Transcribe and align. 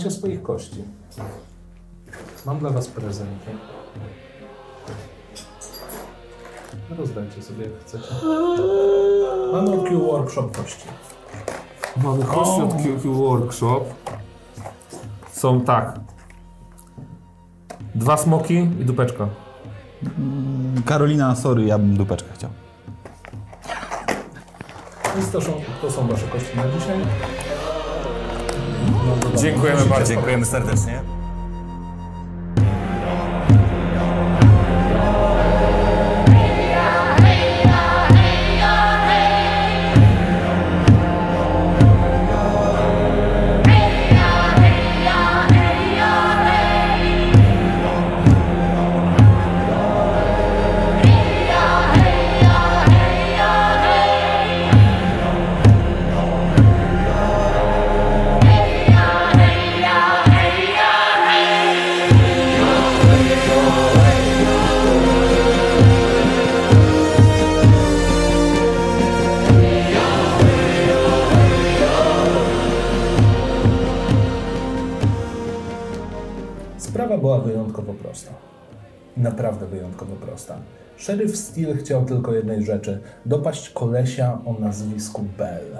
macie 0.00 0.10
swoich 0.10 0.42
kości. 0.42 0.84
Mam 2.46 2.58
dla 2.58 2.70
was 2.70 2.88
prezenty. 2.88 3.50
Rozdajcie 6.98 7.42
sobie 7.42 7.64
jak 7.64 7.72
chcecie. 7.80 8.14
Mamy 9.52 9.72
od 9.72 9.88
Q 9.88 10.00
Workshop 10.00 10.56
kości. 10.56 10.88
Mamy 11.96 12.24
kości 12.24 12.62
od 12.62 12.72
QQ 12.72 13.14
Workshop. 13.14 13.84
Są 15.32 15.60
tak. 15.60 16.00
Dwa 17.94 18.16
smoki 18.16 18.54
i 18.54 18.84
dupeczka. 18.84 19.28
Karolina, 20.86 21.36
sorry, 21.36 21.64
ja 21.64 21.78
bym 21.78 21.96
dupeczkę 21.96 22.28
chciał. 22.34 22.50
Więc 25.16 25.30
to 25.30 25.40
są, 25.40 25.52
to 25.82 25.90
są 25.90 26.08
wasze 26.08 26.26
kości 26.26 26.56
na 26.56 26.68
dzisiaj. 26.68 26.98
Dziękujemy 29.36 29.86
bardzo. 29.86 30.14
Dziękujemy 30.14 30.46
serdecznie. 30.46 31.02
Szeryf 81.00 81.36
Steel 81.36 81.76
chciał 81.76 82.04
tylko 82.04 82.32
jednej 82.32 82.62
rzeczy: 82.62 83.00
dopaść 83.26 83.70
kolesia 83.70 84.38
o 84.46 84.60
nazwisku 84.60 85.24
Bell. 85.38 85.78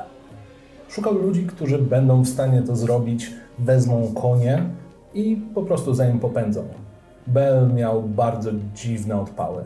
Szukał 0.89 1.15
ludzi, 1.15 1.47
którzy 1.47 1.79
będą 1.79 2.23
w 2.23 2.29
stanie 2.29 2.63
to 2.63 2.77
zrobić, 2.77 3.33
wezmą 3.59 4.13
konie 4.15 4.63
i 5.15 5.37
po 5.55 5.63
prostu 5.63 5.95
za 5.95 6.07
nim 6.09 6.19
popędzą. 6.19 6.65
Bell 7.27 7.73
miał 7.75 8.03
bardzo 8.03 8.51
dziwne 8.75 9.21
odpały. 9.21 9.65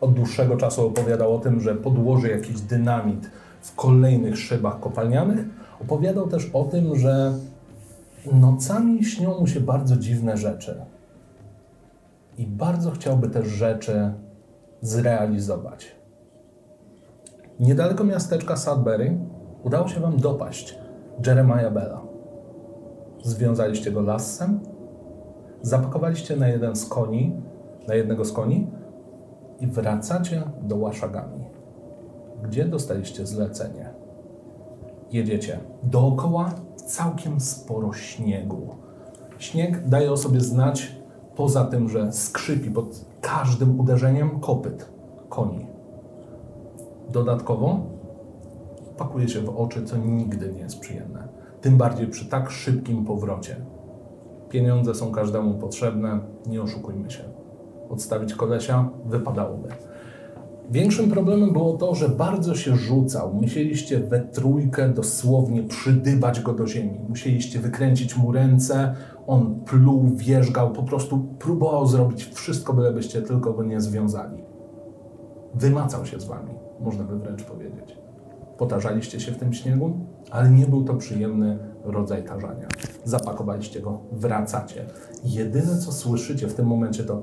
Od 0.00 0.14
dłuższego 0.14 0.56
czasu 0.56 0.86
opowiadał 0.86 1.34
o 1.34 1.38
tym, 1.38 1.60
że 1.60 1.74
podłoży 1.74 2.28
jakiś 2.28 2.60
dynamit 2.60 3.30
w 3.60 3.74
kolejnych 3.74 4.38
szybach 4.38 4.80
kopalnianych. 4.80 5.44
Opowiadał 5.80 6.28
też 6.28 6.50
o 6.52 6.64
tym, 6.64 6.98
że 6.98 7.32
nocami 8.32 9.04
śnią 9.04 9.40
mu 9.40 9.46
się 9.46 9.60
bardzo 9.60 9.96
dziwne 9.96 10.36
rzeczy. 10.36 10.74
I 12.38 12.46
bardzo 12.46 12.90
chciałby 12.90 13.28
te 13.28 13.44
rzeczy 13.44 14.12
zrealizować. 14.80 15.96
Niedaleko 17.60 18.04
miasteczka 18.04 18.56
Sudbury 18.56 19.18
udało 19.62 19.88
się 19.88 20.00
wam 20.00 20.16
dopaść 20.16 20.78
Jeremiah 21.26 21.72
Bella. 21.72 22.02
Związaliście 23.22 23.92
go 23.92 24.00
lassem, 24.00 24.60
zapakowaliście 25.62 26.36
na 26.36 26.48
jeden 26.48 26.76
z 26.76 26.86
koni, 26.86 27.42
na 27.88 27.94
jednego 27.94 28.24
z 28.24 28.32
koni 28.32 28.70
i 29.60 29.66
wracacie 29.66 30.42
do 30.62 30.76
Łaszagami, 30.76 31.44
gdzie 32.42 32.64
dostaliście 32.64 33.26
zlecenie. 33.26 33.90
Jedziecie 35.12 35.58
dookoła 35.82 36.50
całkiem 36.86 37.40
sporo 37.40 37.92
śniegu. 37.92 38.68
Śnieg 39.38 39.88
daje 39.88 40.12
o 40.12 40.16
sobie 40.16 40.40
znać 40.40 40.96
poza 41.36 41.64
tym, 41.64 41.88
że 41.88 42.12
skrzypi 42.12 42.70
pod 42.70 43.05
każdym 43.20 43.80
uderzeniem 43.80 44.40
kopyt 44.40 44.90
koni. 45.28 45.66
Dodatkowo 47.12 47.80
pakuje 48.96 49.28
się 49.28 49.40
w 49.40 49.48
oczy, 49.48 49.84
co 49.84 49.96
nigdy 49.96 50.52
nie 50.52 50.60
jest 50.60 50.80
przyjemne. 50.80 51.28
Tym 51.60 51.76
bardziej 51.76 52.06
przy 52.06 52.26
tak 52.26 52.50
szybkim 52.50 53.04
powrocie. 53.04 53.56
Pieniądze 54.48 54.94
są 54.94 55.12
każdemu 55.12 55.54
potrzebne, 55.54 56.20
nie 56.46 56.62
oszukujmy 56.62 57.10
się. 57.10 57.22
Odstawić 57.90 58.34
kolesia 58.34 58.88
wypadałoby. 59.04 59.68
Większym 60.70 61.10
problemem 61.10 61.52
było 61.52 61.72
to, 61.72 61.94
że 61.94 62.08
bardzo 62.08 62.54
się 62.54 62.76
rzucał. 62.76 63.34
Musieliście 63.34 64.00
we 64.00 64.20
trójkę 64.20 64.88
dosłownie 64.88 65.62
przydybać 65.62 66.40
go 66.40 66.52
do 66.52 66.66
ziemi. 66.66 67.00
Musieliście 67.08 67.58
wykręcić 67.58 68.16
mu 68.16 68.32
ręce, 68.32 68.94
on 69.26 69.60
pluł, 69.64 70.10
wierzgał, 70.14 70.72
po 70.72 70.82
prostu 70.82 71.18
próbował 71.38 71.86
zrobić 71.86 72.24
wszystko, 72.24 72.72
bylebyście 72.72 73.22
tylko 73.22 73.52
go 73.52 73.62
nie 73.62 73.80
związali. 73.80 74.42
Wymacał 75.54 76.06
się 76.06 76.20
z 76.20 76.24
wami, 76.24 76.54
można 76.80 77.04
by 77.04 77.18
wręcz 77.18 77.44
powiedzieć. 77.44 77.98
Potarzaliście 78.58 79.20
się 79.20 79.32
w 79.32 79.38
tym 79.38 79.52
śniegu, 79.52 80.00
ale 80.30 80.50
nie 80.50 80.66
był 80.66 80.84
to 80.84 80.94
przyjemny 80.94 81.58
rodzaj 81.84 82.24
tarzania. 82.24 82.68
Zapakowaliście 83.04 83.80
go, 83.80 83.98
wracacie. 84.12 84.86
Jedyne, 85.24 85.78
co 85.78 85.92
słyszycie 85.92 86.48
w 86.48 86.54
tym 86.54 86.66
momencie 86.66 87.04
to 87.04 87.22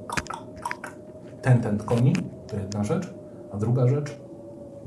ten, 1.41 1.61
ten 1.61 1.77
koni, 1.77 2.13
to 2.47 2.57
jedna 2.57 2.83
rzecz. 2.83 3.13
A 3.51 3.57
druga 3.57 3.87
rzecz, 3.87 4.19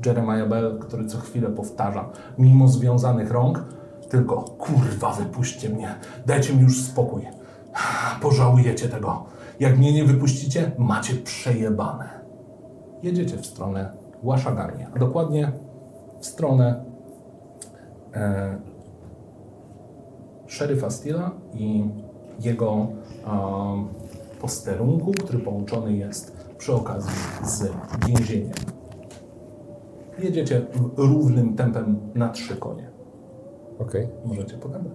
Jeremiah 0.05 0.49
Bell, 0.49 0.79
który 0.79 1.05
co 1.05 1.17
chwilę 1.17 1.49
powtarza, 1.49 2.09
mimo 2.37 2.67
związanych 2.67 3.31
rąk, 3.31 3.63
tylko 4.09 4.41
kurwa, 4.41 5.13
wypuśćcie 5.13 5.69
mnie, 5.69 5.95
dajcie 6.25 6.53
mi 6.53 6.61
już 6.61 6.83
spokój. 6.83 7.27
Pożałujecie 8.21 8.89
tego. 8.89 9.25
Jak 9.59 9.77
mnie 9.77 9.93
nie 9.93 10.03
wypuścicie, 10.03 10.71
macie 10.77 11.15
przejebane. 11.15 12.09
Jedziecie 13.03 13.37
w 13.37 13.45
stronę 13.45 13.91
Łaszagami, 14.23 14.85
a 14.95 14.99
dokładnie 14.99 15.51
w 16.19 16.25
stronę 16.25 16.85
e, 18.13 18.57
szeryfa 20.47 20.89
Steela 20.89 21.31
i 21.53 21.83
jego 22.39 22.87
e, 23.27 23.85
posterunku, 24.41 25.11
który 25.11 25.39
połączony 25.39 25.93
jest 25.93 26.37
przy 26.57 26.73
okazji 26.73 27.11
z 27.43 27.71
więzieniem. 28.07 28.53
Jedziecie 30.19 30.65
równym 30.97 31.55
tempem 31.55 31.99
na 32.15 32.29
trzy 32.29 32.55
konie. 32.55 32.96
Okej. 33.79 34.07
Możecie 34.25 34.57
pogadać. 34.57 34.91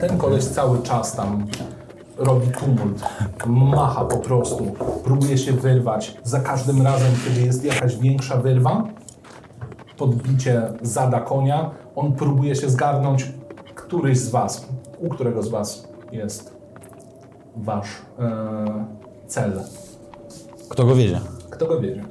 Ten 0.00 0.18
koleś 0.18 0.44
cały 0.44 0.82
czas 0.82 1.16
tam 1.16 1.46
robi 2.18 2.46
tumult, 2.48 3.02
macha 3.46 4.04
po 4.04 4.16
prostu, 4.16 4.66
próbuje 5.04 5.38
się 5.38 5.52
wyrwać. 5.52 6.16
Za 6.24 6.40
każdym 6.40 6.82
razem, 6.82 7.12
kiedy 7.24 7.46
jest 7.46 7.64
jakaś 7.64 7.96
większa 7.96 8.36
wyrwa, 8.36 8.84
podbicie 9.96 10.62
zada 10.82 11.20
konia, 11.20 11.70
on 11.96 12.12
próbuje 12.12 12.54
się 12.54 12.70
zgarnąć. 12.70 13.32
Któryś 13.74 14.18
z 14.18 14.30
was, 14.30 14.68
u 15.00 15.08
którego 15.08 15.42
z 15.42 15.48
was 15.48 15.88
jest 16.12 16.56
wasz 17.56 17.88
e, 18.18 18.86
cel? 19.26 19.60
Kto 20.68 20.86
go 20.86 20.94
wiedzie? 20.94 21.20
Kto 21.50 21.66
go 21.66 21.80
wiedzie? 21.80 22.04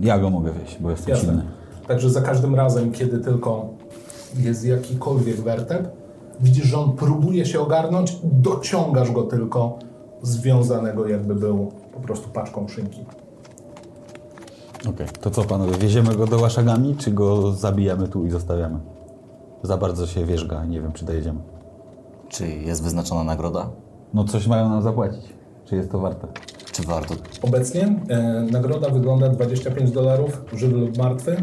Ja 0.00 0.18
go 0.18 0.30
mogę 0.30 0.52
wieść, 0.52 0.76
bo 0.80 0.90
jestem 0.90 1.14
Jasne. 1.14 1.28
silny. 1.28 1.55
Także 1.88 2.10
za 2.10 2.20
każdym 2.20 2.54
razem, 2.54 2.92
kiedy 2.92 3.18
tylko 3.18 3.68
jest 4.38 4.64
jakikolwiek 4.64 5.40
wertep, 5.40 5.88
widzisz, 6.40 6.66
że 6.66 6.78
on 6.78 6.92
próbuje 6.92 7.46
się 7.46 7.60
ogarnąć, 7.60 8.18
dociągasz 8.22 9.12
go 9.12 9.22
tylko 9.22 9.78
związanego 10.22 11.08
jakby 11.08 11.34
był 11.34 11.72
po 11.94 12.00
prostu 12.00 12.28
paczką 12.28 12.68
szynki. 12.68 13.04
Okej, 14.88 15.06
to 15.20 15.30
co 15.30 15.44
panowie, 15.44 15.78
wieziemy 15.78 16.16
go 16.16 16.26
do 16.26 16.40
Łaszagami, 16.40 16.96
czy 16.96 17.10
go 17.10 17.52
zabijamy 17.52 18.08
tu 18.08 18.26
i 18.26 18.30
zostawiamy? 18.30 18.78
Za 19.62 19.76
bardzo 19.76 20.06
się 20.06 20.24
wierzga, 20.24 20.64
nie 20.64 20.80
wiem 20.80 20.92
czy 20.92 21.04
dojedziemy. 21.04 21.40
Czy 22.28 22.48
jest 22.48 22.82
wyznaczona 22.82 23.24
nagroda? 23.24 23.70
No 24.14 24.24
coś 24.24 24.46
mają 24.46 24.68
nam 24.68 24.82
zapłacić. 24.82 25.22
Czy 25.64 25.76
jest 25.76 25.90
to 25.90 25.98
warte? 25.98 26.26
Czy 26.72 26.82
warto? 26.82 27.14
Obecnie 27.42 28.00
e, 28.08 28.46
nagroda 28.50 28.90
wygląda 28.90 29.28
25 29.28 29.90
dolarów, 29.90 30.44
żywy 30.52 30.76
lub 30.76 30.98
martwy. 30.98 31.36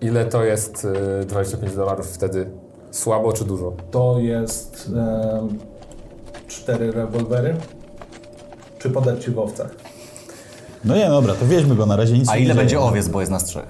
Ile 0.00 0.24
to 0.24 0.44
jest 0.44 0.86
y, 1.22 1.26
25 1.26 1.74
dolarów 1.74 2.06
wtedy? 2.06 2.50
Słabo 2.90 3.32
czy 3.32 3.44
dużo? 3.44 3.72
To 3.90 4.16
jest 4.18 4.90
e, 4.96 5.48
cztery 6.48 6.92
rewolwery. 6.92 7.56
Czy 8.78 8.90
podać 8.90 9.24
ci 9.24 9.30
w 9.30 9.38
owcach? 9.38 9.70
No 10.84 10.96
nie, 10.96 11.08
dobra, 11.08 11.34
to 11.34 11.46
wieźmy 11.46 11.76
go 11.76 11.86
na 11.86 11.96
razie, 11.96 12.18
nic 12.18 12.28
A 12.28 12.32
się 12.34 12.38
ile 12.38 12.54
nie 12.54 12.58
będzie 12.60 12.70
dzieje. 12.76 12.82
owiec, 12.88 13.08
bo 13.08 13.20
jest 13.20 13.32
nas 13.32 13.44
trzech? 13.44 13.66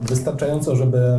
Wystarczająco, 0.00 0.76
żeby. 0.76 1.16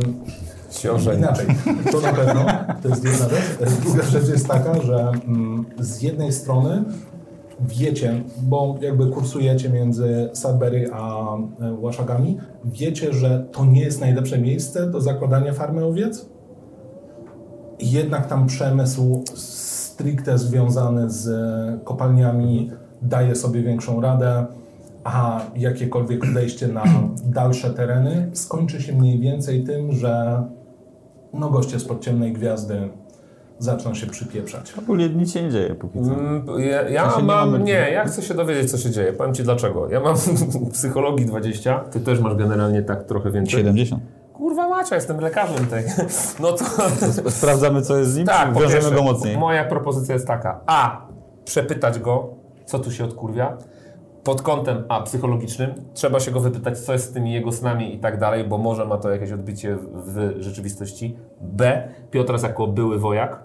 Inaczej, 1.16 1.46
to 1.92 2.00
na 2.00 2.12
pewno, 2.12 2.44
to 2.82 2.88
jest 2.88 3.04
jedna 3.04 3.28
rzecz. 3.28 3.70
Druga 3.84 4.02
rzecz 4.02 4.28
jest 4.28 4.48
taka, 4.48 4.80
że 4.82 5.12
mm, 5.26 5.64
z 5.78 6.02
jednej 6.02 6.32
strony 6.32 6.84
wiecie, 7.66 8.22
bo 8.42 8.78
jakby 8.80 9.06
kursujecie 9.06 9.68
między 9.68 10.30
Sudbury 10.32 10.90
a 10.92 11.36
e, 11.36 11.72
Łaszagami, 11.72 12.38
wiecie, 12.64 13.12
że 13.12 13.46
to 13.52 13.64
nie 13.64 13.80
jest 13.80 14.00
najlepsze 14.00 14.38
miejsce 14.38 14.90
do 14.90 15.00
zakładania 15.00 15.52
farmy 15.52 15.84
owiec. 15.84 16.28
Jednak 17.80 18.26
tam 18.26 18.46
przemysł 18.46 19.24
stricte 19.34 20.38
związany 20.38 21.10
z 21.10 21.28
kopalniami 21.84 22.70
daje 23.02 23.34
sobie 23.34 23.62
większą 23.62 24.00
radę, 24.00 24.46
a 25.04 25.40
jakiekolwiek 25.56 26.26
wejście 26.26 26.68
na 26.68 26.84
dalsze 27.24 27.70
tereny 27.70 28.30
skończy 28.32 28.82
się 28.82 28.92
mniej 28.92 29.20
więcej 29.20 29.64
tym, 29.64 29.92
że 29.92 30.42
no 31.32 31.50
goście 31.50 31.80
spod 31.80 32.00
ciemnej 32.00 32.32
gwiazdy 32.32 32.88
zaczną 33.58 33.94
się 33.94 34.06
przypieprzać. 34.06 34.74
Ogólnie 34.78 35.08
nic 35.08 35.32
się 35.32 35.42
nie 35.42 35.50
dzieje 35.50 35.74
póki 35.74 35.98
co. 36.04 36.12
Mm, 36.14 36.46
Ja, 36.58 36.88
ja 36.88 37.06
nie 37.06 37.22
mam. 37.22 37.50
mamy- 37.50 37.58
Nie, 37.64 37.72
ja 37.72 38.04
chcę 38.04 38.22
się 38.22 38.34
dowiedzieć, 38.34 38.70
co 38.70 38.78
się 38.78 38.90
dzieje. 38.90 39.12
Powiem 39.12 39.34
ci 39.34 39.42
dlaczego. 39.42 39.88
Ja 39.88 40.00
mam 40.00 40.14
psychologii 40.72 41.26
20. 41.26 41.78
Ty 41.78 42.00
też 42.00 42.20
masz 42.20 42.34
generalnie 42.34 42.82
tak 42.82 43.04
trochę 43.04 43.30
więcej. 43.30 43.58
70. 43.58 44.02
Kurwa 44.32 44.68
Macia, 44.68 44.94
jestem 44.94 45.20
lekarzem 45.20 45.66
tej. 45.66 45.84
No 46.40 46.52
to. 46.52 46.64
Sprawdzamy 47.30 47.82
co 47.82 47.98
jest 47.98 48.10
z 48.10 48.16
nim, 48.16 48.26
Tak, 48.26 48.54
wiążemy 48.58 48.90
go 48.96 49.02
mocniej. 49.02 49.38
Moja 49.38 49.64
propozycja 49.64 50.14
jest 50.14 50.26
taka. 50.26 50.60
A. 50.66 51.06
Przepytać 51.44 51.98
go, 51.98 52.34
co 52.66 52.78
tu 52.78 52.90
się 52.90 53.04
odkurwia. 53.04 53.56
Pod 54.24 54.42
kątem 54.42 54.84
A. 54.88 55.00
Psychologicznym. 55.00 55.74
Trzeba 55.94 56.20
się 56.20 56.30
go 56.30 56.40
wypytać, 56.40 56.78
co 56.78 56.92
jest 56.92 57.10
z 57.10 57.12
tymi 57.12 57.32
jego 57.32 57.52
snami 57.52 57.94
i 57.94 57.98
tak 57.98 58.18
dalej, 58.18 58.44
bo 58.44 58.58
może 58.58 58.84
ma 58.84 58.96
to 58.98 59.10
jakieś 59.10 59.32
odbicie 59.32 59.76
w 59.94 60.34
rzeczywistości. 60.38 61.16
B. 61.40 61.88
Piotras 62.10 62.42
jako 62.42 62.66
były 62.66 62.98
wojak. 62.98 63.44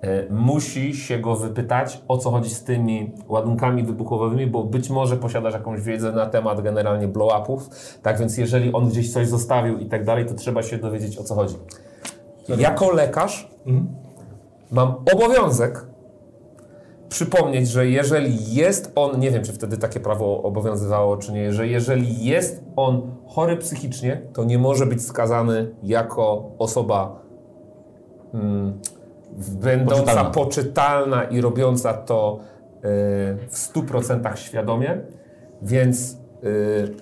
e, 0.00 0.32
Musi 0.32 0.94
się 0.96 1.18
go 1.18 1.36
wypytać, 1.36 2.02
o 2.08 2.18
co 2.18 2.30
chodzi 2.30 2.50
z 2.50 2.64
tymi 2.64 3.12
ładunkami 3.28 3.82
wybuchowymi, 3.82 4.46
bo 4.46 4.64
być 4.64 4.90
może 4.90 5.16
posiadasz 5.16 5.54
jakąś 5.54 5.80
wiedzę 5.80 6.12
na 6.12 6.26
temat 6.26 6.60
generalnie 6.60 7.08
blow-upów. 7.08 7.58
Tak 8.02 8.18
więc, 8.18 8.38
jeżeli 8.38 8.72
on 8.72 8.88
gdzieś 8.88 9.12
coś 9.12 9.28
zostawił 9.28 9.78
i 9.78 9.86
tak 9.86 10.04
dalej, 10.04 10.26
to 10.26 10.34
trzeba 10.34 10.62
się 10.62 10.78
dowiedzieć, 10.78 11.18
o 11.18 11.24
co 11.24 11.34
chodzi. 11.34 11.54
Jako 12.58 12.92
lekarz 12.92 13.50
mam 14.70 14.94
obowiązek 15.14 15.86
przypomnieć, 17.12 17.68
że 17.68 17.86
jeżeli 17.86 18.54
jest 18.54 18.92
on, 18.94 19.20
nie 19.20 19.30
wiem 19.30 19.42
czy 19.44 19.52
wtedy 19.52 19.78
takie 19.78 20.00
prawo 20.00 20.42
obowiązywało, 20.42 21.16
czy 21.16 21.32
nie, 21.32 21.52
że 21.52 21.68
jeżeli 21.68 22.24
jest 22.24 22.64
on 22.76 23.14
chory 23.26 23.56
psychicznie, 23.56 24.22
to 24.32 24.44
nie 24.44 24.58
może 24.58 24.86
być 24.86 25.02
skazany 25.06 25.74
jako 25.82 26.50
osoba 26.58 27.22
mm, 28.34 28.80
będąca 29.62 30.02
Poczytalna. 30.02 30.30
poczytalna. 30.30 31.24
i 31.24 31.40
robiąca 31.40 31.94
to 31.94 32.38
y, 32.76 32.78
w 33.48 33.72
100% 33.74 34.36
świadomie, 34.36 35.00
więc 35.62 36.12
y, 36.44 36.94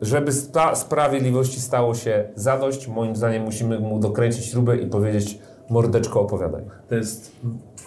żeby 0.00 0.32
sta- 0.32 0.74
sprawiedliwości 0.74 1.60
stało 1.60 1.94
się 1.94 2.28
zadość, 2.34 2.88
moim 2.88 3.16
zdaniem 3.16 3.42
musimy 3.42 3.80
mu 3.80 3.98
dokręcić 3.98 4.44
śrubę 4.44 4.76
i 4.76 4.86
powiedzieć 4.86 5.38
mordeczko 5.70 6.20
opowiadaj. 6.20 6.62
To 6.88 6.94
jest 6.94 7.32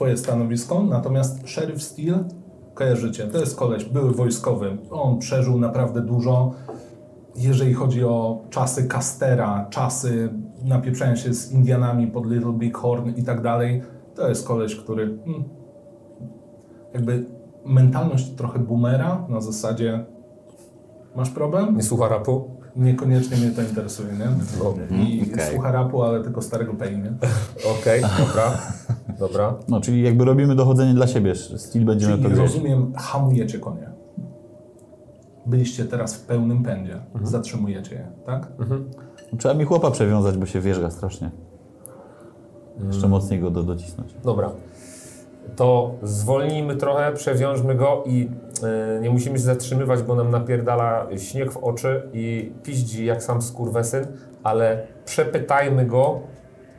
twoje 0.03 0.17
stanowisko, 0.17 0.83
natomiast 0.83 1.47
Sheriff 1.47 1.83
Steel 1.83 2.23
kojarzycie, 2.73 3.27
to 3.27 3.37
jest 3.37 3.55
koleś, 3.55 3.85
były 3.85 4.11
wojskowy, 4.11 4.77
on 4.91 5.19
przeżył 5.19 5.59
naprawdę 5.59 6.01
dużo. 6.01 6.51
Jeżeli 7.35 7.73
chodzi 7.73 8.03
o 8.03 8.41
czasy 8.49 8.87
Castera, 8.87 9.67
czasy 9.69 10.29
napieprzania 10.63 11.15
się 11.15 11.33
z 11.33 11.51
Indianami 11.51 12.07
pod 12.07 12.31
Little 12.31 12.53
Big 12.53 12.77
Horn 12.77 13.09
i 13.15 13.23
tak 13.23 13.41
dalej, 13.41 13.81
to 14.15 14.29
jest 14.29 14.47
koleś, 14.47 14.75
który 14.75 15.17
hmm, 15.25 15.43
jakby 16.93 17.25
mentalność 17.65 18.29
trochę 18.35 18.59
boomera 18.59 19.25
na 19.29 19.41
zasadzie 19.41 20.05
masz 21.15 21.29
problem? 21.29 21.75
Nie 21.75 21.83
słucha 21.83 22.07
rapu? 22.07 22.51
Niekoniecznie 22.75 23.37
mnie 23.37 23.51
to 23.51 23.61
interesuje, 23.61 24.09
nie? 24.13 24.57
I 24.97 25.31
okej. 25.33 25.53
słucha 25.53 25.71
rapu, 25.71 26.03
ale 26.03 26.23
tylko 26.23 26.41
starego 26.41 26.73
Pay, 26.73 26.97
nie? 26.97 27.13
Okej, 27.79 28.01
dobra, 28.01 28.57
dobra. 29.19 29.55
No, 29.67 29.81
czyli 29.81 30.03
jakby 30.03 30.25
robimy 30.25 30.55
dochodzenie 30.55 30.93
dla 30.93 31.07
siebie. 31.07 31.35
Styl 31.35 31.85
będziemy 31.85 32.11
Czyli 32.11 32.23
to 32.23 32.29
gdzieś. 32.29 32.41
rozumiem, 32.41 32.93
hamujecie 32.97 33.59
konie. 33.59 33.89
Byliście 35.45 35.85
teraz 35.85 36.15
w 36.15 36.25
pełnym 36.25 36.63
pędzie. 36.63 36.99
Zatrzymujecie 37.23 37.95
je, 37.95 38.07
tak? 38.25 38.47
Trzeba 39.37 39.53
mi 39.53 39.65
chłopa 39.65 39.91
przewiązać, 39.91 40.37
bo 40.37 40.45
się 40.45 40.59
wierzga 40.61 40.89
strasznie. 40.91 41.31
Jeszcze 42.87 43.07
mocniej 43.07 43.39
go 43.39 43.49
do, 43.49 43.63
docisnąć. 43.63 44.13
Dobra. 44.23 44.51
To 45.55 45.91
zwolnijmy 46.03 46.75
trochę, 46.75 47.11
przewiążmy 47.13 47.75
go 47.75 48.03
i 48.05 48.29
e, 48.97 48.99
nie 49.01 49.09
musimy 49.09 49.37
się 49.37 49.43
zatrzymywać, 49.43 50.03
bo 50.03 50.15
nam 50.15 50.29
napierdala 50.31 51.07
śnieg 51.17 51.51
w 51.51 51.57
oczy 51.57 52.09
i 52.13 52.51
piździ 52.63 53.05
jak 53.05 53.23
sam 53.23 53.41
skurwesyn, 53.41 54.05
ale 54.43 54.87
przepytajmy 55.05 55.85
go, 55.85 56.19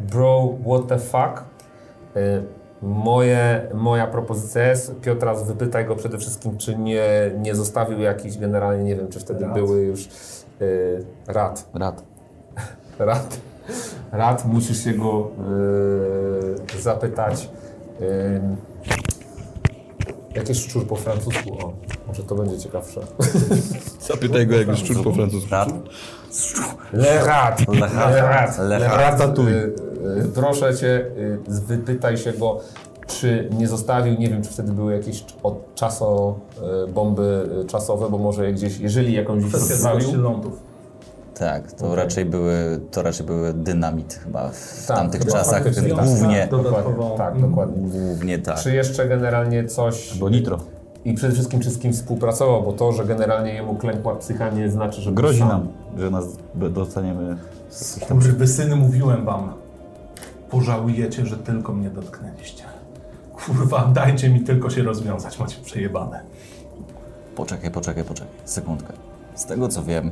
bro, 0.00 0.48
what 0.66 0.86
the 0.86 0.98
fuck. 0.98 1.44
E, 2.16 2.42
moje, 2.82 3.68
moja 3.74 4.06
propozycja 4.06 4.66
jest, 4.66 5.00
Piotras, 5.00 5.46
wypytaj 5.46 5.86
go 5.86 5.96
przede 5.96 6.18
wszystkim, 6.18 6.58
czy 6.58 6.78
nie, 6.78 7.30
nie 7.38 7.54
zostawił 7.54 8.00
jakichś, 8.00 8.36
generalnie 8.36 8.84
nie 8.84 8.96
wiem, 8.96 9.08
czy 9.08 9.20
wtedy 9.20 9.44
Rad. 9.44 9.54
były 9.54 9.80
już 9.80 10.08
e, 10.60 11.32
rad. 11.32 11.68
Rad. 11.74 12.02
Rad. 12.98 13.40
Rad, 14.12 14.44
musisz 14.44 14.84
się 14.84 14.92
go 14.92 15.30
yy, 16.74 16.80
zapytać. 16.80 17.48
Yy, 18.00 18.40
jakiś 20.34 20.58
szczur 20.58 20.86
po 20.86 20.96
francusku? 20.96 21.52
O, 21.52 21.72
może 22.14 22.28
to 22.28 22.34
będzie 22.34 22.58
ciekawsze. 22.58 23.00
Zapytaj 24.08 24.46
go, 24.46 24.54
jak 24.56 24.68
jest 24.68 24.80
szczur 24.80 25.04
po 25.04 25.12
francusku. 25.12 25.50
Le 26.92 27.24
rat. 27.24 27.60
Le 27.68 27.88
rat. 28.22 28.58
Le 28.58 28.78
Le 28.78 28.88
rat. 28.88 29.38
Yy, 29.38 29.74
yy, 30.16 30.24
Proszę 30.34 30.74
cię, 30.76 31.06
yy, 31.16 31.38
wypytaj 31.48 32.16
się 32.18 32.32
go, 32.32 32.60
czy 33.06 33.48
nie 33.58 33.68
zostawił, 33.68 34.14
nie 34.18 34.28
wiem, 34.28 34.42
czy 34.42 34.50
wtedy 34.50 34.72
były 34.72 34.92
jakieś 34.92 35.24
od 35.42 35.74
czaso, 35.74 36.38
bomby 36.94 37.48
czasowe, 37.68 38.10
bo 38.10 38.18
może 38.18 38.46
je 38.46 38.52
gdzieś, 38.52 38.78
jeżeli 38.78 39.12
jakąś 39.12 39.42
zostawił. 39.44 40.20
lądów. 40.22 40.52
Tak, 41.38 41.72
to, 41.72 41.94
raczej 41.94 42.24
były, 42.24 42.80
to 42.90 43.02
raczej 43.02 43.26
były 43.26 43.52
dynamit 43.52 44.14
chyba 44.24 44.48
w 44.48 44.84
Tak, 44.86 44.96
tamtych 44.96 45.20
chyba 45.20 45.32
czasach. 45.32 45.64
tak. 45.64 45.72
Głównie, 46.04 46.48
Dodatkowo- 46.50 46.90
Dokładnie, 46.90 47.16
tak, 47.18 47.40
dokładnie. 47.40 47.88
głównie 47.88 48.38
tak. 48.38 48.58
Czy 48.58 48.74
jeszcze 48.74 49.08
generalnie 49.08 49.64
coś... 49.64 50.18
Bo 50.18 50.28
nitro. 50.28 50.58
I 51.04 51.14
przede 51.14 51.32
wszystkim 51.34 51.60
czy 51.60 51.70
z 51.70 51.78
kim 51.78 51.92
współpracował, 51.92 52.62
bo 52.62 52.72
to, 52.72 52.92
że 52.92 53.04
generalnie 53.04 53.54
jemu 53.54 53.74
klękła 53.74 54.16
psycha 54.16 54.50
nie 54.50 54.70
znaczy, 54.70 55.00
że... 55.00 55.12
Grozi 55.12 55.38
sam- 55.38 55.48
nam, 55.48 55.68
że 55.98 56.10
nas 56.10 56.24
dostaniemy. 56.70 57.36
Kurwy 58.08 58.46
syny, 58.46 58.76
mówiłem 58.76 59.24
wam. 59.24 59.52
Pożałujecie, 60.50 61.26
że 61.26 61.36
tylko 61.36 61.72
mnie 61.72 61.90
dotknęliście. 61.90 62.64
Kurwa, 63.32 63.86
dajcie 63.86 64.30
mi 64.30 64.40
tylko 64.40 64.70
się 64.70 64.82
rozwiązać, 64.82 65.38
macie 65.38 65.56
przejebane. 65.64 66.20
Poczekaj, 67.36 67.70
poczekaj, 67.70 68.04
poczekaj. 68.04 68.32
Sekundkę. 68.44 68.92
Z 69.34 69.44
tego 69.44 69.68
co 69.68 69.82
wiem, 69.82 70.10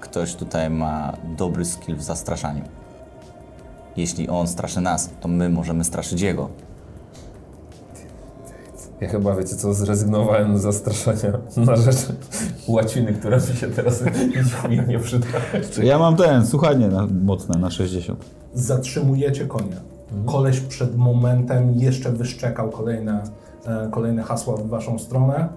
ktoś 0.00 0.34
tutaj 0.34 0.70
ma 0.70 1.12
dobry 1.36 1.64
skill 1.64 1.96
w 1.96 2.02
zastraszaniu. 2.02 2.62
Jeśli 3.96 4.28
on 4.28 4.48
straszy 4.48 4.80
nas, 4.80 5.10
to 5.20 5.28
my 5.28 5.48
możemy 5.48 5.84
straszyć 5.84 6.20
jego. 6.20 6.48
Ja 9.00 9.08
chyba, 9.08 9.36
wiecie 9.36 9.56
co, 9.56 9.74
zrezygnowałem 9.74 10.58
z 10.58 10.62
zastraszania 10.62 11.38
na 11.56 11.76
rzecz 11.76 11.96
łaciny, 12.68 13.12
która 13.12 13.36
mi 13.36 13.56
się 13.56 13.70
teraz 13.70 14.04
nie 14.88 14.98
przyda. 14.98 15.26
Ja 15.82 15.98
mam 15.98 16.16
ten, 16.16 16.46
słuchanie 16.46 16.88
na, 16.88 17.06
mocne 17.24 17.58
na 17.58 17.70
60. 17.70 18.24
Zatrzymujecie 18.54 19.46
konie. 19.46 19.76
Koleś 20.26 20.60
przed 20.60 20.96
momentem 20.96 21.72
jeszcze 21.74 22.12
wyszczekał 22.12 22.70
kolejne, 22.70 23.22
e, 23.66 23.88
kolejne 23.90 24.22
hasła 24.22 24.56
w 24.56 24.68
waszą 24.68 24.98
stronę. 24.98 25.48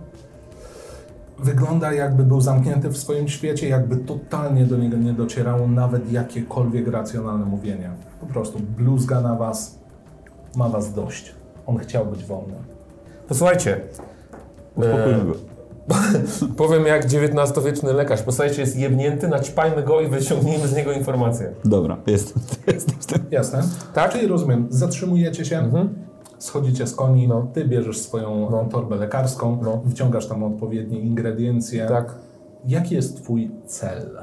Wygląda 1.40 1.94
jakby 1.94 2.24
był 2.24 2.42
zamknięty 2.42 2.90
w 2.90 2.98
swoim 2.98 3.28
świecie, 3.28 3.70
jakby 3.70 3.98
totalnie 3.98 4.66
do 4.66 4.78
niego 4.78 4.98
nie 4.98 5.14
docierało 5.14 5.68
nawet 5.68 6.12
jakiekolwiek 6.12 6.88
racjonalne 6.88 7.46
mówienie. 7.46 7.92
Po 8.20 8.26
prostu 8.26 8.60
bluzga 8.60 9.22
na 9.22 9.36
was, 9.36 9.80
ma 10.56 10.70
was 10.70 10.94
dość. 10.94 11.36
On 11.66 11.78
chciał 11.78 12.06
być 12.06 12.26
wolny. 12.26 12.77
Posłuchajcie, 13.28 13.80
Uspokójmy 14.76 15.26
go. 15.26 15.34
powiem 16.66 16.86
jak 16.86 17.06
XIX-wieczny 17.06 17.94
lekarz. 17.94 18.22
Posłuchajcie, 18.22 18.62
jest 18.62 18.78
jebnięty, 18.78 19.28
naćpajmy 19.28 19.84
go 19.84 20.02
i 20.02 20.08
wyciągnijmy 20.08 20.68
z 20.68 20.76
niego 20.76 20.92
informacje. 20.92 21.52
Dobra, 21.66 21.98
jest. 22.08 22.34
jest, 22.74 22.96
jest. 22.96 23.14
Jasne? 23.32 23.64
Tak? 23.94 24.12
Czyli 24.12 24.28
rozumiem, 24.28 24.68
zatrzymujecie 24.70 25.46
się, 25.46 25.70
schodzicie 26.40 26.88
z 26.88 26.96
koni, 26.96 27.28
No. 27.28 27.48
ty 27.54 27.66
bierzesz 27.66 28.02
swoją 28.02 28.50
No. 28.52 28.66
torbę 28.72 28.96
lekarską, 28.96 29.60
No. 29.64 29.82
wciągasz 29.92 30.28
tam 30.28 30.44
odpowiednie 30.44 31.00
ingrediencje. 31.00 31.86
Tak. 31.88 32.16
Jaki 32.66 32.96
jest 32.96 33.24
twój 33.24 33.52
cel? 33.66 34.18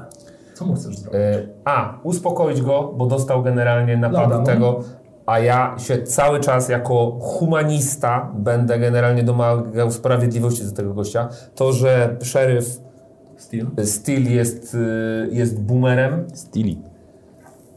Co 0.53 0.65
mu 0.65 0.75
chcesz 0.75 0.97
zrobić? 0.97 1.19
E, 1.21 1.47
A. 1.65 1.99
Uspokoić 2.03 2.61
go, 2.61 2.93
bo 2.97 3.05
dostał 3.05 3.43
generalnie 3.43 3.97
napadu 3.97 4.21
Lada, 4.21 4.37
no. 4.37 4.43
tego, 4.45 4.79
a 5.25 5.39
ja 5.39 5.75
się 5.79 6.03
cały 6.03 6.39
czas 6.39 6.69
jako 6.69 7.17
humanista 7.21 8.31
będę 8.37 8.79
generalnie 8.79 9.23
domagał 9.23 9.91
sprawiedliwości 9.91 10.63
do 10.63 10.71
tego 10.71 10.93
gościa. 10.93 11.29
To, 11.55 11.73
że 11.73 12.15
szeryf 12.21 12.79
Steel? 13.37 13.67
Steel 13.85 14.31
jest, 14.31 14.75
y, 14.75 15.29
jest 15.31 15.61
boomerem, 15.61 16.25
Stili. 16.33 16.81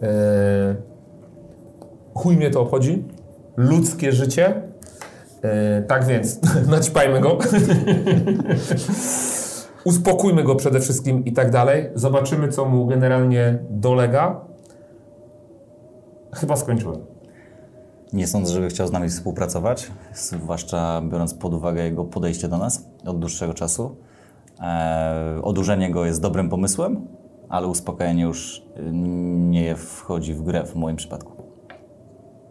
e, 0.03 0.77
chuj 2.15 2.37
mnie 2.37 2.51
to 2.51 2.61
obchodzi. 2.61 3.05
Ludzkie 3.57 4.13
życie. 4.13 4.63
E, 5.43 5.83
tak 5.83 6.05
więc, 6.07 6.41
naćpajmy 6.71 7.21
go. 7.21 7.39
Uspokójmy 9.85 10.45
go 10.45 10.55
przede 10.55 10.81
wszystkim 10.81 11.25
i 11.25 11.33
tak 11.33 11.51
dalej. 11.51 11.91
Zobaczymy, 11.95 12.49
co 12.49 12.65
mu 12.65 12.87
generalnie 12.87 13.59
dolega. 13.71 14.41
Chyba 16.35 16.57
skończyłem. 16.57 17.18
Nie 18.13 18.27
sądzę, 18.27 18.53
żeby 18.53 18.69
chciał 18.69 18.87
z 18.87 18.93
nami 18.93 19.09
współpracować, 19.09 19.91
zwłaszcza 20.15 21.03
biorąc 21.11 21.35
pod 21.35 21.55
uwagę 21.55 21.85
jego 21.85 22.05
podejście 22.05 22.49
do 22.49 22.59
nas 22.59 22.87
od 23.07 23.19
dłuższego 23.19 23.55
czasu. 23.55 23.97
Eee, 24.61 25.43
odurzenie 25.43 25.91
go 25.91 26.05
jest 26.05 26.23
dobrym 26.23 26.49
pomysłem, 26.49 27.07
ale 27.49 27.67
uspokojenie 27.67 28.23
już 28.23 28.59
y, 28.77 28.83
nie 29.51 29.77
wchodzi 29.77 30.35
w 30.35 30.43
grę 30.43 30.65
w 30.65 30.75
moim 30.77 30.97
przypadku. 30.97 31.33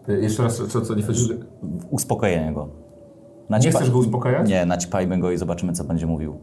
Y, 0.10 0.22
Jeszcze 0.22 0.44
raz, 0.44 0.62
co, 0.70 0.82
co 0.82 0.96
nie 0.96 1.04
chodzi? 1.04 1.30
Uspokojenie 1.90 2.54
go. 2.54 2.68
Nie 3.50 3.58
Naćpa- 3.58 3.76
chcesz 3.76 3.92
go 3.92 3.98
uspokajać? 4.00 4.50
Nie, 4.50 4.66
naćpajmy 4.66 5.20
go 5.20 5.32
i 5.32 5.38
zobaczymy, 5.38 5.74
co 5.74 5.84
będzie 5.84 6.06
mówił. 6.08 6.38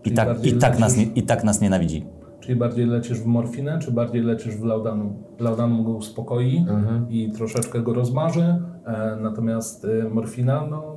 I 0.00 0.02
Czyli 0.04 0.16
tak, 0.16 0.44
i, 0.44 0.52
tak 0.58 0.78
nas, 0.78 0.96
nie, 0.96 1.02
I 1.04 1.22
tak 1.22 1.44
nas 1.44 1.60
nienawidzi. 1.60 2.06
Czyli 2.50 2.58
bardziej 2.60 2.86
lecisz 2.86 3.20
w 3.20 3.26
morfinę, 3.26 3.78
czy 3.78 3.92
bardziej 3.92 4.22
lecisz 4.22 4.56
w 4.56 4.64
laudanum? 4.64 5.14
Laudanum 5.40 5.84
go 5.84 5.90
uspokoi 5.90 6.58
Mhm. 6.68 7.06
i 7.10 7.32
troszeczkę 7.32 7.80
go 7.80 7.94
rozmarzy, 7.94 8.58
e, 8.86 9.16
natomiast 9.20 9.84
e, 9.84 10.08
morfina, 10.08 10.66
no 10.70 10.96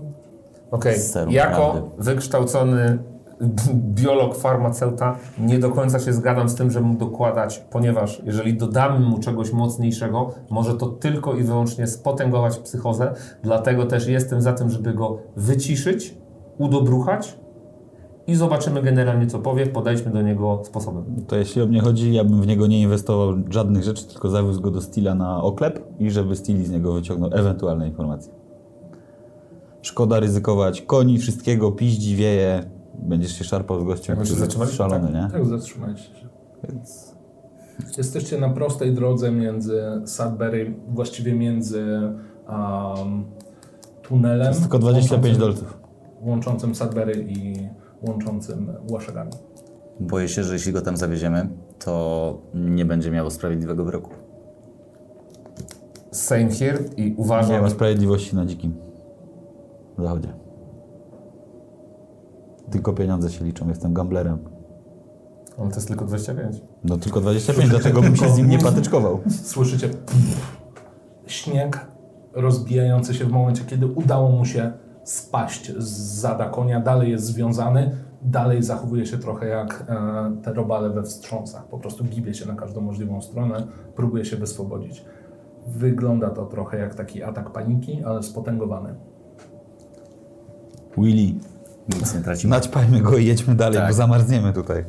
Okej, 0.72 0.98
Serum 1.00 1.34
jako 1.34 1.72
prawdy. 1.72 1.90
wykształcony 2.04 2.98
biolog, 3.96 4.36
farmaceuta 4.36 5.16
nie 5.40 5.60
do 5.60 5.70
końca 5.70 6.00
się 6.00 6.14
zgadzam 6.14 6.50
z 6.50 6.56
tym, 6.56 6.72
żeby 6.72 6.86
mu 6.86 6.98
dokładać, 6.98 7.60
ponieważ 7.70 8.22
jeżeli 8.26 8.54
dodamy 8.54 9.00
mu 9.00 9.20
czegoś 9.20 9.54
mocniejszego, 9.54 10.30
może 10.50 10.74
to 10.74 10.88
tylko 10.88 11.34
i 11.34 11.44
wyłącznie 11.44 11.88
spotęgować 11.88 12.58
psychozę, 12.58 13.14
dlatego 13.44 13.86
też 13.86 14.08
jestem 14.08 14.42
za 14.42 14.54
tym, 14.54 14.70
żeby 14.70 14.94
go 14.94 15.18
wyciszyć, 15.36 16.18
udobruchać 16.58 17.38
i 18.28 18.36
zobaczymy 18.36 18.82
generalnie 18.82 19.28
co 19.28 19.40
powie, 19.40 19.68
podejdźmy 19.68 20.12
do 20.12 20.22
niego 20.22 20.62
sposobem. 20.66 21.04
To 21.28 21.36
jeśli 21.36 21.62
o 21.62 21.66
mnie 21.66 21.82
chodzi, 21.82 22.14
ja 22.14 22.24
bym 22.24 22.42
w 22.42 22.48
niego 22.48 22.68
nie 22.68 22.82
inwestował 22.82 23.34
żadnych 23.50 23.84
rzeczy, 23.84 24.06
tylko 24.06 24.30
zawiózł 24.30 24.62
go 24.62 24.72
do 24.72 24.82
Stila 24.82 25.16
na 25.16 25.44
oklep 25.44 25.80
i 26.00 26.12
żeby 26.12 26.36
Stili 26.36 26.66
z 26.66 26.72
niego 26.72 26.94
wyciągnął 26.94 27.30
ewentualne 27.34 27.88
informacje. 27.88 28.34
Szkoda 29.82 30.20
ryzykować 30.20 30.82
koni, 30.82 31.18
wszystkiego, 31.18 31.72
piździ, 31.72 32.16
wieje. 32.16 32.64
Będziesz 33.00 33.32
się 33.32 33.44
szarpał 33.44 33.80
z 33.80 33.84
gościem, 33.84 34.18
który 34.18 34.42
jest 34.42 34.74
szalony, 34.74 35.12
nie? 35.14 35.28
tak 35.32 35.46
zatrzymajcie 35.46 36.04
się. 36.04 36.28
Więc 36.70 37.14
Jesteście 37.98 38.38
na 38.38 38.50
prostej 38.50 38.94
drodze 38.94 39.32
między 39.32 39.82
Sudbury, 40.06 40.74
właściwie 40.90 41.34
między 41.34 41.84
um, 42.50 43.26
tunelem. 44.02 44.42
to 44.42 44.50
jest 44.50 44.62
tylko 44.62 44.80
25 44.80 45.26
łączącym- 45.26 45.40
dolców. 45.40 45.78
Łączącym 46.22 46.76
Sudbury 46.76 47.26
i 47.30 47.54
łączącym 48.04 48.74
Łaszagami. 48.92 49.32
Boję 50.00 50.30
się, 50.30 50.44
że 50.44 50.54
jeśli 50.54 50.74
go 50.74 50.82
tam 50.82 50.98
zawieziemy, 50.98 51.50
to 51.80 52.42
nie 52.54 52.86
będzie 52.86 53.12
miało 53.12 53.30
sprawiedliwego 53.30 53.86
wyroku. 53.86 54.10
Same 56.12 56.50
here 56.50 56.80
i 56.98 57.10
Nie 57.10 57.16
uważam, 57.18 57.62
ma 57.62 57.70
sprawiedliwości 57.70 58.36
na 58.36 58.46
dzikim 58.46 58.74
zachodzie. 59.98 60.34
Tylko 62.72 62.94
pieniądze 62.94 63.30
się 63.30 63.46
liczą, 63.46 63.70
jestem 63.70 63.94
gamblerem. 63.94 64.38
on 65.58 65.70
to 65.70 65.76
jest 65.76 65.88
tylko 65.88 66.06
25. 66.06 66.62
No 66.84 66.98
tylko 66.98 67.22
25, 67.22 67.70
dlatego 67.70 68.02
bym 68.02 68.16
się 68.16 68.30
z 68.30 68.38
nim 68.38 68.50
nie 68.50 68.60
patyczkował. 68.60 69.20
Słyszycie 69.44 69.90
śnieg 71.28 71.88
rozbijający 72.34 73.14
się 73.14 73.26
w 73.26 73.32
momencie, 73.32 73.64
kiedy 73.66 73.88
udało 73.88 74.30
mu 74.32 74.46
się 74.46 74.72
spaść 75.04 75.72
z 75.78 75.88
zada 76.22 76.50
konia. 76.50 76.80
Dalej 76.80 77.12
jest 77.12 77.26
związany, 77.26 77.96
dalej 78.22 78.64
zachowuje 78.64 79.06
się 79.06 79.18
trochę 79.18 79.48
jak 79.48 79.86
e, 79.90 80.42
te 80.44 80.54
robale 80.54 80.90
we 80.90 81.04
wstrząsach. 81.04 81.66
Po 81.68 81.80
prostu 81.80 82.04
gibie 82.04 82.34
się 82.34 82.48
na 82.48 82.56
każdą 82.56 82.82
możliwą 82.82 83.22
stronę, 83.22 83.68
próbuje 83.96 84.26
się 84.26 84.38
wyswobodzić. 84.38 85.06
Wygląda 85.68 86.30
to 86.30 86.46
trochę 86.46 86.78
jak 86.78 86.96
taki 86.96 87.24
atak 87.24 87.50
paniki, 87.50 88.04
ale 88.04 88.24
spotęgowany. 88.24 88.96
Willy, 90.98 91.34
Nic 91.90 92.16
nie 92.16 92.22
tracimy. 92.22 92.52
naćpajmy 92.56 93.02
go 93.02 93.18
i 93.18 93.26
jedźmy 93.26 93.56
dalej, 93.56 93.78
Tak. 93.80 93.88
bo 93.88 93.94
zamarzniemy 93.94 94.54
tutaj. 94.54 94.86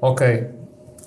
Okej, 0.00 0.48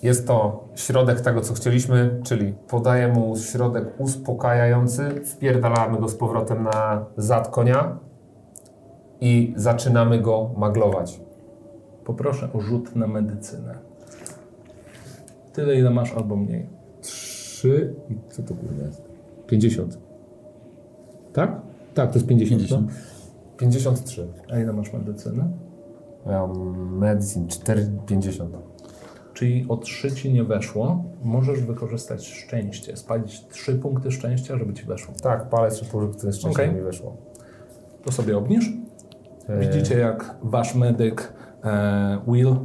jest 0.03 0.27
to 0.27 0.67
środek 0.75 1.22
tego, 1.22 1.41
co 1.41 1.53
chcieliśmy, 1.53 2.20
czyli 2.24 2.53
podaję 2.67 3.08
mu 3.08 3.38
środek 3.38 3.86
uspokajający, 3.98 5.10
wpierdalamy 5.25 6.00
go 6.00 6.10
z 6.10 6.15
powrotem 6.15 6.63
na 6.63 7.05
zad 7.17 7.48
konia 7.48 8.00
i 9.22 9.53
zaczynamy 9.55 10.20
go 10.20 10.51
maglować. 10.58 11.22
Poproszę 12.05 12.50
o 12.53 12.62
rzut 12.62 12.96
na 12.96 13.08
medycynę. 13.08 13.75
Tyle, 15.53 15.75
ile 15.75 15.89
masz, 15.89 16.13
albo 16.13 16.36
mniej. 16.36 16.70
3 17.01 17.96
i 18.10 18.17
co 18.29 18.43
to 18.43 18.53
kurwa 18.53 18.84
jest? 18.86 19.01
50. 19.48 19.98
Tak? 21.34 21.62
Tak, 21.93 22.12
to 22.12 22.15
jest 22.15 22.27
50. 22.27 22.62
50. 22.62 22.91
53. 23.58 24.27
A 24.51 24.60
ile 24.60 24.74
masz 24.74 24.93
medycyny? 24.93 25.43
Ja 26.25 26.48
mam 26.48 26.98
medicine 26.98 27.46
4,50. 27.48 28.70
Czyli 29.33 29.65
o 29.69 29.77
3 29.77 30.11
ci 30.11 30.33
nie 30.33 30.43
weszło, 30.43 31.03
możesz 31.23 31.61
wykorzystać 31.61 32.27
szczęście, 32.27 32.97
spalić 32.97 33.47
3 33.47 33.75
punkty 33.75 34.11
szczęścia, 34.11 34.57
żeby 34.57 34.73
ci 34.73 34.85
weszło. 34.85 35.13
Tak, 35.21 35.50
palec 35.50 35.79
czy 35.79 35.85
pół, 35.85 36.07
które 36.07 36.33
szczęście 36.33 36.63
Okej. 36.63 36.75
mi 36.75 36.81
weszło. 36.81 37.17
To 38.03 38.11
sobie 38.11 38.38
obniż. 38.38 38.69
Widzicie, 39.59 40.00
jak 40.00 40.35
wasz 40.43 40.75
medyk 40.75 41.33
e, 41.63 42.19
Will 42.27 42.55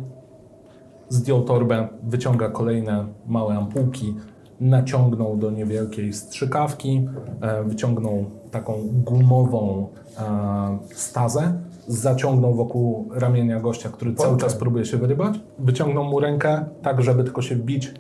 zdjął 1.08 1.42
torbę, 1.42 1.88
wyciąga 2.02 2.48
kolejne 2.48 3.06
małe 3.26 3.54
ampułki, 3.54 4.14
naciągnął 4.60 5.36
do 5.36 5.50
niewielkiej 5.50 6.12
strzykawki, 6.12 7.08
e, 7.40 7.64
wyciągnął 7.64 8.24
taką 8.50 8.74
gumową 8.92 9.88
e, 10.18 10.78
stazę, 10.94 11.52
zaciągnął 11.88 12.54
wokół 12.54 13.08
ramienia 13.12 13.60
gościa, 13.60 13.88
który 13.88 14.14
cały 14.14 14.38
czas 14.38 14.54
próbuje 14.54 14.84
się 14.84 14.96
wyrybać, 14.96 15.40
wyciągnął 15.58 16.04
mu 16.04 16.20
rękę 16.20 16.64
tak, 16.82 17.02
żeby 17.02 17.24
tylko 17.24 17.42
się 17.42 17.56
wbić, 17.56 17.94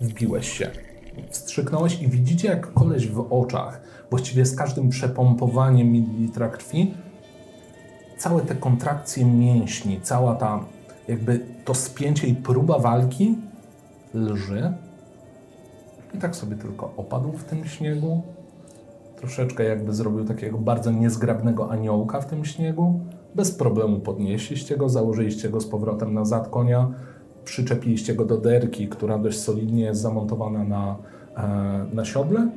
wbiłeś 0.00 0.48
się. 0.48 0.70
Wstrzyknąłeś 1.30 2.02
i 2.02 2.08
widzicie, 2.08 2.48
jak 2.48 2.72
koleś 2.72 3.08
w 3.08 3.26
oczach, 3.30 3.80
właściwie 4.10 4.46
z 4.46 4.56
każdym 4.56 4.88
przepompowaniem 4.88 5.92
mililitra 5.92 6.48
krwi, 6.48 6.94
całe 8.18 8.42
te 8.42 8.54
kontrakcje 8.54 9.24
mięśni, 9.24 10.00
cała 10.00 10.34
ta 10.34 10.64
jakby 11.08 11.40
to 11.64 11.74
spięcie 11.74 12.26
i 12.26 12.34
próba 12.34 12.78
walki 12.78 13.38
lży. 14.14 14.72
I 16.14 16.18
tak 16.18 16.36
sobie 16.36 16.56
tylko 16.56 16.92
opadł 16.96 17.32
w 17.32 17.44
tym 17.44 17.64
śniegu. 17.64 18.22
Troszeczkę 19.16 19.64
jakby 19.64 19.94
zrobił 19.94 20.24
takiego 20.24 20.58
bardzo 20.58 20.90
niezgrabnego 20.90 21.70
aniołka 21.70 22.20
w 22.20 22.26
tym 22.26 22.44
śniegu. 22.44 23.00
Bez 23.34 23.50
problemu 23.50 24.00
podnieśliście 24.00 24.76
go, 24.76 24.88
założyliście 24.88 25.48
go 25.48 25.60
z 25.60 25.66
powrotem 25.66 26.14
na 26.14 26.24
zad 26.24 26.48
konia, 26.48 26.92
przyczepiliście 27.44 28.14
go 28.14 28.24
do 28.24 28.36
derki, 28.36 28.88
która 28.88 29.18
dość 29.18 29.40
solidnie 29.40 29.84
jest 29.84 30.00
zamontowana 30.00 30.64
na, 30.64 30.96
e, 31.36 31.86
na 31.94 32.04
siodle. 32.04 32.48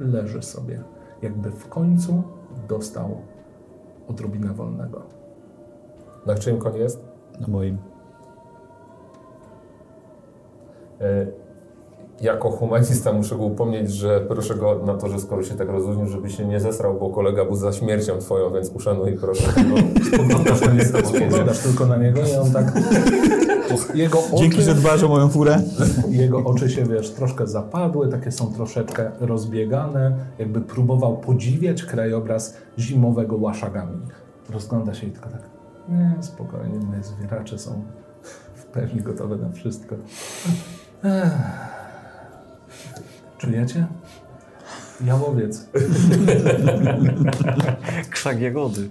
Leży 0.00 0.42
sobie, 0.42 0.82
jakby 1.22 1.50
w 1.50 1.68
końcu 1.68 2.22
dostał 2.68 3.20
odrobinę 4.08 4.48
wolnego. 4.48 5.02
Na 6.26 6.34
czyim 6.34 6.58
konie 6.58 6.78
jest? 6.78 7.04
Na 7.40 7.46
moim. 7.46 7.78
E, 11.00 11.26
Jako 12.20 12.50
humanista 12.50 13.12
muszę 13.12 13.36
go 13.36 13.44
upomnieć, 13.44 13.90
że 13.92 14.20
proszę 14.20 14.54
go 14.54 14.80
na 14.86 14.94
to, 14.94 15.08
że 15.08 15.20
skoro 15.20 15.42
się 15.42 15.54
tak 15.54 15.68
rozluźnił, 15.68 16.06
żeby 16.06 16.30
się 16.30 16.46
nie 16.46 16.60
zesrał, 16.60 16.98
bo 17.00 17.10
kolega 17.10 17.44
był 17.44 17.56
za 17.56 17.72
śmiercią 17.72 18.18
twoją, 18.18 18.52
więc 18.52 18.70
uszanuj 18.70 19.12
proszę. 19.12 19.52
No, 19.68 19.76
Spoglądasz 21.04 21.58
tylko 21.58 21.86
na 21.86 21.96
niego 21.96 22.20
i 22.20 22.34
on 22.34 22.52
tak... 22.52 22.72
Jego 23.94 24.18
Dzięki, 24.38 24.62
że 24.62 24.72
oczy, 24.72 24.80
dbasz 24.80 25.02
o 25.02 25.08
moją 25.08 25.28
furę. 25.28 25.60
jego 26.08 26.38
oczy 26.38 26.70
się, 26.70 26.84
wiesz, 26.84 27.10
troszkę 27.10 27.46
zapadły, 27.46 28.08
takie 28.08 28.32
są 28.32 28.52
troszeczkę 28.52 29.10
rozbiegane, 29.20 30.16
jakby 30.38 30.60
próbował 30.60 31.16
podziwiać 31.16 31.82
krajobraz 31.82 32.56
zimowego 32.78 33.36
Łaszagami. 33.36 33.98
Rozgląda 34.50 34.94
się 34.94 35.06
i 35.06 35.10
tylko 35.10 35.28
tak... 35.30 35.42
Nie, 35.88 36.16
spokojnie, 36.20 36.78
moje 36.86 37.02
zwieracze 37.02 37.58
są 37.58 37.82
w 38.54 38.64
pełni 38.64 39.00
gotowe 39.00 39.36
na 39.36 39.52
wszystko. 39.52 39.94
Ech. 41.04 41.77
Czujecie? 43.38 43.86
Jałowiec. 45.04 45.68
Krzak 48.10 48.40
jagody. 48.40 48.90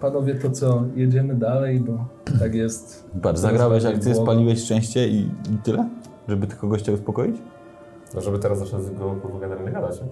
Panowie, 0.00 0.34
to 0.34 0.50
co, 0.50 0.82
jedziemy 0.94 1.34
dalej, 1.34 1.80
bo 1.80 2.04
tak 2.38 2.54
jest. 2.54 3.08
Patrz, 3.22 3.40
zagrałeś 3.40 3.84
akcję, 3.84 3.96
bardziej 3.98 4.14
spaliłeś 4.14 4.64
szczęście 4.64 5.08
i, 5.08 5.20
i 5.20 5.58
tyle? 5.64 5.88
Żeby 6.28 6.46
tylko 6.46 6.68
gościa 6.68 6.92
uspokoić? 6.92 7.36
No 8.14 8.20
żeby 8.20 8.38
teraz 8.38 8.58
zacząć 8.58 8.90
go 8.98 9.10
kurwa 9.14 9.40
generalnie 9.40 9.70
gadać, 9.72 10.00
nie? 10.02 10.08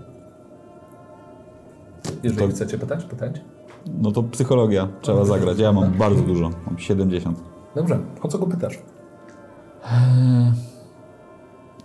Jeżeli 2.22 2.48
To- 2.48 2.54
chcecie 2.54 2.78
pytać, 2.78 3.04
pytać. 3.04 3.40
No 3.86 4.12
to 4.12 4.22
psychologia 4.22 4.88
trzeba 5.00 5.24
zagrać. 5.24 5.58
Ja 5.58 5.72
mam 5.72 5.92
bardzo 5.92 6.22
dużo, 6.22 6.50
mam 6.66 6.78
70. 6.78 7.38
Dobrze, 7.74 7.98
o 8.22 8.28
co 8.28 8.38
go 8.38 8.46
pytasz? 8.46 8.78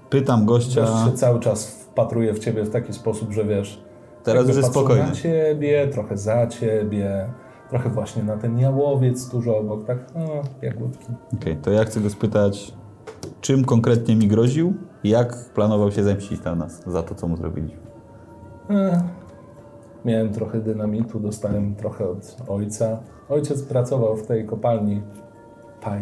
Pytam 0.10 0.46
Gość 0.46 0.76
gościa, 0.76 1.06
się 1.06 1.12
cały 1.12 1.40
czas 1.40 1.70
wpatruje 1.70 2.34
w 2.34 2.40
ciebie 2.40 2.64
w 2.64 2.70
taki 2.70 2.94
sposób, 2.94 3.32
że 3.32 3.46
wiesz. 3.46 3.84
Teraz 4.24 4.48
już 4.48 4.58
jest 4.58 4.70
spokojny. 4.70 5.04
Na 5.04 5.12
ciebie, 5.12 5.88
trochę 5.88 6.18
za 6.18 6.48
ciebie, 6.48 7.30
trochę 7.70 7.90
właśnie 7.90 8.24
na 8.24 8.38
ten 8.38 8.60
jałowiec 8.60 9.30
tuż 9.30 9.48
obok, 9.48 9.86
tak? 9.86 9.98
No, 10.16 10.28
jagódki. 10.62 11.06
Okej, 11.34 11.58
to 11.58 11.72
ja 11.72 11.84
chcę 11.86 12.00
go 12.00 12.10
spytać, 12.10 12.74
czym 13.42 13.66
konkretnie 13.66 14.16
mi 14.16 14.28
groził 14.28 14.74
i 15.04 15.10
jak 15.10 15.36
planował 15.54 15.92
się 15.92 16.04
zemścić 16.04 16.44
na 16.44 16.56
nas 16.56 16.84
za 16.88 17.04
to, 17.04 17.16
co 17.16 17.28
mu 17.28 17.38
zrobiliśmy. 17.38 17.82
E, 18.70 19.02
miałem 20.06 20.34
trochę 20.34 20.60
dynamitu, 20.60 21.20
dostałem 21.20 21.76
trochę 21.76 22.10
od 22.10 22.38
ojca. 22.48 23.00
Ojciec 23.30 23.64
pracował 23.64 24.18
w 24.18 24.28
tej 24.28 24.46
kopalni 24.46 25.02
Paj, 25.82 26.02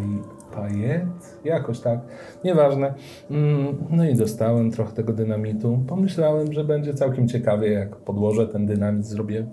Pajet? 0.55 1.39
Jakoś 1.43 1.79
tak. 1.79 1.99
Nieważne. 2.43 2.93
Mm, 3.31 3.75
No 3.89 4.09
i 4.09 4.15
dostałem 4.15 4.71
trochę 4.71 4.93
tego 4.93 5.13
dynamitu. 5.13 5.83
Pomyślałem, 5.87 6.53
że 6.53 6.63
będzie 6.63 6.93
całkiem 6.93 7.27
ciekawie, 7.27 7.71
jak 7.71 7.95
podłożę 7.95 8.47
ten 8.47 8.65
dynamit, 8.65 9.05
zrobię 9.05 9.45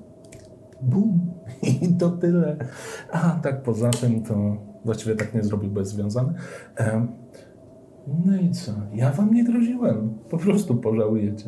bum 0.83 1.21
i 1.83 1.95
to 1.95 2.11
tyle. 2.11 2.57
A 3.13 3.31
tak 3.43 3.63
poza 3.63 3.91
tym 3.91 4.23
to 4.23 4.57
właściwie 4.85 5.17
tak 5.17 5.35
nie 5.35 5.43
zrobił, 5.43 5.71
bo 5.71 5.81
jest 5.81 5.93
związany. 5.93 6.33
No 8.25 8.37
i 8.37 8.51
co? 8.51 8.73
Ja 8.95 9.11
wam 9.11 9.35
nie 9.35 9.45
groziłem. 9.45 10.19
Po 10.31 10.39
prostu 10.39 10.77
pożałujecie. 10.77 11.45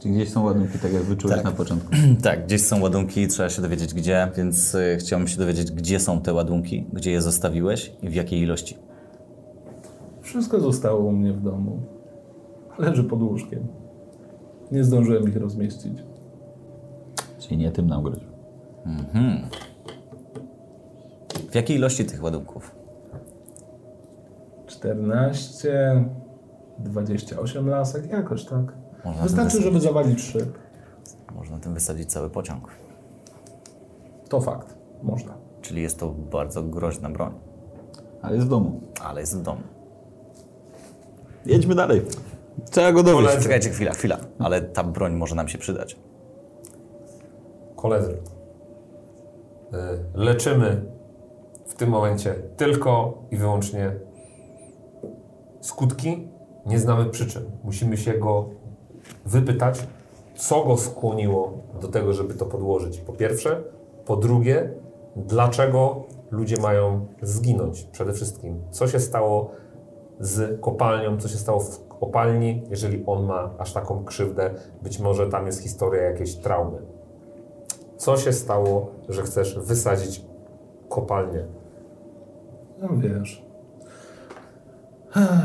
Czy 0.00 0.08
gdzieś 0.08 0.28
są 0.30 0.44
ładunki, 0.44 0.78
tak 0.78 0.92
jak 0.92 1.02
wyczułeś 1.02 1.36
Tak. 1.36 1.44
na 1.44 1.50
początku? 1.50 1.90
Tak, 2.22 2.44
gdzieś 2.46 2.62
są 2.62 2.80
ładunki, 2.82 3.28
trzeba 3.28 3.48
się 3.48 3.62
dowiedzieć 3.62 3.94
gdzie, 3.94 4.30
więc 4.36 4.74
y, 4.74 4.96
chciałbym 5.00 5.28
się 5.28 5.38
dowiedzieć, 5.38 5.72
gdzie 5.72 6.00
są 6.00 6.20
te 6.20 6.32
ładunki, 6.32 6.86
gdzie 6.92 7.10
je 7.10 7.22
zostawiłeś 7.22 7.92
i 8.02 8.08
w 8.08 8.14
jakiej 8.14 8.40
ilości. 8.40 8.76
Wszystko 10.22 10.60
zostało 10.60 11.00
u 11.04 11.12
mnie 11.12 11.32
w 11.32 11.42
domu. 11.42 11.80
Leży 12.78 13.04
pod 13.04 13.22
łóżkiem. 13.22 13.66
Nie 14.72 14.84
zdążyłem 14.84 15.28
ich 15.28 15.36
rozmieścić. 15.36 15.98
Czyli 17.38 17.56
nie 17.56 17.70
tym 17.72 17.86
nam 17.86 18.02
groził. 18.02 18.28
Mhm. 18.86 19.48
W 21.50 21.54
jakiej 21.54 21.76
ilości 21.76 22.04
tych 22.04 22.22
ładunków? 22.22 22.74
14, 24.66 26.04
28 26.78 27.68
lasek, 27.68 28.10
jakoś 28.10 28.44
tak. 28.44 28.72
Można 29.06 29.22
Wystarczy, 29.22 29.62
żeby 29.62 29.80
zawalić 29.80 30.20
szyb. 30.22 30.58
Można 31.34 31.58
tym 31.58 31.74
wysadzić 31.74 32.12
cały 32.12 32.30
pociąg. 32.30 32.68
To 34.28 34.40
fakt. 34.40 34.74
Można. 35.02 35.34
Czyli 35.62 35.82
jest 35.82 35.98
to 35.98 36.08
bardzo 36.08 36.62
groźna 36.62 37.10
broń, 37.10 37.32
Ale 38.22 38.34
jest 38.34 38.46
w 38.46 38.50
domu. 38.50 38.80
ale 39.04 39.20
jest 39.20 39.38
w 39.38 39.42
domu. 39.42 39.60
Jedźmy 41.46 41.74
dalej. 41.74 42.02
Trzeba 42.70 42.92
go 42.92 43.02
dowieść. 43.02 43.24
Koledzy, 43.26 43.42
Czekajcie, 43.42 43.70
chwila, 43.70 43.92
chwila. 43.92 44.16
Ale 44.38 44.60
ta 44.62 44.84
broń 44.84 45.14
może 45.14 45.34
nam 45.34 45.48
się 45.48 45.58
przydać. 45.58 45.96
koledzy. 47.76 48.10
Y, 48.12 48.16
Leczymy 50.14 50.84
w 51.66 51.74
tym 51.74 51.90
momencie 51.90 52.34
tylko 52.56 53.18
i 53.30 53.36
wyłącznie 53.36 53.92
skutki. 55.60 56.28
Nie 56.66 56.78
znamy 56.78 57.04
przyczyn. 57.10 57.42
Musimy 57.64 57.96
się 57.96 58.12
go 58.12 58.48
wypytać, 59.26 59.86
co 60.36 60.64
go 60.64 60.76
skłoniło 60.76 61.58
do 61.80 61.88
tego, 61.88 62.12
żeby 62.12 62.34
to 62.34 62.46
podłożyć. 62.46 62.98
Po 62.98 63.12
pierwsze. 63.12 63.62
Po 64.04 64.16
drugie, 64.16 64.70
dlaczego 65.16 66.04
ludzie 66.30 66.56
mają 66.60 67.06
zginąć 67.22 67.82
przede 67.82 68.12
wszystkim. 68.12 68.60
Co 68.70 68.88
się 68.88 69.00
stało 69.00 69.50
z 70.20 70.60
kopalnią, 70.60 71.16
co 71.20 71.28
się 71.28 71.36
stało 71.36 71.60
w 71.60 71.88
kopalni, 71.88 72.62
jeżeli 72.70 73.04
on 73.06 73.26
ma 73.26 73.50
aż 73.58 73.72
taką 73.72 74.04
krzywdę. 74.04 74.50
Być 74.82 74.98
może 74.98 75.26
tam 75.26 75.46
jest 75.46 75.62
historia 75.62 76.02
jakiejś 76.02 76.34
traumy. 76.34 76.78
Co 77.96 78.16
się 78.16 78.32
stało, 78.32 78.90
że 79.08 79.22
chcesz 79.22 79.58
wysadzić 79.58 80.24
kopalnię? 80.88 81.44
No 82.82 82.88
wiesz. 82.96 83.46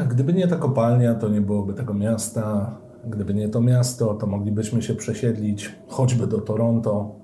Gdyby 0.10 0.34
nie 0.34 0.48
ta 0.48 0.56
kopalnia, 0.56 1.16
to 1.16 1.30
nie 1.30 1.42
byłoby 1.42 1.74
tego 1.74 1.94
miasta. 1.94 2.78
Gdyby 3.08 3.34
nie 3.34 3.50
to 3.50 3.62
miasto, 3.62 4.14
to 4.14 4.28
moglibyśmy 4.28 4.82
się 4.82 4.96
przesiedlić 4.96 5.76
choćby 5.88 6.28
do 6.28 6.42
Toronto. 6.42 7.16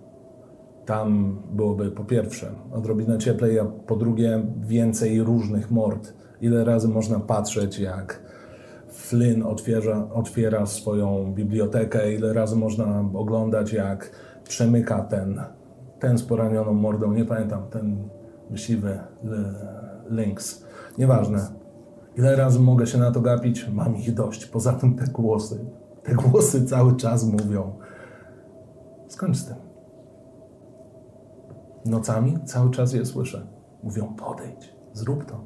Tam 0.86 1.40
byłoby 1.52 1.92
po 1.92 2.04
pierwsze 2.04 2.52
odrobinę 2.74 3.18
cieplej, 3.18 3.60
a 3.60 3.66
po 3.66 3.96
drugie 3.96 4.42
więcej 4.62 5.24
różnych 5.24 5.72
mord. 5.72 6.14
Ile 6.42 6.64
razy 6.66 6.88
można 6.88 7.20
patrzeć, 7.20 7.80
jak 7.80 8.22
Flynn 8.90 9.44
otwiera, 9.44 10.08
otwiera 10.14 10.66
swoją 10.66 11.34
bibliotekę, 11.34 12.14
ile 12.14 12.34
razy 12.34 12.56
można 12.56 13.04
oglądać, 13.14 13.74
jak 13.74 14.12
przemyka 14.44 15.02
ten, 15.04 15.42
ten 16.00 16.18
z 16.18 16.24
poranioną 16.24 16.74
mordą, 16.74 17.14
nie 17.14 17.26
pamiętam, 17.26 17.68
ten 17.70 18.10
myśliwy 18.50 19.00
L- 19.24 19.56
Lynx. 20.10 20.66
Nieważne. 20.98 21.48
Ile 22.18 22.36
razy 22.36 22.60
mogę 22.60 22.88
się 22.88 22.98
na 22.98 23.12
to 23.12 23.22
gapić? 23.22 23.68
Mam 23.70 23.98
ich 23.98 24.14
dość. 24.14 24.46
Poza 24.46 24.74
tym 24.74 24.96
te 24.96 25.06
głosy. 25.08 25.66
Te 26.04 26.16
głosy 26.16 26.66
cały 26.66 26.96
czas 26.96 27.24
mówią. 27.24 27.74
Skończ 29.08 29.38
z 29.38 29.46
tym. 29.46 29.56
Nocami 31.86 32.38
cały 32.46 32.72
czas 32.72 32.94
je 32.94 33.06
słyszę. 33.06 33.48
Mówią, 33.84 34.14
podejdź, 34.16 34.76
zrób 34.94 35.26
to. 35.26 35.42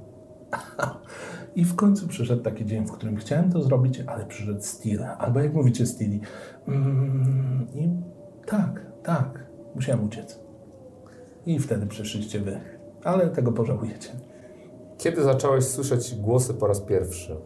I 1.56 1.66
w 1.66 1.76
końcu 1.76 2.08
przyszedł 2.08 2.44
taki 2.44 2.66
dzień, 2.66 2.86
w 2.86 2.92
którym 2.92 3.18
chciałem 3.18 3.52
to 3.52 3.62
zrobić, 3.62 4.00
ale 4.08 4.26
przyszedł 4.26 4.62
Steel. 4.62 5.04
Albo 5.04 5.40
jak 5.40 5.54
mówicie 5.54 5.86
Steely. 5.86 6.20
Mm, 6.68 7.68
I 7.74 7.90
tak, 8.46 8.86
tak, 9.04 9.46
musiałem 9.76 10.06
uciec. 10.06 10.40
I 11.46 11.60
wtedy 11.60 11.88
przyszliście 11.88 12.40
wy. 12.40 12.60
Ale 13.04 13.30
tego 13.30 13.52
pożałujecie. 13.52 14.10
Kiedy 15.02 15.24
zacząłeś 15.24 15.64
słyszeć 15.64 16.16
głosy 16.16 16.54
po 16.54 16.68
raz 16.68 16.82
pierwszy? 16.82 17.38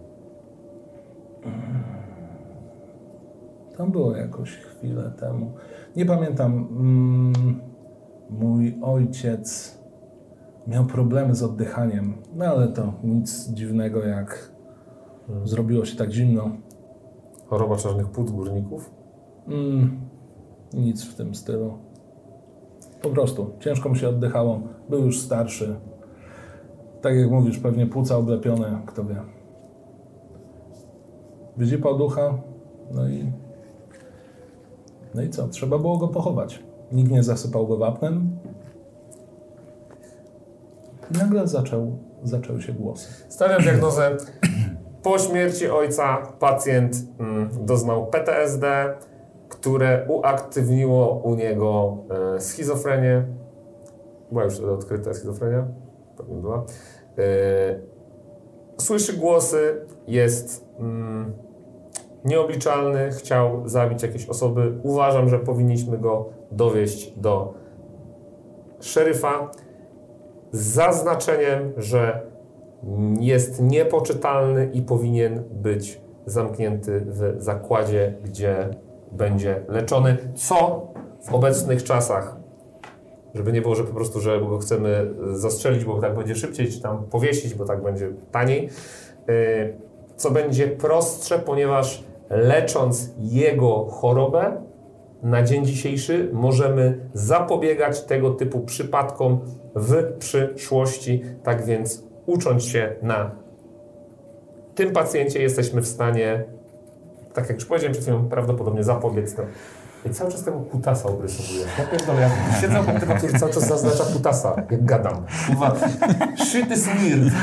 To 3.77 3.87
było 3.87 4.15
jakoś 4.15 4.49
chwilę 4.51 5.11
temu. 5.19 5.53
Nie 5.95 6.05
pamiętam. 6.05 6.67
Mm, 6.71 7.59
mój 8.29 8.79
ojciec 8.81 9.77
miał 10.67 10.85
problemy 10.85 11.35
z 11.35 11.43
oddychaniem, 11.43 12.13
no 12.33 12.45
ale 12.45 12.67
to 12.67 12.93
nic 13.03 13.49
dziwnego, 13.49 14.05
jak 14.05 14.51
zrobiło 15.43 15.85
się 15.85 15.97
tak 15.97 16.11
zimno. 16.11 16.49
Choroba 17.47 17.75
czarnych 17.75 18.09
płuc 18.09 18.31
górników? 18.31 18.91
Mm, 19.47 19.99
nic 20.73 21.05
w 21.05 21.15
tym 21.15 21.35
stylu. 21.35 21.77
Po 23.01 23.09
prostu 23.09 23.51
ciężko 23.59 23.89
mu 23.89 23.95
się 23.95 24.09
oddychało. 24.09 24.61
Był 24.89 25.05
już 25.05 25.21
starszy. 25.21 25.75
Tak 27.01 27.15
jak 27.15 27.31
mówisz, 27.31 27.59
pewnie 27.59 27.87
płuca 27.87 28.17
oblepione, 28.17 28.81
kto 28.85 29.05
wie. 29.05 29.15
Wyzipał 31.57 31.97
ducha, 31.97 32.37
no 32.91 33.09
i. 33.09 33.31
No 35.15 35.21
i 35.21 35.29
co? 35.29 35.47
Trzeba 35.47 35.77
było 35.77 35.97
go 35.97 36.07
pochować. 36.07 36.63
Nikt 36.91 37.11
nie 37.11 37.23
zasypał 37.23 37.67
go 37.67 37.77
wapnem. 37.77 38.39
I 41.11 41.17
nagle 41.17 41.47
zaczął, 41.47 41.97
zaczęły 42.23 42.61
się 42.61 42.73
głosy. 42.73 43.25
Stawiam 43.29 43.61
diagnozę. 43.61 44.17
Po 45.03 45.19
śmierci 45.19 45.69
ojca 45.69 46.17
pacjent 46.39 46.95
mm, 47.19 47.49
doznał 47.65 48.07
PTSD, 48.07 48.95
które 49.49 50.05
uaktywniło 50.09 51.21
u 51.23 51.35
niego 51.35 51.97
e, 52.35 52.41
schizofrenię. 52.41 53.25
Była 54.31 54.43
już 54.43 54.59
odkryta 54.59 55.13
schizofrenia? 55.13 55.67
Pewnie 56.17 56.35
była. 56.35 56.65
E, 57.17 57.79
słyszy 58.77 59.13
głosy, 59.13 59.85
jest 60.07 60.65
mm, 60.79 61.33
nieobliczalny, 62.25 63.11
chciał 63.11 63.69
zabić 63.69 64.03
jakieś 64.03 64.25
osoby. 64.25 64.79
Uważam, 64.83 65.29
że 65.29 65.39
powinniśmy 65.39 65.97
go 65.97 66.29
dowieść 66.51 67.11
do 67.17 67.53
szeryfa 68.79 69.51
z 70.51 70.61
zaznaczeniem, 70.61 71.73
że 71.77 72.21
jest 73.19 73.61
niepoczytalny 73.61 74.69
i 74.73 74.81
powinien 74.81 75.43
być 75.51 76.01
zamknięty 76.25 77.01
w 77.05 77.35
zakładzie, 77.37 78.13
gdzie 78.23 78.69
będzie 79.11 79.65
leczony. 79.67 80.17
Co 80.35 80.87
w 81.21 81.33
obecnych 81.33 81.83
czasach, 81.83 82.37
żeby 83.35 83.51
nie 83.51 83.61
było, 83.61 83.75
że 83.75 83.83
po 83.83 83.93
prostu, 83.93 84.19
że 84.19 84.39
go 84.39 84.57
chcemy 84.57 85.13
zastrzelić, 85.33 85.85
bo 85.85 86.01
tak 86.01 86.15
będzie 86.15 86.35
szybciej, 86.35 86.71
czy 86.71 86.81
tam 86.81 87.03
powiesić, 87.03 87.53
bo 87.53 87.65
tak 87.65 87.83
będzie 87.83 88.09
taniej, 88.31 88.69
yy, 89.27 89.33
co 90.15 90.31
będzie 90.31 90.67
prostsze, 90.67 91.39
ponieważ 91.39 92.03
lecząc 92.29 93.11
jego 93.19 93.85
chorobę, 93.85 94.61
na 95.23 95.43
dzień 95.43 95.65
dzisiejszy 95.65 96.29
możemy 96.33 97.09
zapobiegać 97.13 98.01
tego 98.01 98.31
typu 98.31 98.59
przypadkom 98.59 99.39
w 99.75 100.17
przyszłości. 100.19 101.21
Tak 101.43 101.65
więc 101.65 102.03
ucząc 102.25 102.63
się 102.63 102.95
na 103.01 103.31
tym 104.75 104.91
pacjencie 104.93 105.41
jesteśmy 105.41 105.81
w 105.81 105.87
stanie, 105.87 106.45
tak 107.33 107.49
jak 107.49 107.57
już 107.57 107.65
powiedziałem 107.65 107.91
przed 107.91 108.03
chwilą, 108.03 108.29
prawdopodobnie 108.29 108.83
zapobiec 108.83 109.35
temu. 109.35 109.47
I 110.05 110.09
cały 110.09 110.31
czas 110.31 110.43
tego 110.43 110.59
kutasa 110.59 111.09
obrysowuję. 111.09 111.65
Ja 111.79 111.85
pierdolę, 111.85 112.21
ja 112.21 112.61
siedzę 112.61 112.79
obok 112.79 112.99
tego, 112.99 113.15
który 113.15 113.39
cały 113.39 113.53
czas 113.53 113.67
zaznacza 113.67 114.03
kutasa, 114.03 114.55
jak 114.71 114.85
gadam. 114.85 115.15
Kurwa, 115.47 115.75
shit 116.45 116.71
is 116.71 116.85
weird. 116.85 117.33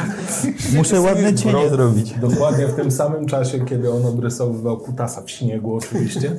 Muszę 0.77 1.01
ładne 1.01 1.35
cienie 1.35 1.69
zrobić. 1.69 2.15
Dokładnie 2.19 2.67
w 2.67 2.75
tym 2.75 2.91
samym 2.91 3.27
czasie, 3.27 3.65
kiedy 3.65 3.93
on 3.93 4.07
obrysowywał 4.07 4.79
kutasa 4.79 5.23
w 5.23 5.31
śniegu 5.31 5.75
oczywiście, 5.75 6.37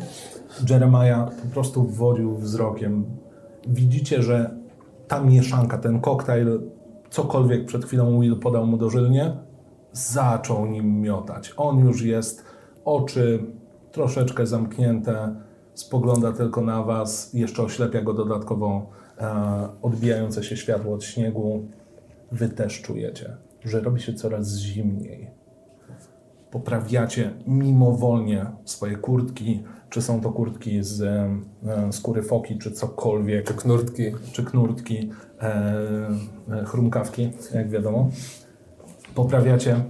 Jeremiah 0.69 1.31
po 1.31 1.47
prostu 1.53 1.83
wwodził 1.83 2.37
wzrokiem. 2.37 3.05
Widzicie, 3.67 4.23
że 4.23 4.55
ta 5.07 5.21
mieszanka, 5.21 5.77
ten 5.77 5.99
koktajl, 5.99 6.61
cokolwiek 7.09 7.65
przed 7.65 7.85
chwilą 7.85 8.21
Will 8.21 8.39
podał 8.39 8.67
mu 8.67 8.77
dożylnie, 8.77 9.37
zaczął 9.91 10.65
nim 10.65 11.01
miotać. 11.01 11.53
On 11.57 11.79
już 11.79 12.01
jest, 12.01 12.43
oczy 12.85 13.43
troszeczkę 13.91 14.45
zamknięte, 14.45 15.35
spogląda 15.73 16.31
tylko 16.31 16.61
na 16.61 16.83
was, 16.83 17.33
jeszcze 17.33 17.63
oślepia 17.63 18.01
go 18.01 18.13
dodatkowo 18.13 18.89
e, 19.17 19.69
odbijające 19.81 20.43
się 20.43 20.57
światło 20.57 20.93
od 20.93 21.03
śniegu. 21.03 21.67
Wy 22.31 22.49
też 22.49 22.81
czujecie, 22.81 23.37
że 23.63 23.81
robi 23.81 24.01
się 24.01 24.13
coraz 24.13 24.55
zimniej 24.55 25.43
poprawiacie 26.53 27.33
mimowolnie 27.47 28.45
swoje 28.65 28.95
kurtki, 28.95 29.63
czy 29.89 30.01
są 30.01 30.21
to 30.21 30.31
kurtki 30.31 30.83
z 30.83 31.01
e, 31.01 31.93
skóry 31.93 32.23
foki, 32.23 32.57
czy 32.57 32.71
cokolwiek, 32.71 33.47
Czy 33.47 33.53
knurtki. 33.53 34.03
czy 34.31 34.43
knurtki, 34.43 35.09
e, 35.41 35.45
e, 36.51 36.65
chrumkawki, 36.65 37.31
jak 37.53 37.69
wiadomo. 37.69 38.09
Poprawiacie. 39.15 39.83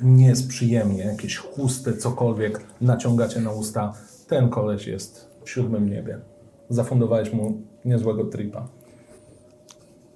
Nie 0.00 0.26
jest 0.26 0.48
przyjemnie, 0.48 1.04
jakieś 1.04 1.36
chusty, 1.36 1.96
cokolwiek 1.96 2.60
naciągacie 2.80 3.40
na 3.40 3.52
usta. 3.52 3.92
Ten 4.34 4.48
koleś 4.48 4.86
jest 4.86 5.30
w 5.44 5.50
siódmym 5.50 5.90
niebie. 5.90 6.20
Zafundowałeś 6.68 7.32
mu 7.32 7.52
niezłego 7.84 8.24
tripa. 8.24 8.68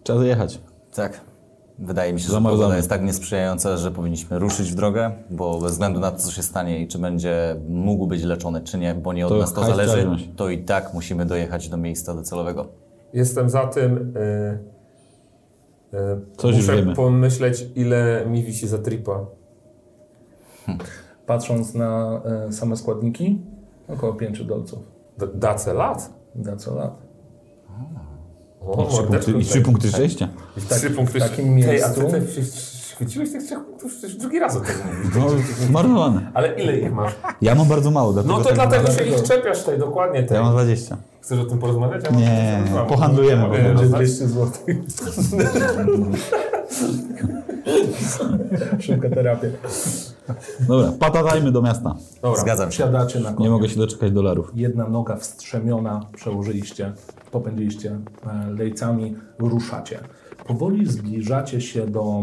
Trzeba 0.03 0.25
jechać. 0.25 0.61
Tak. 0.95 1.21
Wydaje 1.79 2.13
mi 2.13 2.21
się, 2.21 2.33
że 2.33 2.43
pogoda 2.43 2.77
jest 2.77 2.89
tak 2.89 3.03
niesprzyjająca, 3.03 3.77
że 3.77 3.91
powinniśmy 3.91 4.39
ruszyć 4.39 4.73
w 4.73 4.75
drogę, 4.75 5.11
bo 5.31 5.61
bez 5.61 5.73
względu 5.73 6.01
na 6.01 6.11
to, 6.11 6.19
co 6.19 6.31
się 6.31 6.43
stanie 6.43 6.83
i 6.83 6.89
czy 6.89 6.99
będzie 6.99 7.57
mógł 7.69 8.07
być 8.07 8.23
leczony, 8.23 8.61
czy 8.61 8.79
nie, 8.79 8.95
bo 8.95 9.13
nie 9.13 9.27
od 9.27 9.33
To 9.33 9.39
nas 9.39 9.53
to 9.53 9.65
zależy, 9.65 10.09
to 10.37 10.51
i 10.51 10.59
tak 10.59 10.95
musimy 10.95 11.27
dojechać 11.27 11.69
do 11.69 11.77
miejsca 11.77 12.15
docelowego. 12.15 12.69
Jestem 13.13 13.51
za 13.51 13.67
tym. 13.67 14.15
Yy, 15.93 15.99
yy, 15.99 16.21
Coś 16.37 16.57
już 16.57 16.67
muszę 16.67 16.77
wiemy. 16.77 16.95
pomyśleć, 16.95 17.67
ile 17.75 18.27
mi 18.27 18.43
wisi 18.43 18.69
za 18.69 18.79
tripa. 18.79 19.27
Patrząc 21.27 21.75
na 21.75 22.23
e, 22.25 22.53
same 22.53 22.77
składniki, 22.77 23.39
około 23.89 24.13
5 24.13 24.45
dolców. 24.45 24.79
Dace 25.35 25.75
lat? 25.75 26.11
Na 26.35 26.57
co 26.57 26.75
lat. 26.75 26.99
O, 28.61 28.85
I 28.85 28.89
trzy 28.89 29.03
punkty, 29.03 29.33
i 29.33 29.41
trzy 29.45 29.49
tutaj. 29.49 29.63
punkty 29.65 29.89
szczęścia. 29.89 30.29
Trzy 30.71 30.91
punkty. 30.91 31.19
w 31.21 31.23
takim 31.23 31.63
Tej, 31.63 31.83
a 31.83 31.89
ty, 31.89 32.01
miejscu- 32.01 32.95
chwyciłeś 32.95 33.33
tych 33.33 33.43
trzech 33.43 33.65
punktów 33.65 33.93
przecież 33.93 34.17
drugi 34.17 34.39
raz 34.39 34.57
o 34.57 34.61
tym 34.61 34.75
mówisz. 34.87 35.17
No, 35.17 35.27
zmarnowane. 35.67 36.31
Ale 36.35 36.55
ile 36.55 36.79
ich 36.79 36.93
masz? 36.93 37.13
Ja 37.43 37.55
mam 37.55 37.69
bardzo 37.69 37.91
mało, 37.91 38.13
dlatego 38.13 38.35
No 38.35 38.41
to 38.41 38.45
tak 38.49 38.55
dlatego 38.55 38.87
się 38.87 38.93
dlatego- 38.95 39.17
ich 39.17 39.23
czepiasz 39.23 39.63
tej, 39.63 39.79
dokładnie 39.79 40.23
tej. 40.23 40.35
Ja 40.37 40.43
mam 40.43 40.53
20. 40.53 40.97
Chcesz 41.21 41.39
o 41.41 41.45
tym 41.45 41.59
porozmawiać? 41.59 42.05
Ja 42.05 42.11
mam 42.11 42.21
Nie, 42.21 42.63
pohandlujemy, 42.89 43.43
mam- 43.43 43.51
Będzie 43.51 43.83
mam- 43.83 43.93
200 43.93 44.29
zł. 44.29 44.53
Szybka 48.81 49.11
terapia. 49.11 49.49
Dobra, 50.69 50.93
patatajmy 50.99 51.53
do 51.53 51.63
miasta. 51.63 51.95
Dobra. 52.23 52.41
Zgadzam 52.41 52.73
się. 52.73 52.79
Siadacie 52.79 53.21
na 53.21 53.35
Nie 53.39 53.51
mogę 53.51 53.69
się 53.69 53.77
doczekać 53.77 54.13
dolarów. 54.13 54.53
Jedna 54.55 54.89
noga 54.89 55.17
wstrzemiona, 55.17 56.01
przełożyliście, 56.17 56.93
popędziliście 57.31 57.99
e, 58.27 58.51
lejcami, 58.51 59.17
ruszacie. 59.39 60.01
Powoli 60.47 60.87
zbliżacie 60.87 61.61
się 61.61 61.87
do 61.87 62.23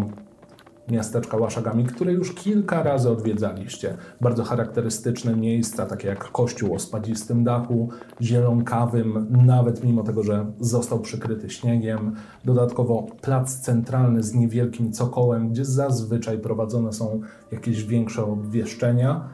miasteczka 0.91 1.37
Łaszagami, 1.37 1.85
które 1.85 2.13
już 2.13 2.33
kilka 2.33 2.83
razy 2.83 3.09
odwiedzaliście. 3.09 3.97
Bardzo 4.21 4.43
charakterystyczne 4.43 5.35
miejsca, 5.35 5.85
takie 5.85 6.07
jak 6.07 6.31
kościół 6.31 6.75
o 6.75 6.79
spadzistym 6.79 7.43
dachu, 7.43 7.89
zielonkawym, 8.21 9.27
nawet 9.45 9.83
mimo 9.83 10.03
tego, 10.03 10.23
że 10.23 10.45
został 10.59 10.99
przykryty 10.99 11.49
śniegiem. 11.49 12.15
Dodatkowo 12.45 13.07
plac 13.21 13.59
centralny 13.59 14.23
z 14.23 14.33
niewielkim 14.33 14.91
cokołem, 14.91 15.49
gdzie 15.49 15.65
zazwyczaj 15.65 16.39
prowadzone 16.39 16.93
są 16.93 17.21
jakieś 17.51 17.83
większe 17.83 18.23
obwieszczenia 18.25 19.29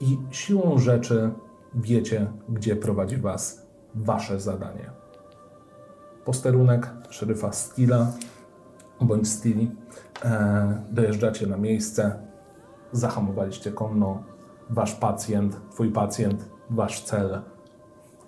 i 0.00 0.18
siłą 0.30 0.78
rzeczy 0.78 1.30
wiecie, 1.74 2.32
gdzie 2.48 2.76
prowadzi 2.76 3.16
Was 3.16 3.66
Wasze 3.94 4.40
zadanie. 4.40 4.90
Posterunek 6.24 6.90
szeryfa 7.10 7.52
Stila 7.52 8.12
bądź 9.00 9.28
Stili. 9.28 9.70
E, 10.24 10.82
dojeżdżacie 10.90 11.46
na 11.46 11.56
miejsce, 11.56 12.14
zahamowaliście 12.92 13.72
konno. 13.72 14.22
Wasz 14.70 14.94
pacjent, 14.94 15.60
Twój 15.70 15.90
pacjent, 15.90 16.50
Wasz 16.70 17.02
cel 17.02 17.42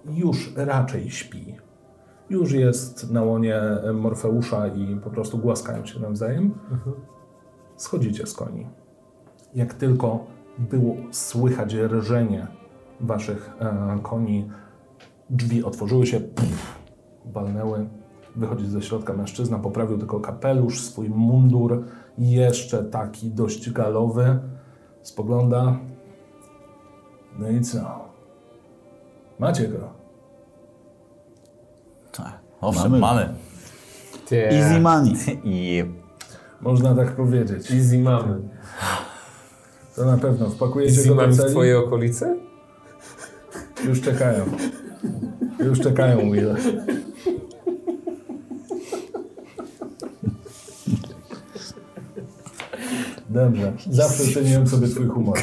już 0.04 0.54
raczej 0.56 1.10
śpi. 1.10 1.56
Już 2.30 2.52
jest 2.52 3.10
na 3.10 3.22
łonie 3.22 3.60
Morfeusza 3.94 4.66
i 4.66 4.96
po 4.96 5.10
prostu 5.10 5.38
głaskają 5.38 5.86
się 5.86 6.00
nawzajem. 6.00 6.54
Schodzicie 7.76 8.26
z 8.26 8.34
koni 8.34 8.66
jak 9.54 9.74
tylko 9.74 10.26
było 10.58 10.96
słychać 11.10 11.74
rżenie 11.74 12.46
waszych 13.00 13.50
e, 13.60 13.98
koni, 14.02 14.50
drzwi 15.30 15.64
otworzyły 15.64 16.06
się, 16.06 16.20
pff, 16.20 16.78
walnęły. 17.24 17.88
Wychodzi 18.36 18.66
ze 18.68 18.82
środka 18.82 19.12
mężczyzna, 19.12 19.58
poprawił 19.58 19.98
tylko 19.98 20.20
kapelusz, 20.20 20.80
swój 20.80 21.08
mundur, 21.08 21.84
jeszcze 22.18 22.84
taki 22.84 23.30
dość 23.30 23.70
galowy. 23.70 24.38
Spogląda. 25.02 25.78
No 27.38 27.50
i 27.50 27.60
co? 27.60 28.04
Macie 29.38 29.68
go. 29.68 29.78
Tak. 32.12 32.38
Owszem, 32.60 32.82
Mamy. 32.90 32.98
mamy. 33.00 33.34
Tie. 34.26 34.50
Easy 34.50 34.80
money. 34.80 35.14
I 35.44 35.84
Można 36.60 36.94
tak 36.94 37.12
powiedzieć. 37.16 37.70
Easy 37.70 37.98
mamy. 37.98 38.40
To 39.96 40.04
na 40.04 40.18
pewno. 40.18 40.50
Wpakujecie 40.50 40.92
Easy 40.96 41.08
go 41.08 41.14
do 41.14 41.20
mamy 41.20 41.32
w 41.32 41.36
celi. 41.36 41.50
twojej 41.50 41.74
okolicy? 41.76 42.36
Już 43.84 44.00
czekają. 44.00 44.44
Już 45.64 45.80
czekają, 45.80 46.30
Will. 46.32 46.54
Dobrze. 53.32 53.72
Zawsze 53.90 54.24
ceniłem 54.34 54.66
sobie 54.66 54.88
twój 54.88 55.06
humor. 55.06 55.38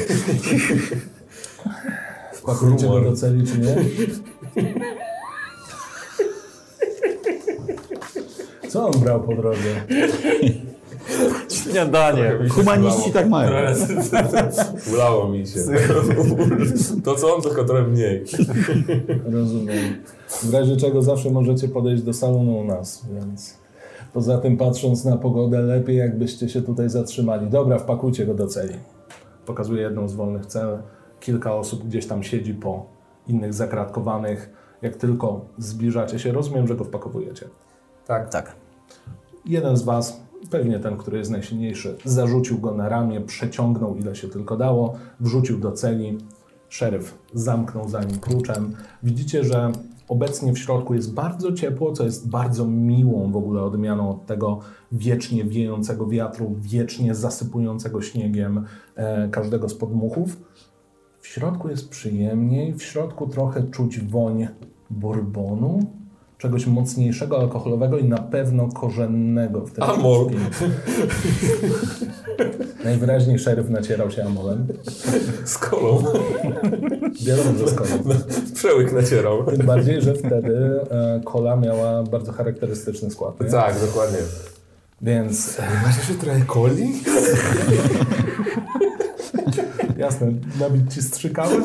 Wpakujecie 2.34 2.88
go 2.88 3.02
do 3.02 3.16
celi, 3.16 3.48
czy 3.48 3.60
nie? 3.60 3.76
Co 8.70 8.86
on 8.86 8.92
brał 8.92 9.24
po 9.24 9.36
drodze? 9.36 9.82
śniadanie. 11.50 12.32
Humaniści 12.50 13.12
tak 13.12 13.30
mają. 13.30 13.52
Ulało 14.94 15.30
mi 15.30 15.48
się. 15.48 15.60
To 17.04 17.16
co 17.16 17.36
on, 17.36 17.42
tylko 17.42 17.64
trochę 17.64 17.84
mniej. 17.84 18.24
Rozumiem. 19.32 20.04
W 20.44 20.54
razie 20.54 20.78
czego 20.78 21.02
zawsze 21.02 21.30
możecie 21.30 21.68
podejść 21.68 22.04
do 22.04 22.14
salonu 22.14 22.60
u 22.60 22.64
nas, 22.64 23.04
więc 23.14 23.54
poza 24.14 24.38
tym 24.38 24.58
patrząc 24.58 25.06
na 25.06 25.18
pogodę, 25.18 25.62
lepiej 25.62 25.98
jakbyście 25.98 26.50
się 26.50 26.62
tutaj 26.62 26.90
zatrzymali. 26.90 27.50
Dobra, 27.50 27.80
wpakujcie 27.80 28.26
go 28.26 28.34
do 28.34 28.48
celi. 28.48 28.76
Pokazuję 29.46 29.82
jedną 29.82 30.08
z 30.08 30.14
wolnych 30.14 30.46
cel. 30.46 30.78
kilka 31.20 31.56
osób 31.56 31.84
gdzieś 31.84 32.06
tam 32.06 32.24
siedzi 32.24 32.54
po 32.54 32.86
innych 33.28 33.54
zakratkowanych. 33.54 34.50
Jak 34.82 34.96
tylko 34.96 35.46
zbliżacie 35.58 36.20
się, 36.20 36.32
rozumiem, 36.32 36.68
że 36.68 36.76
go 36.76 36.84
wpakowujecie. 36.84 37.46
Tak. 38.08 38.30
Tak. 38.30 38.56
Jeden 39.46 39.78
z 39.78 39.84
Was, 39.84 40.22
pewnie 40.52 40.80
ten, 40.80 40.98
który 40.98 41.18
jest 41.18 41.32
najsilniejszy, 41.32 41.98
zarzucił 42.06 42.60
go 42.60 42.72
na 42.72 42.90
ramię, 42.90 43.22
przeciągnął 43.22 43.96
ile 43.96 44.16
się 44.16 44.28
tylko 44.28 44.58
dało, 44.58 44.94
wrzucił 45.20 45.60
do 45.60 45.72
celi. 45.72 46.18
Szeryf 46.70 47.18
zamknął 47.34 47.90
za 47.90 48.04
nim 48.04 48.20
kluczem. 48.20 48.76
Widzicie, 49.04 49.44
że 49.44 49.72
obecnie 50.10 50.54
w 50.54 50.60
środku 50.60 50.94
jest 50.94 51.14
bardzo 51.14 51.52
ciepło, 51.52 51.92
co 51.92 52.04
jest 52.04 52.30
bardzo 52.30 52.68
miłą 52.68 53.32
w 53.32 53.38
ogóle 53.38 53.64
odmianą 53.64 54.10
od 54.10 54.26
tego 54.26 54.60
wiecznie 54.92 55.44
wiejącego 55.44 56.08
wiatru, 56.08 56.56
wiecznie 56.58 57.16
zasypującego 57.16 58.02
śniegiem 58.02 58.66
e, 58.96 59.30
każdego 59.30 59.70
z 59.70 59.76
podmuchów. 59.76 60.38
W 61.20 61.28
środku 61.28 61.70
jest 61.70 61.90
przyjemniej, 61.90 62.74
w 62.74 62.84
środku 62.84 63.28
trochę 63.28 63.64
czuć 63.64 64.00
woń 64.00 64.48
bourbonu, 64.90 65.80
czegoś 66.40 66.66
mocniejszego, 66.66 67.40
alkoholowego 67.40 67.98
i 67.98 68.04
na 68.04 68.18
pewno 68.18 68.68
korzennego 68.68 69.66
w 69.66 69.84
Amol. 69.84 70.28
Najwyraźniej 72.84 73.40
szeryf 73.40 73.70
nacierał 73.70 74.12
się 74.12 74.26
amolem. 74.26 74.68
Z 75.46 75.58
kolą. 75.58 76.04
Wiadomo, 77.26 77.60
że 77.60 77.68
skoro. 77.68 77.90
Przełyk 78.54 78.94
nacierał. 78.94 79.46
Tym 79.46 79.66
bardziej, 79.66 80.02
że 80.02 80.14
wtedy 80.14 80.80
e, 80.92 81.22
kola 81.26 81.56
miała 81.56 82.04
bardzo 82.04 82.32
charakterystyczny 82.32 83.12
skład. 83.12 83.40
nie? 83.40 83.50
Tak, 83.50 83.76
dokładnie. 83.82 84.18
Więc 85.02 85.58
Masz 85.84 85.98
jeszcze 85.98 86.14
trochę 86.14 86.46
coli? 86.54 86.94
jasne, 89.98 90.34
nabić 90.60 90.94
ci 90.94 91.02
strzykały. 91.02 91.62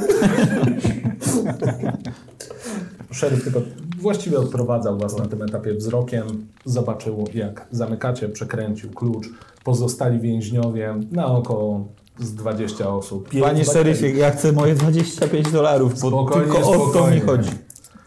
Szeryf 3.11 3.45
tylko 3.45 3.61
właściwie 4.05 4.39
odprowadzał 4.39 4.99
was 4.99 5.19
na 5.19 5.27
tym 5.27 5.43
etapie 5.43 5.75
wzrokiem. 5.75 6.47
Zobaczył, 6.65 7.25
jak 7.35 7.67
zamykacie, 7.71 8.29
przekręcił 8.29 8.91
klucz. 8.91 9.27
Pozostali 9.65 10.21
więźniowie 10.21 10.95
na 11.13 11.27
około 11.27 11.89
z 12.19 12.35
20 12.35 12.89
osób. 12.91 13.29
Panie 13.41 13.65
szeryfie, 13.65 14.11
ja 14.11 14.31
chcę 14.31 14.53
moje 14.53 14.75
25 14.75 15.53
dolarów, 15.53 16.01
bo 16.01 16.09
Spokojnie, 16.09 16.53
tylko 16.53 16.69
o 16.69 16.73
to 16.73 16.91
spokojnie. 16.91 17.17
mi 17.17 17.23
chodzi. 17.23 17.51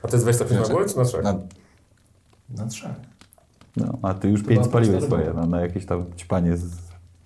A 0.04 0.08
to 0.08 0.16
jest 0.16 0.26
25 0.26 0.62
na 0.62 0.68
głowę 0.74 0.90
czy 0.90 0.98
na 0.98 1.06
trzech? 1.06 1.24
Na, 1.24 1.34
Na 2.58 2.66
trzech. 2.68 2.92
No, 3.78 3.98
a 4.02 4.14
ty 4.14 4.30
już 4.30 4.42
To 4.44 4.48
5 4.50 4.60
była 4.60 4.70
spaliłeś 4.70 5.04
swoje, 5.04 5.34
no, 5.36 5.46
na 5.46 5.62
jakieś 5.62 5.86
tam 5.86 6.06
ćpanie 6.18 6.58
z 6.58 6.66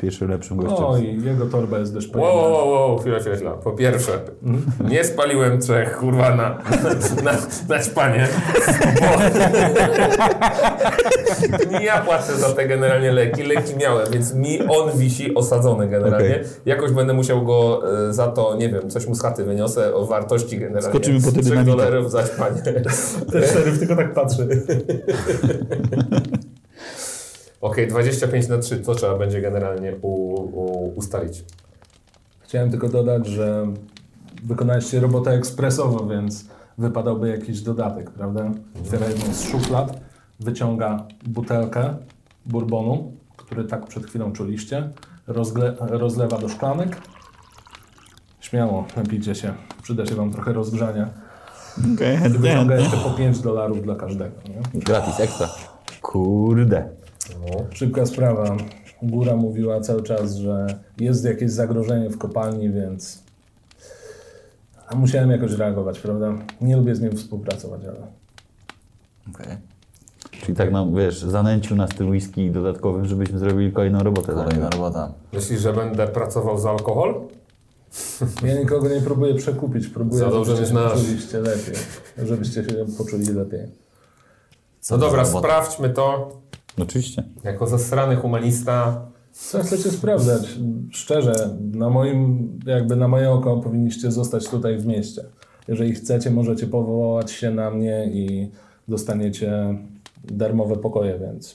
pierwszym 0.02 0.30
lepszym 0.30 0.58
gościem. 0.58 0.86
No 0.92 0.98
i 0.98 1.22
jego 1.26 1.46
torba 1.46 1.80
jest 1.80 1.94
dość 1.94 2.08
Wow, 2.08 2.14
pojemna. 2.24 2.42
wow, 2.58 2.70
wow, 2.70 3.00
chwila, 3.00 3.20
chwila, 3.20 3.36
chwila. 3.36 3.52
Po 3.52 3.72
pierwsze, 3.72 4.12
nie 4.90 5.04
spaliłem 5.04 5.60
trzech, 5.60 5.98
kurwa, 5.98 6.36
na, 6.36 6.58
na, 7.24 7.32
na 7.70 7.80
ćpanie. 7.84 8.28
Bo 11.72 11.80
ja 11.86 12.02
płacę 12.02 12.38
za 12.38 12.50
te 12.50 12.68
generalnie 12.68 13.12
leki. 13.12 13.44
Leki 13.44 13.76
miałem, 13.78 14.12
więc 14.12 14.34
mi 14.34 14.60
on 14.68 14.92
wisi 14.98 15.36
osadzony 15.36 15.88
generalnie. 15.88 16.30
Okej. 16.36 16.44
Jakoś 16.66 16.92
będę 16.92 17.14
musiał 17.14 17.46
go 17.46 17.82
e, 18.10 18.14
za 18.14 18.28
to, 18.28 18.56
nie 18.56 18.70
wiem, 18.70 18.90
coś 18.90 19.08
mu 19.08 19.16
z 19.16 19.22
chaty 19.22 19.44
wyniosę 19.44 19.96
o 19.96 20.06
wartości 20.06 20.58
generalnie. 20.60 20.90
Skoczymy 20.90 21.22
po 21.22 21.32
te 21.32 21.40
3 21.42 21.50
dynamita. 21.50 21.76
dolarów 21.78 22.12
za 22.12 22.24
ćpanie. 22.24 22.62
Ten 23.32 23.44
szeryf 23.54 23.80
tylko 23.80 23.96
tak 23.96 24.14
patrzy. 24.14 24.48
Okej, 27.62 27.88
25 27.88 28.48
na 28.48 28.58
3, 28.58 28.82
co 28.82 28.96
trzeba 28.96 29.18
będzie 29.18 29.42
generalnie 29.42 29.96
u, 30.02 30.08
u, 30.44 30.94
ustalić? 30.96 31.44
Chciałem 32.40 32.72
tylko 32.72 32.90
dodać, 32.90 33.28
że 33.28 33.68
wykonaliście 34.44 35.00
robotę 35.00 35.32
ekspresową, 35.32 36.10
więc 36.10 36.46
wypadałby 36.78 37.30
jakiś 37.30 37.62
dodatek, 37.62 38.12
prawda? 38.12 38.52
Otwiera 38.82 39.08
jedną 39.08 39.34
z 39.34 39.44
szuflad, 39.44 40.02
wyciąga 40.40 41.06
butelkę 41.26 41.96
bourbonu, 42.46 43.12
który 43.38 43.64
tak 43.64 43.88
przed 43.88 44.06
chwilą 44.06 44.32
czuliście, 44.32 44.90
rozgle- 45.28 45.76
rozlewa 45.80 46.38
do 46.38 46.50
szklanek. 46.50 46.98
Śmiało, 48.40 48.86
napijcie 48.98 49.36
się. 49.36 49.54
Przyda 49.84 50.06
się 50.06 50.16
wam 50.16 50.32
trochę 50.32 50.54
rozgrzania. 50.54 51.10
Chętnie. 52.00 52.30
wyciąga 52.30 52.76
jeszcze 52.76 52.98
po 52.98 53.10
5 53.10 53.40
dolarów 53.40 53.84
dla 53.84 53.96
każdego. 53.96 54.36
Nie? 54.50 54.80
Gratis, 54.82 55.20
ekstra. 55.20 55.50
Kurde. 56.02 57.01
No. 57.40 57.66
Szybka 57.74 58.06
sprawa. 58.06 58.58
Góra 59.04 59.36
mówiła 59.36 59.82
cały 59.82 60.04
czas, 60.04 60.36
że 60.36 60.68
jest 61.00 61.26
jakieś 61.26 61.52
zagrożenie 61.52 62.10
w 62.10 62.18
kopalni, 62.18 62.70
więc 62.70 63.24
a 64.88 64.96
musiałem 64.96 65.32
jakoś 65.32 65.52
reagować, 65.52 66.00
prawda? 66.00 66.34
Nie 66.62 66.78
lubię 66.78 66.96
z 66.96 67.02
nim 67.02 67.18
współpracować, 67.18 67.82
ale 67.82 68.08
okej. 69.36 69.58
Czyli 70.32 70.56
tak 70.56 70.72
nam, 70.72 70.96
wiesz, 70.96 71.20
zanęcił 71.24 71.76
nas 71.76 71.90
tym 71.90 72.10
whisky 72.10 72.52
dodatkowym, 72.52 73.06
żebyśmy 73.06 73.40
zrobili 73.40 73.72
kolejną 73.72 74.04
robotę. 74.04 74.34
Kolejna 74.34 74.70
robota. 74.70 75.14
Myślisz, 75.34 75.62
że 75.62 75.74
będę 75.74 76.08
pracował 76.08 76.60
za 76.60 76.70
alkohol? 76.70 77.16
ja 78.48 78.60
nikogo 78.60 78.90
nie 78.90 79.02
próbuję 79.02 79.36
przekupić, 79.36 79.88
próbuję, 79.88 80.20
Za 80.20 80.30
dobrze 80.30 80.56
żebyście 80.56 80.76
się 80.76 80.90
poczuliście 80.90 81.40
lepiej, 81.40 81.76
żebyście 82.24 82.64
się 82.64 82.86
poczuli 82.98 83.26
lepiej. 83.26 83.68
Co 84.80 84.98
No 84.98 85.02
dobra, 85.02 85.24
robota? 85.24 85.40
sprawdźmy 85.40 85.90
to. 85.90 86.32
Oczywiście. 86.80 87.24
Jako 87.44 87.68
zasrany 87.68 88.16
humanista. 88.16 89.06
Co 89.32 89.64
chcecie 89.64 89.92
sprawdzać? 89.92 90.60
Szczerze, 90.92 91.58
na 91.74 91.90
moim, 91.90 92.50
jakby 92.66 92.96
na 92.96 93.08
moje 93.08 93.32
oko 93.32 93.58
powinniście 93.58 94.12
zostać 94.12 94.48
tutaj 94.48 94.78
w 94.78 94.86
mieście. 94.86 95.22
Jeżeli 95.68 95.94
chcecie, 95.94 96.32
możecie 96.32 96.68
powołać 96.68 97.32
się 97.32 97.52
na 97.52 97.72
mnie 97.72 98.10
i 98.14 98.52
dostaniecie 98.88 99.78
darmowe 100.24 100.78
pokoje, 100.78 101.20
więc 101.20 101.54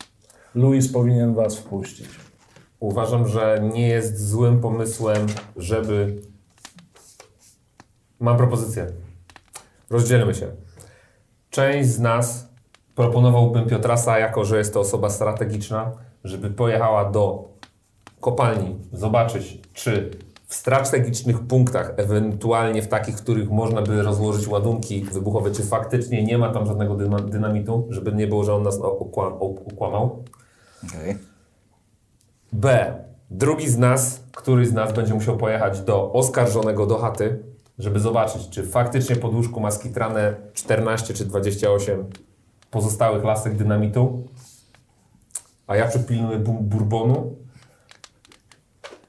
Luis 0.55 0.93
powinien 0.93 1.35
was 1.35 1.57
wpuścić. 1.57 2.09
Uważam, 2.81 3.29
że 3.29 3.71
nie 3.75 3.89
jest 3.89 4.29
złym 4.29 4.61
pomysłem, 4.61 5.27
żeby. 5.57 6.23
Mam 8.21 8.37
propozycję. 8.37 8.87
Rozdzielmy 9.91 10.35
się. 10.35 10.47
Część 11.51 11.89
z 11.89 12.01
nas 12.01 12.46
proponowałbym 12.97 13.67
Piotrasa, 13.67 14.19
jako 14.19 14.45
że 14.45 14.59
jest 14.59 14.75
to 14.75 14.81
osoba 14.81 15.11
strategiczna, 15.11 15.93
żeby 16.25 16.51
pojechała 16.51 17.11
do 17.11 17.49
kopalni, 18.21 18.77
zobaczyć, 18.93 19.61
czy 19.73 20.11
w 20.47 20.55
strategicznych 20.55 21.41
punktach, 21.41 21.95
ewentualnie 21.97 22.83
w 22.83 22.89
takich, 22.89 23.17
w 23.17 23.23
których 23.23 23.51
można 23.51 23.83
by 23.83 24.03
rozłożyć 24.03 24.49
ładunki 24.49 25.01
wybuchowe, 25.01 25.51
czy 25.51 25.63
faktycznie 25.63 26.25
nie 26.25 26.39
ma 26.39 26.53
tam 26.53 26.67
żadnego 26.67 26.95
dyma- 26.95 27.29
dynamitu, 27.29 27.87
żeby 27.91 28.13
nie 28.13 28.27
było, 28.27 28.45
że 28.45 28.55
on 28.55 28.63
nas 28.63 28.79
okłam, 28.81 29.33
okłamał. 29.73 30.25
Okej. 30.89 31.19
B. 32.53 32.95
Drugi 33.31 33.69
z 33.69 33.79
nas, 33.79 34.21
któryś 34.33 34.69
z 34.69 34.73
nas 34.73 34.93
będzie 34.93 35.15
musiał 35.15 35.37
pojechać 35.37 35.81
do 35.81 36.13
oskarżonego 36.13 36.87
do 36.87 36.99
chaty, 36.99 37.39
żeby 37.79 38.01
zobaczyć, 38.01 38.49
czy 38.49 38.63
faktycznie 38.63 39.17
pod 39.17 39.35
łóżku 39.35 39.61
ma 39.61 39.71
skitrane 39.71 40.35
14 40.55 41.15
czy 41.15 41.25
28 41.25 42.05
pozostałych 42.77 43.25
lasek 43.25 43.57
dynamitu. 43.57 44.23
A 45.67 45.77
ja 45.77 45.89
przypilnuję 45.89 46.39
bourbonu. 46.61 47.37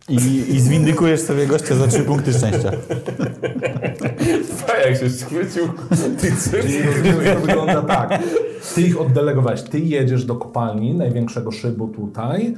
I, 0.09 0.15
I 0.55 0.59
zwindykujesz 0.59 1.21
sobie 1.21 1.47
gościa 1.47 1.75
za 1.75 1.87
trzy 1.87 2.03
punkty 2.03 2.33
szczęścia. 2.33 2.71
A 4.73 4.77
jak 4.77 4.97
się 4.99 5.09
schwycił, 5.09 5.67
ty 6.21 6.31
Czyli 6.51 7.33
to 7.33 7.39
wygląda 7.39 7.81
tak. 7.81 8.19
Ty 8.75 8.81
ich 8.81 9.01
oddelegowałeś. 9.01 9.61
Ty 9.61 9.79
jedziesz 9.79 10.25
do 10.25 10.35
kopalni, 10.35 10.93
największego 10.93 11.51
szybu 11.51 11.87
tutaj. 11.87 12.55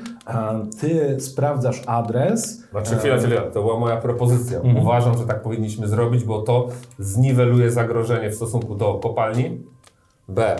Ty 0.81 1.17
sprawdzasz 1.19 1.81
adres. 1.85 2.63
Znaczy, 2.71 2.95
chwila, 2.95 3.17
chwila, 3.17 3.41
to 3.41 3.61
była 3.61 3.79
moja 3.79 3.97
propozycja. 3.97 4.59
Uważam, 4.81 5.17
że 5.17 5.25
tak 5.25 5.41
powinniśmy 5.41 5.87
zrobić, 5.87 6.23
bo 6.23 6.41
to 6.41 6.67
zniweluje 6.99 7.71
zagrożenie 7.71 8.29
w 8.29 8.35
stosunku 8.35 8.75
do 8.75 8.93
kopalni. 8.93 9.63
B. 10.27 10.55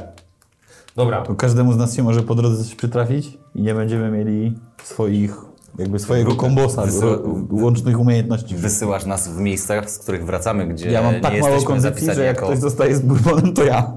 Dobra, 1.00 1.22
To 1.22 1.36
każdemu 1.36 1.74
z 1.74 1.78
nas 1.78 1.96
się 1.96 2.04
może 2.04 2.22
po 2.22 2.36
drodze 2.36 2.64
coś 2.64 2.76
przytrafić 2.76 3.38
i 3.56 3.62
nie 3.62 3.76
będziemy 3.76 4.12
mieli 4.12 4.60
swoich, 4.84 5.36
jakby 5.78 6.00
swojego 6.00 6.36
kombosa, 6.36 6.86
Wysyła- 6.86 7.20
łącznych 7.52 8.00
umiejętności. 8.00 8.56
Wysyłasz 8.56 9.06
nas 9.06 9.28
w 9.28 9.38
miejscach, 9.38 9.90
z 9.92 9.98
których 9.98 10.26
wracamy, 10.26 10.68
gdzie 10.68 10.92
Ja 10.92 11.02
mam 11.02 11.14
nie 11.14 11.22
tak 11.22 11.42
mało 11.42 11.62
kondycji, 11.62 12.06
że 12.14 12.24
jak 12.24 12.36
jako... 12.36 12.48
ktoś 12.48 12.60
zostaje 12.60 12.96
z 12.96 13.02
bourbonem, 13.02 13.54
to 13.54 13.64
ja. 13.64 13.94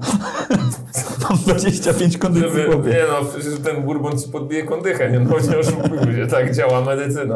mam 1.29 1.37
25 1.37 2.17
kondycji 2.17 2.49
w 2.49 2.55
Żeby, 2.55 2.89
nie 2.89 3.03
no, 3.11 3.25
przecież 3.29 3.59
ten 3.59 3.83
bourbon 3.85 4.19
ci 4.19 4.29
podbije 4.29 4.63
kondychę, 4.63 5.11
nie, 5.11 5.19
no, 5.19 5.35
nie 5.51 5.57
oszukujmy 5.57 6.15
się, 6.15 6.27
tak 6.27 6.55
działa 6.55 6.81
medycyna. 6.81 7.35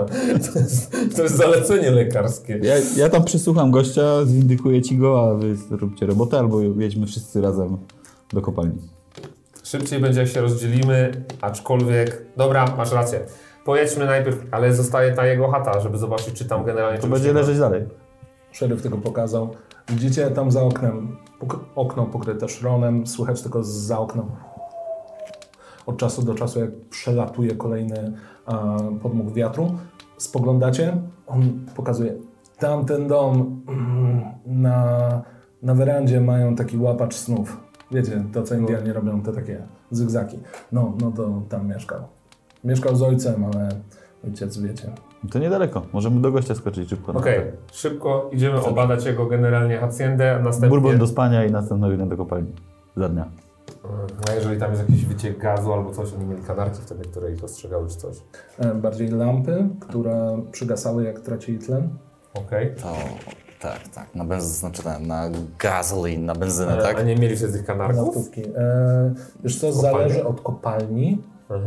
To 0.53 0.59
jest, 0.59 0.91
to 1.15 1.23
jest 1.23 1.35
zalecenie 1.35 1.91
lekarskie. 1.91 2.59
Ja, 2.63 2.73
ja 2.97 3.09
tam 3.09 3.23
przysłucham 3.23 3.71
gościa, 3.71 4.25
zwindykuję 4.25 4.81
ci 4.81 4.97
go, 4.97 5.29
a 5.29 5.35
wy 5.35 5.55
róbcie 5.69 6.05
robotę, 6.05 6.39
albo 6.39 6.61
jedźmy 6.61 7.07
wszyscy 7.07 7.41
razem 7.41 7.77
do 8.33 8.41
kopalni. 8.41 8.96
Szybciej 9.67 9.99
będzie 9.99 10.19
jak 10.19 10.29
się 10.29 10.41
rozdzielimy, 10.41 11.11
aczkolwiek, 11.41 12.25
dobra, 12.37 12.65
masz 12.77 12.91
rację. 12.91 13.19
Pojedźmy 13.65 14.05
najpierw, 14.05 14.37
ale 14.51 14.73
zostaje 14.73 15.13
ta 15.13 15.25
jego 15.25 15.47
chata, 15.47 15.79
żeby 15.79 15.97
zobaczyć, 15.97 16.33
czy 16.33 16.45
tam 16.45 16.63
generalnie 16.65 16.99
To 16.99 17.07
będzie 17.07 17.33
leżeć 17.33 17.59
dalej. 17.59 17.83
Szeryf 18.51 18.81
tego 18.81 18.97
pokazał. 18.97 19.49
Widzicie 19.89 20.31
tam 20.31 20.51
za 20.51 20.61
oknem 20.61 21.17
okno 21.75 22.05
pokryte 22.05 22.49
szronem, 22.49 23.07
słychać 23.07 23.41
tylko 23.41 23.63
za 23.63 23.99
okna 23.99 24.23
od 25.85 25.97
czasu 25.97 26.23
do 26.23 26.33
czasu, 26.33 26.59
jak 26.59 26.71
przelatuje 26.89 27.55
kolejny 27.55 28.13
e, 28.47 28.53
podmuch 29.01 29.33
wiatru. 29.33 29.77
Spoglądacie, 30.17 30.97
on 31.27 31.65
pokazuje 31.75 32.13
tamten 32.59 33.07
dom 33.07 33.61
na, 34.45 35.21
na 35.63 35.75
werandzie 35.75 36.21
mają 36.21 36.55
taki 36.55 36.77
łapacz 36.77 37.15
snów. 37.15 37.66
Wiecie, 37.91 38.23
to 38.33 38.43
co 38.43 38.55
Indianie 38.55 38.93
robią, 38.93 39.21
te 39.21 39.33
takie 39.33 39.61
zygzaki. 39.91 40.39
No, 40.71 40.93
no 41.01 41.11
to 41.11 41.41
tam 41.49 41.67
mieszkał. 41.67 41.99
Mieszkał 42.63 42.95
z 42.95 43.01
ojcem, 43.01 43.45
ale 43.45 43.69
ojciec, 44.25 44.57
wiecie, 44.57 44.91
To 45.31 45.39
niedaleko. 45.39 45.81
Możemy 45.93 46.21
do 46.21 46.31
gościa 46.31 46.55
skoczyć 46.55 46.89
szybko. 46.89 47.11
Okej, 47.11 47.41
szybko 47.71 48.29
idziemy 48.33 48.61
obadać 48.61 49.05
jego 49.05 49.25
generalnie 49.25 49.77
haciendę, 49.77 50.35
a 50.35 50.39
następnie... 50.39 50.69
Bourbon 50.69 50.97
do 50.97 51.07
spania 51.07 51.45
i 51.45 51.51
następnego 51.51 51.95
dnia 51.95 52.05
do 52.05 52.17
kopalni. 52.17 52.51
Za 52.97 53.09
dnia. 53.09 53.25
No 54.27 54.33
jeżeli 54.35 54.59
tam 54.59 54.71
jest 54.71 54.89
jakiś 54.89 55.05
wyciek 55.05 55.37
gazu 55.37 55.73
albo 55.73 55.91
coś, 55.91 56.13
oni 56.13 56.25
mieli 56.25 56.41
kanarki 56.41 56.81
wtedy, 56.81 57.03
które 57.03 57.31
ich 57.31 57.43
ostrzegały 57.43 57.87
czy 57.89 57.95
coś. 57.95 58.17
E, 58.59 58.75
bardziej 58.75 59.09
lampy, 59.09 59.69
które 59.79 60.41
przygasały 60.51 61.03
jak 61.03 61.19
tracili 61.19 61.59
tlen. 61.59 61.89
Okej. 62.33 62.75
To 62.75 62.93
tak, 63.59 63.87
tak. 63.87 64.15
Na 64.15 64.25
benzynę, 64.25 64.53
znaczy 64.53 64.81
na, 65.07 65.29
gasoline, 65.59 66.25
na 66.25 66.35
benzynę. 66.35 66.77
A 66.77 66.81
tak? 66.81 67.05
nie 67.05 67.15
mieli 67.15 67.37
wtedy 67.37 67.53
tych 67.53 67.65
kanarków? 67.65 68.05
Naftówki. 68.05 68.41
E, 68.55 69.13
wiesz 69.43 69.59
co, 69.59 69.73
zależy 69.73 70.25
od 70.25 70.41
kopalni, 70.41 71.21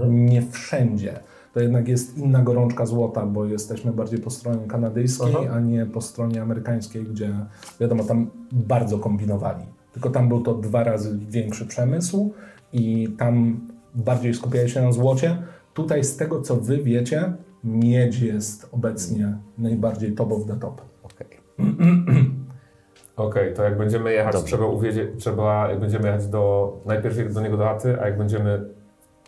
nie 0.08 0.42
wszędzie. 0.42 1.20
To 1.54 1.60
jednak 1.60 1.88
jest 1.88 2.18
inna 2.18 2.42
gorączka 2.42 2.86
złota, 2.86 3.26
bo 3.26 3.44
jesteśmy 3.44 3.92
bardziej 3.92 4.18
po 4.18 4.30
stronie 4.30 4.66
kanadyjskiej, 4.66 5.34
Aha. 5.38 5.54
a 5.54 5.60
nie 5.60 5.86
po 5.86 6.00
stronie 6.00 6.42
amerykańskiej, 6.42 7.04
gdzie 7.04 7.34
wiadomo, 7.80 8.04
tam 8.04 8.30
bardzo 8.52 8.98
kombinowali. 8.98 9.64
Tylko 9.92 10.10
tam 10.10 10.28
był 10.28 10.42
to 10.42 10.54
dwa 10.54 10.84
razy 10.84 11.18
większy 11.18 11.66
przemysł 11.66 12.32
i 12.72 13.08
tam 13.18 13.60
bardziej 13.94 14.34
skupiali 14.34 14.70
się 14.70 14.82
na 14.82 14.92
złocie. 14.92 15.42
Tutaj 15.74 16.04
z 16.04 16.16
tego, 16.16 16.42
co 16.42 16.56
wy 16.56 16.78
wiecie, 16.78 17.32
miedź 17.64 18.20
jest 18.20 18.68
obecnie 18.72 19.38
najbardziej 19.58 20.12
top 20.12 20.32
of 20.32 20.46
the 20.46 20.56
top. 20.56 20.89
Okej. 21.60 22.30
Okej, 23.16 23.54
to 23.54 23.62
jak 23.62 23.78
będziemy 23.78 24.12
jechać, 24.12 24.32
Dobrze. 24.32 24.46
trzeba 24.48 24.66
uwiedzieć, 24.66 25.08
trzeba, 25.18 25.68
jak 25.70 25.80
będziemy 25.80 26.06
jechać 26.06 26.26
do, 26.26 26.72
najpierw 26.86 27.34
do 27.34 27.40
niego 27.40 27.56
do 27.56 27.64
chaty, 27.64 28.00
a 28.02 28.06
jak 28.06 28.18
będziemy 28.18 28.64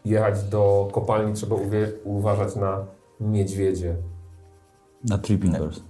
jechać 0.04 0.42
do 0.44 0.88
kopalni, 0.92 1.32
trzeba 1.32 1.56
uwie, 1.56 1.88
uważać 2.04 2.56
na 2.56 2.84
niedźwiedzie. 3.20 3.94
Na 5.08 5.18
tripping 5.18 5.58
doors. 5.58 5.80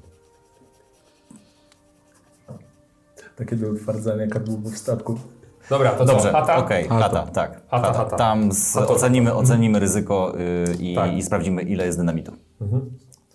Takie 3.37 3.57
do 3.57 3.69
utwardzania 3.69 4.27
kadłubów 4.27 4.79
statków. 4.79 5.29
Dobra, 5.71 5.91
to 5.91 6.05
Dobrze, 6.05 6.33
co? 6.33 6.57
Okej, 6.57 6.89
chata, 6.89 7.27
tak. 7.27 7.63
Chata, 7.69 7.93
chata. 7.93 8.17
Tam 8.17 8.53
z, 8.53 8.77
ocenimy, 8.77 9.35
ocenimy 9.35 9.81
ryzyko 9.81 10.35
y, 10.41 10.75
i, 10.75 10.95
Tak. 10.95 11.13
i 11.13 11.23
sprawdzimy, 11.23 11.63
ile 11.63 11.87
jest 11.87 11.99
dynamitu. 11.99 12.33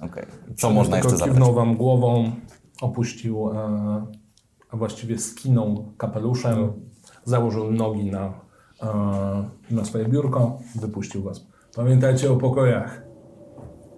Okej. 0.02 0.26
Co 0.56 0.62
Szeryf 0.62 0.76
można 0.76 0.98
jeszcze 0.98 1.10
zabrać? 1.18 1.30
kiwnął 1.30 1.54
wam 1.54 1.76
głową, 1.78 2.32
opuścił, 2.82 3.50
e, 3.50 4.06
a 4.72 4.78
właściwie 4.78 5.20
skinął 5.20 5.86
kapeluszem, 5.98 6.74
założył 7.26 7.72
nogi 7.72 8.12
na, 8.12 8.34
e, 8.84 9.50
na 9.72 9.86
swoje 9.86 10.06
biurko, 10.06 10.60
wypuścił 10.76 11.24
was. 11.24 11.48
Pamiętajcie 11.76 12.32
o 12.32 12.36
pokojach. 12.36 13.02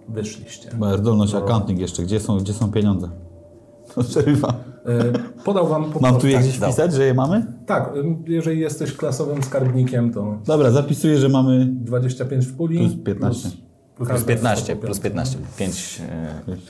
Wyszliście. 0.08 0.70
Bo 0.78 0.98
zdolność 0.98 1.34
accounting 1.34 1.80
jeszcze. 1.80 2.02
Gdzie 2.02 2.20
są, 2.20 2.38
gdzie 2.38 2.52
są 2.52 2.72
pieniądze? 2.72 3.10
To 3.94 4.02
szeryfa. 4.02 4.54
E, 4.86 5.42
podał 5.44 5.68
wam 5.68 5.92
po 5.92 6.00
Mam 6.00 6.18
tu 6.18 6.26
je 6.26 6.34
tak, 6.34 6.42
gdzieś 6.42 6.56
wpisać, 6.56 6.92
że 6.92 7.04
je 7.04 7.14
mamy? 7.14 7.46
Tak, 7.66 7.92
jeżeli 8.26 8.60
jesteś 8.60 8.96
klasowym 8.96 9.42
skarbnikiem, 9.42 10.12
to 10.12 10.38
Dobra, 10.46 10.70
zapisuję, 10.70 11.18
że 11.18 11.28
mamy 11.28 11.66
25 11.70 12.46
w 12.46 12.56
puli. 12.56 12.78
Plus 12.78 13.04
15. 13.04 13.50
Plus, 13.96 14.08
Plus 14.08 14.24
15, 14.24 14.76
plus 14.76 15.00
15. 15.00 15.38
5 15.58 16.02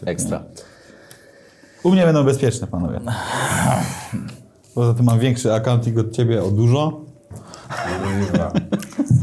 y, 0.03 0.07
ekstra. 0.07 0.43
U 1.83 1.91
mnie 1.91 2.05
będą 2.05 2.25
bezpieczne, 2.25 2.67
panowie. 2.67 3.01
Poza 4.75 4.95
tym 4.95 5.07
mam 5.07 5.19
większy 5.19 5.55
accounting 5.55 5.99
od 5.99 6.13
ciebie 6.13 6.43
o 6.45 6.51
dużo. 6.51 7.01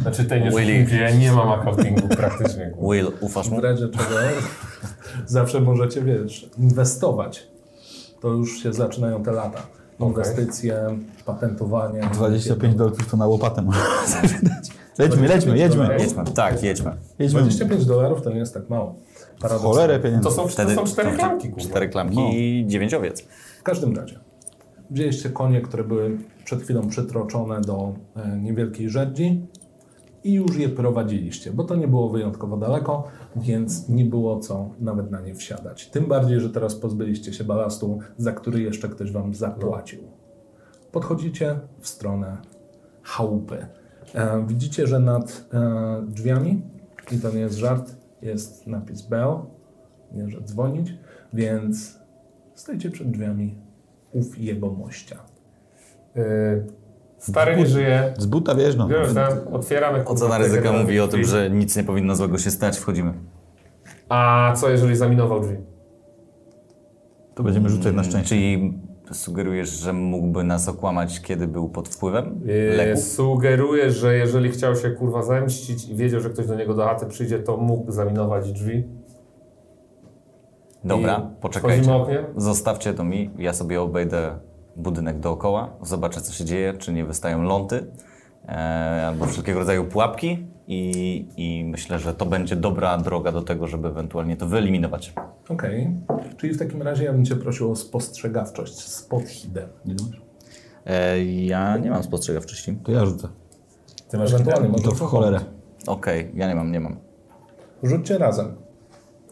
Znaczy 0.02 0.26
tej 0.26 0.42
nie 0.44 0.50
Willy. 0.52 0.84
gdzie 0.84 1.02
ja 1.02 1.12
nie 1.16 1.32
mam 1.32 1.50
accountingu 1.50 2.08
praktycznie. 2.08 2.74
Will, 2.92 3.12
ufasz 3.22 3.50
mu? 3.50 3.58
W 3.58 3.64
razie 3.64 3.88
czego 3.88 4.16
zawsze 5.26 5.62
możecie, 5.62 6.02
wiesz, 6.02 6.50
inwestować. 6.58 7.48
To 8.22 8.28
już 8.28 8.64
się 8.64 8.74
zaczynają 8.74 9.24
te 9.24 9.32
lata. 9.32 9.62
Inwestycje, 10.00 10.98
patentowanie. 11.26 12.02
25 12.14 12.76
dolarów 12.76 13.12
to 13.12 13.18
na 13.18 13.28
łopatę 13.28 13.62
można 13.62 13.82
zapytać. 14.22 14.70
Lećmy, 14.98 15.28
lećmy, 15.28 15.58
jedźmy. 15.58 15.98
Jedźmy. 16.00 16.24
Tak, 16.26 16.64
jedźmy. 16.64 16.92
Jedźmy. 17.20 17.42
25 17.42 17.86
dolarów 17.86 18.22
to 18.22 18.30
nie 18.30 18.40
jest 18.40 18.54
tak 18.54 18.70
mało. 18.70 18.96
Paradoksalnie. 19.40 19.76
Cholerę 19.76 20.00
pieniędzy. 20.00 20.24
To 20.24 20.32
są, 20.32 20.42
to 20.44 20.48
Wtedy 20.48 20.76
są 20.76 20.84
cztery 20.84 21.12
to- 21.12 21.18
klamki, 21.18 21.50
kurwa. 21.50 21.70
Cztery 21.70 21.90
klamki 21.90 22.16
No. 22.18 22.30
i 22.32 22.64
dziewięć 22.68 22.94
owiec. 22.94 23.22
W 23.60 23.64
każdym 23.64 23.96
razie. 23.96 24.20
Wzięliście 24.92 25.30
konie, 25.30 25.62
które 25.62 25.84
były 25.84 26.18
przed 26.46 26.62
chwilą 26.62 26.88
przytroczone 26.88 27.62
do 27.62 27.94
e, 28.16 28.38
niewielkiej 28.38 28.90
żerdzi 28.90 29.46
i 30.24 30.34
już 30.34 30.58
je 30.58 30.70
prowadziliście, 30.70 31.52
bo 31.54 31.64
to 31.64 31.76
nie 31.76 31.88
było 31.88 32.10
wyjątkowo 32.10 32.58
daleko, 32.58 33.04
więc 33.36 33.90
nie 33.90 34.06
było 34.06 34.40
co 34.40 34.70
nawet 34.80 35.12
na 35.12 35.22
nie 35.22 35.36
wsiadać. 35.36 35.88
Tym 35.90 36.06
bardziej, 36.06 36.40
że 36.40 36.50
teraz 36.50 36.76
pozbyliście 36.76 37.34
się 37.34 37.44
balastu, 37.44 38.00
za 38.18 38.32
który 38.32 38.62
jeszcze 38.62 38.90
ktoś 38.90 39.12
wam 39.12 39.34
zapłacił. 39.34 40.00
Podchodzicie 40.92 41.60
w 41.80 41.88
stronę 41.88 42.38
chałupy. 43.04 43.68
E, 44.16 44.46
widzicie, 44.48 44.88
że 44.88 45.00
nad 45.00 45.46
e, 45.54 46.06
drzwiami, 46.08 46.62
i 47.12 47.18
to 47.20 47.32
nie 47.32 47.40
jest 47.40 47.56
żart, 47.58 47.96
jest 48.22 48.68
napis 48.68 49.02
bell, 49.02 49.36
nie, 50.12 50.30
że 50.30 50.42
dzwonić, 50.42 50.94
więc 51.34 52.00
stoicie 52.56 52.92
przed 52.92 53.12
drzwiami 53.12 53.56
ów 54.12 54.40
jego 54.40 54.72
mościa. 54.72 55.18
Yy, 56.16 56.68
stary 57.18 57.58
nie 57.58 57.66
żyje. 57.66 58.14
Z 58.18 58.26
buta 58.26 58.56
wjeżdżą. 58.56 58.88
Biorę 58.88 59.14
tam, 59.14 59.54
otwieramy. 59.54 59.98
kurwa, 59.98 60.12
Ocena 60.12 60.38
te 60.38 60.44
ryzyka 60.44 60.72
mówi 60.72 61.00
o 61.00 61.08
tym, 61.08 61.24
że 61.24 61.50
nic 61.50 61.76
nie 61.76 61.84
powinno 61.84 62.16
złego 62.16 62.38
się 62.38 62.52
stać. 62.52 62.78
Wchodzimy. 62.78 63.14
A 64.10 64.54
co 64.56 64.70
jeżeli 64.70 64.96
zaminował 64.96 65.42
drzwi? 65.42 65.58
To 67.36 67.44
będziemy 67.44 67.70
rzucać 67.70 67.96
na 67.96 68.04
szczęście. 68.04 68.30
Czyli 68.30 68.80
sugerujesz, 69.12 69.70
że 69.70 69.94
mógłby 69.94 70.44
nas 70.44 70.70
okłamać, 70.70 71.22
kiedy 71.22 71.48
był 71.48 71.70
pod 71.70 71.90
wpływem 71.90 72.42
Yy, 72.46 72.76
leków? 72.78 73.04
sugeruję, 73.04 73.92
że 73.92 74.16
jeżeli 74.18 74.50
chciał 74.50 74.76
się 74.76 74.92
kurwa 74.92 75.24
zemścić 75.24 75.90
i 75.90 75.96
wiedział, 75.96 76.20
że 76.22 76.30
ktoś 76.30 76.48
do 76.48 76.56
niego 76.56 76.74
do 76.74 76.86
chaty 76.86 77.06
przyjdzie, 77.06 77.40
to 77.40 77.58
mógł 77.58 77.92
zaminować 77.92 78.52
drzwi. 78.52 78.84
Dobra, 80.84 81.30
I 81.38 81.42
poczekajcie. 81.42 81.92
Zostawcie 82.38 82.94
to 82.94 83.04
mi. 83.04 83.30
Ja 83.38 83.54
sobie 83.54 83.82
obejdę 83.82 84.40
budynek 84.76 85.20
dookoła, 85.20 85.74
zobaczę, 85.82 86.22
co 86.22 86.34
się 86.34 86.46
dzieje, 86.46 86.74
czy 86.74 86.94
nie 86.94 87.06
wystają 87.06 87.42
ląty 87.44 87.86
E, 88.46 89.08
albo 89.08 89.26
wszelkiego 89.26 89.60
rodzaju 89.60 89.86
pułapki 89.86 90.48
i, 90.68 91.28
i, 91.38 91.66
myślę, 91.66 92.00
że 92.00 92.14
to 92.14 92.26
będzie 92.26 92.56
dobra 92.56 92.98
droga 92.98 93.32
do 93.32 93.42
tego, 93.42 93.68
żeby 93.68 93.88
ewentualnie 93.88 94.38
to 94.38 94.48
wyeliminować. 94.48 95.14
Okej, 95.50 95.90
okay. 96.08 96.36
czyli 96.38 96.54
w 96.54 96.60
takim 96.60 96.82
razie 96.82 97.04
ja 97.04 97.14
bym 97.14 97.26
Cię 97.26 97.36
prosił 97.36 97.72
o 97.72 97.76
spostrzegawczość, 97.76 98.80
spot 98.80 99.24
hidden. 99.24 99.70
E, 100.86 101.24
ja 101.24 101.78
nie 101.78 101.90
mam 101.90 102.04
spostrzegawczości. 102.04 102.78
To 102.84 102.92
ja 102.92 103.06
rzucę. 103.06 103.28
Ty 104.10 104.18
masz 104.18 104.34
ewentualnie, 104.34 104.70
może 104.70 104.84
to 104.84 104.92
w 104.92 105.00
cholerę. 105.00 105.40
Okej, 105.88 106.22
okay. 106.22 106.32
ja 106.36 106.48
nie 106.48 106.56
mam, 106.56 106.72
nie 106.72 106.80
mam. 106.80 106.96
Rzućcie 107.84 108.18
razem. 108.18 108.56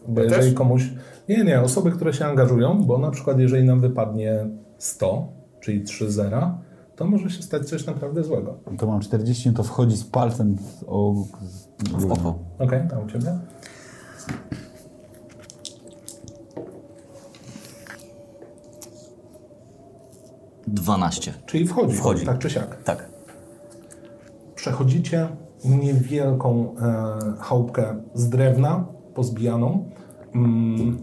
Bo 0.08 0.22
jeżeli 0.22 0.44
też? 0.44 0.54
komuś... 0.54 0.82
Nie, 1.28 1.44
nie, 1.44 1.60
osoby, 1.60 1.90
które 1.90 2.12
się 2.12 2.26
angażują, 2.26 2.82
bo 2.82 2.98
na 2.98 3.10
przykład 3.10 3.38
jeżeli 3.38 3.64
nam 3.64 3.80
wypadnie 3.80 4.46
100, 4.78 5.28
czyli 5.60 5.80
3 5.84 6.10
zera, 6.10 6.58
to 6.96 7.04
może 7.04 7.30
się 7.30 7.42
stać 7.42 7.68
coś 7.68 7.86
naprawdę 7.86 8.24
złego. 8.24 8.58
To 8.78 8.86
mam 8.86 9.00
40, 9.00 9.52
to 9.52 9.62
wchodzi 9.62 9.96
z 9.96 10.04
palcem 10.04 10.56
z, 10.58 10.84
o, 10.86 11.14
z, 11.42 11.68
W 12.04 12.12
oko. 12.12 12.38
Okej, 12.58 12.80
a 12.96 12.98
u 12.98 13.06
Ciebie? 13.10 13.38
Dwanaście. 20.66 21.34
Czyli 21.46 21.66
wchodzi, 21.66 21.96
Wchodzi. 21.96 22.26
tak 22.26 22.38
czy 22.38 22.50
siak. 22.50 22.82
Tak. 22.82 23.08
Przechodzicie 24.54 25.28
niewielką 25.64 26.74
e, 26.76 27.36
chałupkę 27.40 27.96
z 28.14 28.28
drewna, 28.28 28.86
pozbijaną. 29.14 29.90
Mm, 30.34 30.98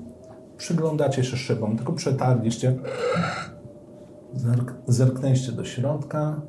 przyglądacie 0.57 1.23
się 1.23 1.37
szybom, 1.37 1.77
tylko 1.77 1.93
przetarliście. 1.93 2.75
Zerk, 4.33 4.73
zerknęliście 4.87 5.51
do 5.51 5.65
środka. 5.65 6.41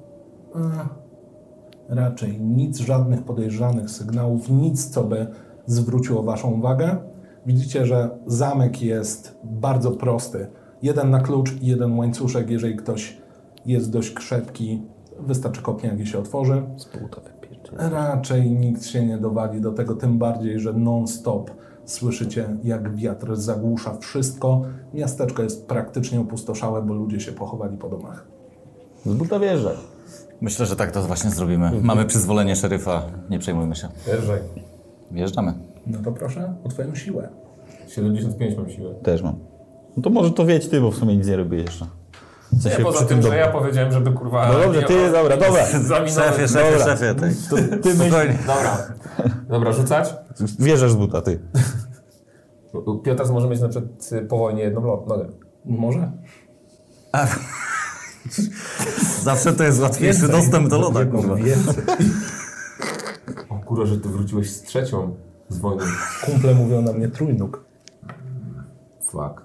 E, 0.55 0.89
raczej 1.89 2.41
nic, 2.41 2.79
żadnych 2.79 3.23
podejrzanych 3.23 3.91
sygnałów, 3.91 4.51
nic, 4.51 4.91
co 4.91 5.05
by 5.05 5.27
zwróciło 5.67 6.23
Waszą 6.23 6.51
uwagę. 6.51 6.97
Widzicie, 7.47 7.87
że 7.87 8.11
zamek 8.27 8.83
jest 8.83 9.39
bardzo 9.45 9.91
prosty. 9.91 10.47
Jeden 10.83 11.11
na 11.11 11.21
klucz 11.21 11.53
i 11.63 11.67
jeden 11.67 11.99
łańcuszek. 11.99 12.51
Jeżeli 12.51 12.77
ktoś 12.77 13.19
jest 13.67 13.93
dość 13.93 14.11
krzepki, 14.11 14.83
wystarczy 15.21 15.63
kopniak 15.63 16.01
i 16.01 16.07
się 16.07 16.19
otworzy. 16.19 16.63
Raczej 17.79 18.51
nikt 18.51 18.85
się 18.85 19.07
nie 19.07 19.19
dowali 19.19 19.61
do 19.61 19.73
tego, 19.73 19.95
tym 19.95 20.19
bardziej, 20.19 20.61
że 20.61 20.73
non-stop 20.73 21.51
słyszycie, 21.85 22.49
jak 22.65 22.97
wiatr 22.97 23.37
zagłusza 23.37 23.97
wszystko. 23.97 24.63
Miasteczko 24.95 25.43
jest 25.43 25.67
praktycznie 25.67 26.21
opustoszałe, 26.21 26.83
bo 26.83 26.95
ludzie 26.95 27.21
się 27.21 27.33
pochowali 27.33 27.77
po 27.77 27.89
domach. 27.89 28.27
Z 29.07 29.15
buta 29.15 29.39
wjeżdżaj. 29.39 29.75
Myślę, 30.41 30.67
że 30.67 30.77
tak 30.77 30.91
to 30.91 31.03
właśnie 31.03 31.31
zrobimy. 31.31 31.71
Mamy 31.83 32.05
przyzwolenie 32.05 32.57
szeryfa, 32.57 33.03
nie 33.31 33.39
przejmujmy 33.39 33.77
się. 33.77 33.89
Wjeżdżaj. 34.07 34.41
Wjeżdżamy. 35.11 35.55
No 35.87 35.99
to 36.05 36.13
proszę 36.13 36.55
o 36.65 36.69
twoją 36.69 36.95
siłę. 36.95 37.29
75 37.89 38.57
mam 38.57 38.71
siłę. 38.71 38.95
Też 39.03 39.23
mam. 39.23 39.39
No 39.97 40.03
to 40.03 40.11
może 40.11 40.31
to 40.31 40.47
wiedź 40.47 40.69
ty, 40.69 40.81
bo 40.81 40.91
w 40.91 40.97
sumie 40.97 41.17
nic 41.17 41.27
nie 41.27 41.37
robię 41.37 41.59
jeszcze. 41.59 41.87
Co 42.63 42.69
Nie, 42.69 42.75
się 42.77 42.83
poza 42.83 42.99
tym, 42.99 43.09
tym 43.09 43.23
że 43.23 43.37
ja 43.37 43.49
powiedziałem, 43.49 43.93
żeby 43.93 44.13
kurwa... 44.13 44.49
No 44.53 44.59
dobrze, 44.59 44.83
ty, 44.83 45.13
dobra, 45.13 45.37
dobra. 45.37 45.67
Szefie, 45.67 46.49
szefie, 46.49 46.79
Dobra. 46.79 46.85
szefie. 46.85 47.15
Tej. 47.15 47.35
Ty 47.83 47.95
myśl. 47.95 48.15
Dobra. 48.47 48.79
Dobra, 49.49 49.73
rzucać? 49.73 50.15
wjeżdżasz 50.59 50.93
z 50.93 50.95
buta, 50.95 51.23
ty. 51.23 51.41
Piotr 53.05 53.33
może 53.33 53.49
mieć 53.49 53.61
na 53.61 53.69
przykład 53.69 54.13
y, 54.13 54.23
po 54.23 54.39
wojnie 54.39 54.63
jedną 54.63 54.81
nogę. 55.07 55.29
Może? 55.65 56.13
Zawsze 59.23 59.53
to 59.53 59.65
jest 59.65 59.81
łatwiejszy 59.81 60.29
dostęp 60.29 60.69
do 60.69 60.81
loda, 60.81 61.05
kurwa. 61.05 61.35
Więcej. 61.35 61.75
O 63.49 63.55
kurwa, 63.55 63.87
że 63.87 63.99
ty 64.01 64.09
wróciłeś 64.09 64.51
z 64.51 64.63
trzecią 64.63 65.17
z 65.49 65.59
wojny. 65.59 65.83
Kumple 66.25 66.55
mówią 66.55 66.83
na 66.83 66.93
mnie 66.93 67.09
trójnóg. 67.09 67.65
Fuck. 69.05 69.45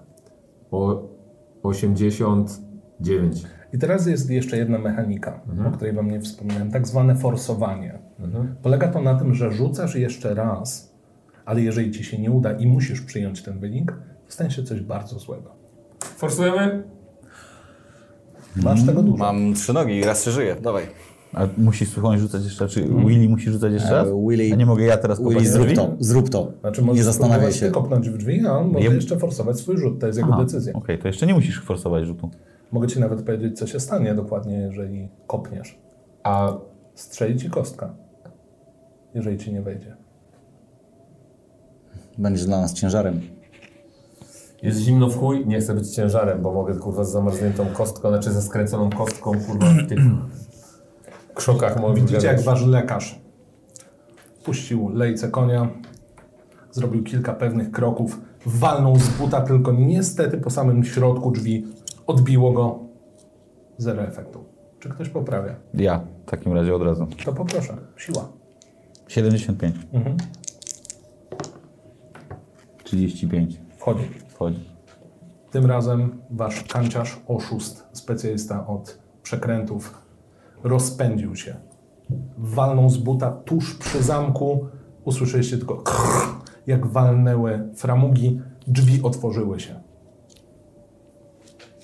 O 0.71 1.03
89. 3.01 3.43
I 3.73 3.77
teraz 3.77 4.07
jest 4.07 4.29
jeszcze 4.29 4.57
jedna 4.57 4.79
mechanika, 4.79 5.41
o 5.67 5.71
której 5.71 5.93
wam 5.93 6.11
nie 6.11 6.21
wspomniałem, 6.21 6.71
tak 6.71 6.87
zwane 6.87 7.15
forsowanie. 7.15 7.99
Polega 8.63 8.87
to 8.87 9.01
na 9.01 9.15
tym, 9.19 9.33
że 9.33 9.51
rzucasz 9.51 9.95
jeszcze 9.95 10.33
raz, 10.33 10.95
ale 11.45 11.61
jeżeli 11.61 11.91
ci 11.91 12.03
się 12.03 12.17
nie 12.17 12.31
uda 12.31 12.51
i 12.51 12.67
musisz 12.67 13.01
przyjąć 13.01 13.43
ten 13.43 13.59
wynik, 13.59 13.91
to 14.27 14.33
stanie 14.33 14.51
się 14.51 14.63
coś 14.63 14.81
bardzo 14.81 15.19
złego. 15.19 15.51
Forsujemy? 16.03 16.83
Masz 18.55 18.85
tego 18.85 19.03
dużo. 19.03 19.17
Mam 19.17 19.53
trzy 19.53 19.73
nogi 19.73 19.95
i 19.95 20.03
raz 20.03 20.25
się 20.25 20.31
żyje. 20.31 20.55
Dawaj. 20.61 20.83
A 21.33 21.47
musisz 21.57 21.89
słuchaj 21.89 22.19
rzucać 22.19 22.43
jeszcze 22.43 22.63
raz? 22.63 22.73
Czy 22.73 22.81
Willy 22.83 23.29
musi 23.29 23.51
rzucać 23.51 23.73
jeszcze 23.73 23.91
raz? 23.91 24.07
E, 24.07 24.11
Willy- 24.11 24.53
A 24.53 24.55
nie 24.55 24.65
mogę 24.65 24.83
ja 24.83 24.97
teraz 24.97 25.21
Willy, 25.23 25.45
zrób 25.49 25.65
drzwi? 25.65 25.75
to, 25.77 25.95
zrób 25.99 26.29
to. 26.29 26.53
Znaczy 26.61 26.83
nie 26.83 27.03
zastanawiaj 27.03 27.53
się. 27.53 27.71
kopnąć 27.71 28.09
w 28.09 28.17
drzwi, 28.17 28.47
a 28.47 28.51
on 28.57 28.67
może 28.71 28.85
Ja- 28.87 28.93
jeszcze 28.93 29.17
forsować 29.19 29.57
swój 29.59 29.77
rzut. 29.77 29.99
To 29.99 30.07
jest 30.07 30.19
jego 30.19 30.29
Aha, 30.33 30.43
decyzja. 30.43 30.73
Okej, 30.73 30.99
to 30.99 31.07
jeszcze 31.07 31.27
nie 31.27 31.33
musisz 31.33 31.61
forsować 31.61 32.05
rzutu. 32.05 32.29
Mogę 32.71 32.87
ci 32.87 32.99
nawet 32.99 33.21
powiedzieć, 33.21 33.59
co 33.59 33.67
się 33.67 33.79
stanie 33.79 34.15
dokładnie, 34.15 34.57
jeżeli 34.57 35.09
kopniesz. 35.27 35.79
A 36.23 36.53
Strzeli 36.99 37.37
ci 37.37 37.49
kostka, 37.49 37.93
jeżeli 39.13 39.37
ci 39.37 39.53
nie 39.53 39.61
wejdzie. 39.61 39.95
Będziesz 42.17 42.45
dla 42.45 42.61
nas 42.61 42.73
ciężarem. 42.73 43.21
jest 44.63 44.79
zimno 44.79 45.09
w 45.09 45.17
chuj, 45.17 45.47
nie 45.47 45.59
chcę 45.59 45.73
być 45.73 45.89
ciężarem, 45.95 46.41
bo 46.41 46.53
mogę 46.53 46.75
kurwa 46.75 47.03
z 47.03 47.11
zamarzniętą 47.11 47.65
kostką, 47.65 48.09
znaczy 48.09 48.31
ze 48.31 48.41
skręconą 48.41 48.89
kostką 48.89 49.31
kurwa 49.47 49.65
w 49.65 49.87
tych 49.87 49.99
krzokach 51.35 51.81
moich. 51.81 52.03
Widzicie, 52.03 52.27
jak 52.27 52.41
wasz 52.41 52.65
lekarz 52.65 53.19
puścił 54.43 54.89
lejce 54.89 55.29
konia, 55.29 55.69
zrobił 56.71 57.03
kilka 57.03 57.33
pewnych 57.33 57.71
kroków, 57.71 58.21
walnął 58.45 58.99
z 58.99 59.09
buta, 59.09 59.41
tylko 59.41 59.71
niestety 59.71 60.37
po 60.37 60.49
samym 60.49 60.83
środku 60.83 61.31
drzwi 61.31 61.67
odbiło 62.09 62.51
go. 62.51 62.79
Zero 63.77 64.01
efektu. 64.03 64.43
Czy 64.79 64.89
ktoś 64.89 65.09
poprawia? 65.09 65.55
Ja 65.73 65.99
w 66.25 66.29
takim 66.29 66.53
razie 66.53 66.75
od 66.75 66.81
razu. 66.81 67.07
To 67.25 67.33
poproszę. 67.33 67.77
Siła. 67.97 68.29
75. 69.07 69.75
Mhm. 69.93 70.17
35. 72.83 73.61
Wchodzi. 73.77 74.03
Wchodzi. 74.27 74.69
Tym 75.51 75.65
razem 75.65 76.21
wasz 76.29 76.63
kanciarz, 76.63 77.19
oszust, 77.27 77.85
specjalista 77.93 78.67
od 78.67 78.99
przekrętów, 79.23 80.01
rozpędził 80.63 81.35
się. 81.35 81.55
Walnął 82.37 82.89
z 82.89 82.97
buta 82.97 83.31
tuż 83.31 83.75
przy 83.75 84.03
zamku. 84.03 84.67
Usłyszeliście 85.03 85.57
tylko 85.57 85.77
krrr, 85.77 86.27
jak 86.67 86.87
walnęły 86.87 87.69
framugi. 87.75 88.41
Drzwi 88.67 89.03
otworzyły 89.03 89.59
się. 89.59 89.88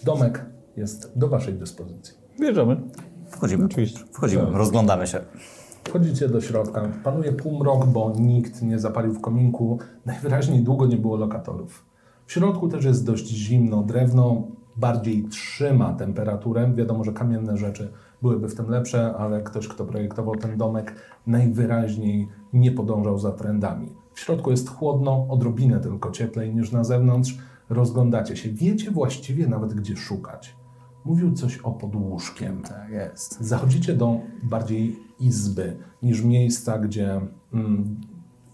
Domek 0.05 0.45
jest 0.77 1.17
do 1.17 1.27
waszej 1.27 1.53
dyspozycji. 1.53 2.13
Wjeżdżamy. 2.39 2.81
Wchodzimy. 3.29 3.65
Oczywiście. 3.65 3.99
Wchodzimy, 4.11 4.43
rozglądamy 4.51 5.07
się. 5.07 5.19
Wchodzicie 5.83 6.29
do 6.29 6.41
środka. 6.41 6.89
Panuje 7.03 7.31
półmrok, 7.31 7.85
bo 7.85 8.13
nikt 8.19 8.61
nie 8.61 8.79
zapalił 8.79 9.13
w 9.13 9.21
kominku. 9.21 9.79
Najwyraźniej 10.05 10.63
długo 10.63 10.85
nie 10.85 10.97
było 10.97 11.17
lokatorów. 11.17 11.85
W 12.25 12.31
środku 12.31 12.67
też 12.67 12.85
jest 12.85 13.05
dość 13.05 13.27
zimno. 13.27 13.83
Drewno 13.83 14.47
bardziej 14.75 15.23
trzyma 15.23 15.93
temperaturę. 15.93 16.73
Wiadomo, 16.75 17.03
że 17.03 17.13
kamienne 17.13 17.57
rzeczy 17.57 17.91
byłyby 18.21 18.49
w 18.49 18.55
tym 18.55 18.69
lepsze, 18.69 19.13
ale 19.17 19.41
ktoś, 19.41 19.67
kto 19.67 19.85
projektował 19.85 20.35
ten 20.35 20.57
domek, 20.57 20.95
najwyraźniej 21.27 22.29
nie 22.53 22.71
podążał 22.71 23.19
za 23.19 23.31
trendami. 23.31 23.89
W 24.13 24.19
środku 24.19 24.51
jest 24.51 24.69
chłodno, 24.69 25.27
odrobinę 25.29 25.79
tylko 25.79 26.11
cieplej 26.11 26.55
niż 26.55 26.71
na 26.71 26.83
zewnątrz. 26.83 27.37
Rozglądacie 27.69 28.37
się. 28.37 28.49
Wiecie 28.49 28.91
właściwie 28.91 29.47
nawet, 29.47 29.73
gdzie 29.73 29.97
szukać. 29.97 30.55
Mówił 31.05 31.33
coś 31.33 31.57
o 31.57 31.71
podłóżkiem. 31.71 32.61
Tak 32.61 32.89
jest. 32.89 33.41
Zachodzicie 33.41 33.93
do 33.93 34.19
bardziej 34.43 34.99
izby 35.19 35.77
niż 36.03 36.21
miejsca, 36.23 36.79
gdzie 36.79 37.21
mm, 37.53 38.01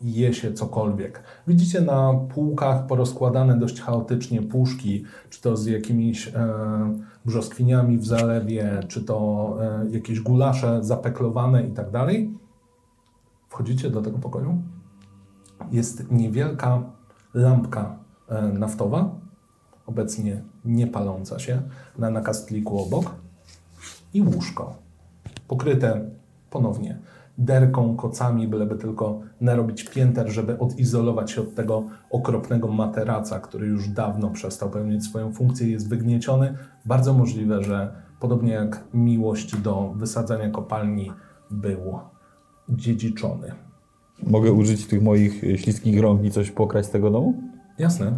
je 0.01 0.34
się 0.34 0.53
cokolwiek. 0.53 1.24
Widzicie 1.47 1.82
na 1.82 2.14
półkach 2.14 2.88
porozkładane 2.88 3.59
dość 3.59 3.82
chaotycznie 3.82 4.41
puszki, 4.41 5.03
czy 5.30 5.41
to 5.41 5.57
z 5.57 5.66
jakimiś 5.66 6.28
e, 6.28 6.34
brzoskwiniami 7.26 7.97
w 7.97 8.05
zalewie, 8.05 8.80
czy 8.88 9.03
to 9.03 9.57
e, 9.62 9.86
jakieś 9.91 10.20
gulasze 10.20 10.84
zapeklowane 10.84 11.68
i 11.68 11.72
tak 11.72 11.91
dalej. 11.91 12.34
Wchodzicie 13.49 13.89
do 13.89 14.01
tego 14.01 14.18
pokoju. 14.20 14.62
Jest 15.72 16.12
niewielka 16.12 16.84
lampka 17.34 18.01
naftowa, 18.54 19.16
obecnie 19.86 20.42
nie 20.66 20.88
paląca 20.88 21.40
się, 21.40 21.62
na 21.98 22.10
nakastliku 22.10 22.84
obok 22.84 23.16
i 24.14 24.22
łóżko. 24.22 24.76
Pokryte 25.48 26.10
ponownie 26.50 27.00
derką, 27.38 27.96
kocami, 27.96 28.48
byleby 28.48 28.76
tylko 28.76 29.20
narobić 29.42 29.84
pięter, 29.84 30.30
żeby 30.30 30.60
odizolować 30.60 31.32
się 31.32 31.42
od 31.42 31.56
tego 31.56 31.84
okropnego 32.10 32.68
materaca, 32.68 33.40
który 33.40 33.68
już 33.68 33.90
dawno 33.90 34.30
przestał 34.30 34.70
pełnić 34.70 35.06
swoją 35.06 35.34
funkcję 35.34 35.68
i 35.68 35.72
jest 35.72 35.90
wygnieciony. 35.90 36.58
Bardzo 36.86 37.14
możliwe, 37.14 37.64
że 37.64 37.94
podobnie 38.20 38.52
jak 38.52 38.84
miłość 38.94 39.56
do 39.56 39.94
wysadzania 39.96 40.50
kopalni 40.50 41.12
był 41.52 42.00
dziedziczony. 42.70 43.52
Mogę 44.24 44.52
użyć 44.52 44.88
tych 44.88 45.02
moich 45.02 45.42
śliskich 45.56 46.02
rąk 46.02 46.24
i 46.24 46.32
coś 46.32 46.52
pokraść 46.52 46.88
z 46.90 46.92
tego 46.92 47.12
domu? 47.12 47.51
Jasne. 47.82 48.12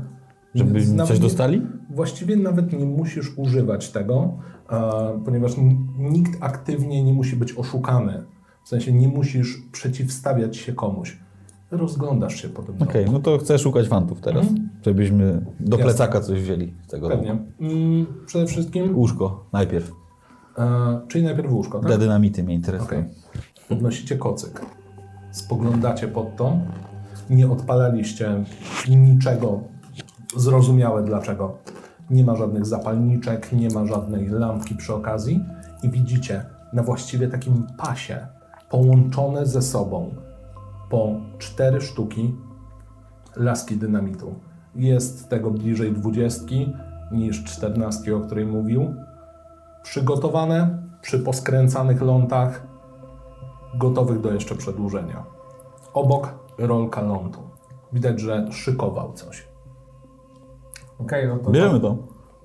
Żeby 0.55 0.85
Nawet 0.85 1.07
coś 1.07 1.17
nie- 1.19 1.23
dostali? 1.23 1.61
Właściwie 1.89 2.35
nawet 2.35 2.73
nie 2.73 2.85
musisz 2.85 3.37
używać 3.37 3.91
tego, 3.91 4.33
e, 4.71 5.21
ponieważ 5.25 5.51
nikt 5.97 6.43
aktywnie 6.43 7.03
nie 7.03 7.13
musi 7.13 7.35
być 7.35 7.53
oszukany. 7.53 8.23
W 8.65 8.69
sensie 8.69 8.93
nie 8.93 9.07
musisz 9.07 9.61
przeciwstawiać 9.71 10.57
się 10.57 10.73
komuś. 10.73 11.17
Rozglądasz 11.71 12.35
się 12.41 12.49
po 12.49 12.61
tym. 12.61 12.75
Okej, 12.79 13.05
no 13.11 13.19
to 13.19 13.37
chcę 13.37 13.59
szukać 13.59 13.87
fantów 13.87 14.21
teraz, 14.21 14.45
żebyśmy 14.85 15.45
do 15.59 15.77
Jasne. 15.77 15.83
plecaka 15.83 16.21
coś 16.21 16.41
wzięli 16.41 16.73
z 16.87 16.91
tego 16.91 17.09
Pewnie. 17.09 17.31
Mm, 17.59 18.05
przede 18.25 18.47
wszystkim, 18.47 18.97
Łóżko 18.97 19.45
najpierw. 19.53 19.91
e, 20.57 20.99
czyli 21.07 21.23
najpierw 21.23 21.51
łóżko, 21.51 21.79
tak? 21.79 21.91
Te 21.91 21.97
dynamity 21.97 22.43
mnie 22.43 22.53
interesują. 22.55 22.99
Okej. 22.99 23.03
Podnosicie 23.69 24.17
kocyk. 24.17 24.61
Spoglądacie 25.31 26.07
pod 26.07 26.35
to. 26.35 26.57
Nie 27.29 27.51
odpalaliście 27.51 28.43
niczego 28.89 29.59
zrozumiałe 30.37 31.03
dlaczego. 31.03 31.57
Nie 32.09 32.23
ma 32.23 32.35
żadnych 32.35 32.65
zapalniczek, 32.65 33.51
nie 33.51 33.69
ma 33.69 33.85
żadnej 33.85 34.29
lampki 34.29 34.75
przy 34.75 34.93
okazji 34.93 35.45
i 35.83 35.89
widzicie 35.89 36.45
na 36.73 36.83
właściwie 36.83 37.27
takim 37.27 37.67
pasie 37.77 38.27
połączone 38.69 39.45
ze 39.45 39.61
sobą 39.61 40.15
po 40.89 41.15
cztery 41.37 41.81
sztuki 41.81 42.35
laski 43.35 43.77
dynamitu. 43.77 44.35
Jest 44.75 45.29
tego 45.29 45.51
bliżej 45.51 45.93
dwudziestki 45.93 46.73
niż 47.11 47.43
czternastki, 47.43 48.11
o 48.11 48.19
której 48.19 48.45
mówił. 48.45 48.95
Przygotowane 49.83 50.83
przy 51.01 51.19
poskręcanych 51.19 52.01
lątach, 52.01 52.67
gotowych 53.75 54.21
do 54.21 54.33
jeszcze 54.33 54.55
przedłużenia. 54.55 55.23
Obok 55.93 56.42
rolka 56.57 57.01
lądu. 57.01 57.39
Widać, 57.93 58.19
że 58.19 58.47
szykował 58.51 59.13
coś. 59.13 59.47
Okej, 60.99 61.27
no 61.27 61.37
to... 61.37 61.51
Bierzemy 61.51 61.79
to. 61.79 61.97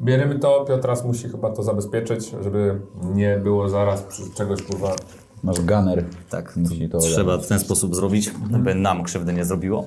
Bierzemy 0.03 0.39
to, 0.39 0.65
Piotras 0.65 1.05
musi 1.05 1.29
chyba 1.29 1.51
to 1.51 1.63
zabezpieczyć, 1.63 2.35
żeby 2.43 2.81
nie 3.15 3.37
było 3.37 3.69
zaraz 3.69 4.03
przy 4.03 4.23
czegoś 4.35 4.63
kurwa. 4.63 4.95
Masz 5.43 5.61
gunner. 5.61 6.05
Tak, 6.31 6.57
Musi 6.57 6.89
to 6.89 6.99
trzeba 6.99 7.39
w 7.39 7.47
ten 7.47 7.59
sposób 7.59 7.95
zrobić, 7.95 8.31
by 8.51 8.75
nam 8.75 9.03
krzywdy 9.03 9.33
nie 9.33 9.45
zrobiło. 9.45 9.87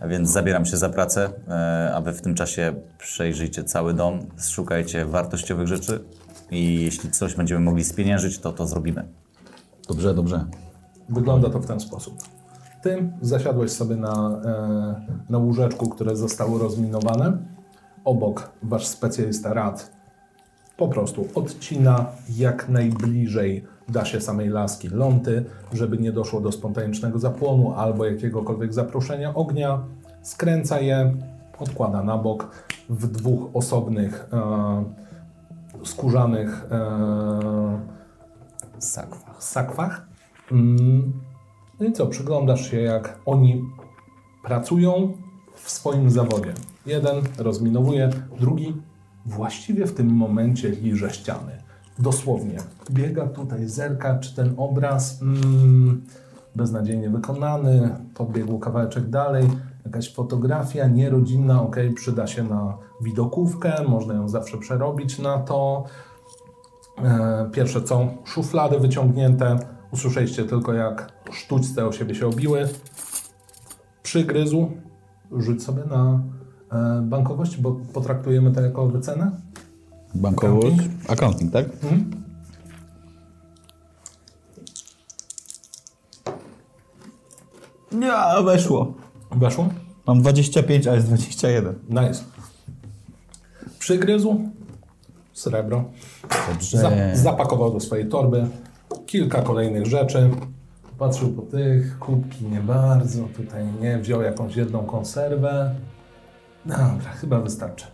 A 0.00 0.08
Więc 0.08 0.30
zabieram 0.30 0.66
się 0.66 0.76
za 0.76 0.88
pracę, 0.88 1.30
e, 1.48 1.92
a 1.94 2.00
wy 2.00 2.12
w 2.12 2.22
tym 2.22 2.34
czasie 2.34 2.74
przejrzyjcie 2.98 3.64
cały 3.64 3.94
dom, 3.94 4.20
szukajcie 4.50 5.04
wartościowych 5.04 5.66
rzeczy 5.66 6.04
i 6.50 6.84
jeśli 6.84 7.10
coś 7.10 7.34
będziemy 7.34 7.60
mogli 7.60 7.84
spieniężyć, 7.84 8.38
to 8.38 8.52
to 8.52 8.66
zrobimy. 8.66 9.08
Dobrze, 9.88 10.14
dobrze. 10.14 10.44
Wygląda 11.08 11.50
to 11.50 11.60
w 11.60 11.66
ten 11.66 11.80
sposób. 11.80 12.14
Ty 12.82 13.12
zasiadłeś 13.20 13.70
sobie 13.70 13.96
na, 13.96 14.40
e, 14.44 15.30
na 15.30 15.38
łóżeczku, 15.38 15.88
które 15.88 16.16
zostało 16.16 16.58
rozminowane. 16.58 17.38
Obok 18.04 18.50
wasz 18.62 18.86
specjalista 18.86 19.54
rad 19.54 19.98
po 20.76 20.88
prostu 20.88 21.28
odcina 21.34 22.06
jak 22.36 22.68
najbliżej 22.68 23.64
da 23.88 24.04
się 24.04 24.20
samej 24.20 24.48
laski 24.48 24.88
ląty, 24.88 25.44
żeby 25.72 25.98
nie 25.98 26.12
doszło 26.12 26.40
do 26.40 26.52
spontanicznego 26.52 27.18
zapłonu 27.18 27.74
albo 27.74 28.06
jakiegokolwiek 28.06 28.74
zaproszenia 28.74 29.34
ognia. 29.34 29.82
Skręca 30.22 30.80
je, 30.80 31.14
odkłada 31.58 32.02
na 32.02 32.18
bok 32.18 32.50
w 32.88 33.06
dwóch 33.06 33.50
osobnych 33.54 34.28
e, 34.32 34.84
skórzanych 35.84 36.66
e, 36.70 37.80
Sakwa. 38.78 39.34
sakwach. 39.38 40.06
Mm, 40.52 41.12
No 41.80 41.86
i 41.86 41.92
co, 41.92 42.06
przyglądasz 42.06 42.70
się, 42.70 42.80
jak 42.80 43.18
oni 43.26 43.64
pracują 44.44 45.12
w 45.54 45.70
swoim 45.70 46.10
zawodzie. 46.10 46.52
Jeden 46.86 47.16
rozminowuje, 47.38 48.10
drugi 48.40 48.76
właściwie 49.26 49.86
w 49.86 49.94
tym 49.94 50.08
momencie 50.08 50.70
liże 50.70 51.10
ściany. 51.10 51.62
Dosłownie. 51.98 52.58
Biega 52.90 53.26
tutaj, 53.26 53.68
zerka, 53.68 54.18
czy 54.18 54.36
ten 54.36 54.54
obraz 54.56 55.22
mm, 55.22 56.04
beznadziejnie 56.56 57.10
wykonany, 57.10 57.96
podbiegł 58.14 58.58
kawałeczek 58.58 59.10
dalej, 59.10 59.44
jakaś 59.84 60.14
fotografia 60.14 60.86
nierodzinna, 60.86 61.62
ok, 61.62 61.76
przyda 61.94 62.26
się 62.26 62.44
na 62.44 62.78
widokówkę, 63.00 63.84
można 63.88 64.14
ją 64.14 64.28
zawsze 64.28 64.58
przerobić 64.58 65.18
na 65.18 65.38
to. 65.38 65.84
E, 67.04 67.48
Pierwsze 67.52 67.82
co, 67.82 68.08
szuflady 68.24 68.78
wyciągnięte. 68.78 69.58
Usłyszeliście 69.92 70.44
tylko 70.44 70.72
jak 70.72 71.12
sztućce 71.32 71.86
o 71.86 71.92
siebie 71.92 72.14
się 72.14 72.26
obiły. 72.26 72.68
Przygryzł. 74.02 74.70
Rzuć 75.36 75.62
sobie 75.62 75.82
na 75.84 76.20
e, 76.72 77.02
bankowość, 77.02 77.56
bo 77.56 77.80
potraktujemy 77.92 78.52
to 78.52 78.60
jako 78.60 78.86
wycenę. 78.86 79.30
Bankowość. 80.14 80.66
Accounting. 80.66 81.10
Accounting, 81.10 81.52
tak? 81.52 81.66
Nie, 87.92 88.44
weszło. 88.44 88.94
Weszło? 89.30 89.68
Mam 90.06 90.20
25, 90.20 90.86
a 90.86 90.94
jest 90.94 91.06
21. 91.06 91.74
Nice. 91.88 92.24
Przygryzł. 93.78 94.40
Srebro. 95.32 95.84
Dobrze. 96.52 96.78
Za, 96.78 96.90
zapakował 97.14 97.72
do 97.72 97.80
swojej 97.80 98.08
torby 98.08 98.46
kilka 99.06 99.42
kolejnych 99.42 99.86
rzeczy. 99.86 100.30
Patrzył 100.98 101.32
po 101.32 101.42
tych, 101.42 101.98
kubki 101.98 102.44
nie 102.44 102.60
bardzo, 102.60 103.22
tutaj 103.36 103.64
nie, 103.80 103.98
wziął 103.98 104.22
jakąś 104.22 104.56
jedną 104.56 104.84
konserwę. 104.84 105.74
Dobra, 106.66 107.10
chyba 107.20 107.40
wystarczy. 107.40 107.86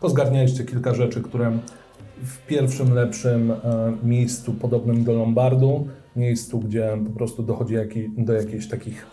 Pozgarnialiście 0.00 0.64
kilka 0.64 0.94
rzeczy, 0.94 1.22
które 1.22 1.58
w 2.22 2.46
pierwszym 2.46 2.94
lepszym 2.94 3.50
e, 3.50 3.56
miejscu 4.02 4.54
podobnym 4.54 5.04
do 5.04 5.12
Lombardu, 5.12 5.88
miejscu, 6.16 6.60
gdzie 6.60 6.98
po 7.06 7.10
prostu 7.10 7.42
dochodzi 7.42 7.74
do 8.18 8.32
jakichś 8.32 8.66
takich 8.66 9.06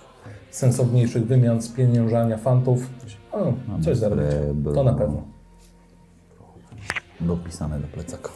sensowniejszych 0.52 1.28
wymian, 1.28 1.62
spieniężania 1.62 2.38
fantów. 2.38 2.90
O, 3.32 3.54
coś 3.82 3.98
zarobicie. 3.98 4.54
To 4.74 4.84
na 4.84 4.94
pewno. 4.94 5.24
Dopisane 7.22 7.80
do 7.80 7.88
plecaka. 7.88 8.30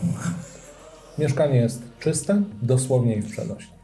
Mieszkanie 1.20 1.56
jest 1.56 1.84
czyste, 2.00 2.42
dosłownie 2.62 3.16
i 3.16 3.22
w 3.22 3.32
przenośni. 3.32 3.81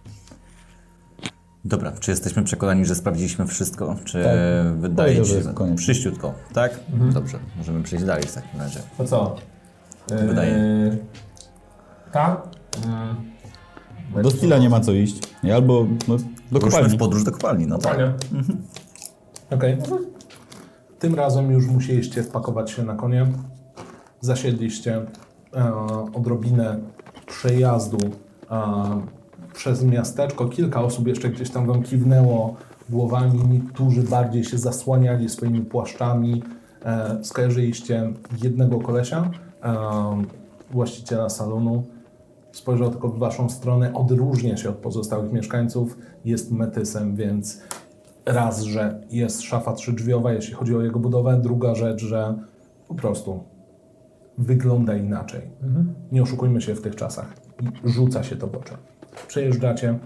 Dobra, 1.67 1.91
czy 1.99 2.11
jesteśmy 2.11 2.43
przekonani, 2.43 2.85
że 2.85 2.95
sprawdziliśmy 2.95 3.47
wszystko? 3.47 3.95
Czy 4.05 4.23
Tak. 4.23 4.33
wydaje 4.79 5.15
Powiedział, 5.21 5.41
ci 5.65 5.69
się. 5.69 5.75
Przyściutko, 5.75 6.33
tak? 6.53 6.79
Dobrze, 7.13 7.39
możemy 7.57 7.83
przejść 7.83 8.05
dalej 8.05 8.23
w 8.23 8.33
takim 8.33 8.59
razie. 8.59 8.79
To 8.97 9.05
co? 9.05 9.35
Wydaje. 10.27 10.51
Yy, 10.51 10.97
tak? 12.11 12.47
Yy, 14.15 14.23
Do 14.23 14.31
Stila 14.31 14.57
nie 14.57 14.69
ma 14.69 14.79
co 14.79 14.91
iść. 14.91 15.19
Nie, 15.43 15.55
albo 15.55 15.85
no, 16.07 16.17
do 16.51 16.59
Ruszmy 16.59 16.71
kopalni. 16.71 16.95
w 16.95 16.99
podróż 16.99 17.23
do 17.23 17.31
kopalni, 17.31 17.67
no 17.67 17.77
tak. 17.77 17.95
Fajnie. 17.97 18.13
Okej. 19.51 19.77
Tym 20.99 21.15
razem 21.15 21.51
już 21.51 21.67
musieliście 21.67 22.23
wpakować 22.23 22.71
się 22.71 22.83
na 22.83 22.95
konie. 22.95 23.27
Zasiedliście 24.21 25.05
e, 25.55 25.73
odrobinę 26.13 26.77
przejazdu 27.25 27.97
e, 28.51 29.01
przez 29.57 29.83
miasteczko. 29.83 30.45
Kilka 30.45 30.81
osób 30.81 31.07
jeszcze 31.07 31.29
gdzieś 31.29 31.49
tam 31.49 31.67
wam 31.67 31.83
kiwnęło 31.83 32.55
głowami. 32.89 33.39
Niektórzy 33.49 34.03
bardziej 34.03 34.43
się 34.43 34.57
zasłaniali 34.57 35.29
swoimi 35.29 35.61
płaszczami. 35.61 36.43
E, 36.85 37.19
skojarzyliście 37.23 38.13
jednego 38.43 38.79
kolesia, 38.79 39.31
e, 39.63 39.73
właściciela 40.71 41.29
salonu. 41.29 41.83
Spojrzał 42.51 42.89
tylko 42.89 43.09
w 43.09 43.19
waszą 43.19 43.49
stronę, 43.49 43.93
odróżnia 43.93 44.57
się 44.57 44.69
od 44.69 44.75
pozostałych 44.75 45.33
mieszkańców, 45.33 45.97
jest 46.25 46.51
metysem, 46.51 47.15
więc 47.15 47.61
raz, 48.25 48.63
że 48.63 49.01
jest 49.11 49.41
szafa 49.41 49.73
trzydrzwiowa, 49.73 50.33
jeśli 50.33 50.53
chodzi 50.53 50.75
o 50.75 50.81
jego 50.81 50.99
budowę, 50.99 51.39
druga 51.41 51.75
rzecz, 51.75 52.01
że 52.01 52.35
po 52.87 52.95
prostu 52.95 53.43
wygląda 54.37 54.95
inaczej. 54.95 55.41
Nie 56.11 56.23
oszukujmy 56.23 56.61
się 56.61 56.75
w 56.75 56.81
tych 56.81 56.95
czasach. 56.95 57.33
Rzuca 57.83 58.23
się 58.23 58.35
to 58.35 58.47
w 58.47 58.55
oczy. 58.55 58.73
Przejeżdżacie, 59.27 59.99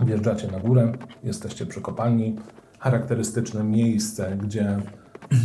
wjeżdżacie 0.00 0.48
na 0.48 0.60
górę, 0.60 0.92
jesteście 1.24 1.66
przy 1.66 1.80
kopalni. 1.80 2.36
Charakterystyczne 2.78 3.64
miejsce, 3.64 4.36
gdzie 4.42 4.78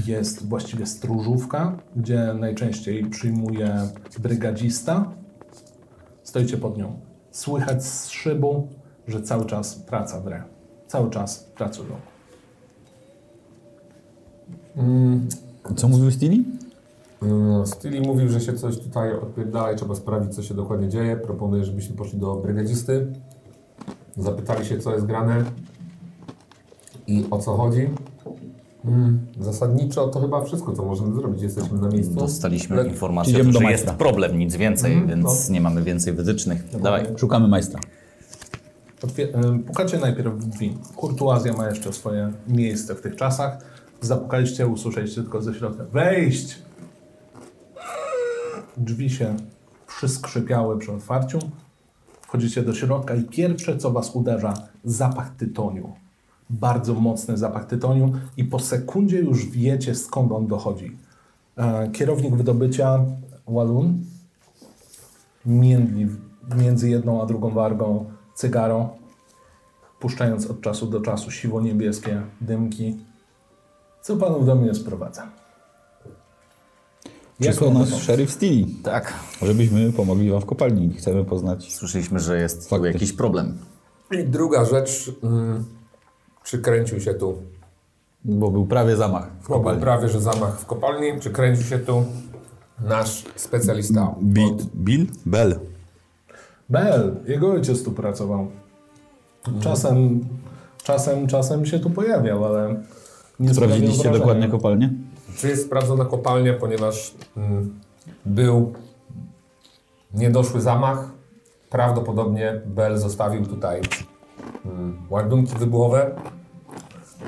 jest 0.06 0.48
właściwie 0.48 0.86
stróżówka, 0.86 1.78
gdzie 1.96 2.34
najczęściej 2.40 3.06
przyjmuje 3.06 3.90
brygadzista. 4.20 5.12
Stoicie 6.24 6.58
pod 6.58 6.78
nią. 6.78 7.00
Słychać 7.32 7.86
z 7.86 8.10
szybu, 8.10 8.68
że 9.08 9.22
cały 9.22 9.46
czas 9.46 9.76
praca 9.76 10.22
w 10.22 10.28
re. 10.28 10.44
Cały 10.88 11.10
czas 11.10 11.44
pracują. 11.56 11.96
Co 15.76 15.88
mówił 15.88 16.12
Stili? 16.12 16.46
Stili 17.66 18.02
mówił, 18.02 18.30
że 18.30 18.42
się 18.42 18.54
coś 18.54 18.78
tutaj 18.80 19.14
odpierdala 19.14 19.72
i 19.72 19.76
trzeba 19.76 19.96
sprawdzić, 19.96 20.36
co 20.36 20.44
się 20.44 20.54
dokładnie 20.54 20.90
dzieje. 20.90 21.16
Proponuję, 21.18 21.66
żebyśmy 21.66 21.96
poszli 21.96 22.20
do 22.20 22.36
brygadzisty. 22.36 23.08
Zapytali 24.18 24.66
się, 24.66 24.80
co 24.80 24.94
jest 24.94 25.06
grane 25.06 25.44
i 27.08 27.26
o 27.32 27.38
co 27.40 27.58
chodzi. 27.58 27.90
Mm, 28.86 29.20
Zasadniczo 29.40 30.08
to 30.08 30.20
chyba 30.22 30.42
wszystko, 30.44 30.74
co 30.74 30.86
możemy 30.86 31.16
zrobić. 31.16 31.42
Jesteśmy 31.42 31.78
na 31.80 31.90
miejscu. 31.90 32.14
Dostaliśmy 32.16 32.76
Le- 32.76 32.88
informację, 32.88 33.34
Idziemy 33.34 33.54
że 33.54 33.64
jest 33.72 33.90
problem, 33.90 34.38
nic 34.40 34.56
więcej, 34.56 34.94
Mhm, 34.94 35.10
więc 35.24 35.50
nie 35.50 35.62
mamy 35.62 35.84
więcej 35.84 36.14
wytycznych. 36.14 36.80
Dawaj. 36.82 37.06
Szukamy 37.18 37.48
majstra. 37.48 37.80
Otwie- 39.04 39.28
pukacie 39.68 39.98
najpierw 39.98 40.34
w 40.34 40.46
drzwi. 40.50 40.78
Kurtuazja 40.96 41.54
ma 41.54 41.68
jeszcze 41.70 41.94
swoje 41.94 42.34
miejsce 42.48 42.96
w 42.96 43.02
tych 43.02 43.16
czasach. 43.16 43.58
Zapukaliście, 44.02 44.68
usłyszeliście 44.68 45.22
tylko 45.22 45.42
ze 45.42 45.54
środka. 45.54 45.84
Wejść! 45.84 46.60
Drzwi 48.78 49.10
się 49.10 49.36
przyskrzypiały 49.88 50.78
przy 50.78 50.92
otwarciu. 50.92 51.40
Wchodzicie 52.22 52.64
do 52.64 52.74
środka 52.74 53.16
i 53.16 53.24
pierwsze, 53.24 53.78
co 53.78 53.92
was 53.92 54.16
uderza, 54.16 54.54
zapach 54.84 55.36
tytoniu. 55.36 55.94
Bardzo 56.50 56.94
mocny 56.94 57.38
zapach 57.38 57.66
tytoniu 57.66 58.12
i 58.38 58.44
po 58.44 58.60
sekundzie 58.60 59.20
już 59.20 59.46
wiecie, 59.46 59.96
skąd 59.96 60.32
on 60.32 60.48
dochodzi. 60.48 60.98
E, 61.58 61.90
Kierownik 61.92 62.36
wydobycia, 62.36 63.06
Walun, 63.48 64.04
międli 65.46 66.08
między 66.56 66.90
jedną 66.90 67.22
a 67.22 67.26
drugą 67.26 67.50
wargą 67.50 68.06
cygaro, 68.36 68.90
puszczając 70.00 70.48
od 70.48 70.62
czasu 70.62 70.88
do 70.88 71.02
czasu 71.02 71.32
siwo-niebieskie 71.32 72.22
dymki. 72.42 72.98
Co 74.02 74.18
panu 74.18 74.46
do 74.46 74.56
mnie 74.56 74.74
sprowadza? 74.74 75.39
Przysłał 77.40 77.70
Jaką 77.70 77.80
nas 77.80 77.90
pomoc? 77.90 78.04
szeryf 78.04 78.32
Stili, 78.32 78.76
Tak, 78.84 79.14
żebyśmy 79.42 79.92
pomogli 79.94 80.32
wam 80.32 80.42
w 80.42 80.46
kopalni. 80.46 80.94
Chcemy 80.94 81.26
poznać... 81.26 81.74
słyszeliśmy, 81.74 82.20
że 82.20 82.40
jest 82.42 82.70
tu 82.70 82.86
jakiś 82.86 83.14
problem. 83.14 83.58
I 84.12 84.24
druga 84.24 84.66
rzecz, 84.66 85.12
mm, 85.24 85.66
przykręcił 86.44 87.00
się 87.02 87.14
tu. 87.14 87.38
Bo 88.26 88.52
był 88.52 88.66
prawie 88.66 88.96
zamach 88.96 89.30
w 89.42 89.48
Był 89.48 89.58
kopalni. 89.58 89.82
prawie, 89.82 90.10
że 90.10 90.22
zamach 90.22 90.60
w 90.60 90.66
kopalni, 90.66 91.20
przykręcił 91.20 91.64
się 91.66 91.80
tu. 91.80 92.04
nasz 92.88 93.24
specjalista 93.36 94.16
Bill? 94.24 94.54
od 94.54 94.66
Bill? 94.76 95.08
Bell. 95.26 95.60
Bel, 96.70 97.16
jego 97.28 97.52
ojciec 97.52 97.84
tu 97.84 97.92
pracował. 97.92 98.48
Czasem, 99.60 100.20
czasem, 100.84 101.28
czasem 101.28 101.66
się 101.66 101.80
tu 101.80 101.90
pojawiał, 101.90 102.46
ale 102.46 102.84
nie 103.40 103.54
Sprawdziliście 103.54 103.96
wrażenia. 104.04 104.18
dokładnie 104.20 104.48
kopalnię? 104.48 104.94
Czy 105.40 105.48
jest 105.48 105.66
sprawdzona 105.66 106.06
kopalnia, 106.06 106.54
ponieważ 106.54 107.16
mm, 107.38 107.80
był 108.26 108.74
niedoszły 110.14 110.62
zamach. 110.62 111.10
Prawdopodobnie 111.70 112.62
Bell 112.66 112.98
zostawił 112.98 113.46
tutaj 113.46 113.82
mm, 114.66 115.02
ładunki 115.10 115.56
wybuchowe. 115.56 116.16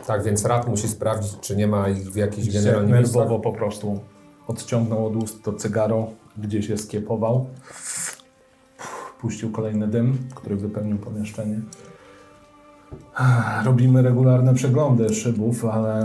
Tak 0.08 0.24
więc 0.24 0.46
rad 0.46 0.68
musi 0.68 0.88
sprawdzić, 0.88 1.40
czy 1.42 1.56
nie 1.56 1.68
ma 1.68 1.90
ich 1.90 2.12
w 2.12 2.16
jakichś 2.16 2.54
generalnych 2.54 2.92
miejscach. 2.92 3.16
nerwowo 3.16 3.40
po 3.40 3.52
prostu 3.52 4.00
odciągnął 4.48 5.08
od 5.08 5.16
ust 5.16 5.44
to 5.44 5.54
cygaro, 5.54 6.08
gdzieś 6.38 6.70
je 6.70 6.78
skiepował. 6.78 7.46
Puścił 9.22 9.52
kolejny 9.52 9.88
dym, 9.88 10.18
który 10.36 10.56
wypełnił 10.56 10.98
pomieszczenie. 10.98 11.60
Robimy 13.66 14.02
regularne 14.02 14.54
przeglądy 14.54 15.14
szybów, 15.14 15.66
ale 15.66 16.04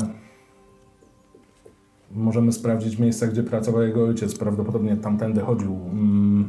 możemy 2.10 2.52
sprawdzić 2.52 2.98
miejsca, 2.98 3.26
gdzie 3.26 3.42
pracował 3.42 3.82
jego 3.82 4.04
ojciec. 4.04 4.38
Prawdopodobnie 4.38 4.96
tamtędy 4.96 5.40
chodził. 5.40 5.74
Mm. 5.92 6.48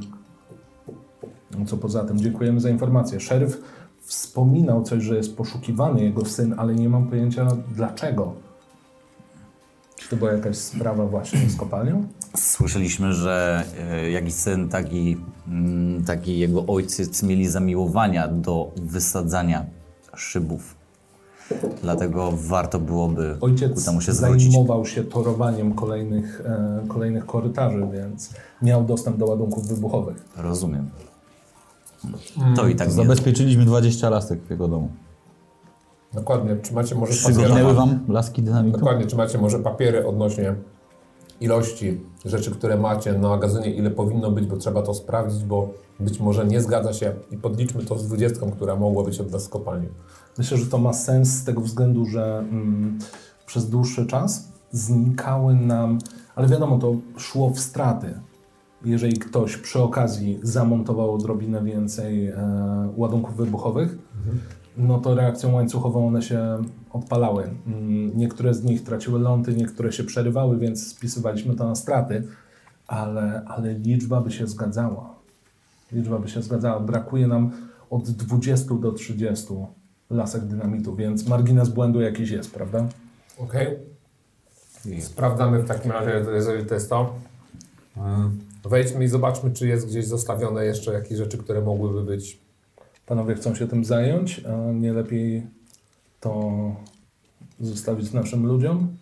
Co 1.65 1.77
poza 1.77 2.03
tym, 2.03 2.17
dziękujemy 2.17 2.59
za 2.59 2.69
informację. 2.69 3.19
Szeryf 3.19 3.61
wspominał 3.99 4.83
coś, 4.83 5.03
że 5.03 5.15
jest 5.15 5.37
poszukiwany 5.37 6.03
jego 6.03 6.25
syn, 6.25 6.55
ale 6.57 6.75
nie 6.75 6.89
mam 6.89 7.07
pojęcia 7.07 7.47
dlaczego. 7.75 8.33
Czy 9.95 10.09
to 10.09 10.15
była 10.15 10.31
jakaś 10.31 10.57
sprawa 10.57 11.05
właśnie 11.05 11.49
z 11.49 11.55
kopalnią? 11.55 12.07
Słyszeliśmy, 12.35 13.13
że 13.13 13.63
e, 13.79 14.11
jak 14.11 14.27
i 14.27 14.31
syn, 14.31 14.69
tak 14.69 14.93
i, 14.93 15.17
mm, 15.47 16.03
tak 16.03 16.27
jego 16.27 16.65
ojciec 16.65 17.23
mieli 17.23 17.47
zamiłowania 17.47 18.27
do 18.27 18.71
wysadzania 18.75 19.65
szybów. 20.15 20.76
Dlatego 21.81 22.31
warto 22.35 22.79
byłoby 22.79 23.35
ku 23.39 23.45
Ojciec 23.45 23.85
temu 23.85 24.01
się 24.01 24.13
zwrócić. 24.13 24.51
zajmował 24.51 24.85
się 24.85 25.03
torowaniem 25.03 25.73
kolejnych, 25.73 26.41
e, 26.45 26.87
kolejnych 26.87 27.25
korytarzy, 27.25 27.87
więc 27.93 28.29
miał 28.61 28.83
dostęp 28.83 29.17
do 29.17 29.25
ładunków 29.25 29.67
wybuchowych. 29.67 30.25
Rozumiem. 30.37 30.89
To 32.55 32.67
i 32.67 32.75
tak 32.75 32.87
nie, 32.87 32.93
Zabezpieczyliśmy 32.93 33.65
20 33.65 34.09
lasek 34.09 34.41
w 34.43 34.49
jego 34.49 34.67
domu. 34.67 34.89
Dokładnie. 36.13 36.57
Czy 36.61 36.73
macie 36.73 36.95
może 36.95 37.13
Przygodnęły 37.13 37.49
papiery? 37.49 37.73
wam 37.73 37.99
laski 38.07 38.41
dynamitu? 38.43 38.77
Dokładnie. 38.77 39.05
Czy 39.05 39.15
macie 39.15 39.37
może 39.37 39.59
papiery 39.59 40.07
odnośnie 40.07 40.55
ilości 41.41 42.01
rzeczy, 42.25 42.51
które 42.51 42.77
macie 42.77 43.13
na 43.13 43.29
magazynie, 43.29 43.71
ile 43.71 43.91
powinno 43.91 44.31
być, 44.31 44.45
bo 44.45 44.57
trzeba 44.57 44.81
to 44.81 44.93
sprawdzić, 44.93 45.43
bo 45.43 45.69
być 45.99 46.19
może 46.19 46.45
nie 46.45 46.61
zgadza 46.61 46.93
się 46.93 47.13
i 47.31 47.37
podliczmy 47.37 47.85
to 47.85 47.97
z 47.99 48.07
20, 48.07 48.45
która 48.55 48.75
mogła 48.75 49.03
być 49.03 49.19
od 49.21 49.31
nas 49.31 49.43
z 49.43 49.49
kopalni. 49.49 49.87
Myślę, 50.37 50.57
że 50.57 50.65
to 50.65 50.77
ma 50.77 50.93
sens 50.93 51.29
z 51.29 51.43
tego 51.43 51.61
względu, 51.61 52.05
że 52.05 52.39
mm, 52.39 52.99
przez 53.45 53.69
dłuższy 53.69 54.05
czas 54.05 54.51
znikały 54.71 55.55
nam, 55.55 55.97
ale 56.35 56.47
wiadomo, 56.47 56.77
to 56.77 56.95
szło 57.17 57.49
w 57.49 57.59
straty. 57.59 58.19
Jeżeli 58.85 59.19
ktoś 59.19 59.57
przy 59.57 59.79
okazji 59.79 60.39
zamontował 60.43 61.13
odrobinę 61.13 61.63
więcej 61.63 62.27
e, 62.27 62.35
ładunków 62.95 63.35
wybuchowych, 63.35 63.97
no 64.77 64.99
to 64.99 65.15
reakcją 65.15 65.53
łańcuchową 65.53 66.07
one 66.07 66.21
się 66.21 66.63
odpalały. 66.93 67.49
Mm, 67.67 68.17
Niektóre 68.17 68.53
z 68.53 68.63
nich 68.63 68.83
traciły 68.83 69.19
lądy, 69.19 69.55
niektóre 69.55 69.91
się 69.91 70.03
przerywały, 70.03 70.57
więc 70.57 70.87
spisywaliśmy 70.87 71.55
to 71.55 71.67
na 71.67 71.75
straty, 71.75 72.27
ale, 72.87 73.41
ale 73.45 73.73
liczba 73.73 74.21
by 74.21 74.31
się 74.31 74.47
zgadzała. 74.47 75.15
Liczba 75.91 76.19
by 76.19 76.27
się 76.29 76.41
zgadzała. 76.41 76.79
Brakuje 76.79 77.27
nam 77.27 77.51
od 77.89 78.09
20 78.11 78.75
do 78.75 78.91
30 78.91 79.53
lasek 80.09 80.43
dynamitu, 80.43 80.95
więc 80.95 81.27
margines 81.27 81.69
błędu 81.69 82.01
jakiś 82.01 82.29
jest, 82.29 82.53
prawda? 82.53 82.87
Okej. 83.37 83.77
Sprawdzamy 85.01 85.59
w 85.59 85.67
takim 85.67 85.91
razie, 85.91 86.25
jeżeli 86.33 86.65
to 86.65 86.73
jest 86.73 86.89
to. 86.89 87.15
Mm. 87.97 88.39
Wejdźmy 88.65 89.05
i 89.05 89.07
zobaczmy, 89.07 89.51
czy 89.51 89.67
jest 89.67 89.87
gdzieś 89.87 90.05
zostawione 90.05 90.65
jeszcze 90.65 90.93
jakieś 90.93 91.17
rzeczy, 91.17 91.37
które 91.37 91.61
mogłyby 91.61 92.03
być. 92.03 92.39
Panowie 93.05 93.35
chcą 93.35 93.55
się 93.55 93.67
tym 93.67 93.85
zająć, 93.85 94.41
a 94.45 94.71
nie 94.71 94.93
lepiej 94.93 95.47
to 96.19 96.51
zostawić 97.59 98.13
naszym 98.13 98.45
ludziom? 98.45 98.97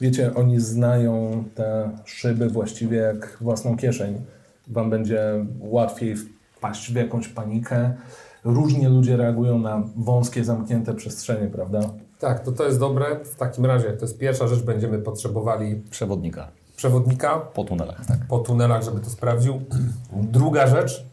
Wiecie, 0.00 0.34
oni 0.34 0.60
znają 0.60 1.44
te 1.54 1.90
szyby 2.04 2.48
właściwie 2.48 2.96
jak 2.96 3.38
własną 3.40 3.76
kieszeń. 3.76 4.20
Wam 4.68 4.90
będzie 4.90 5.46
łatwiej 5.60 6.16
wpaść 6.56 6.92
w 6.92 6.94
jakąś 6.94 7.28
panikę. 7.28 7.94
Różnie 8.48 8.88
ludzie 8.88 9.16
reagują 9.16 9.58
na 9.58 9.82
wąskie, 9.96 10.44
zamknięte 10.44 10.94
przestrzenie, 10.94 11.48
prawda? 11.48 11.80
Tak, 12.18 12.44
to 12.44 12.52
to 12.52 12.64
jest 12.64 12.78
dobre. 12.78 13.24
W 13.24 13.36
takim 13.36 13.66
razie 13.66 13.92
to 13.92 14.04
jest 14.04 14.18
pierwsza 14.18 14.46
rzecz, 14.46 14.62
będziemy 14.62 14.98
potrzebowali 14.98 15.76
przewodnika 15.90 16.50
przewodnika 16.78 17.38
po 17.38 17.64
tunelach, 17.64 18.06
tak. 18.06 18.18
po 18.28 18.38
tunelach, 18.38 18.82
żeby 18.82 19.00
to 19.00 19.10
sprawdził. 19.10 19.60
Druga 20.12 20.66
rzecz, 20.66 21.06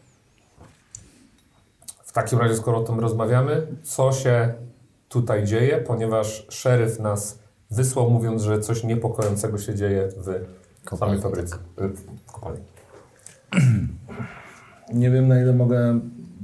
w 2.04 2.12
takim 2.12 2.38
razie, 2.38 2.56
skoro 2.56 2.78
o 2.78 2.82
tym 2.82 3.00
rozmawiamy, 3.00 3.66
co 3.82 4.12
się 4.12 4.54
tutaj 5.08 5.44
dzieje, 5.44 5.78
ponieważ 5.78 6.46
szeryf 6.48 6.98
nas 6.98 7.38
wysłał, 7.70 8.10
mówiąc, 8.10 8.42
że 8.42 8.60
coś 8.60 8.84
niepokojącego 8.84 9.58
się 9.58 9.74
dzieje 9.74 10.08
w 10.16 10.98
samej 10.98 11.20
fabryce, 11.20 11.56
w 11.76 12.32
kopalni. 12.32 12.64
Nie 14.94 15.10
wiem, 15.10 15.28
na 15.28 15.40
ile 15.40 15.52
mogę 15.52 16.00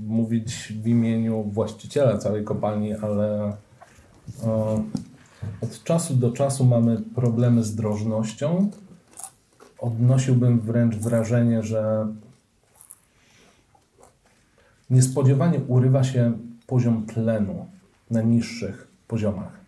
mówić 0.06 0.72
w 0.82 0.86
imieniu 0.86 1.42
właściciela 1.42 2.18
całej 2.18 2.44
kopalni, 2.44 2.94
ale 2.94 3.56
e, 4.44 4.82
od 5.60 5.84
czasu 5.84 6.14
do 6.14 6.30
czasu 6.30 6.64
mamy 6.64 7.00
problemy 7.14 7.64
z 7.64 7.74
drożnością. 7.74 8.70
Odnosiłbym 9.78 10.60
wręcz 10.60 10.96
wrażenie, 10.96 11.62
że 11.62 12.06
niespodziewanie 14.90 15.60
urywa 15.68 16.04
się 16.04 16.32
poziom 16.66 17.06
tlenu 17.06 17.66
na 18.10 18.22
niższych 18.22 18.88
poziomach. 19.08 19.60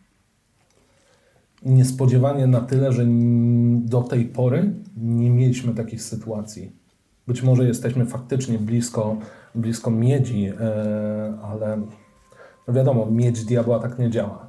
Niespodziewanie 1.65 2.47
na 2.47 2.61
tyle, 2.61 2.93
że 2.93 3.05
do 3.77 4.03
tej 4.03 4.25
pory 4.25 4.75
nie 4.97 5.31
mieliśmy 5.31 5.75
takich 5.75 6.03
sytuacji. 6.03 6.73
Być 7.27 7.43
może 7.43 7.65
jesteśmy 7.67 8.07
faktycznie 8.07 8.59
blisko, 8.59 9.17
blisko 9.55 9.91
miedzi, 9.91 10.47
e, 10.47 11.39
ale 11.43 11.77
no 12.69 12.75
wiadomo, 12.75 13.07
miedź 13.07 13.45
diabła 13.45 13.79
tak 13.79 13.99
nie 13.99 14.11
działa. 14.11 14.47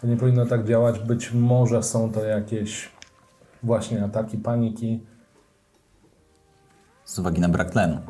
To 0.00 0.06
nie 0.06 0.16
powinno 0.16 0.46
tak 0.46 0.64
działać. 0.64 0.98
Być 0.98 1.32
może 1.32 1.82
są 1.82 2.12
to 2.12 2.24
jakieś 2.24 2.88
właśnie 3.62 4.04
ataki 4.04 4.38
paniki. 4.38 5.00
Z 7.04 7.18
uwagi 7.18 7.40
na 7.40 7.48
brak 7.48 7.70
tlenu. 7.70 8.00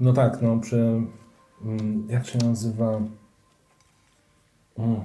No 0.00 0.12
tak, 0.12 0.42
no 0.42 0.58
przy. 0.58 1.02
mm, 1.64 2.06
Jak 2.10 2.26
się 2.26 2.38
nazywa? 2.38 3.00
Mm, 4.78 5.00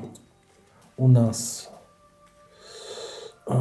U 0.97 1.07
nas. 1.07 1.71
O, 3.45 3.55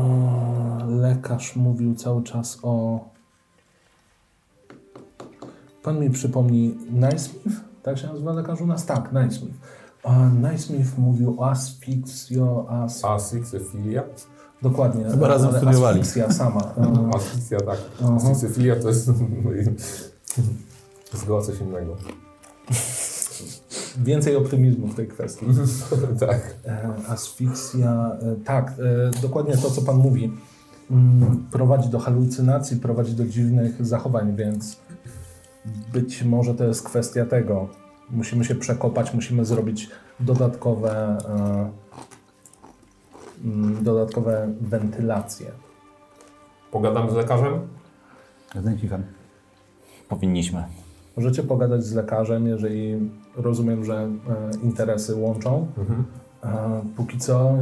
lekarz 0.87 1.57
mówił 1.57 1.95
cały 1.95 2.23
czas 2.23 2.59
o. 2.63 3.01
Pan 5.83 6.01
mi 6.01 6.11
przypomni, 6.11 6.75
Naismith? 6.91 7.61
Tak 7.83 7.99
się 7.99 8.07
nazywa 8.07 8.33
lekarz 8.33 8.61
u 8.61 8.67
nas? 8.67 8.87
Tak, 8.87 9.13
Naismith. 9.13 9.55
A 10.03 10.29
Naismith 10.29 10.99
mówił 10.99 11.41
o 11.41 11.51
asfiksio, 11.51 12.67
as... 12.69 13.05
Asycyfilia? 13.05 14.03
Dokładnie. 14.63 15.05
Chyba 15.11 15.29
razem 15.29 15.49
ale 15.49 15.59
studiowali. 15.59 16.01
Asfiksja 16.01 16.33
sama. 16.33 16.61
E, 16.77 17.17
Asycja, 17.17 17.61
tak. 17.61 17.79
Asycyfilia 18.17 18.77
to 18.77 18.89
jest 18.89 19.11
zgoła 21.13 21.43
coś 21.43 21.61
innego. 21.61 21.97
Więcej 24.05 24.37
optymizmu 24.37 24.87
w 24.89 24.95
tej 24.95 25.09
kwestii. 25.09 25.47
tak. 26.27 26.55
E, 26.67 26.93
Asfiksja, 27.09 28.17
e, 28.23 28.37
tak, 28.45 28.73
e, 29.19 29.21
dokładnie 29.23 29.57
to, 29.57 29.71
co 29.71 29.83
Pan 29.83 29.97
mówi. 29.97 30.33
Mm, 30.91 31.47
Prowadzi 31.51 31.89
do 31.89 31.99
halucynacji, 31.99 32.77
prowadzi 32.77 33.15
do 33.15 33.25
dziwnych 33.25 33.87
zachowań, 33.87 34.37
więc 34.37 34.77
być 35.93 36.23
może 36.23 36.55
to 36.55 36.65
jest 36.65 36.83
kwestia 36.83 37.27
tego. 37.27 37.69
Musimy 38.11 38.45
się 38.45 38.55
przekopać, 38.55 39.15
musimy 39.15 39.45
zrobić 39.45 39.91
dodatkowe, 40.21 41.19
e, 41.29 41.71
mm, 43.45 43.85
dodatkowe 43.85 44.49
wentylacje. 44.61 45.47
Pogadamy 46.71 47.11
z 47.11 47.15
lekarzem? 47.15 47.69
Kichan. 48.81 49.03
Powinniśmy. 50.09 50.65
Możecie 51.17 51.43
pogadać 51.43 51.85
z 51.85 51.95
lekarzem, 51.95 52.47
jeżeli 52.47 53.11
rozumiem, 53.37 53.85
że 53.85 53.95
e, 53.95 54.11
interesy 54.63 55.15
łączą. 55.15 55.67
E, 56.45 56.83
póki 56.97 57.19
co, 57.19 57.57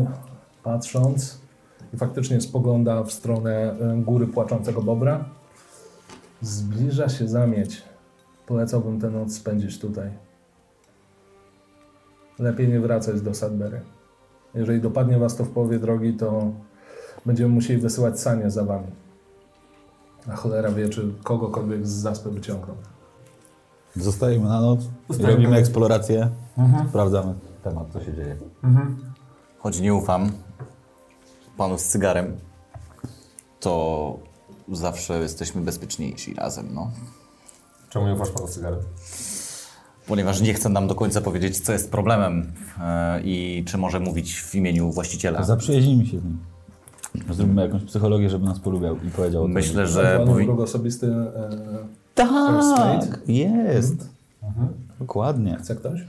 patrząc, 0.63 1.41
i 1.95 1.97
faktycznie 1.97 2.41
spogląda 2.41 3.03
w 3.03 3.13
stronę 3.13 3.77
góry 3.97 4.27
płaczącego 4.27 4.83
bobra. 4.83 5.25
Zbliża 6.41 7.09
się 7.09 7.29
zamieć. 7.29 7.90
Polecałbym 8.51 9.01
tę 9.01 9.11
noc 9.11 9.35
spędzić 9.35 9.79
tutaj. 9.79 10.11
Lepiej 12.39 12.69
nie 12.69 12.81
wracać 12.81 13.21
do 13.21 13.35
Sudbury. 13.35 13.81
Jeżeli 14.55 14.81
dopadnie 14.81 15.19
was 15.19 15.37
to 15.37 15.45
w 15.45 15.51
połowie 15.51 15.79
drogi, 15.79 16.15
to 16.15 16.53
będziemy 17.27 17.55
musieli 17.55 17.81
wysyłać 17.81 18.21
sanie 18.21 18.51
za 18.51 18.65
wami. 18.65 18.87
A 20.29 20.37
cholera 20.37 20.71
wie, 20.71 20.89
czy 20.89 21.15
kogokolwiek 21.25 21.87
z 21.87 21.91
zaspy 21.91 22.31
wyciągną. 22.31 22.75
Zostajemy 23.97 24.45
na 24.49 24.61
noc, 24.61 24.81
Zostajemy. 25.09 25.37
robimy 25.37 25.57
eksplorację, 25.57 26.31
sprawdzamy 26.89 27.35
temat, 27.65 27.87
co 27.93 28.01
się 28.05 28.15
dzieje. 28.15 28.37
Choć 29.59 29.81
nie 29.81 29.95
ufam 29.95 30.33
panu 31.57 31.79
z 31.79 31.85
cygarem, 31.85 32.37
to 33.61 34.19
zawsze 34.73 35.19
jesteśmy 35.19 35.63
bezpieczniejsi 35.63 36.35
razem, 36.35 36.69
no. 36.75 36.91
Czemu 37.91 38.07
nie 38.07 38.15
ufasz 38.15 38.31
panu 38.31 38.49
cygary? 38.49 38.77
Ponieważ 40.07 40.41
nie 40.41 40.55
chce 40.55 40.69
nam 40.69 40.89
do 40.89 40.95
końca 40.95 41.21
powiedzieć, 41.21 41.61
co 41.61 41.73
jest 41.73 41.91
problemem 41.91 42.53
e, 42.81 43.21
i 43.25 43.65
czy 43.67 43.79
może 43.79 44.01
mówić 44.01 44.41
w 44.41 44.55
imieniu 44.55 44.91
właściciela. 44.93 45.43
Zaprzyjaźnijmy 45.45 46.07
się 46.07 46.19
z 46.21 46.25
nim. 46.25 46.39
Zrobimy 47.31 47.63
jakąś 47.63 47.83
psychologię, 47.85 48.31
żeby 48.31 48.45
nas 48.45 48.59
polubiał 48.61 48.97
i 48.97 49.11
powiedział 49.11 49.43
o 49.43 49.45
tym. 49.47 49.55
Myślę, 49.55 49.87
Że 49.87 50.23
powi... 50.27 50.45
wróg 50.45 50.61
osobisty. 50.61 51.07
E, 51.07 51.51
Tak, 52.15 53.21
jest. 53.29 54.09
Dokładnie. 55.01 55.57
chce 55.61 55.77
ktoś? 55.77 56.01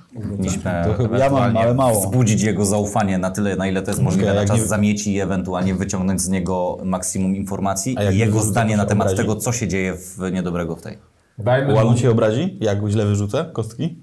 To 0.88 0.94
chyba 0.94 1.18
ja 1.18 1.30
mam, 1.30 1.58
ale 1.58 1.74
mało. 1.74 2.02
wzbudzić 2.02 2.42
jego 2.42 2.66
zaufanie 2.66 3.18
na 3.18 3.32
tyle, 3.32 3.56
na 3.56 3.68
ile 3.68 3.82
to 3.82 3.92
jest 3.92 4.02
możliwe 4.04 4.28
na 4.34 4.40
jak 4.40 4.48
czas 4.48 4.58
nie- 4.58 4.66
zamieci 4.66 5.14
i 5.14 5.20
ewentualnie 5.20 5.76
wyciągnąć 5.76 6.22
z 6.22 6.30
niego 6.30 6.78
maksimum 6.84 7.36
informacji 7.36 7.96
i 8.14 8.18
jego 8.18 8.42
zdanie 8.42 8.78
na 8.78 8.86
temat 8.86 9.08
obrazi? 9.08 9.22
tego, 9.22 9.36
co 9.36 9.52
się 9.52 9.68
dzieje 9.68 9.94
w 9.94 10.32
niedobrego 10.32 10.76
w 10.76 10.82
tej. 10.82 10.98
Dajmy 11.44 11.74
Łalun 11.74 11.92
mu, 11.92 11.98
się 11.98 12.12
obrazi, 12.12 12.58
jak 12.62 12.88
źle 12.88 13.06
wyrzucę 13.06 13.46
kostki 13.54 13.98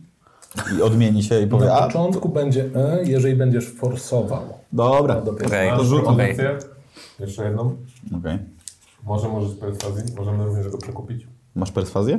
i 0.78 0.82
odmieni 0.82 1.22
się 1.22 1.40
i 1.42 1.46
powie, 1.46 1.66
Na 1.66 1.74
a 1.74 1.86
początku 1.86 2.28
będzie 2.28 2.64
E, 2.74 3.04
jeżeli 3.04 3.36
będziesz 3.36 3.68
forsował. 3.72 4.42
dobra, 4.72 5.14
No, 5.14 5.32
masz 5.76 5.88
to 5.90 6.02
propozycję? 6.02 6.58
Jeszcze 7.20 7.44
jedną. 7.44 7.76
Okej. 8.18 8.38
Może 9.04 9.28
możesz 9.28 9.56
perswazji? 9.56 10.14
Możemy 10.16 10.44
również 10.44 10.68
go 10.68 10.78
przekupić? 10.78 11.26
Masz 11.54 11.72
perswazję? 11.72 12.18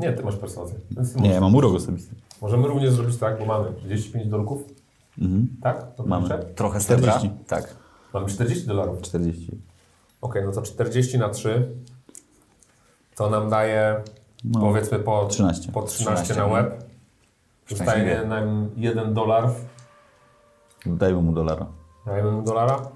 Nie, 0.00 0.12
ty 0.12 0.22
masz 0.22 0.36
perswazję. 0.36 0.78
Ty 1.14 1.20
Nie, 1.20 1.30
ja 1.30 1.40
mam 1.40 1.54
urok 1.54 1.74
osobisty. 1.74 2.14
Możemy 2.42 2.68
również 2.68 2.92
zrobić 2.92 3.16
tak, 3.16 3.38
bo 3.38 3.44
mamy 3.46 3.72
35 3.74 4.26
dolków. 4.26 4.62
Mhm. 5.18 5.48
Tak? 5.62 5.94
To 5.94 6.02
Mamy. 6.06 6.28
kurczę? 6.28 6.44
Trochę 6.54 6.80
40. 6.80 7.20
srebra. 7.20 7.38
Tak. 7.46 7.74
Mamy 8.14 8.26
40 8.28 8.66
dolarów. 8.66 9.02
40. 9.02 9.50
Okej, 10.20 10.42
no 10.44 10.52
to 10.52 10.62
40 10.62 11.18
na 11.18 11.28
3 11.28 11.68
to 13.16 13.30
nam 13.30 13.50
daje 13.50 13.96
No, 14.44 14.60
powiedzmy 14.60 14.98
po 14.98 15.26
13. 15.26 15.72
po 15.72 15.82
13, 15.82 16.24
13, 16.24 16.34
na 16.34 16.46
no. 16.46 16.54
łeb. 16.54 16.84
Zostaje 17.68 18.24
nam 18.26 18.70
1 18.76 19.14
dolar. 19.14 19.50
Dajmy 20.86 21.22
mu 21.22 21.32
dolara. 21.32 21.66
Dajemy 22.06 22.32
mu 22.32 22.42
dolara. 22.42 22.88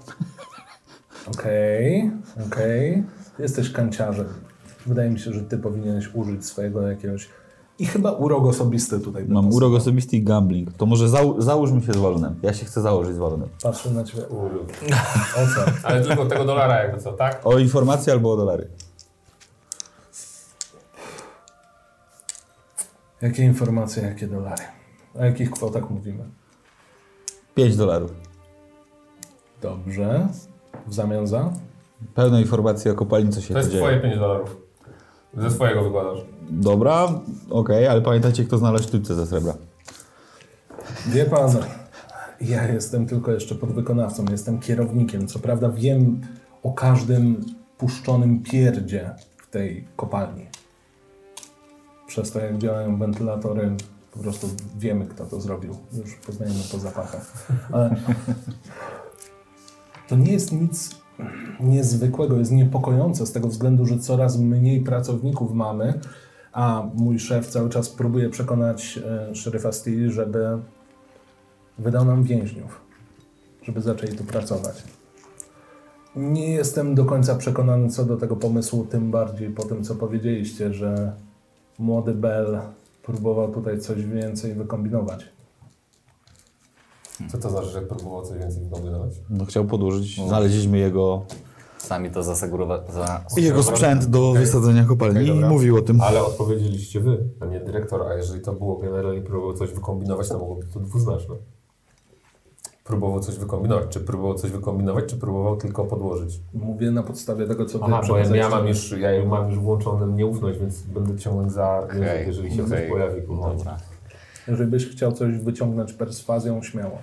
Okej, 1.27 2.11
okej. 2.47 3.03
Jesteś 3.39 3.71
kanciarzem. 3.71 4.27
Wydaje 4.85 5.09
mi 5.09 5.19
się, 5.19 5.33
że 5.33 5.41
ty 5.41 5.57
powinieneś 5.57 6.15
użyć 6.15 6.45
swojego 6.45 6.81
jakiegoś. 6.87 7.29
I 7.79 7.85
chyba 7.85 8.11
urok 8.11 8.45
osobisty 8.45 8.99
tutaj. 8.99 9.25
Mam 9.27 9.45
pasował. 9.45 9.57
urok 9.57 9.81
osobisty 9.81 10.17
i 10.17 10.23
gambling. 10.23 10.73
To 10.73 10.85
może 10.85 11.09
zał 11.09 11.41
załóżmy 11.41 11.81
się 11.81 11.93
z 11.93 11.97
Walunem. 11.97 12.35
Ja 12.41 12.53
się 12.53 12.65
chcę 12.65 12.81
założyć 12.81 13.15
z 13.15 13.17
Walunem. 13.17 13.49
Patrzę 13.63 13.91
na 13.91 14.03
ciebie. 14.03 14.23
O 14.29 15.47
co? 15.55 15.71
Ale 15.83 16.01
tylko 16.01 16.25
tego 16.25 16.45
dolara 16.45 16.83
jakby 16.83 17.01
co, 17.01 17.13
tak? 17.13 17.41
O 17.43 17.59
informacje 17.59 18.13
albo 18.13 18.33
o 18.33 18.37
dolary. 18.37 18.67
Jakie 23.21 23.43
informacje, 23.43 24.03
jakie 24.03 24.27
dolary? 24.27 24.63
O 25.15 25.25
jakich 25.25 25.51
kwotach 25.51 25.89
mówimy? 25.89 26.23
5 27.55 27.75
dolarów. 27.77 28.11
Dobrze. 29.61 30.27
W 30.87 30.93
zamian 30.93 31.27
za? 31.27 31.53
Pełne 32.15 32.41
informacje 32.41 32.91
o 32.91 32.95
kopalni, 32.95 33.31
co 33.31 33.41
się 33.41 33.47
To 33.47 33.53
tu 33.53 33.57
jest 33.59 33.71
dzieje. 33.71 33.83
twoje 33.83 33.99
5 33.99 34.19
dolarów. 34.19 34.57
Ze 35.37 35.51
swojego 35.51 35.83
wykładasz. 35.83 36.19
Dobra, 36.49 37.07
okej, 37.49 37.87
ale 37.87 38.01
pamiętajcie, 38.01 38.43
kto 38.43 38.57
znalazł 38.57 38.83
sztućce 38.83 39.15
ze 39.15 39.25
srebra. 39.27 39.53
Wie 41.07 41.25
pan, 41.25 41.49
ja 42.41 42.67
jestem 42.67 43.05
tylko 43.07 43.31
jeszcze 43.31 43.55
podwykonawcą, 43.55 44.25
jestem 44.31 44.59
kierownikiem. 44.59 45.27
Co 45.27 45.39
prawda 45.39 45.69
wiem 45.69 46.21
o 46.63 46.71
każdym 46.71 47.45
puszczonym 47.77 48.43
pierdzie 48.43 49.09
w 49.37 49.49
tej 49.49 49.87
kopalni. 49.95 50.47
Przez 52.11 52.31
to, 52.31 52.39
jak 52.39 52.57
działają 52.57 52.97
wentylatory, 52.97 53.75
po 54.11 54.19
prostu 54.19 54.47
wiemy, 54.77 55.05
kto 55.05 55.25
to 55.25 55.41
zrobił. 55.41 55.75
Już 55.93 56.15
poznajemy 56.15 56.59
po 56.71 56.79
zapachach. 56.79 57.47
Ale 57.71 57.95
to 60.07 60.15
nie 60.15 60.31
jest 60.31 60.51
nic 60.51 60.95
niezwykłego, 61.59 62.37
jest 62.37 62.51
niepokojące 62.51 63.25
z 63.25 63.31
tego 63.31 63.47
względu, 63.47 63.85
że 63.85 63.99
coraz 63.99 64.37
mniej 64.37 64.81
pracowników 64.81 65.53
mamy, 65.53 65.99
a 66.53 66.83
mój 66.95 67.19
szef 67.19 67.47
cały 67.47 67.69
czas 67.69 67.89
próbuje 67.89 68.29
przekonać 68.29 68.99
e, 69.05 69.35
szeryfa 69.35 69.71
Steele, 69.71 70.11
żeby 70.11 70.57
wydał 71.77 72.05
nam 72.05 72.23
więźniów, 72.23 72.81
żeby 73.63 73.81
zaczęli 73.81 74.17
tu 74.17 74.23
pracować. 74.23 74.83
Nie 76.15 76.51
jestem 76.51 76.95
do 76.95 77.05
końca 77.05 77.35
przekonany 77.35 77.89
co 77.89 78.05
do 78.05 78.17
tego 78.17 78.35
pomysłu, 78.35 78.85
tym 78.85 79.11
bardziej 79.11 79.49
po 79.49 79.63
tym, 79.63 79.83
co 79.83 79.95
powiedzieliście, 79.95 80.73
że 80.73 81.13
młody 81.81 82.13
Bell 82.13 82.59
próbował 83.03 83.51
tutaj 83.53 83.79
coś 83.79 84.05
więcej 84.05 84.53
wykombinować. 84.53 85.25
Co 87.31 87.37
to 87.37 87.49
znaczy, 87.49 87.69
że 87.69 87.81
próbował 87.81 88.25
coś 88.25 88.37
więcej 88.37 88.63
wykombinować? 88.63 89.11
No 89.29 89.45
chciał 89.45 89.65
podłożyć, 89.65 90.21
znaleźliśmy 90.27 90.77
jego, 90.77 91.25
Sami 91.77 92.11
to 92.11 92.21
zasegurowa- 92.21 92.91
za... 92.93 93.25
jego 93.37 93.63
sprzęt 93.63 94.05
do 94.05 94.33
wysadzenia 94.33 94.85
kopalni 94.85 95.27
dobra. 95.27 95.49
mówił 95.49 95.77
o 95.77 95.81
tym. 95.81 96.01
Ale 96.01 96.23
odpowiedzieliście 96.23 96.99
wy, 96.99 97.23
a 97.39 97.45
nie 97.45 97.59
dyrektor, 97.59 98.01
a 98.07 98.13
jeżeli 98.13 98.41
to 98.41 98.53
było 98.53 98.77
generalnie 98.77 99.21
próbował 99.21 99.53
coś 99.53 99.71
wykombinować, 99.71 100.29
to 100.29 100.39
mogło 100.39 100.55
być 100.55 100.73
to 100.73 100.79
dwuznaczne. 100.79 101.35
Próbował 102.91 103.19
coś 103.19 103.35
wykombinować. 103.35 103.85
Czy 103.89 103.99
próbował 103.99 104.35
coś 104.35 104.51
wykombinować, 104.51 105.05
czy 105.05 105.17
próbował 105.17 105.57
tylko 105.57 105.85
podłożyć? 105.85 106.39
Mówię 106.53 106.91
na 106.91 107.03
podstawie 107.03 107.47
tego, 107.47 107.65
co 107.65 107.79
Aha, 107.83 108.01
bo 108.07 108.17
ja, 108.17 108.49
mam 108.49 108.67
już, 108.67 108.91
ja 108.91 109.25
mam 109.25 109.49
już 109.49 109.59
włączoną 109.59 110.07
nieufność, 110.07 110.59
więc 110.59 110.81
będę 110.81 111.17
ciągnąć 111.19 111.51
za 111.51 111.87
język, 111.93 112.01
Okej, 112.01 112.27
jeżeli 112.27 112.55
się 112.55 112.63
okej. 112.63 112.79
coś 112.79 112.89
pojawi. 112.89 113.21
Jeżeli 114.47 114.71
byś 114.71 114.87
chciał 114.87 115.11
coś 115.11 115.37
wyciągnąć 115.37 115.93
perswazją, 115.93 116.63
śmiało. 116.63 116.97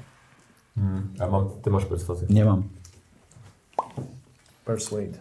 A 1.19 1.27
mam, 1.27 1.49
ty 1.63 1.71
masz 1.71 1.85
perswazję. 1.85 2.27
Nie 2.31 2.45
mam, 2.45 2.63
Persuade. 4.65 5.19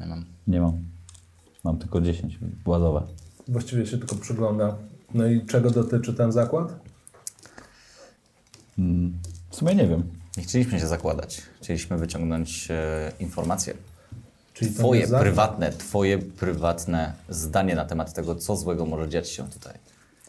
Nie 0.00 0.06
mam. 0.06 0.24
nie 0.46 0.60
mam. 0.60 0.78
Mam 1.64 1.78
tylko 1.78 2.00
10, 2.00 2.38
włazowe. 2.64 3.02
Właściwie 3.48 3.86
się 3.86 3.98
tylko 3.98 4.16
przygląda. 4.16 4.76
No 5.14 5.26
i 5.26 5.46
czego 5.46 5.70
dotyczy 5.70 6.14
ten 6.14 6.32
zakład? 6.32 6.83
W 9.50 9.56
sumie 9.56 9.74
nie 9.74 9.86
wiem. 9.88 10.02
Nie 10.36 10.42
chcieliśmy 10.42 10.80
się 10.80 10.86
zakładać. 10.86 11.42
Chcieliśmy 11.62 11.96
wyciągnąć 11.98 12.68
e, 12.70 13.12
informacje. 13.20 13.74
Czyli 14.54 14.74
Twoje 14.74 15.08
prywatne, 15.08 15.72
twoje 15.72 16.18
prywatne 16.18 17.12
zdanie 17.28 17.74
na 17.74 17.84
temat 17.84 18.14
tego, 18.14 18.34
co 18.34 18.56
złego 18.56 18.86
może 18.86 19.08
dziać 19.08 19.28
się 19.28 19.48
tutaj. 19.48 19.74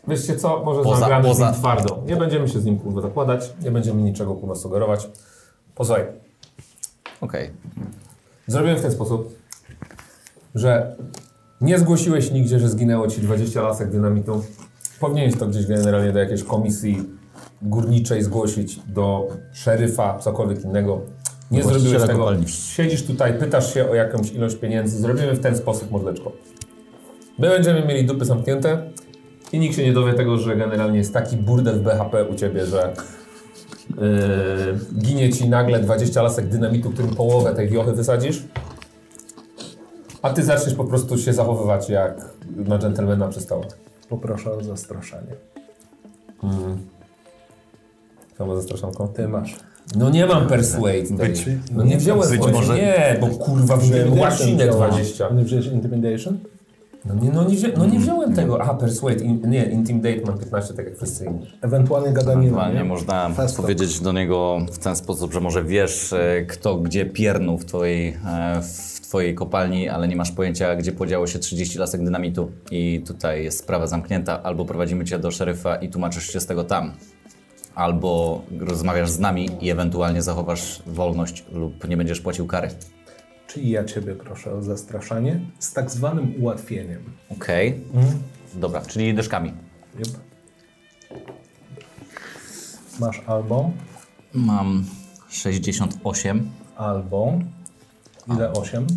Wiecie 0.08 0.36
co, 0.36 0.64
może 0.64 0.82
Poza- 0.84 1.00
zagramy 1.00 1.28
poza- 1.28 1.50
z 1.50 1.52
nim 1.54 1.60
twardo. 1.62 2.04
Nie 2.08 2.16
będziemy 2.16 2.48
się 2.50 2.60
z 2.60 2.66
nim 2.66 2.80
kurwa 2.80 3.02
zakładać, 3.02 3.54
nie 3.64 3.72
będziemy 3.72 4.02
niczego 4.02 4.36
kurwa 4.36 4.56
sugerować. 4.56 5.08
Posłuchaj, 5.76 6.04
Okej. 7.22 7.50
zrobiłem 8.48 8.78
w 8.78 8.82
ten 8.82 8.92
sposób, 8.92 9.36
że 10.56 10.96
nie 11.62 11.80
zgłosiłeś 11.80 12.32
nigdzie, 12.32 12.60
że 12.60 12.70
zginęło 12.70 13.08
ci 13.08 13.22
20 13.22 13.62
lasek 13.62 13.92
dynamitu. 13.92 14.44
Powinieneś 15.00 15.36
to 15.40 15.48
gdzieś 15.48 15.66
generalnie 15.68 16.12
do 16.14 16.20
jakiejś 16.20 16.44
komisji 16.44 17.04
górniczej 17.66 18.24
zgłosić, 18.24 18.80
do 18.88 19.28
szeryfa, 19.54 20.20
cokolwiek 20.20 20.64
innego. 20.64 21.02
Nie 21.52 21.64
zrobiłeś 21.64 22.02
tego. 22.02 22.20
kopalni. 22.20 22.48
Siedzisz 22.48 23.04
tutaj, 23.04 23.40
pytasz 23.40 23.74
się 23.74 23.90
o 23.90 23.96
jakąś 23.96 24.32
ilość 24.32 24.56
pieniędzy. 24.56 25.00
Zrobimy 25.00 25.34
w 25.34 25.40
ten 25.40 25.58
sposób 25.58 25.92
mordeczko. 25.92 26.32
My 27.40 27.50
będziemy 27.50 27.86
mieli 27.86 28.06
dupy 28.06 28.26
zamknięte 28.26 28.90
i 29.52 29.60
nikt 29.60 29.76
się 29.76 29.84
nie 29.84 29.94
dowie 29.94 30.14
tego, 30.14 30.38
że 30.38 30.56
generalnie 30.56 30.98
jest 30.98 31.14
taki 31.14 31.38
burdel 31.38 31.80
w 31.80 31.84
BHP 31.84 32.26
u 32.26 32.36
Ciebie, 32.36 32.66
że 32.66 32.94
yy, 33.90 35.00
ginie 35.00 35.30
Ci 35.34 35.50
nagle 35.50 35.80
20 35.80 36.22
lasek 36.22 36.48
dynamitu, 36.48 36.92
którym 36.92 37.16
połowę 37.16 37.56
tej 37.56 37.70
wiochy 37.70 37.92
wysadzisz, 37.92 38.44
a 40.22 40.30
Ty 40.30 40.44
zaczniesz 40.44 40.76
po 40.76 40.84
prostu 40.84 41.18
się 41.18 41.34
zachowywać 41.34 41.90
jak 41.90 42.30
na 42.56 42.80
dżentelmena 42.80 43.28
przystało. 43.28 43.64
Poproszę 44.10 44.52
o 44.52 44.64
zastraszanie. 44.64 45.36
Co 48.38 48.46
ma 48.46 48.56
zastraszanką? 48.56 49.08
Ty 49.08 49.28
masz. 49.28 49.56
No 49.96 50.10
nie 50.10 50.26
mam 50.26 50.48
persuade. 50.48 50.94
tej. 51.04 51.18
Być- 51.18 51.46
no 51.72 51.84
nie 51.84 51.98
wziąłem 51.98 52.30
być 52.30 52.40
może- 52.54 52.76
Nie, 52.76 53.18
bo 53.22 53.28
kurwa 53.28 53.78
wziąłem 53.78 54.20
łasinę 54.20 54.68
20. 54.68 55.30
Nie 55.30 55.44
wziąłeś 55.44 55.66
Intimidation? 55.68 56.38
No 57.06 57.16
nie, 57.16 57.30
no 57.30 57.44
nie, 57.44 57.56
wzią, 57.56 57.68
no 57.78 57.86
nie 57.86 58.00
wziąłem 58.00 58.34
tego. 58.34 58.62
Aha, 58.62 58.74
persuade. 58.74 59.24
In, 59.24 59.50
nie, 59.50 59.66
intimidate 59.66 60.22
mam 60.26 60.38
15, 60.40 60.74
tak 60.74 60.86
jak 60.86 60.98
wszyscy 60.98 61.26
inni. 61.26 61.48
Ewentualnie 61.62 62.14
gadanina, 62.14 62.42
Ewentualnie 62.42 62.78
nie? 62.80 62.84
można 62.86 63.30
Fast 63.30 63.56
talk. 63.56 63.62
powiedzieć 63.62 64.00
do 64.00 64.12
niego 64.12 64.58
w 64.72 64.78
ten 64.78 64.96
sposób, 64.96 65.34
że 65.34 65.40
może 65.42 65.64
wiesz, 65.64 66.14
e, 66.14 66.46
kto 66.48 66.76
gdzie 66.78 67.06
piernął 67.06 67.58
w 67.58 67.66
twojej, 67.66 68.08
e, 68.28 68.62
w 68.62 69.02
twojej 69.02 69.36
kopalni, 69.36 69.90
ale 69.90 70.08
nie 70.08 70.16
masz 70.16 70.32
pojęcia, 70.32 70.76
gdzie 70.76 70.92
podziało 70.92 71.28
się 71.28 71.40
30 71.40 71.80
lasek 71.80 72.04
dynamitu 72.04 72.52
i 72.72 73.04
tutaj 73.08 73.44
jest 73.44 73.60
sprawa 73.60 73.88
zamknięta, 73.88 74.44
albo 74.44 74.66
prowadzimy 74.66 75.06
cię 75.06 75.20
do 75.20 75.32
szeryfa 75.32 75.76
i 75.76 75.90
tłumaczysz 75.90 76.34
się 76.34 76.40
z 76.40 76.46
tego 76.46 76.64
tam, 76.64 76.92
albo 77.76 78.42
rozmawiasz 78.60 79.10
z 79.10 79.20
nami 79.20 79.50
i 79.62 79.70
ewentualnie 79.70 80.22
zachowasz 80.22 80.84
wolność 80.88 81.46
lub 81.52 81.88
nie 81.88 81.98
będziesz 81.98 82.22
płacił 82.22 82.48
kary. 82.48 82.70
Czyli 83.48 83.70
ja 83.70 83.86
Ciebie 83.86 84.16
proszę 84.16 84.54
o 84.54 84.62
zastraszanie 84.62 85.40
z 85.60 85.74
tak 85.74 85.92
zwanym 85.92 86.34
ułatwieniem. 86.40 87.04
Okej, 87.30 87.82
dobra, 88.54 88.82
czyli 88.82 89.14
dyszkami. 89.14 89.54
Yep. 90.00 90.08
Masz 93.00 93.22
albo, 93.28 93.72
Mam 94.34 94.86
68, 95.30 96.50
albo, 96.76 97.40
ile 98.36 98.52
8? 98.54 98.88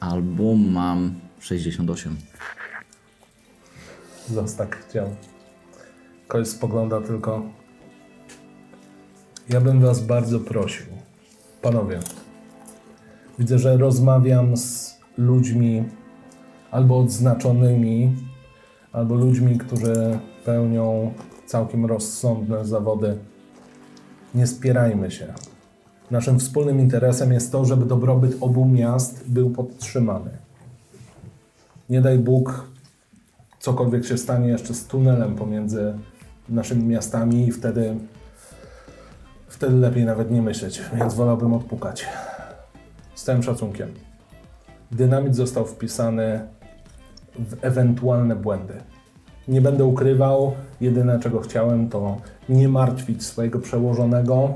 albo 0.00 0.54
mam 0.54 1.14
68. 1.40 2.16
Los 4.34 4.54
tak 4.56 4.76
chciał. 4.76 5.16
Koleś 6.28 6.48
spogląda 6.48 7.00
tylko. 7.00 7.42
Ja 9.48 9.60
bym 9.60 9.80
was 9.80 10.00
bardzo 10.00 10.40
prosił. 10.40 10.86
Panowie, 11.62 12.00
widzę, 13.38 13.58
że 13.58 13.76
rozmawiam 13.76 14.56
z 14.56 14.96
ludźmi 15.18 15.84
albo 16.70 16.98
odznaczonymi, 16.98 18.16
albo 18.92 19.14
ludźmi, 19.14 19.58
którzy 19.58 20.18
pełnią 20.44 21.12
całkiem 21.46 21.86
rozsądne 21.86 22.64
zawody. 22.64 23.18
Nie 24.34 24.46
spierajmy 24.46 25.10
się. 25.10 25.34
Naszym 26.10 26.38
wspólnym 26.38 26.80
interesem 26.80 27.32
jest 27.32 27.52
to, 27.52 27.64
żeby 27.64 27.86
dobrobyt 27.86 28.36
obu 28.40 28.64
miast 28.64 29.30
był 29.30 29.50
podtrzymany. 29.50 30.30
Nie 31.90 32.00
daj 32.00 32.18
Bóg, 32.18 32.70
cokolwiek 33.60 34.04
się 34.04 34.18
stanie 34.18 34.48
jeszcze 34.48 34.74
z 34.74 34.86
tunelem 34.86 35.34
pomiędzy 35.34 35.94
naszymi 36.48 36.84
miastami 36.84 37.48
i 37.48 37.52
wtedy, 37.52 37.96
wtedy 39.56 39.76
lepiej 39.76 40.04
nawet 40.04 40.30
nie 40.30 40.42
myśleć, 40.42 40.82
więc 40.94 41.14
wolałbym 41.14 41.52
odpukać. 41.52 42.06
Z 43.14 43.24
całym 43.24 43.42
szacunkiem. 43.42 43.94
Dynamit 44.92 45.36
został 45.36 45.66
wpisany 45.66 46.40
w 47.38 47.64
ewentualne 47.64 48.36
błędy. 48.36 48.74
Nie 49.48 49.60
będę 49.60 49.84
ukrywał, 49.84 50.54
jedyne 50.80 51.20
czego 51.20 51.40
chciałem 51.40 51.88
to 51.88 52.16
nie 52.48 52.68
martwić 52.68 53.24
swojego 53.24 53.58
przełożonego, 53.58 54.54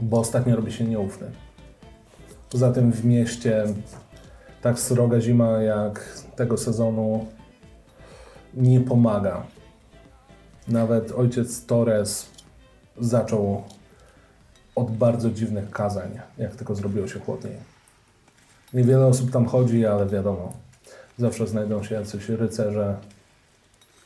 bo 0.00 0.20
ostatnio 0.20 0.56
robi 0.56 0.72
się 0.72 0.84
nieufny. 0.84 1.26
Poza 2.50 2.72
tym 2.72 2.92
w 2.92 3.04
mieście 3.04 3.64
tak 4.62 4.78
sroga 4.78 5.20
zima 5.20 5.62
jak 5.62 6.22
tego 6.36 6.56
sezonu 6.56 7.26
nie 8.54 8.80
pomaga. 8.80 9.42
Nawet 10.68 11.12
ojciec 11.12 11.66
Torres 11.66 12.30
zaczął 12.98 13.62
od 14.78 14.90
bardzo 14.90 15.30
dziwnych 15.30 15.70
kazań, 15.70 16.20
jak 16.38 16.56
tylko 16.56 16.74
zrobiło 16.74 17.08
się 17.08 17.20
chłodniej. 17.20 17.56
Niewiele 18.74 19.06
osób 19.06 19.30
tam 19.30 19.46
chodzi, 19.46 19.86
ale 19.86 20.06
wiadomo, 20.06 20.52
zawsze 21.18 21.46
znajdą 21.46 21.82
się 21.82 21.94
jacyś 21.94 22.28
rycerze 22.28 22.96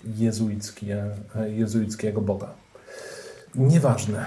jezuickie, 0.05 1.05
jezuickiego 1.47 2.21
Boga. 2.21 2.49
Nieważne. 3.55 4.27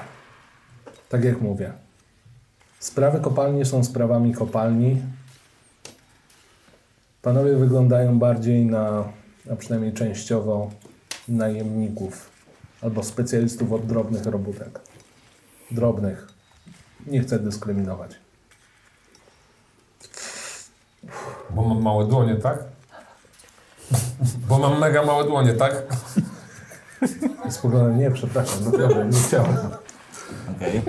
Tak 1.09 1.23
jak 1.23 1.41
mówię. 1.41 1.73
Sprawy 2.79 3.19
kopalni 3.19 3.65
są 3.65 3.83
sprawami 3.83 4.33
kopalni. 4.33 5.01
Panowie 7.21 7.55
wyglądają 7.55 8.19
bardziej 8.19 8.65
na, 8.65 9.03
a 9.51 9.55
przynajmniej 9.55 9.93
częściowo, 9.93 10.71
najemników 11.27 12.29
albo 12.81 13.03
specjalistów 13.03 13.71
od 13.71 13.85
drobnych 13.85 14.25
robótek. 14.25 14.79
Drobnych. 15.71 16.34
Nie 17.07 17.21
chcę 17.21 17.39
dyskryminować. 17.39 18.11
Bo 21.49 21.61
mam 21.63 21.81
małe 21.81 22.05
dłonie, 22.07 22.35
tak? 22.35 22.63
Bo 24.47 24.59
mam 24.59 24.79
mega 24.79 25.03
małe 25.03 25.23
dłonie, 25.23 25.53
tak? 25.53 25.83
Spoglądam, 27.49 27.99
nie, 27.99 28.11
przepraszam, 28.11 28.65
naprawdę, 28.65 29.05
nie 29.05 29.19
chciałem. 29.27 29.57
Okej. 30.55 30.81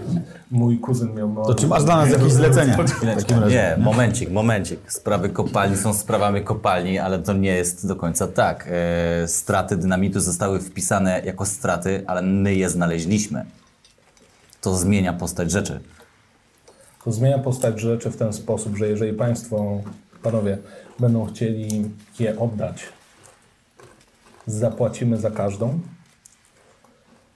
Mój 0.50 0.78
kuzyn 0.78 1.14
miał 1.14 1.28
małe 1.28 1.46
To 1.46 1.54
czy 1.54 1.66
masz 1.66 1.84
dla 1.84 1.96
nas 1.96 2.10
jakieś 2.10 2.32
zlecenia? 2.32 2.76
W 2.76 3.16
takim 3.16 3.38
razie. 3.38 3.56
Nie, 3.56 3.84
momencik, 3.84 4.30
momencik. 4.30 4.92
Sprawy 4.92 5.28
kopalni 5.28 5.76
są 5.76 5.94
sprawami 5.94 6.44
kopalni, 6.44 6.98
ale 6.98 7.18
to 7.18 7.32
nie 7.32 7.54
jest 7.54 7.88
do 7.88 7.96
końca 7.96 8.28
tak. 8.28 8.68
E, 8.70 9.28
straty 9.28 9.76
dynamitu 9.76 10.20
zostały 10.20 10.60
wpisane 10.60 11.22
jako 11.24 11.46
straty, 11.46 12.04
ale 12.06 12.22
my 12.22 12.54
je 12.54 12.70
znaleźliśmy. 12.70 13.44
To 14.60 14.76
zmienia 14.76 15.12
postać 15.12 15.50
rzeczy. 15.50 15.80
To 17.06 17.12
zmienia 17.12 17.38
postać 17.38 17.80
rzeczy 17.80 18.10
w 18.10 18.16
ten 18.16 18.32
sposób, 18.32 18.76
że 18.76 18.88
jeżeli 18.88 19.12
Państwo, 19.12 19.80
Panowie, 20.22 20.58
będą 21.00 21.26
chcieli 21.26 21.90
je 22.20 22.38
oddać, 22.38 22.82
zapłacimy 24.46 25.16
za 25.16 25.30
każdą. 25.30 25.78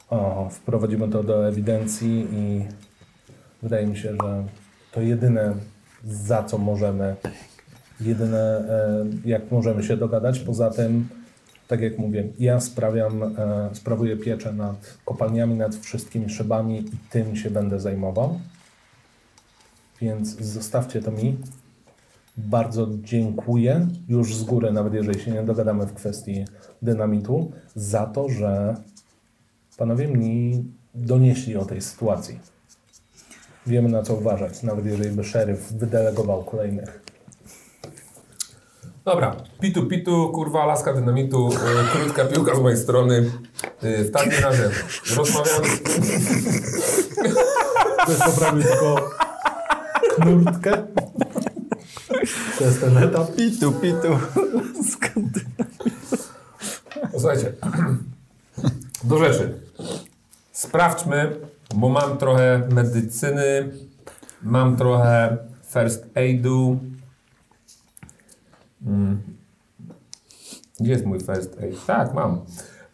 O, 0.08 0.48
wprowadzimy 0.52 1.08
to 1.08 1.22
do 1.22 1.48
ewidencji 1.48 2.26
i 2.32 2.64
wydaje 3.62 3.86
mi 3.86 3.96
się, 3.96 4.08
że 4.22 4.44
to 4.92 5.00
jedyne, 5.00 5.54
za 6.04 6.42
co 6.42 6.58
możemy, 6.58 7.16
jedyne, 8.00 8.58
e, 8.68 9.06
jak 9.24 9.50
możemy 9.50 9.82
się 9.82 9.96
dogadać. 9.96 10.38
Poza 10.38 10.70
tym, 10.70 11.08
tak 11.68 11.80
jak 11.80 11.98
mówię, 11.98 12.28
ja 12.38 12.60
sprawiam, 12.60 13.22
e, 13.22 13.70
sprawuję 13.72 14.16
pieczę 14.16 14.52
nad 14.52 14.98
kopalniami, 15.04 15.54
nad 15.54 15.76
wszystkimi 15.76 16.30
szybami 16.30 16.80
i 16.80 17.10
tym 17.10 17.36
się 17.36 17.50
będę 17.50 17.80
zajmował. 17.80 18.40
Więc 20.00 20.36
zostawcie 20.40 21.02
to 21.02 21.10
mi. 21.10 21.36
Bardzo 22.36 22.88
dziękuję 23.02 23.88
już 24.08 24.34
z 24.34 24.42
góry, 24.42 24.72
nawet 24.72 24.94
jeżeli 24.94 25.20
się 25.20 25.30
nie 25.30 25.42
dogadamy 25.42 25.86
w 25.86 25.94
kwestii 25.94 26.44
dynamitu, 26.82 27.52
za 27.74 28.06
to, 28.06 28.28
że 28.28 28.76
panowie 29.76 30.08
mi 30.08 30.64
donieśli 30.94 31.56
o 31.56 31.64
tej 31.64 31.80
sytuacji. 31.80 32.40
Wiemy 33.66 33.88
na 33.88 34.02
co 34.02 34.14
uważać, 34.14 34.62
nawet 34.62 34.86
jeżeli 34.86 35.10
by 35.10 35.24
szeryf 35.24 35.72
wydelegował 35.72 36.44
kolejnych. 36.44 37.02
Dobra, 39.04 39.36
pitu 39.60 39.86
pitu, 39.86 40.30
kurwa, 40.34 40.66
laska 40.66 40.94
dynamitu, 40.94 41.48
y, 41.52 41.56
krótka 41.92 42.24
piłka 42.24 42.54
z 42.54 42.60
mojej 42.60 42.78
strony. 42.78 43.30
Y, 43.84 44.04
w 44.04 44.10
takim 44.10 44.32
razie 44.42 44.70
rozmawiamy. 45.16 45.68
Ktoś 48.04 48.18
poprawił 48.18 48.62
tylko 48.62 49.10
knurtkę. 50.20 50.72
To 52.58 52.64
jest 52.64 52.80
ten 52.80 52.98
etap. 52.98 53.36
Pitu, 53.36 53.72
pitu. 53.72 54.18
Słuchajcie, 57.12 57.52
do 59.04 59.18
rzeczy. 59.18 59.60
Sprawdźmy, 60.52 61.36
bo 61.74 61.88
mam 61.88 62.18
trochę 62.18 62.68
medycyny, 62.72 63.72
mam 64.42 64.76
trochę 64.76 65.36
first 65.72 66.06
aidu. 66.14 66.78
Mm. 68.86 69.20
Gdzie 70.80 70.92
jest 70.92 71.04
mój 71.04 71.20
first 71.20 71.58
aid? 71.62 71.86
Tak, 71.86 72.14
mam. 72.14 72.40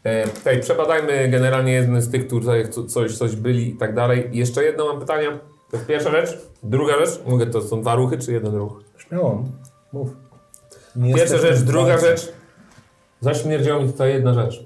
E, 0.04 0.28
tutaj 0.28 0.60
przebadajmy 0.60 1.28
generalnie 1.28 1.72
jeden 1.72 2.02
z 2.02 2.10
tych, 2.10 2.26
którzy 2.26 2.68
co- 2.68 2.84
coś, 2.84 3.18
coś 3.18 3.36
byli 3.36 3.68
i 3.70 3.76
tak 3.76 3.94
dalej. 3.94 4.28
Jeszcze 4.32 4.64
jedno 4.64 4.86
mam 4.86 5.00
pytanie. 5.00 5.28
To 5.70 5.76
jest 5.76 5.88
pierwsza 5.88 6.10
rzecz. 6.10 6.38
Druga 6.62 7.06
rzecz. 7.06 7.20
Mogę, 7.26 7.46
to 7.46 7.62
są 7.62 7.80
dwa 7.80 7.94
ruchy 7.94 8.18
czy 8.18 8.32
jeden 8.32 8.54
ruch? 8.54 8.80
Śmiało, 8.98 9.44
mów. 9.92 10.08
Nie 10.96 11.14
Pierwsza 11.14 11.38
rzecz, 11.38 11.60
druga 11.60 11.98
rzecz. 11.98 12.32
Zaśmierdziała 13.20 13.82
mi 13.82 13.92
tutaj 13.92 14.12
jedna 14.12 14.34
rzecz. 14.34 14.64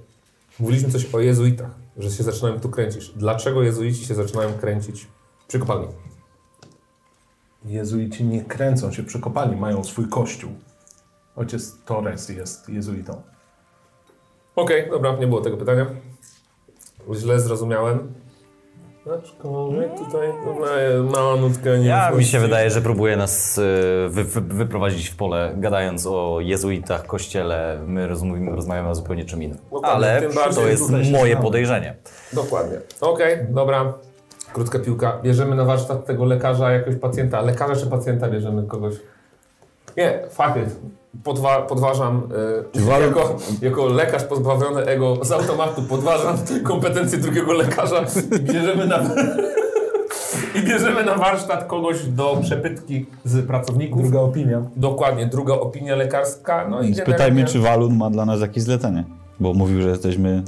Mówiliśmy 0.59 0.91
coś 0.91 1.15
o 1.15 1.21
jezuitach, 1.21 1.71
że 1.97 2.11
się 2.11 2.23
zaczynają 2.23 2.61
tu 2.61 2.69
kręcić. 2.69 3.09
Dlaczego 3.09 3.63
jezuici 3.63 4.05
się 4.05 4.15
zaczynają 4.15 4.53
kręcić 4.55 5.07
przy 5.49 5.59
kopalni? 5.59 5.89
Jezuici 7.65 8.25
nie 8.25 8.45
kręcą 8.45 8.93
się 8.93 9.03
przy 9.03 9.21
kopalni, 9.21 9.57
mają 9.57 9.85
swój 9.85 10.09
kościół. 10.09 10.51
Ojciec 11.37 11.85
Torres 11.85 12.29
jest 12.29 12.69
jezuitą. 12.69 13.23
Okej, 14.57 14.91
dobra, 14.91 15.17
nie 15.17 15.27
było 15.27 15.41
tego 15.41 15.57
pytania. 15.57 15.87
Źle 17.15 17.41
zrozumiałem. 17.41 18.15
Aczkolwiek 19.07 19.99
tutaj 19.99 20.29
no, 20.47 21.11
mała 21.11 21.37
nutka 21.37 21.77
nie 21.77 21.87
Ja 21.87 22.11
mi 22.11 22.25
się 22.25 22.41
wydaje, 22.41 22.71
że 22.71 22.81
próbuje 22.81 23.17
nas 23.17 23.59
y, 23.59 23.63
wy, 24.09 24.25
wy, 24.25 24.41
wyprowadzić 24.41 25.09
w 25.09 25.17
pole, 25.17 25.53
gadając 25.57 26.07
o 26.07 26.39
jezuitach, 26.41 27.07
kościele. 27.07 27.81
My 27.87 28.09
rozmówimy, 28.09 28.51
rozmawiamy 28.51 28.89
o 28.89 28.95
zupełnie 28.95 29.25
czym 29.25 29.43
innym. 29.43 29.59
Dokładnie, 29.71 29.91
Ale 29.91 30.21
tym 30.21 30.35
bardziej 30.35 30.65
to 30.65 30.69
jest 30.69 30.91
moje 31.13 31.37
podejrzenie. 31.37 31.97
Dokładnie. 32.33 32.79
Okej, 33.01 33.39
dobra. 33.51 33.95
Krótka 34.53 34.79
piłka. 34.79 35.19
Bierzemy 35.23 35.57
na 35.57 35.65
warsztat 35.65 36.07
tego 36.07 36.25
lekarza, 36.25 36.73
jakiegoś 36.73 37.01
pacjenta. 37.01 37.41
Lekarza 37.41 37.81
czy 37.81 37.87
pacjenta 37.87 38.29
bierzemy 38.29 38.67
kogoś? 38.67 38.95
Nie, 39.97 40.23
fakt 40.31 40.57
jest. 40.57 40.81
Podwa 41.25 41.63
podważam, 41.63 42.23
y, 42.77 42.81
walą- 42.81 43.01
jako, 43.07 43.37
jako 43.63 43.87
lekarz 43.87 44.25
pozbawiony 44.25 44.83
ego 44.87 45.17
z 45.25 45.33
automatu, 45.33 45.83
podważam 45.83 46.37
kompetencje 46.65 47.19
drugiego 47.19 47.53
lekarza 47.53 48.05
i 48.39 48.43
bierzemy 48.43 48.87
na, 48.87 48.99
i 50.61 50.63
bierzemy 50.67 51.05
na 51.05 51.15
warsztat 51.15 51.65
kogoś 51.65 52.05
do 52.05 52.39
przepytki 52.43 53.07
z 53.25 53.47
pracowników. 53.47 54.03
Druga 54.03 54.21
opinia. 54.21 54.63
Dokładnie, 54.77 55.27
druga 55.27 55.55
opinia 55.55 55.97
lekarska. 55.97 56.69
No 56.69 56.83
i 56.83 56.95
Spytajmy, 56.95 57.45
czy 57.45 57.59
Walun 57.59 57.97
ma 57.97 58.11
dla 58.11 58.27
nas 58.27 58.41
jakieś 58.41 58.63
zlecenie. 58.63 59.05
Bo 59.41 59.55
mówił, 59.55 59.83
że 59.83 59.89
jesteśmy 59.89 60.43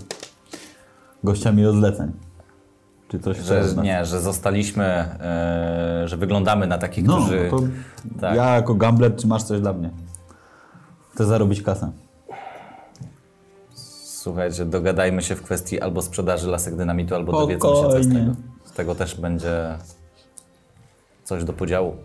gościami 1.24 1.66
od 1.66 1.74
zleceń. 1.76 2.12
Czy 3.12 3.20
coś 3.20 3.38
Że, 3.38 3.74
nie, 3.82 4.04
że 4.04 4.20
zostaliśmy, 4.20 4.84
e, 4.84 6.02
że 6.08 6.16
wyglądamy 6.16 6.66
na 6.66 6.78
takich, 6.78 7.04
No, 7.04 7.16
którzy... 7.16 7.50
to 7.50 7.58
tak. 8.20 8.36
ja 8.36 8.54
jako 8.54 8.74
gambler, 8.74 9.16
czy 9.16 9.26
masz 9.26 9.42
coś 9.42 9.60
dla 9.60 9.72
mnie? 9.72 9.90
Chcę 11.14 11.24
zarobić 11.24 11.62
kasę. 11.62 11.92
Słuchajcie, 14.04 14.64
dogadajmy 14.64 15.22
się 15.22 15.36
w 15.36 15.42
kwestii 15.42 15.80
albo 15.80 16.02
sprzedaży 16.02 16.48
lasek 16.48 16.76
dynamitu, 16.76 17.14
albo 17.14 17.32
dowiedzą 17.32 17.68
się 17.68 17.82
co 17.82 17.90
z 17.90 18.04
Spokojnie. 18.04 18.20
tego. 18.20 18.36
Z 18.64 18.72
tego 18.72 18.94
też 18.94 19.20
będzie 19.20 19.78
coś 21.24 21.44
do 21.44 21.52
podziału. 21.52 21.96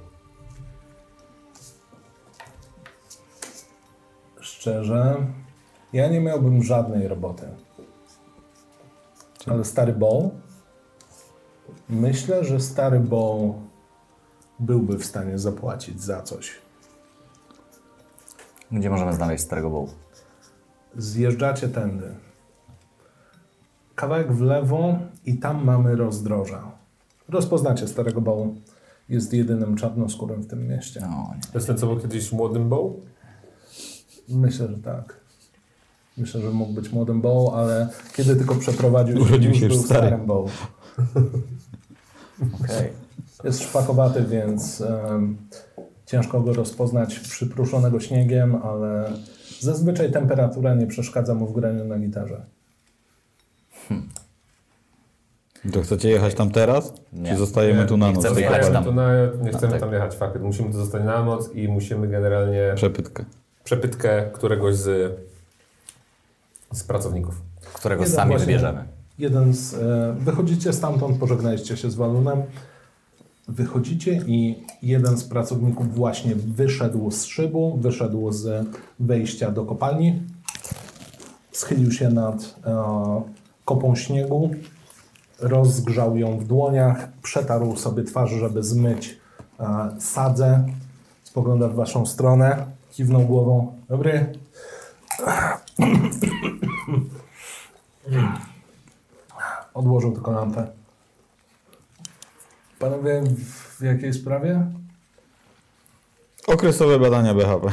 Szczerze, 4.42 5.16
ja 5.94 6.08
nie 6.10 6.20
miałbym 6.20 6.64
żadnej 6.64 7.08
roboty. 7.08 7.48
Ale 9.52 9.66
stary 9.66 9.94
Bow, 9.94 10.24
myślę, 11.90 12.44
że 12.46 12.60
stary 12.60 13.00
Bow 13.00 13.56
byłby 14.60 14.98
w 14.98 15.06
stanie 15.06 15.40
zapłacić 15.40 16.02
za 16.02 16.22
coś. 16.22 16.52
Gdzie 18.72 18.90
możemy 18.90 19.14
znaleźć 19.14 19.44
starego 19.44 19.70
wołu? 19.70 19.90
Zjeżdżacie 20.98 21.70
tędy. 21.70 22.16
Kawałek 23.96 24.32
w 24.34 24.42
lewo 24.42 25.00
i 25.26 25.38
tam 25.38 25.64
mamy 25.66 25.96
rozdroża. 25.96 26.72
Rozpoznacie 27.30 27.88
starego 27.88 28.22
Bow. 28.22 28.48
Jest 29.10 29.34
jedynym 29.34 29.76
czarnoskórym 29.76 30.42
w 30.42 30.48
tym 30.48 30.68
mieście. 30.68 31.02
No, 31.02 31.34
nie. 31.36 31.42
To 31.42 31.58
jest 31.58 31.68
ten, 31.68 31.78
co 31.78 31.88
był 31.88 32.00
kiedyś 32.00 32.32
młodym 32.32 32.70
bow? 32.70 32.92
Myślę, 34.30 34.68
że 34.68 34.78
tak. 34.78 35.20
Myślę, 36.18 36.42
że 36.42 36.50
mógł 36.52 36.74
być 36.74 36.92
młodym 36.92 37.22
Bow, 37.22 37.54
ale 37.54 37.90
kiedy 38.14 38.36
tylko 38.36 38.56
przeprowadził 38.56 39.22
Urodził 39.22 39.54
się 39.54 39.66
już 39.66 39.76
był 39.76 39.84
stary. 39.86 40.08
starym 40.08 40.26
Bow. 40.26 40.52
Okej. 42.64 42.94
Jest 43.44 43.64
szpakowaty, 43.64 44.24
więc 44.24 44.82
em, 44.82 45.38
ciężko 46.06 46.42
go 46.42 46.54
rozpoznać 46.54 47.20
przypruszonego 47.20 48.00
śniegiem, 48.00 48.56
ale 48.56 49.12
zazwyczaj 49.60 50.12
temperatura 50.12 50.76
nie 50.76 50.88
przeszkadza 50.88 51.34
mu 51.34 51.48
w 51.48 51.54
graniu 51.54 51.86
na 51.86 52.00
gitarze. 52.00 52.46
To 55.74 55.82
chcecie 55.82 56.10
jechać 56.10 56.34
tam 56.34 56.52
teraz? 56.52 56.94
Nie. 57.14 57.32
Czy 57.32 57.38
zostajemy 57.38 57.80
Nie, 57.82 57.86
tu 57.88 57.98
na 57.98 58.08
nie 58.08 58.14
noc? 58.14 58.26
chcemy 58.26 58.42
jechać 58.42 58.70
tam. 58.70 58.84
tu 58.84 58.92
na, 58.94 59.12
nie 59.42 59.52
chcemy 59.52 59.72
tak. 59.72 59.82
tam 59.82 59.94
jechać, 59.94 60.16
fakt. 60.16 60.42
Musimy 60.42 60.72
tu 60.72 60.78
zostać 60.78 61.04
na 61.04 61.24
noc 61.26 61.54
i 61.54 61.68
musimy 61.68 62.08
generalnie 62.08 62.72
Przepytkę. 62.76 63.26
przepytkę 63.64 64.30
któregoś 64.34 64.76
z, 64.76 65.16
z 66.74 66.84
pracowników. 66.84 67.42
Którego 67.74 68.04
Jeden 68.04 68.16
sami 68.16 68.30
właśnie- 68.32 68.46
wybierzemy. 68.46 68.84
Jeden 69.20 69.54
z, 69.54 69.74
e, 69.74 70.16
wychodzicie 70.20 70.74
stamtąd, 70.74 71.18
pożegnaliście 71.18 71.78
się 71.78 71.92
z 71.92 71.96
Walunem. 71.96 72.44
Wychodzicie 73.48 74.22
i 74.28 74.64
jeden 74.84 75.18
z 75.18 75.24
pracowników 75.24 75.96
właśnie 75.96 76.36
wyszedł 76.36 77.12
z 77.12 77.26
szybu, 77.26 77.78
wyszedł 77.82 78.32
z 78.32 78.68
wejścia 79.00 79.52
do 79.52 79.66
kopalni, 79.66 80.22
schylił 81.52 81.92
się 81.92 82.10
nad 82.10 82.56
e, 82.66 83.22
kopą 83.66 83.96
śniegu, 83.96 84.52
rozgrzał 85.40 86.18
ją 86.18 86.40
w 86.40 86.48
dłoniach, 86.48 87.08
przetarł 87.22 87.76
sobie 87.76 88.04
twarz, 88.04 88.32
żeby 88.32 88.64
zmyć 88.64 89.18
e, 89.60 89.90
sadzę, 90.00 90.66
spogląda 91.24 91.68
w 91.68 91.76
waszą 91.76 92.06
stronę, 92.06 92.66
kiwnął 92.92 93.22
głową. 93.22 93.74
Dobry. 93.90 94.26
Odłożył 99.78 100.12
tylko 100.12 100.32
lampę. 100.32 100.68
Panowie, 102.80 103.24
w 103.78 103.82
jakiej 103.82 104.14
sprawie? 104.14 104.68
Okresowe 106.48 107.00
badania 107.00 107.34
BHP. 107.34 107.68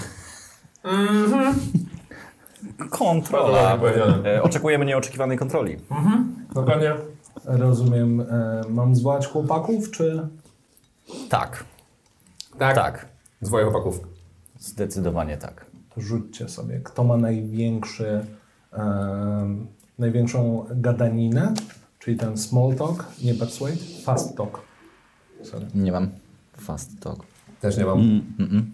Kontrola. 2.90 3.62
Ładnie 3.62 3.78
powiedziane. 3.88 4.30
E, 4.36 4.42
Oczekujemy 4.42 4.84
nieoczekiwanej 4.84 5.38
kontroli. 5.38 5.76
Dokładnie. 6.54 6.94
Rozumiem, 7.44 8.20
e, 8.20 8.62
mam 8.68 8.96
zwołać 8.96 9.26
chłopaków, 9.26 9.90
czy... 9.90 10.28
Tak, 11.30 11.64
Tak. 12.58 12.74
tak. 12.74 13.08
Dwoje 13.42 13.64
chłopaków. 13.64 14.00
Zdecydowanie 14.58 15.36
tak. 15.36 15.66
To 15.94 16.00
rzućcie 16.00 16.48
sobie, 16.48 16.80
kto 16.84 17.04
ma 17.04 17.16
największy, 17.16 18.26
e, 18.72 19.56
największą 19.98 20.66
gadaninę, 20.70 21.54
czyli 22.04 22.16
ten 22.16 22.38
small 22.38 22.74
talk, 22.74 23.04
nie 23.22 23.34
persuade, 23.34 23.76
fast 24.04 24.36
talk. 24.36 24.60
Sorry. 25.42 25.66
Nie 25.74 25.92
mam 25.92 26.08
fast 26.56 27.00
talk. 27.00 27.26
Też 27.60 27.76
nie 27.76 27.84
mam. 27.84 28.22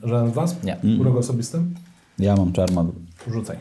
Żaden 0.03 0.31
z 0.31 0.35
was? 0.35 0.63
Nie. 0.63 0.81
Urok 1.01 1.17
osobisty? 1.17 1.63
Ja 2.19 2.37
mam 2.37 2.53
czarma. 2.53 2.85
Rzucaj. 3.31 3.57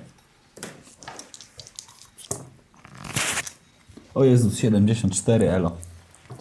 O 4.15 4.23
Jezus, 4.23 4.57
74 4.57 5.49
elo. 5.49 5.77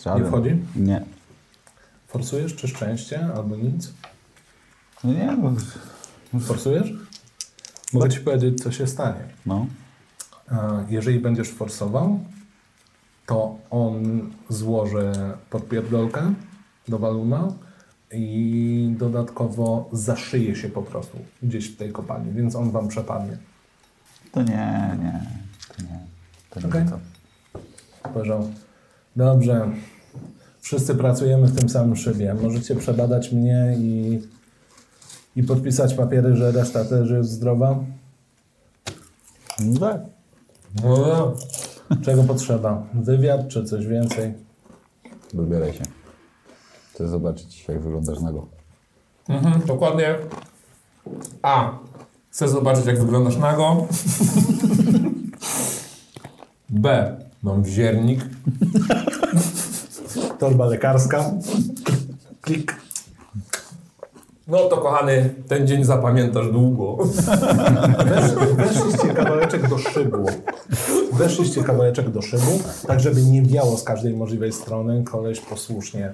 Żaden. 0.05 0.22
Nie 0.22 0.29
wchodzi? 0.29 0.57
Nie. 0.76 1.05
Forsujesz, 2.07 2.57
czy 2.57 2.68
szczęście, 2.68 3.29
albo 3.37 3.57
nic? 3.57 3.93
No 5.05 5.12
nie, 5.12 5.37
no, 6.33 6.41
Forsujesz? 6.41 6.93
Mogę 7.93 8.09
ci 8.09 8.20
powiedzieć, 8.20 8.62
co 8.62 8.72
się 8.72 8.87
stanie. 8.87 9.20
no. 9.47 9.66
Jeżeli 10.89 11.20
będziesz 11.20 11.49
forsował, 11.49 12.20
to 13.29 13.59
on 13.70 14.31
złoży 14.49 15.12
podpierdolkę 15.51 16.35
do 16.89 16.99
waluna 16.99 17.53
i 18.12 18.95
dodatkowo 18.99 19.89
zaszyje 19.93 20.57
się 20.57 20.68
po 20.68 20.83
prostu 20.83 21.18
gdzieś 21.43 21.68
w 21.68 21.76
tej 21.76 21.93
kopalni, 21.93 22.33
więc 22.33 22.57
on 22.57 22.70
wam 22.70 22.89
przepadnie. 22.89 23.39
To 24.33 24.43
nie, 24.43 24.97
nie. 25.03 25.22
To 25.76 25.83
nie. 25.83 25.99
To 26.51 26.61
nie 26.61 26.66
Okej. 26.66 26.87
to. 26.87 26.99
Powiedział, 28.11 28.51
dobrze, 29.16 29.68
wszyscy 30.61 30.95
pracujemy 30.95 31.47
w 31.47 31.59
tym 31.59 31.68
samym 31.68 31.97
szybie. 31.97 32.35
Możecie 32.43 32.76
przebadać 32.76 33.33
mnie 33.33 33.76
i, 33.79 34.20
i 35.37 35.43
podpisać 35.43 35.95
papiery, 35.95 36.37
że 36.37 36.53
reszta 36.53 36.85
też 36.85 37.11
jest 37.11 37.31
zdrowa? 37.31 37.79
No 39.61 39.81
tak. 39.81 40.01
No. 40.85 41.35
Czego 42.03 42.24
potrzeba? 42.24 42.82
Wywiad 42.95 43.49
czy 43.49 43.64
coś 43.64 43.86
więcej? 43.86 44.34
Wybieraj 45.34 45.72
się. 45.72 45.82
Chcę 46.95 47.09
zobaczyć, 47.09 47.68
jak 47.68 47.80
wyglądasz 47.82 48.20
nago. 48.20 48.47
Mhm, 49.28 49.61
dokładnie. 49.66 50.14
A. 51.43 51.78
Chcę 52.30 52.49
zobaczyć, 52.49 52.86
jak 52.86 53.01
wyglądasz 53.01 53.36
nago. 53.36 53.86
B. 56.70 57.16
Mam 57.43 57.62
wziernik. 57.62 58.20
Torba 60.39 60.66
lekarska. 60.66 61.30
Klik. 62.41 62.88
No 64.49 64.59
to 64.59 64.76
kochany, 64.76 65.34
ten 65.49 65.66
dzień 65.66 65.84
zapamiętasz 65.84 66.53
długo. 66.53 66.96
Wesz, 68.05 68.32
weszliście 68.57 69.14
kawałeczek 69.14 69.68
do 69.68 69.78
szybu. 69.78 70.26
Weszliście 71.12 71.62
kawałeczek 71.62 72.11
do 72.11 72.22
szybu, 72.22 72.61
tak 72.86 73.01
żeby 73.01 73.22
nie 73.22 73.42
wiało 73.42 73.76
z 73.76 73.84
każdej 73.84 74.14
możliwej 74.14 74.53
strony. 74.53 75.05
Koleś 75.05 75.40
posłusznie. 75.40 76.12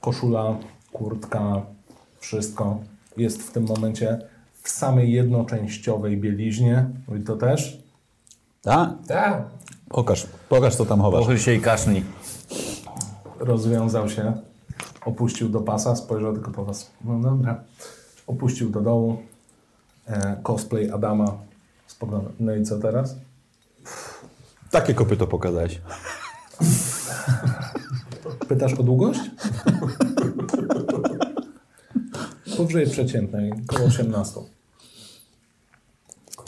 Koszula, 0.00 0.56
kurtka, 0.92 1.62
wszystko 2.20 2.78
jest 3.16 3.42
w 3.42 3.52
tym 3.52 3.66
momencie 3.66 4.18
w 4.62 4.70
samej 4.70 5.12
jednoczęściowej 5.12 6.16
bieliźnie. 6.16 6.86
I 7.20 7.24
to 7.24 7.36
też. 7.36 7.82
Tak? 8.62 8.90
Tak. 9.06 9.44
Pokaż, 9.88 10.26
pokaż 10.48 10.76
co 10.76 10.86
tam 10.86 11.00
chowasz. 11.00 11.20
Pochyl 11.20 11.38
się 11.38 11.54
i 11.54 11.60
kasznij. 11.60 12.04
Rozwiązał 13.40 14.08
się, 14.08 14.32
opuścił 15.04 15.48
do 15.48 15.60
pasa, 15.60 15.96
spojrzał 15.96 16.32
tylko 16.32 16.50
po 16.50 16.64
was. 16.64 16.90
No 17.04 17.18
dobra. 17.18 17.64
Opuścił 18.26 18.70
do 18.70 18.80
dołu. 18.80 19.22
E, 20.06 20.36
cosplay 20.42 20.90
Adama. 20.90 21.38
Spogląda. 21.86 22.30
No 22.40 22.54
i 22.54 22.62
co 22.62 22.78
teraz? 22.78 23.16
Takie 24.70 24.94
kopyto 24.94 25.26
pokazałeś. 25.26 25.80
Pytasz 28.48 28.74
o 28.74 28.82
długość? 28.82 29.20
Powyżej 32.56 32.86
przeciętnej, 32.86 33.52
około 33.68 33.88
18. 33.88 34.40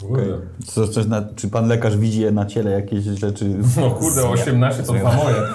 Kurde. 0.01 0.37
Co, 0.65 0.87
coś 0.87 1.05
na, 1.05 1.23
czy 1.35 1.49
pan 1.49 1.67
lekarz 1.67 1.97
widzi 1.97 2.25
na 2.31 2.45
ciele 2.45 2.71
jakieś 2.71 3.03
rzeczy? 3.03 3.55
No 3.77 3.91
kurde, 3.91 4.29
18 4.29 4.83
to 4.83 4.93
dwa 4.93 5.15
moje. 5.15 5.35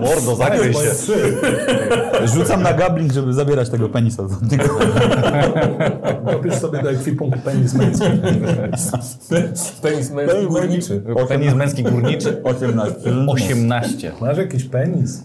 Mordo, 0.00 0.36
zakryj 0.36 0.74
się. 0.74 0.90
Rzucam 2.34 2.62
na 2.62 2.72
gabling, 2.72 3.12
żeby 3.12 3.32
zabierać 3.34 3.68
tego 3.70 3.88
penisa. 3.88 4.22
od 4.22 4.52
niego. 4.52 4.78
Dopisz 6.32 6.54
sobie 6.54 6.82
do 6.82 6.90
ekwipunku 6.90 7.38
penis 7.38 7.74
męski. 7.74 8.06
Penis 9.82 10.10
męski 10.10 10.46
górniczy. 10.46 11.02
Penis 11.28 11.54
męski 11.54 11.82
górniczy 11.82 12.42
18. 12.42 12.94
18. 13.28 14.12
Masz 14.20 14.38
jakiś 14.38 14.64
penis? 14.64 15.22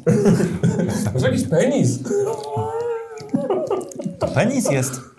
Masz 1.13 1.23
jakiś 1.23 1.43
penis? 1.43 1.99
To 4.19 4.27
penis 4.27 4.71
jest. 4.71 5.14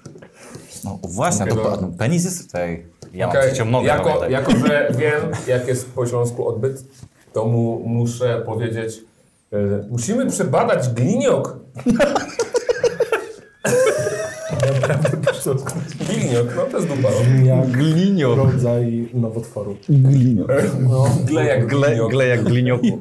No 0.87 0.99
właśnie, 1.03 1.47
to 1.47 1.79
no, 1.83 1.89
penis 1.99 2.25
jest 2.25 2.47
tutaj. 2.47 2.87
Ja 3.15 3.27
mam 3.27 3.37
Okej, 3.37 3.49
trzecią 3.49 3.65
nogę. 3.71 3.87
jako, 3.89 4.29
jako, 4.29 4.53
że 4.53 4.89
wiem, 4.99 5.23
jak 5.47 5.69
jest 5.69 5.91
po 5.95 6.07
śląsku 6.07 6.49
odbyt, 6.49 6.85
to 7.33 7.45
mu 7.45 7.83
muszę 7.89 8.43
powiedzieć, 8.47 9.01
e, 9.53 9.57
musimy 9.91 10.27
przebadać 10.31 10.89
gliniok. 10.89 11.59
Gliniok, 16.09 16.47
no 16.57 16.63
to 16.71 16.77
jest 16.77 16.89
dupa. 16.89 17.09
Jak 17.45 17.71
Glinio. 17.71 18.35
rodzaj 18.35 19.09
nowotworu. 19.15 19.77
Glinio. 19.89 20.47
Gle 21.25 21.45
jak 21.47 21.67
Gle, 21.67 21.89
gliniok. 21.89 22.11
gle 22.11 22.27
jak 22.27 22.45
glinioku. 22.45 22.99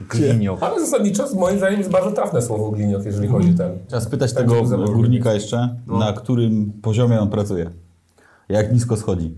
Gliniok. 0.00 0.62
Ale 0.62 0.80
zasadniczo, 0.80 1.24
moim 1.34 1.58
zdaniem, 1.58 1.78
jest 1.78 1.90
bardzo 1.90 2.10
trafne 2.10 2.42
słowo 2.42 2.70
gliniok, 2.70 3.04
jeżeli 3.04 3.28
chodzi 3.28 3.50
o 3.54 3.56
ten. 3.58 3.72
Trzeba 3.86 4.00
spytać 4.00 4.32
Tak, 4.32 4.42
tego 4.42 4.62
górnika 4.86 5.34
jeszcze, 5.34 5.76
na 5.86 6.12
którym 6.12 6.72
poziomie 6.82 7.20
on 7.20 7.30
pracuje. 7.30 7.70
Jak 8.48 8.72
nisko 8.72 8.96
schodzi. 8.96 9.34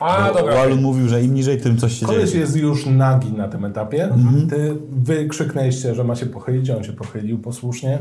A, 0.00 0.32
dobra. 0.32 0.54
Walun 0.54 0.82
mówił, 0.82 1.08
że 1.08 1.22
im 1.22 1.34
niżej, 1.34 1.60
tym 1.60 1.76
coś 1.76 1.92
się 1.92 2.06
Koleś 2.06 2.30
dzieje. 2.30 2.40
jest 2.40 2.56
już 2.56 2.86
nagi 2.86 3.32
na 3.32 3.48
tym 3.48 3.64
etapie. 3.64 4.08
Ty 4.50 4.76
wykrzyknęliście, 4.92 5.94
że 5.94 6.04
ma 6.04 6.14
się 6.16 6.26
pochylić, 6.26 6.70
on 6.70 6.84
się 6.84 6.92
pochylił 6.92 7.38
posłusznie, 7.38 7.98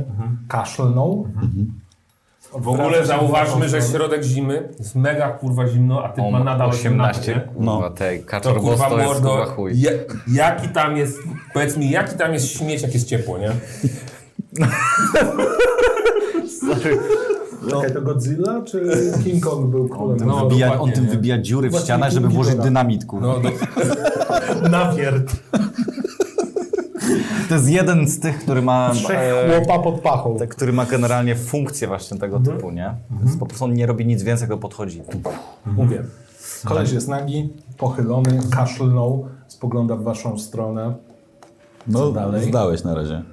kaszlnął. 0.48 1.28
W 2.58 2.68
ogóle 2.68 3.06
zauważmy, 3.06 3.70
że 3.70 3.82
środek 3.82 4.24
zimy 4.24 4.70
jest 4.80 4.96
mega 4.96 5.30
kurwa 5.30 5.68
zimno, 5.68 6.04
a 6.04 6.10
ty 6.10 6.22
ma 6.32 6.44
nadal 6.44 6.70
18. 6.70 7.22
18. 7.22 7.50
No. 7.60 7.74
Kurwa, 7.74 7.90
tej 7.90 8.20
To 8.20 8.26
kaczor 8.26 8.60
kurwa 8.60 8.90
to 8.90 9.00
jest 9.00 9.14
kurwa 9.14 9.46
chuj. 9.46 9.82
ja, 9.82 9.92
jaki 10.34 10.70
tam 10.70 10.98
jest, 10.98 11.18
powiedz 11.54 11.78
mi, 11.78 11.90
jaki 11.90 12.16
tam 12.18 12.34
jest 12.34 12.48
śmieć, 12.48 12.82
jak 12.82 12.94
jest 12.94 13.08
ciepło, 13.08 13.38
nie? 13.38 13.52
Czekaj, 17.70 17.94
to 17.94 18.02
Godzilla 18.02 18.62
czy 18.66 18.82
King 19.24 19.44
Kong 19.44 19.66
był 19.70 19.90
królem? 19.90 20.18
No, 20.20 20.26
No, 20.26 20.46
Wybija, 20.50 20.80
on 20.80 20.92
tym 20.92 21.06
wybija 21.08 21.42
dziury 21.42 21.70
w 21.70 21.76
ścianach, 21.76 22.12
żeby 22.12 22.28
włożyć 22.28 22.56
dynamit, 22.56 23.06
kurwa. 23.06 23.28
No, 23.28 23.40
do, 23.40 23.50
nawierd. 24.70 25.32
To 27.50 27.56
jest 27.56 27.70
jeden 27.70 28.08
z 28.08 28.20
tych, 28.20 28.40
który 28.40 28.62
ma... 28.62 28.92
Trzech 28.94 29.20
e, 29.20 29.50
chłopa 29.50 29.80
pod 29.80 30.00
pachą. 30.02 30.38
te, 30.38 30.48
który 30.48 30.74
ma 30.74 30.86
generalnie 30.86 31.36
funkcję 31.36 31.88
właśnie 31.88 32.18
tego 32.18 32.40
typu, 32.40 32.72
nie? 32.72 32.94
Więc 33.24 33.38
po 33.38 33.46
prostu 33.46 33.66
on 33.66 33.74
nie 33.74 33.86
robi 33.86 34.06
nic 34.06 34.24
więcej, 34.24 34.48
tylko 34.48 34.62
podchodzi. 34.62 35.02
Mówię. 35.66 36.04
Koleś 36.66 36.92
jest 36.92 37.08
nagi, 37.08 37.50
pochylony, 37.78 38.40
kaszlnął, 38.52 39.26
spogląda 39.48 39.96
w 39.96 40.04
waszą 40.04 40.40
stronę. 40.40 40.94
No, 41.88 42.12
dalej? 42.12 42.44
zdałeś 42.44 42.84
na 42.84 42.96
razie. 42.96 43.24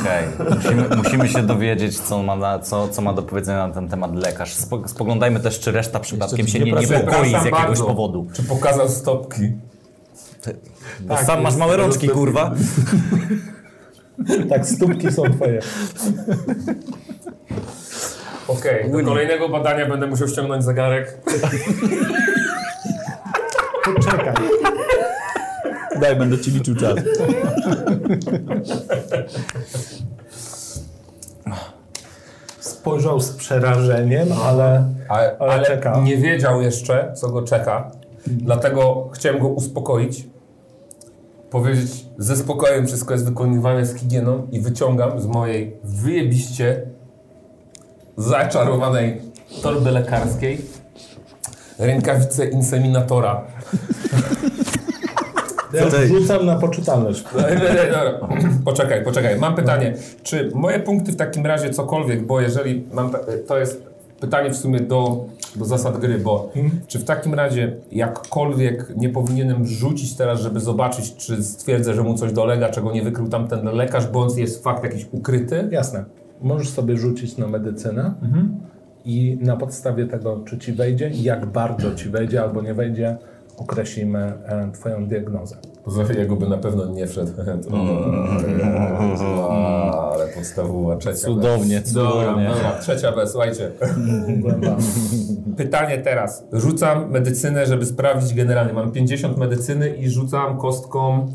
Okej. 0.00 0.24
Musimy, 0.56 0.96
musimy 0.96 1.28
się 1.28 1.42
dowiedzieć, 1.42 2.00
co 2.00 2.22
ma, 2.22 2.36
na, 2.36 2.58
co, 2.58 2.88
co 2.88 3.02
ma 3.02 3.12
do 3.12 3.22
powiedzenia 3.22 3.68
na 3.68 3.74
ten 3.74 3.88
temat 3.88 4.16
lekarz. 4.16 4.54
Spo, 4.54 4.88
spoglądajmy 4.88 5.40
też, 5.40 5.60
czy 5.60 5.72
reszta 5.72 6.00
przypadkiem 6.00 6.48
się 6.48 6.58
nie, 6.58 6.72
nie 6.72 6.80
niepokoi 6.80 7.28
z 7.28 7.32
jakiegoś 7.32 7.52
bardzo. 7.52 7.84
powodu. 7.84 8.26
Czy 8.32 8.42
pokazał 8.42 8.88
stopki? 8.88 9.52
Bo 11.00 11.16
sam 11.16 11.42
masz 11.42 11.56
małe 11.56 11.76
rączki, 11.76 12.08
kurwa. 12.08 12.50
Tak, 14.48 14.66
stópki 14.66 15.12
są 15.12 15.22
twoje. 15.22 15.60
Okej, 18.48 18.90
do 18.92 19.04
kolejnego 19.04 19.48
badania 19.48 19.88
będę 19.88 20.06
musiał 20.06 20.28
ściągnąć 20.28 20.64
zegarek. 20.64 21.18
Poczekaj. 23.84 24.34
Daj, 26.00 26.16
będę 26.16 26.38
ci 26.38 26.50
liczył 26.50 26.74
czas. 26.74 26.94
Spojrzał 32.60 33.20
z 33.20 33.32
przerażeniem, 33.32 34.28
ale, 34.46 34.84
Ale, 35.08 35.36
ale, 35.38 35.52
ale 35.52 35.66
czeka. 35.66 36.00
nie 36.00 36.16
wiedział 36.16 36.62
jeszcze, 36.62 37.12
co 37.14 37.28
go 37.28 37.42
czeka. 37.42 37.90
Dlatego 38.28 39.08
chciałem 39.12 39.38
go 39.38 39.48
uspokoić. 39.48 40.26
Powiedzieć, 41.50 42.06
ze 42.18 42.36
spokojem 42.36 42.86
wszystko 42.86 43.14
jest 43.14 43.24
wykonywane 43.24 43.86
z 43.86 43.94
higieną 43.94 44.46
i 44.52 44.60
wyciągam 44.60 45.20
z 45.20 45.26
mojej 45.26 45.76
wyjebiście 45.84 46.82
zaczarowanej 48.16 49.20
torby 49.62 49.90
lekarskiej 49.90 50.60
rękawice 51.78 52.46
inseminatora. 52.46 53.44
Ja 55.72 56.06
rzucam 56.06 56.46
na 56.46 56.56
poczytalność. 56.56 57.24
Poczekaj, 58.64 59.04
poczekaj. 59.04 59.38
Mam 59.38 59.54
pytanie. 59.54 59.94
Czy 60.22 60.50
moje 60.54 60.80
punkty 60.80 61.12
w 61.12 61.16
takim 61.16 61.46
razie 61.46 61.70
cokolwiek, 61.70 62.26
bo 62.26 62.40
jeżeli 62.40 62.84
mam, 62.92 63.12
to 63.46 63.58
jest 63.58 63.87
pytanie 64.20 64.50
w 64.50 64.56
sumie 64.56 64.80
do, 64.80 65.24
do 65.56 65.64
zasad 65.64 65.98
gry, 65.98 66.18
bo 66.18 66.52
czy 66.86 66.98
w 66.98 67.04
takim 67.04 67.34
razie 67.34 67.76
jakkolwiek 67.92 68.92
nie 68.96 69.08
powinienem 69.08 69.66
rzucić 69.66 70.16
teraz, 70.16 70.40
żeby 70.40 70.60
zobaczyć, 70.60 71.16
czy 71.16 71.42
stwierdzę, 71.42 71.94
że 71.94 72.02
mu 72.02 72.14
coś 72.14 72.32
dolega, 72.32 72.70
czego 72.70 72.92
nie 72.92 73.02
wykrył 73.02 73.28
tamten 73.28 73.64
lekarz, 73.64 74.06
bądź 74.06 74.36
jest 74.36 74.64
fakt 74.64 74.84
jakiś 74.84 75.06
ukryty? 75.12 75.68
Jasne. 75.70 76.04
Możesz 76.42 76.70
sobie 76.70 76.96
rzucić 76.96 77.36
na 77.36 77.46
medycynę 77.46 78.14
i 79.04 79.38
na 79.40 79.56
podstawie 79.56 80.06
tego, 80.06 80.40
czy 80.46 80.58
ci 80.58 80.72
wejdzie, 80.72 81.10
jak 81.14 81.46
bardzo 81.46 81.94
ci 81.94 82.08
wejdzie 82.08 82.42
albo 82.42 82.62
nie 82.62 82.74
wejdzie, 82.74 83.16
określimy 83.56 84.18
e, 84.18 84.70
twoją 84.72 85.06
diagnozę. 85.06 85.56
Poza 85.88 86.04
tym 86.04 86.16
jego 86.16 86.36
by 86.36 86.48
na 86.48 86.58
pewno 86.58 86.86
nie 86.86 87.06
wszedł. 87.06 87.32
O, 89.20 90.12
ale 90.12 90.26
podstawowa 90.26 90.96
trzecia. 90.96 91.26
Cudownie, 91.26 91.80
B. 91.80 91.92
Dobra, 91.92 92.24
cudownie. 92.24 92.48
dobra, 92.48 92.78
trzecia 92.80 93.12
B, 93.12 93.26
słuchajcie. 93.26 93.70
Pytanie 95.56 95.98
teraz. 95.98 96.44
Rzucam 96.52 97.10
medycynę, 97.10 97.66
żeby 97.66 97.86
sprawdzić 97.86 98.34
generalnie. 98.34 98.72
Mam 98.72 98.92
50 98.92 99.38
medycyny 99.38 99.96
i 99.96 100.10
rzucam 100.10 100.58
kostką 100.58 101.32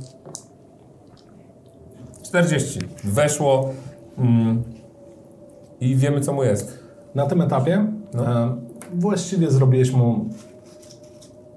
40. 2.24 2.80
Weszło 3.04 3.70
mm, 4.18 4.64
i 5.80 5.96
wiemy, 5.96 6.22
co 6.22 6.34
mu 6.34 6.44
jest. 6.44 6.80
Na 7.16 7.26
tym 7.26 7.42
etapie 7.42 7.88
e, 8.16 8.56
właściwie 8.94 9.52
zrobiłeś 9.52 9.92
mu 9.92 10.30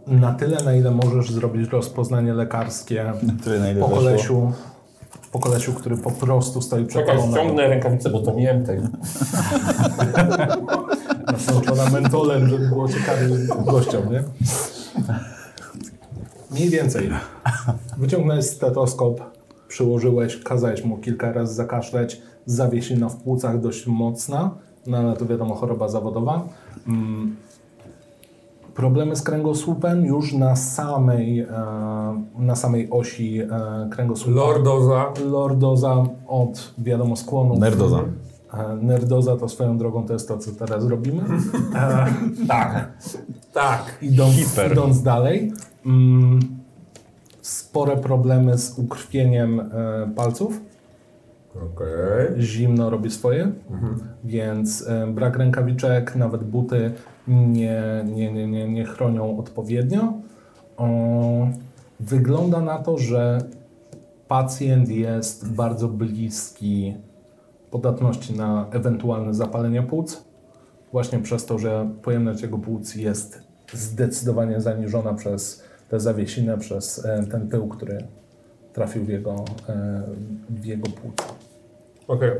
na 0.06 0.32
tyle, 0.32 0.64
na 0.64 0.74
ile 0.74 0.90
możesz 0.90 1.30
zrobić 1.30 1.70
rozpoznanie 1.70 2.34
lekarskie 2.34 3.12
tyle, 3.44 3.60
na 3.60 3.70
ile 3.70 3.80
po 3.80 3.86
weszło. 3.88 4.02
kolesiu, 4.02 4.52
po 5.32 5.38
kolesiu, 5.38 5.72
który 5.72 5.96
po 5.96 6.10
prostu 6.10 6.62
stoi 6.62 6.86
przed 6.86 7.02
Czekaj, 7.02 7.16
tobą. 7.16 7.32
ściągnę 7.32 7.68
rękawicę, 7.68 8.10
bo 8.10 8.20
to 8.20 8.32
tej. 8.66 8.80
nasączona 11.32 11.90
mentolem, 11.90 12.48
żeby 12.48 12.68
było 12.68 12.88
ciekawie 12.88 13.28
gościom, 13.64 14.12
nie? 14.12 14.22
Mniej 16.50 16.70
więcej. 16.70 17.10
Wyciągnąłeś 17.98 18.44
stetoskop, 18.44 19.20
przyłożyłeś, 19.68 20.36
kazałeś 20.36 20.84
mu 20.84 20.98
kilka 20.98 21.32
razy 21.32 21.54
zakaszleć, 21.54 22.22
zawiesina 22.46 23.08
w 23.08 23.16
płucach 23.16 23.60
dość 23.60 23.86
mocna, 23.86 24.50
no 24.86 24.98
ale 24.98 25.16
to 25.16 25.26
wiadomo, 25.26 25.54
choroba 25.54 25.88
zawodowa. 25.88 26.48
Mm. 26.88 27.36
Problemy 28.76 29.16
z 29.16 29.22
kręgosłupem 29.22 30.04
już 30.06 30.32
na 30.32 30.56
samej, 30.56 31.40
e, 31.40 31.46
na 32.38 32.56
samej 32.56 32.90
osi 32.90 33.40
e, 33.40 33.48
kręgosłupa. 33.90 34.40
Lordoza. 34.40 35.12
Lordoza 35.24 36.04
od, 36.26 36.74
wiadomo, 36.78 37.16
skłonów. 37.16 37.58
Nerdoza. 37.58 37.98
E, 38.54 38.76
Nerdoza 38.82 39.36
to 39.36 39.48
swoją 39.48 39.78
drogą 39.78 40.06
to 40.06 40.12
jest 40.12 40.28
to, 40.28 40.38
co 40.38 40.50
teraz 40.52 40.84
robimy. 40.86 41.22
E, 41.74 42.06
Tak. 42.48 42.92
Tak. 43.52 43.98
idąc, 44.02 44.34
idąc 44.72 45.02
dalej, 45.02 45.52
Mm, 45.86 46.40
spore 47.42 47.96
problemy 47.96 48.58
z 48.58 48.78
ukrwieniem 48.78 49.70
palców. 50.16 50.60
Okej. 51.62 52.42
Zimno 52.42 52.90
robi 52.90 53.10
swoje, 53.10 53.52
więc 54.24 54.88
e, 54.88 55.06
brak 55.06 55.36
rękawiczek, 55.36 56.16
nawet 56.16 56.44
buty 56.44 56.92
nie, 57.28 58.04
nie, 58.04 58.32
nie, 58.32 58.46
nie, 58.46 58.68
nie 58.68 58.84
chronią 58.84 59.38
odpowiednio. 59.38 60.12
O, 60.76 60.88
wygląda 62.00 62.60
na 62.60 62.78
to, 62.78 62.98
że 62.98 63.38
pacjent 64.28 64.88
jest 64.88 65.52
bardzo 65.52 65.88
bliski 65.88 66.94
podatności 67.70 68.36
na 68.36 68.66
ewentualne 68.70 69.34
zapalenie 69.34 69.82
płuc, 69.82 70.24
właśnie 70.92 71.18
przez 71.18 71.46
to, 71.46 71.58
że 71.58 71.90
pojemność 72.02 72.42
jego 72.42 72.58
płuc 72.58 72.94
jest 72.94 73.42
zdecydowanie 73.72 74.60
zaniżona 74.60 75.14
przez 75.14 75.62
tę 75.88 76.00
zawiesinę, 76.00 76.58
przez 76.58 77.04
e, 77.04 77.26
ten 77.30 77.48
pył, 77.48 77.68
który 77.68 77.98
trafił 78.72 79.04
w 79.04 79.08
jego, 79.08 79.44
e, 79.68 80.02
w 80.50 80.64
jego 80.64 80.88
płuca. 80.88 81.24
Okej. 82.08 82.30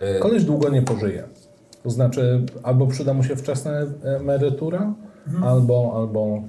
E, 0.00 0.18
Koleś 0.18 0.44
długo 0.44 0.68
nie 0.68 0.82
pożyje. 0.82 1.24
To 1.82 1.90
znaczy, 1.90 2.42
albo 2.62 2.86
przyda 2.86 3.14
mu 3.14 3.24
się 3.24 3.36
wczesna 3.36 3.70
emerytura, 4.04 4.94
albo, 5.42 5.92
albo 5.96 6.42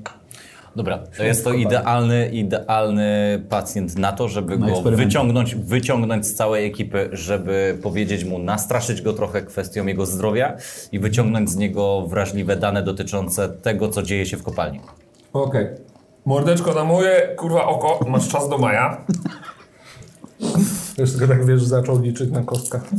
Dobra, 0.75 0.99
to 1.17 1.23
jest 1.23 1.43
to 1.43 1.53
idealny, 1.53 2.29
idealny 2.29 3.41
pacjent 3.49 3.97
na 3.97 4.11
to, 4.11 4.27
żeby 4.27 4.57
Na 4.57 4.67
go 4.67 4.81
wyciągnąć, 4.81 5.55
wyciągnąć 5.55 6.27
z 6.27 6.35
całej 6.35 6.65
ekipy, 6.65 7.09
żeby 7.11 7.77
powiedzieć 7.83 8.23
mu, 8.23 8.39
nastraszyć 8.39 9.01
go 9.01 9.13
trochę 9.13 9.41
kwestią 9.41 9.85
jego 9.85 10.05
zdrowia 10.05 10.57
i 10.91 10.99
wyciągnąć 10.99 11.49
z 11.49 11.55
niego 11.55 12.07
wrażliwe 12.07 12.55
dane 12.55 12.83
dotyczące 12.83 13.49
tego, 13.49 13.89
co 13.89 14.03
dzieje 14.03 14.25
się 14.25 14.37
w 14.37 14.43
kopalni. 14.43 14.79
Okej. 15.33 15.67
Mordeczko 16.25 16.73
na 16.73 16.83
moje, 16.83 17.35
kurwa, 17.37 17.65
oko. 17.65 18.05
Masz 18.09 18.29
czas 18.29 18.49
do 18.49 18.57
maja. 18.57 19.05
Już 20.97 21.11
tylko 21.11 21.27
tak 21.27 21.45
wiesz, 21.45 21.63
zaczął 21.63 22.01
liczyć 22.01 22.31
na 22.31 22.43
kostkach. 22.43 22.83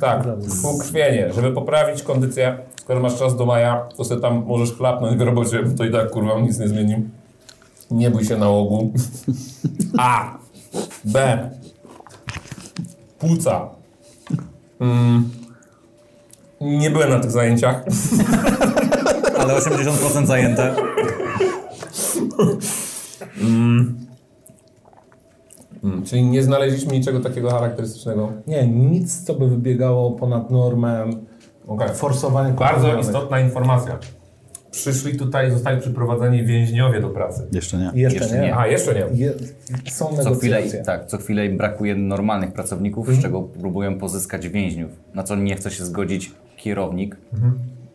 Tak, 0.00 0.26
ukrwienie. 0.74 1.32
Żeby 1.34 1.52
poprawić 1.52 2.02
kondycję, 2.02 2.58
skoro 2.80 3.00
masz 3.00 3.18
czas 3.18 3.36
do 3.36 3.46
maja, 3.46 3.88
to 3.96 4.04
sobie 4.04 4.20
tam 4.20 4.44
możesz 4.46 4.72
chlapnąć 4.72 5.18
w 5.18 5.20
robocie, 5.20 5.62
bo 5.62 5.76
to 5.76 5.84
i 5.84 5.92
tak, 5.92 6.10
kurwa, 6.10 6.40
nic 6.40 6.58
nie 6.58 6.68
zmieni. 6.68 6.96
Nie 7.90 8.10
bój 8.10 8.24
się 8.24 8.36
nałogu. 8.36 8.92
A. 9.98 10.38
B. 11.04 11.50
Płuca. 13.18 13.68
Mm. 14.80 15.30
Nie 16.60 16.90
byłem 16.90 17.10
na 17.10 17.20
tych 17.20 17.30
zajęciach. 17.30 17.84
Ale 19.38 19.54
80% 19.54 20.26
zajęte. 20.26 20.74
Mm, 23.40 24.01
czyli 26.04 26.22
nie 26.22 26.42
znaleźliśmy 26.42 26.92
niczego 26.92 27.20
takiego 27.20 27.50
charakterystycznego. 27.50 28.32
Nie, 28.46 28.66
nic, 28.68 29.24
co 29.24 29.34
by 29.34 29.48
wybiegało 29.48 30.10
ponad 30.10 30.50
normę 30.50 31.06
Okej. 31.66 31.88
forsowania 31.94 32.50
Bardzo 32.54 32.98
istotna 32.98 33.40
informacja. 33.40 33.98
Przyszli 34.70 35.16
tutaj, 35.18 35.50
zostali 35.50 35.80
przyprowadzeni 35.80 36.44
więźniowie 36.44 37.00
do 37.00 37.08
pracy. 37.08 37.46
Jeszcze 37.52 37.78
nie. 37.78 37.90
Jeszcze, 37.94 38.18
Jeszcze 38.18 38.36
nie. 38.36 38.42
nie. 38.42 38.56
A, 38.56 38.66
jeszcze 38.66 38.94
nie. 38.94 39.24
Je, 39.24 39.32
są 39.90 40.04
Co 40.16 40.34
chwilę, 40.34 40.56
negocjacje. 40.56 40.82
tak, 40.84 41.06
co 41.06 41.18
chwilę 41.18 41.46
im 41.46 41.56
brakuje 41.56 41.94
normalnych 41.94 42.52
pracowników, 42.52 43.08
z 43.08 43.22
czego 43.22 43.42
próbują 43.42 43.98
pozyskać 43.98 44.48
więźniów. 44.48 44.90
Na 45.14 45.22
co 45.22 45.36
nie 45.36 45.56
chce 45.56 45.70
się 45.70 45.84
zgodzić 45.84 46.32
kierownik, 46.56 47.16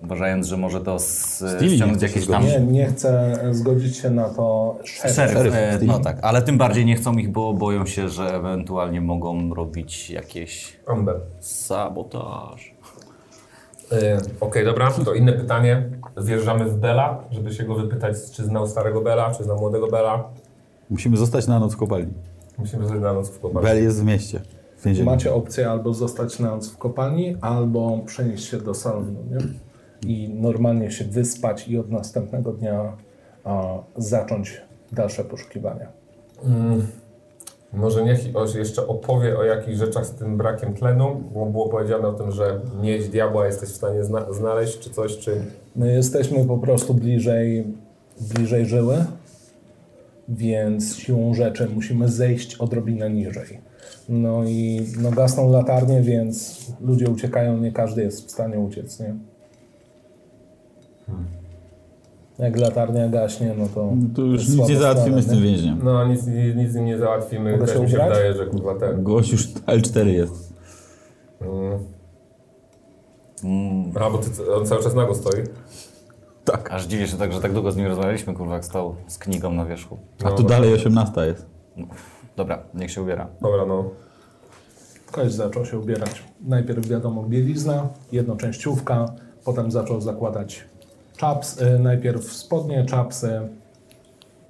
uważając, 0.04 0.48
że 0.48 0.58
może 0.58 0.82
to 0.82 1.00
z, 1.00 1.44
ściągnąć 1.76 2.02
jakieś 2.02 2.28
tam... 2.28 2.44
Nie, 2.46 2.60
nie 2.60 2.86
chcę 2.86 3.40
zgodzić 3.52 3.98
się 3.98 4.10
na 4.10 4.30
to 4.30 4.78
szeryf. 4.84 5.16
Szeryf, 5.16 5.34
Szeryf, 5.34 5.54
e, 5.56 5.80
no 5.82 6.00
tak, 6.00 6.20
ale 6.22 6.42
tym 6.42 6.58
bardziej 6.58 6.86
nie 6.86 6.96
chcą 6.96 7.14
ich, 7.14 7.32
bo 7.32 7.54
boją 7.54 7.86
się, 7.86 8.10
że 8.10 8.36
ewentualnie 8.36 9.02
mogą 9.02 9.54
robić 9.54 10.10
jakieś 10.10 10.80
Amber. 10.88 11.16
sabotaż. 11.40 12.78
Yy, 13.92 13.98
Okej, 14.40 14.66
dobra, 14.66 14.92
to 15.06 15.14
inne 15.14 15.34
pytanie. 15.34 15.90
Wjeżdżamy 16.18 16.66
w 16.66 16.78
Bela, 16.78 17.24
żeby 17.32 17.54
się 17.54 17.64
go 17.64 17.76
wypytać, 17.76 18.16
czy 18.34 18.46
znał 18.46 18.68
starego 18.68 19.02
Bela, 19.02 19.36
czy 19.36 19.44
znał 19.44 19.60
młodego 19.60 19.88
Bela. 19.88 20.30
Musimy 20.90 21.18
zostać 21.18 21.48
na 21.48 21.60
noc 21.60 21.74
w 21.74 21.78
kopalni. 21.78 22.14
Musimy 22.58 22.84
zostać 22.84 23.02
na 23.02 23.14
noc 23.14 23.30
w 23.30 23.40
kopalni. 23.40 23.68
Bel 23.68 23.84
jest 23.84 24.02
w 24.02 24.06
mieście. 24.06 24.42
W. 24.78 25.04
Macie 25.04 25.34
opcję 25.34 25.70
albo 25.72 25.94
zostać 25.94 26.40
na 26.40 26.52
noc 26.52 26.70
w 26.70 26.78
kopalni, 26.78 27.36
albo 27.42 28.00
przenieść 28.06 28.50
się 28.50 28.58
do 28.58 28.74
salonu 28.74 29.12
nie? 29.32 29.38
I 30.06 30.30
normalnie 30.30 30.92
się 30.92 31.06
wyspać 31.06 31.68
i 31.68 31.78
od 31.78 31.92
następnego 31.92 32.52
dnia 32.52 32.98
a, 33.44 33.78
zacząć 33.98 34.62
dalsze 34.92 35.24
poszukiwania. 35.24 35.88
Może 37.74 38.04
niech 38.06 38.20
jeszcze 38.56 38.88
opowie 38.88 39.38
o 39.38 39.44
jakichś 39.44 39.78
rzeczach 39.78 40.06
z 40.06 40.12
tym 40.12 40.38
brakiem 40.38 40.74
tlenu, 40.74 41.24
bo 41.34 41.46
było 41.46 41.70
powiedziane 41.70 42.08
o 42.08 42.14
tym, 42.14 42.32
że 42.32 42.60
miedź 42.82 43.10
diabła 43.10 43.46
jesteś 43.46 43.70
w 43.70 43.76
stanie 43.76 44.04
zna- 44.04 44.34
znaleźć, 44.34 44.80
czy 44.80 44.90
coś, 44.90 45.18
czy... 45.18 45.42
My 45.76 45.94
jesteśmy 45.94 46.46
po 46.46 46.58
prostu 46.58 46.94
bliżej, 46.94 47.68
bliżej 48.22 48.66
żyły, 48.66 49.06
więc 50.30 50.96
siłą 50.96 51.34
rzeczy 51.34 51.70
musimy 51.76 52.10
zejść 52.10 52.56
odrobinę 52.56 53.10
niżej. 53.10 53.60
No 54.10 54.44
i 54.44 54.88
no 55.02 55.12
gasną 55.12 55.52
latarnie, 55.52 56.02
więc 56.02 56.66
ludzie 56.82 57.10
uciekają, 57.10 57.58
nie 57.58 57.72
każdy 57.72 58.04
jest 58.04 58.28
w 58.28 58.32
stanie 58.32 58.60
uciec, 58.60 59.00
nie? 59.00 59.16
Jak 62.40 62.58
latarnia 62.60 63.10
gaśnie, 63.10 63.56
no 63.58 63.68
to... 63.76 63.92
No 63.96 64.08
to 64.16 64.22
już 64.22 64.50
nic 64.50 64.70
nie 64.70 64.78
załatwimy 64.78 65.22
z 65.22 65.28
tym 65.28 65.36
nie? 65.36 65.42
więźniem. 65.42 65.80
No, 65.84 66.08
nic, 66.08 66.28
nic, 66.28 66.56
nic 66.56 66.76
nie 66.76 66.98
załatwimy. 66.98 67.52
Mogę 67.52 67.66
Też 67.66 67.76
się 67.76 67.82
mi 67.82 67.90
się 67.90 67.96
ubrać? 67.96 68.10
wydaje, 68.10 68.34
że 68.34 68.46
kurwa 68.46 68.76
ten... 68.76 69.04
Gość 69.04 69.32
już 69.32 69.48
L4 69.48 70.08
jest. 70.08 70.54
Mm. 73.44 73.92
A, 74.02 74.10
bo 74.10 74.18
ty, 74.18 74.56
on 74.56 74.66
cały 74.66 74.84
czas 74.84 74.96
nago 74.96 75.16
stoi. 75.16 75.44
Tak. 76.46 76.72
Aż 76.72 76.86
dziwię 76.86 77.08
się 77.08 77.18
tak, 77.18 77.34
że 77.34 77.42
tak 77.42 77.54
długo 77.54 77.72
z 77.72 77.78
nim 77.78 77.88
rozmawialiśmy, 77.88 78.34
kurwa, 78.34 78.54
jak 78.54 78.66
stał 78.66 78.96
z 79.08 79.18
knigą 79.18 79.52
na 79.52 79.66
wierzchu. 79.66 79.98
A 80.24 80.32
tu 80.32 80.44
dalej 80.44 80.74
18 80.74 81.22
jest. 81.22 81.46
Dobra, 82.36 82.64
niech 82.74 82.92
się 82.92 83.02
ubiera. 83.02 83.28
Dobra, 83.42 83.66
no. 83.66 83.90
Ktoś 85.06 85.32
zaczął 85.32 85.66
się 85.66 85.80
ubierać. 85.80 86.24
Najpierw 86.42 86.88
wiadomo 86.88 87.24
bielizna, 87.24 87.90
jednoczęściówka, 88.12 89.06
potem 89.46 89.72
zaczął 89.72 90.02
zakładać 90.02 90.66
czaps, 91.18 91.62
y, 91.62 91.80
najpierw 91.80 92.32
spodnie, 92.34 92.86
czapsy, 92.86 93.42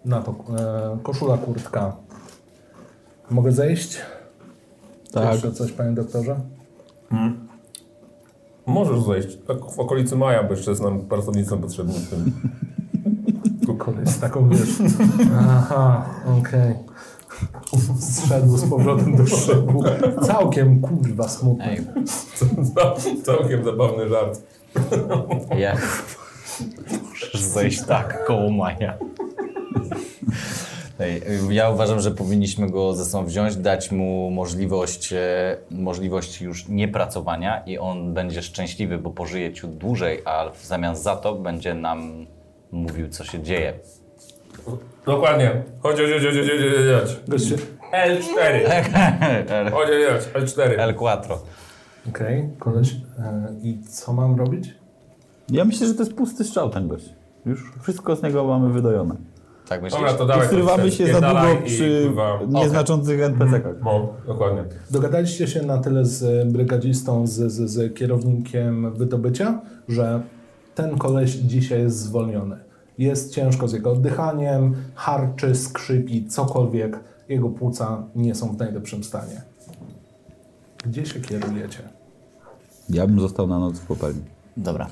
na 0.06 0.22
to 0.22 0.32
e, 0.32 0.98
koszula, 1.04 1.38
kurtka. 1.38 1.96
Mogę 3.30 3.52
zejść? 3.52 3.98
Tak. 5.12 5.32
Jeszcze 5.34 5.52
coś, 5.52 5.72
panie 5.72 5.92
doktorze? 5.92 6.40
Możesz 8.66 9.02
zejść. 9.02 9.38
Tak 9.48 9.58
w 9.66 9.80
okolicy 9.80 10.16
maja, 10.16 10.44
bo 10.44 10.54
jeszcze 10.54 10.72
jest 10.72 10.84
nam 10.84 11.02
pracownicą 11.02 11.62
potrzebny 11.62 11.94
w 11.94 12.10
tym. 12.10 12.32
Z 14.06 14.20
taką 14.20 14.50
wiesz. 14.50 14.70
Aha, 15.40 16.06
okej. 16.40 16.76
Zszedł 18.00 18.58
z 18.58 18.70
powrotem 18.70 19.16
do 19.16 19.28
szybu. 19.28 19.84
Całkiem 20.24 20.82
kurwa 20.82 21.28
smutny. 21.28 21.66
Ej, 21.66 21.88
Całkiem 23.24 23.64
zabawny 23.64 24.10
żart. 24.10 24.42
ja... 25.58 25.78
Możesz 27.10 27.36
zejść 27.36 27.82
tak, 27.86 28.26
koło 28.26 28.52
Maja. 28.52 28.98
Ja 31.50 31.70
uważam, 31.70 32.00
że 32.00 32.12
powinniśmy 32.12 32.70
go 32.70 32.94
ze 32.94 33.06
sobą 33.06 33.26
wziąć, 33.26 33.56
dać 33.56 33.92
mu 33.92 34.32
możliwość, 34.32 35.14
e, 35.14 35.58
możliwość 35.72 36.42
już 36.42 36.68
niepracowania 36.68 37.64
i 37.66 37.78
on 37.78 38.14
będzie 38.14 38.42
szczęśliwy, 38.42 38.98
bo 38.98 39.10
pożyje 39.10 39.54
ciut 39.54 39.78
dłużej, 39.78 40.22
a 40.26 40.50
w 40.50 40.66
zamian 40.66 40.96
za 40.96 41.16
to 41.16 41.36
będzie 41.36 41.74
nam 41.74 42.26
mówił, 42.72 43.10
co 43.10 43.24
się 43.24 43.44
dzieje. 43.44 43.74
Dokładnie. 45.06 45.64
Chodź, 45.80 45.98
chodź, 45.98 46.10
chodź, 46.12 46.24
chodź, 46.24 46.36
chodź, 46.36 46.50
chodź, 46.50 47.08
chodź. 47.08 47.18
Goście. 47.28 47.56
L4. 47.94 48.70
Chodź, 49.72 49.88
chodź, 49.90 50.34
chodź, 50.34 50.44
L4. 50.44 50.94
L4. 50.94 51.38
Okej, 52.10 52.50
koleś. 52.60 52.92
E, 53.20 53.56
I 53.64 53.80
co 53.84 54.14
mam 54.14 54.36
robić? 54.36 54.74
Ja 55.50 55.66
myślę, 55.66 55.88
że 55.88 55.94
to 55.94 56.04
jest 56.04 56.14
pusty 56.14 56.44
strzał 56.44 56.70
ten 56.70 56.88
gość. 56.88 57.14
Już 57.46 57.72
wszystko 57.82 58.16
z 58.16 58.24
niego 58.24 58.48
mamy 58.48 58.74
wydojone. 58.74 59.16
Tak 59.68 59.82
myślisz? 59.82 60.02
Dobra, 60.02 60.18
to 60.18 60.26
dawaj. 60.26 60.48
Skrywamy 60.48 60.92
się 60.92 61.14
za 61.14 61.22
długo 61.22 61.54
i, 61.54 61.66
przy 61.66 62.04
kurwa, 62.06 62.40
nieznaczących 62.48 63.20
NPC-kach. 63.20 63.76
No, 63.84 64.14
dokładnie. 64.28 64.64
Dogadaliście 64.92 65.48
się 65.48 65.62
na 65.62 65.78
tyle 65.78 66.06
z 66.06 66.48
brygadzistą, 66.52 67.28
z, 67.28 67.52
z, 67.52 67.70
z 67.70 67.96
kierownikiem 67.96 68.94
wydobycia, 68.94 69.62
że 69.88 70.22
ten 70.76 70.98
koleś 70.98 71.32
dzisiaj 71.32 71.82
jest 71.82 71.98
zwolniony. 71.98 72.58
Jest 72.98 73.34
ciężko 73.34 73.68
z 73.68 73.74
jego 73.74 73.92
oddychaniem, 73.92 74.76
harczy, 74.96 75.56
skrzypi, 75.56 76.28
cokolwiek. 76.28 77.00
Jego 77.30 77.50
płuca 77.50 78.04
nie 78.16 78.36
są 78.36 78.56
w 78.56 78.58
najlepszym 78.58 79.04
stanie. 79.04 79.42
Gdzie 80.86 81.06
się 81.06 81.22
kierujecie? 81.22 81.80
Ja 82.90 83.08
bym 83.08 83.20
został 83.20 83.48
na 83.48 83.60
noc 83.60 83.80
w 83.80 83.88
kopalni. 83.88 84.22
Dobra. 84.58 84.88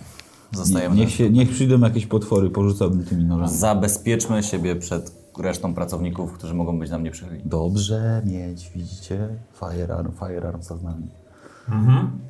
Zostajemy. 0.55 0.95
Niech, 0.95 1.11
się, 1.11 1.29
niech 1.29 1.49
przyjdą 1.49 1.79
jakieś 1.79 2.05
potwory, 2.05 2.49
porzucałbym 2.49 3.05
tymi 3.05 3.25
nożami. 3.25 3.51
Zabezpieczmy 3.51 4.43
siebie 4.43 4.75
przed 4.75 5.11
resztą 5.39 5.73
pracowników, 5.73 6.33
którzy 6.33 6.53
mogą 6.53 6.79
być 6.79 6.91
nam 6.91 7.03
nieprzychylni. 7.03 7.41
Dobrze 7.45 8.21
mieć, 8.25 8.71
widzicie? 8.75 9.29
Firearm, 9.53 10.11
firearm 10.11 10.61
za 10.61 10.75
nami. 10.75 11.07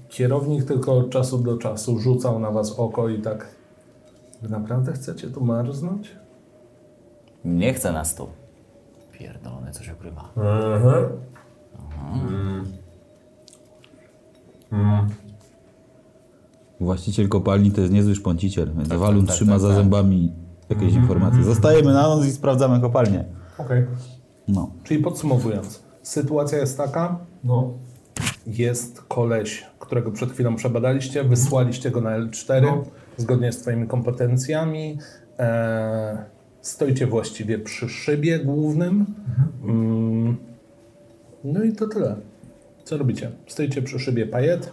Kierownik 0.09 0.63
tylko 0.63 0.97
od 0.97 1.09
czasu 1.09 1.37
do 1.37 1.57
czasu 1.57 1.99
rzucał 1.99 2.39
na 2.39 2.51
was 2.51 2.79
oko 2.79 3.09
i 3.09 3.21
tak. 3.21 3.47
Wy 4.41 4.49
naprawdę 4.49 4.93
chcecie 4.93 5.27
tu 5.27 5.45
marznąć? 5.45 6.15
Nie 7.45 7.73
chce 7.73 7.91
nas 7.91 8.15
tu. 8.15 8.27
Pierdolony, 9.11 9.71
coś 9.71 9.89
ukrywa. 9.89 10.29
Właściciel 16.79 17.27
kopalni 17.29 17.71
to 17.71 17.81
jest 17.81 17.93
niezły 17.93 18.15
szponciciel, 18.15 18.71
więc 18.77 18.89
Tak, 18.89 18.99
Walun 18.99 19.19
tak, 19.19 19.27
tak, 19.27 19.35
trzyma 19.35 19.51
tak, 19.51 19.61
za 19.61 19.67
tak. 19.67 19.77
zębami 19.77 20.33
jakieś 20.69 20.93
informacje. 20.93 21.43
Zostajemy 21.43 21.93
na 21.93 22.01
noc 22.01 22.25
i 22.25 22.31
sprawdzamy 22.31 22.81
kopalnię. 22.81 23.25
Okej. 23.57 23.85
No. 24.47 24.71
Czyli 24.83 25.03
podsumowując, 25.03 25.83
sytuacja 26.03 26.57
jest 26.57 26.77
taka, 26.77 27.19
No. 27.43 27.73
jest 28.47 29.01
koleś, 29.01 29.65
którego 29.79 30.11
przed 30.11 30.31
chwilą 30.31 30.55
przebadaliście, 30.55 31.23
wysłaliście 31.23 31.91
go 31.91 32.01
na 32.01 32.19
L4 32.19 32.61
No. 32.61 32.83
zgodnie 33.17 33.51
z 33.51 33.57
twoimi 33.61 33.87
kompetencjami. 33.87 34.97
E, 35.39 36.17
stoicie 36.61 37.07
właściwie 37.07 37.59
przy 37.59 37.89
szybie 37.89 38.39
głównym. 38.39 39.05
Mm, 39.63 40.37
no 41.43 41.63
i 41.63 41.73
to 41.73 41.87
tyle. 41.87 42.15
Co 42.83 42.97
robicie? 42.97 43.31
Stoicie 43.47 43.81
przy 43.81 43.99
szybie 43.99 44.25
pajet. 44.25 44.71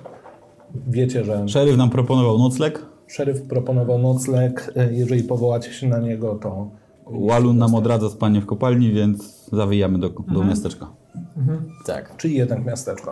Wiecie, 0.87 1.25
że 1.25 1.49
Szeryf 1.49 1.77
nam 1.77 1.91
proponował 1.91 2.39
nocleg. 2.39 2.87
szeryf 3.07 3.43
proponował 3.43 3.99
nocleg. 3.99 4.73
E, 4.77 4.93
Jeżeli 4.93 5.25
powołacie 5.25 5.73
się 5.73 5.89
na 5.89 5.99
niego, 5.99 6.35
to 6.35 6.71
Walun 7.07 7.59
nam 7.59 7.75
odradza 7.75 8.09
spanie 8.11 8.41
w 8.41 8.47
kopalni, 8.47 8.93
więc 8.93 9.49
zawijamy 9.53 9.99
do, 9.99 10.07
Mhm. 10.07 10.35
do 10.35 10.45
miasteczka. 10.45 10.87
Tak. 11.87 12.17
Czyli 12.17 12.35
jednak 12.35 12.65
miasteczko. 12.65 13.11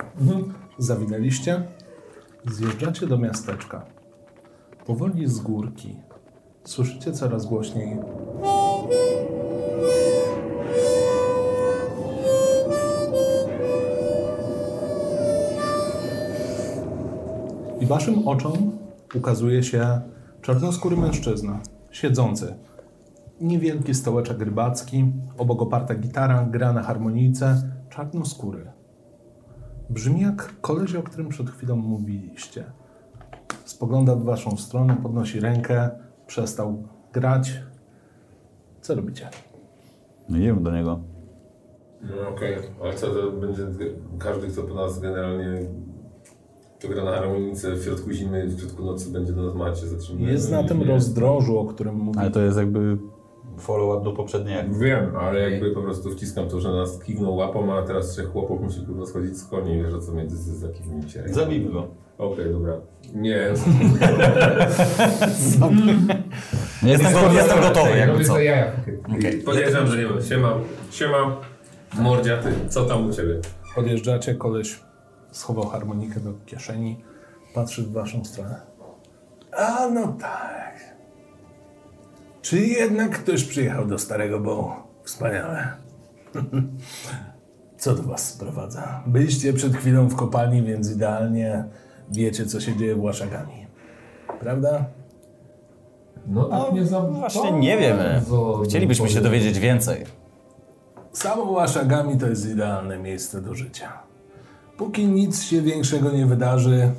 Zawinęliście, 0.79 1.63
zjeżdżacie 2.51 3.07
do 3.07 3.19
miasteczka. 3.19 3.87
Powoli 4.87 5.29
z 5.29 5.39
górki. 5.41 5.97
Słyszycie 6.65 7.13
coraz 7.13 7.47
głośniej. 7.47 7.97
I 17.81 17.87
waszym 17.87 18.29
oczom 18.29 18.53
ukazuje 19.15 19.63
się 19.63 20.01
czarnoskóry 20.43 20.97
mężczyzna, 20.97 21.61
siedzący. 21.91 22.55
Niewielki 23.41 23.95
stołeczek 23.95 24.41
rybacki, 24.41 25.13
obok 25.39 25.63
oparta 25.63 25.95
gitara, 25.95 26.47
gra 26.51 26.73
na 26.73 26.83
harmonijce, 26.83 27.63
czarnoskóry. 27.91 28.71
Brzmi 29.91 30.21
jak 30.21 30.61
koleś, 30.61 30.95
o 30.95 31.03
którym 31.03 31.29
przed 31.29 31.51
chwilą 31.51 31.77
mówiliście. 31.77 32.65
Spogląda 33.65 34.17
w 34.17 34.25
waszą 34.25 34.57
stronę, 34.57 34.97
podnosi 35.03 35.41
rękę, 35.41 35.91
przestał 36.27 36.83
grać. 37.13 37.63
Co 38.81 38.95
robicie? 38.95 39.29
No 40.29 40.39
idziemy 40.39 40.61
do 40.61 40.71
niego. 40.71 41.01
No 42.03 42.29
okej, 42.29 42.57
ale 42.83 42.95
co 42.95 43.07
to 43.07 43.33
będzie, 43.33 43.67
każdy 44.19 44.49
kto 44.49 44.63
po 44.63 44.75
nas 44.75 45.01
generalnie 45.01 45.67
to 46.81 46.89
gra 46.89 47.05
na 47.05 47.11
harmonice 47.11 47.73
w 47.73 47.85
środku 47.85 48.13
zimy, 48.13 48.47
w 48.47 48.61
środku 48.61 48.85
nocy 48.85 49.11
będzie 49.11 49.33
do 49.33 49.43
nas 49.43 49.55
macie 49.55 49.87
zatrzymuje. 49.87 50.33
Jest 50.33 50.51
na 50.51 50.65
tym 50.65 50.83
rozdrożu, 50.83 51.59
o 51.59 51.65
którym 51.65 51.95
mówię. 51.95 52.21
Ale 52.21 52.31
to 52.31 52.41
jest 52.41 52.59
jakby 52.59 52.99
follow-up 53.59 54.05
do 54.05 54.13
poprzedniej 54.13 54.59
akcji. 54.59 54.81
Wiem, 54.81 55.17
ale 55.17 55.51
jakby 55.51 55.71
po 55.71 55.83
prostu 55.83 56.11
wciskam 56.11 56.49
to, 56.49 56.61
że 56.61 56.73
nas 56.73 56.99
kiwnął 56.99 57.37
łapą, 57.37 57.75
a 57.75 57.83
teraz 57.83 58.11
trzech 58.11 58.33
chłopów 58.33 58.61
musi 58.61 58.87
kurwa 58.87 59.07
schodzić 59.07 59.37
z 59.37 59.47
koni 59.47 59.75
i 59.75 59.83
wiesz 59.83 59.95
o 59.95 59.99
co 59.99 60.13
między 60.13 60.37
z, 60.37 60.41
z 60.41 60.63
jakimi 60.63 61.11
się 61.11 61.23
rękami. 61.23 61.35
Zabijmy 61.35 61.73
go. 61.73 61.89
Okej, 62.19 62.53
dobra. 62.53 62.81
Nie. 63.15 63.37
Jestem 66.83 67.09
Jestem, 67.13 67.35
jestem 67.35 67.61
gotowy, 67.61 67.91
jakby 67.91 68.13
robię 68.13 68.25
co. 68.25 68.33
Okej. 68.33 68.53
Okay. 69.19 69.33
Podejrzewam, 69.45 69.87
że 69.87 69.99
nie 69.99 70.07
ma. 70.07 70.21
Siema. 70.21 70.55
Siema. 70.91 71.37
Mordzia, 71.99 72.37
ty. 72.37 72.49
Co 72.69 72.85
tam 72.85 73.09
u 73.09 73.13
ciebie? 73.13 73.41
Podjeżdżacie, 73.75 74.35
koleś 74.35 74.90
schował 75.33 75.67
harmonikę 75.67 76.21
do 76.21 76.33
kieszeni, 76.47 77.05
patrzy 77.55 77.83
w 77.83 77.93
waszą 77.93 78.25
stronę. 78.25 78.61
A 79.53 79.89
no 79.89 80.13
tak. 80.21 80.95
Czy 82.43 82.59
jednak 82.61 83.11
ktoś 83.11 83.45
przyjechał 83.45 83.87
do 83.87 83.99
Starego 83.99 84.41
Bołu? 84.41 84.73
Wspaniale. 85.05 85.73
Co 87.79 87.95
do 87.95 88.03
was 88.03 88.29
sprowadza? 88.29 89.03
Byliście 89.07 89.53
przed 89.53 89.77
chwilą 89.77 90.09
w 90.09 90.17
kopalni, 90.17 90.63
więc 90.63 90.91
idealnie 90.91 91.65
wiecie, 92.11 92.47
co 92.47 92.61
się 92.61 92.77
dzieje 92.77 92.95
w 92.95 93.03
Łaszagami. 93.03 93.67
Prawda? 94.41 94.85
No 96.27 96.45
tak 96.45 96.73
nie 96.73 96.87
za 96.87 97.01
Właśnie 97.01 97.53
nie 97.53 97.79
wiemy. 97.79 98.23
Chcielibyśmy 98.65 99.09
się 99.09 99.21
dowiedzieć 99.21 99.59
więcej. 99.59 100.05
Samo 101.13 101.43
Łaszagami 101.51 102.19
to 102.19 102.27
jest 102.27 102.51
idealne 102.51 102.99
miejsce 102.99 103.41
do 103.41 103.55
życia. 103.55 104.10
Póki 104.81 105.07
nic 105.07 105.43
się 105.43 105.63
większego 105.63 106.11
nie 106.11 106.27
wydarzy, 106.27 106.93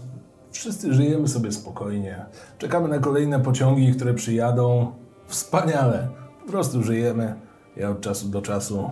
wszyscy 0.52 0.94
żyjemy 0.94 1.28
sobie 1.28 1.52
spokojnie. 1.52 2.26
Czekamy 2.58 2.88
na 2.88 3.00
kolejne 3.00 3.40
pociągi, 3.40 3.94
które 3.94 4.14
przyjadą. 4.14 4.92
Wspaniale. 5.28 6.08
Po 6.42 6.52
prostu 6.52 6.84
żyjemy. 6.84 7.36
Ja 7.76 7.90
od 7.90 8.02
czasu 8.02 8.28
do 8.28 8.42
czasu, 8.42 8.90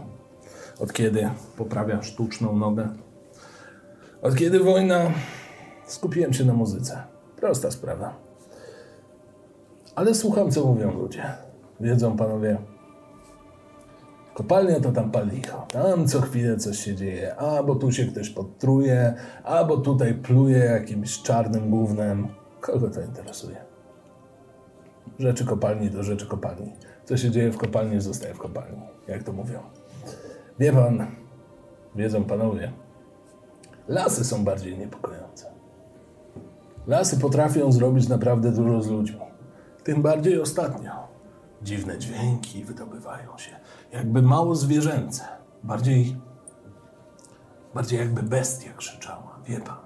od 0.80 0.94
kiedy 0.94 1.30
poprawiam 1.58 2.04
sztuczną 2.04 2.56
nogę, 2.56 2.90
od 4.22 4.36
kiedy 4.36 4.60
wojna, 4.60 5.12
skupiłem 5.88 6.34
się 6.34 6.46
na 6.46 6.54
muzyce. 6.54 7.04
Prosta 7.36 7.72
sprawa. 7.72 8.16
Ale 9.96 10.16
słucham, 10.16 10.52
co 10.52 10.66
mówią 10.66 10.92
ludzie. 10.94 11.24
Wiedzą 11.80 12.18
panowie, 12.18 12.58
Kopalnia 14.40 14.80
to 14.80 14.92
tam 14.92 15.12
palicho. 15.12 15.66
Tam 15.68 16.08
co 16.08 16.22
chwilę 16.22 16.58
coś 16.58 16.80
się 16.80 16.96
dzieje. 16.96 17.36
A 17.36 17.64
bo 17.64 17.76
tu 17.76 17.92
się 17.92 18.06
ktoś 18.06 18.30
podtruje, 18.30 19.14
a 19.44 19.64
bo 19.64 19.78
tutaj 19.78 20.14
pluje 20.14 20.58
jakimś 20.58 21.22
czarnym 21.22 21.70
gównem. 21.70 22.28
Kogo 22.62 22.90
to 22.90 23.02
interesuje? 23.02 23.58
Rzeczy 25.20 25.46
kopalni 25.46 25.90
to 25.90 26.04
rzeczy 26.04 26.28
kopalni. 26.28 26.74
Co 27.06 27.18
się 27.18 27.32
dzieje 27.32 27.52
w 27.52 27.58
kopalni, 27.58 28.02
zostaje 28.02 28.34
w 28.34 28.38
kopalni. 28.38 28.82
Jak 29.08 29.24
to 29.24 29.34
mówią. 29.34 29.60
Wie 30.60 30.74
pan, 30.74 31.08
wiedzą 31.96 32.24
panowie, 32.24 32.72
lasy 33.88 34.26
są 34.26 34.44
bardziej 34.44 34.78
niepokojące. 34.78 35.46
Lasy 36.88 37.20
potrafią 37.20 37.72
zrobić 37.72 38.08
naprawdę 38.08 38.52
dużo 38.52 38.82
z 38.82 38.88
ludźmi. 38.88 39.22
Tym 39.84 40.02
bardziej 40.02 40.42
ostatnio. 40.42 40.92
Dziwne 41.62 41.98
dźwięki 41.98 42.64
wydobywają 42.64 43.38
się. 43.38 43.59
Jakby 43.92 44.22
mało 44.22 44.56
zwierzęce. 44.56 45.24
Bardziej. 45.64 46.18
Bardziej 47.74 48.00
jakby 48.00 48.24
bestia 48.24 48.74
krzyczała. 48.74 49.40
Wie 49.46 49.60
pan. 49.60 49.78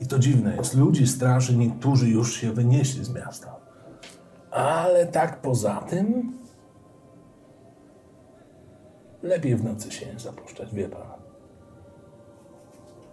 I 0.00 0.06
to 0.06 0.18
dziwne 0.18 0.56
jest. 0.56 0.74
Ludzi 0.74 1.06
straży, 1.06 1.56
niektórzy 1.56 2.08
już 2.08 2.36
się 2.36 2.52
wynieśli 2.52 3.04
z 3.04 3.10
miasta. 3.10 3.56
Ale 4.50 5.06
tak 5.06 5.40
poza 5.40 5.80
tym. 5.80 6.32
Lepiej 9.22 9.56
w 9.56 9.64
nocy 9.64 9.90
się 9.90 10.06
nie 10.12 10.20
zapuszczać, 10.20 10.74
wie 10.74 10.88
pan. 10.88 11.18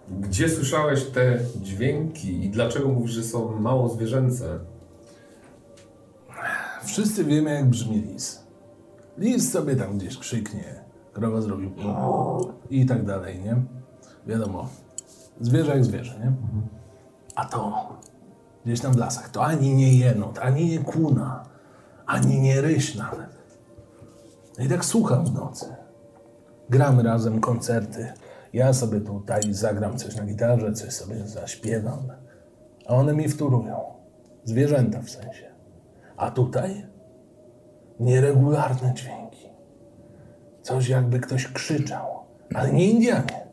Gdzie 0.09 0.49
słyszałeś 0.49 1.03
te 1.05 1.39
dźwięki 1.61 2.45
i 2.45 2.49
dlaczego 2.49 2.89
mówisz, 2.89 3.11
że 3.11 3.23
są 3.23 3.59
mało 3.59 3.89
zwierzęce? 3.89 4.59
Wszyscy 6.83 7.23
wiemy, 7.23 7.53
jak 7.53 7.69
brzmi 7.69 8.01
lis. 8.01 8.44
Lis 9.17 9.51
sobie 9.51 9.75
tam 9.75 9.97
gdzieś 9.97 10.17
krzyknie, 10.17 10.83
krowa 11.13 11.41
zrobi 11.41 11.73
i 12.69 12.85
tak 12.85 13.05
dalej, 13.05 13.39
nie? 13.39 13.55
Wiadomo, 14.27 14.69
zwierzę 15.41 15.71
jak 15.71 15.85
zwierzę, 15.85 16.19
nie? 16.19 16.31
A 17.35 17.45
to 17.45 17.89
gdzieś 18.65 18.81
tam 18.81 18.93
w 18.93 18.97
lasach, 18.97 19.29
to 19.29 19.45
ani 19.45 19.75
nie 19.75 19.97
jenot, 19.97 20.39
ani 20.39 20.65
nie 20.65 20.79
kuna, 20.79 21.43
ani 22.05 22.39
nie 22.39 22.61
ryś 22.61 22.95
nawet. 22.95 23.35
No 24.57 24.65
i 24.65 24.67
tak 24.67 24.85
słucham 24.85 25.25
w 25.25 25.33
nocy. 25.33 25.75
Gramy 26.69 27.03
razem 27.03 27.41
koncerty. 27.41 28.13
Ja 28.53 28.73
sobie 28.73 29.01
tutaj 29.01 29.53
zagram 29.53 29.97
coś 29.97 30.15
na 30.15 30.25
gitarze, 30.25 30.73
coś 30.73 30.93
sobie 30.93 31.27
zaśpiewam. 31.27 31.99
A 32.87 32.93
one 32.93 33.13
mi 33.13 33.29
wtórują. 33.29 33.79
Zwierzęta 34.43 35.01
w 35.01 35.09
sensie. 35.09 35.51
A 36.17 36.31
tutaj 36.31 36.85
nieregularne 37.99 38.93
dźwięki. 38.93 39.49
Coś 40.61 40.89
jakby 40.89 41.19
ktoś 41.19 41.47
krzyczał, 41.47 42.05
ale 42.55 42.73
nie 42.73 42.89
Indianie. 42.91 43.47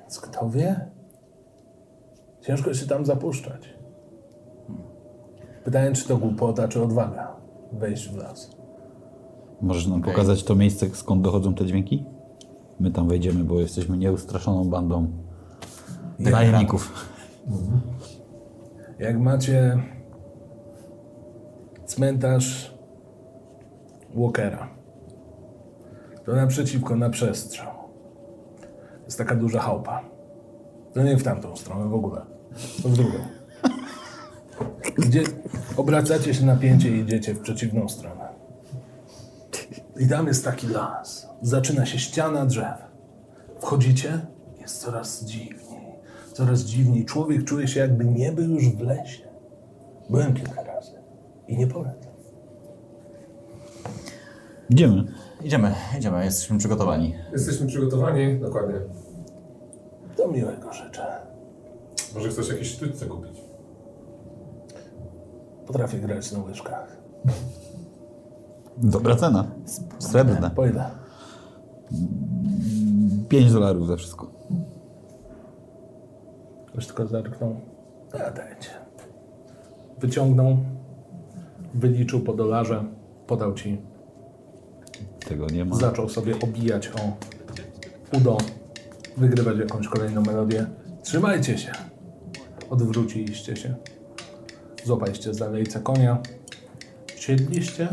Więc 0.00 0.20
kto 0.20 0.50
wie? 0.50 0.90
Ciężko 2.40 2.74
się 2.74 2.86
tam 2.86 3.06
zapuszczać. 3.06 3.74
Pytanie, 5.64 5.92
czy 5.92 6.08
to 6.08 6.16
głupota, 6.16 6.68
czy 6.68 6.82
odwaga 6.82 7.36
wejść 7.72 8.08
w 8.08 8.16
las. 8.16 8.50
Możesz 9.60 9.86
nam 9.86 10.02
pokazać 10.02 10.44
to 10.44 10.54
miejsce, 10.54 10.88
skąd 10.92 11.22
dochodzą 11.22 11.54
te 11.54 11.66
dźwięki? 11.66 12.04
My 12.80 12.90
tam 12.90 13.08
wejdziemy, 13.08 13.44
bo 13.44 13.60
jesteśmy 13.60 13.98
nieustraszoną 13.98 14.64
bandą 14.64 15.06
najemników. 16.18 17.10
Jak 18.98 19.18
macie 19.18 19.78
cmentarz 21.86 22.73
Walkera, 24.14 24.68
to 26.24 26.32
naprzeciwko, 26.32 26.96
na 26.96 27.10
przestrzał, 27.10 27.72
jest 29.04 29.18
taka 29.18 29.34
duża 29.34 29.60
chałupa. 29.60 30.00
To 30.94 31.02
nie 31.02 31.16
w 31.16 31.22
tamtą 31.22 31.56
stronę 31.56 31.88
w 31.88 31.94
ogóle, 31.94 32.20
to 32.82 32.88
w 32.88 32.92
drugą. 32.92 33.18
Gdzie 34.98 35.22
obracacie 35.76 36.34
się 36.34 36.46
na 36.46 36.56
pięcie 36.56 36.96
i 36.96 37.00
idziecie 37.00 37.34
w 37.34 37.40
przeciwną 37.40 37.88
stronę. 37.88 38.28
I 40.00 40.08
tam 40.08 40.26
jest 40.26 40.44
taki 40.44 40.66
las. 40.66 41.28
Zaczyna 41.42 41.86
się 41.86 41.98
ściana 41.98 42.46
drzew. 42.46 42.82
Wchodzicie, 43.60 44.26
jest 44.60 44.80
coraz 44.80 45.24
dziwniej, 45.24 45.94
coraz 46.32 46.60
dziwniej. 46.60 47.04
Człowiek 47.04 47.44
czuje 47.44 47.68
się 47.68 47.80
jakby 47.80 48.04
nie 48.04 48.32
był 48.32 48.50
już 48.50 48.68
w 48.68 48.80
lesie. 48.80 49.24
Byłem 50.10 50.34
kilka 50.34 50.62
razy 50.62 51.02
i 51.48 51.56
nie 51.56 51.66
polecam. 51.66 52.03
Idziemy. 54.70 55.04
Idziemy, 55.44 55.74
idziemy, 55.98 56.24
jesteśmy 56.24 56.58
przygotowani. 56.58 57.14
Jesteśmy 57.32 57.66
przygotowani? 57.66 58.38
Dokładnie. 58.40 58.74
Do 60.16 60.28
miłego 60.28 60.72
życzę. 60.72 61.06
Może 62.14 62.28
chcesz 62.28 62.48
jakieś 62.48 62.68
sztućce 62.68 63.06
kupić? 63.06 63.40
Potrafię 65.66 65.98
grać 65.98 66.32
na 66.32 66.38
łyżkach. 66.42 66.96
Dobra 68.76 69.16
cena. 69.16 69.44
Srebrne. 69.98 70.50
Po 70.50 70.66
ile? 70.66 70.90
5 73.28 73.52
dolarów 73.52 73.86
za 73.86 73.96
wszystko. 73.96 74.30
Ktoś 76.66 76.86
tylko 76.86 77.06
zerknął. 77.06 77.56
A 78.12 78.30
dajcie. 78.30 78.70
Wyciągnął, 79.98 80.56
wyliczył 81.74 82.20
po 82.20 82.32
dolarze, 82.32 82.84
podał 83.26 83.54
ci. 83.54 83.93
Tego 85.28 85.46
nie 85.46 85.64
ma. 85.64 85.76
Zaczął 85.76 86.08
sobie 86.08 86.40
obijać 86.40 86.88
o 86.88 87.16
udo, 88.16 88.38
wygrywać 89.16 89.58
jakąś 89.58 89.88
kolejną 89.88 90.22
melodię. 90.22 90.66
Trzymajcie 91.02 91.58
się. 91.58 91.72
Odwróciliście 92.70 93.56
się. 93.56 93.74
Złapaliście 94.84 95.34
za 95.34 95.48
lejce 95.48 95.80
konia. 95.80 96.18
Siedliście 97.16 97.88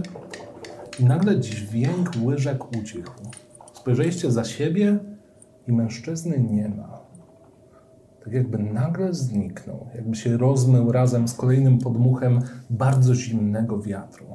i 0.99 1.05
nagle 1.05 1.39
dźwięk 1.39 2.11
łyżek 2.23 2.77
ucichł. 2.77 3.11
Spojrzeliście 3.73 4.31
za 4.31 4.43
siebie 4.43 4.97
i 5.67 5.71
mężczyzny 5.71 6.39
nie 6.39 6.69
ma. 6.69 7.01
Tak 8.23 8.33
jakby 8.33 8.57
nagle 8.57 9.13
zniknął, 9.13 9.87
jakby 9.95 10.15
się 10.15 10.37
rozmył 10.37 10.91
razem 10.91 11.27
z 11.27 11.33
kolejnym 11.33 11.79
podmuchem 11.79 12.41
bardzo 12.69 13.15
zimnego 13.15 13.81
wiatru. 13.81 14.25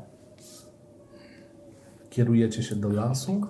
Kierujecie 2.16 2.62
się 2.62 2.76
do 2.76 2.88
lasu 2.88 3.40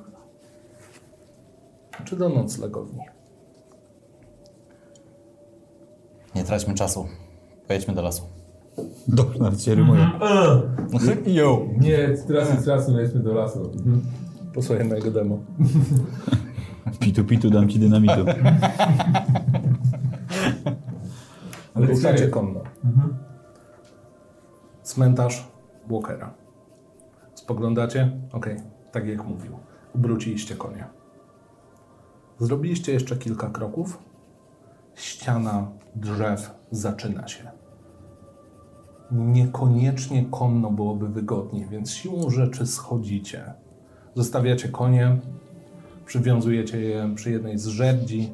czy 2.04 2.16
do 2.16 2.28
noclegowni? 2.28 3.00
Nie 6.34 6.44
traćmy 6.44 6.74
czasu. 6.74 7.06
Pojedźmy 7.66 7.94
do 7.94 8.02
lasu. 8.02 8.22
Dobrze, 9.08 9.38
nawet 9.38 9.62
się 9.62 9.74
rymuje. 9.74 10.10
Jo! 11.26 11.68
Nie, 11.80 12.08
teraz 12.28 12.64
teraz 12.64 12.88
lećmy 12.88 13.20
do 13.20 13.34
lasu. 13.34 13.72
Posłuchaj 14.54 14.84
mojego 14.84 15.10
demo. 15.10 15.38
Pitu, 17.00 17.24
pitu, 17.24 17.50
dam 17.50 17.68
ci 17.68 17.78
dynamitu. 17.78 18.24
Ale 21.74 21.86
konno. 22.30 22.60
Cmentarz 24.82 25.48
Walkera. 25.88 26.45
Spoglądacie? 27.46 28.10
Okej, 28.32 28.56
tak 28.92 29.08
jak 29.08 29.24
mówił. 29.24 29.58
Obróciliście 29.94 30.56
konia. 30.56 30.90
Zrobiliście 32.38 32.92
jeszcze 32.92 33.16
kilka 33.16 33.50
kroków. 33.50 33.98
Ściana 34.94 35.70
drzew 35.94 36.54
zaczyna 36.70 37.28
się. 37.28 37.50
Niekoniecznie 39.10 40.24
konno 40.30 40.70
byłoby 40.70 41.08
wygodniej, 41.08 41.66
więc 41.68 41.90
siłą 41.90 42.30
rzeczy 42.30 42.66
schodzicie. 42.66 43.54
Zostawiacie 44.14 44.68
konie, 44.68 45.16
przywiązujecie 46.06 46.80
je 46.80 47.12
przy 47.14 47.30
jednej 47.30 47.58
z 47.58 47.66
żerdzi, 47.66 48.32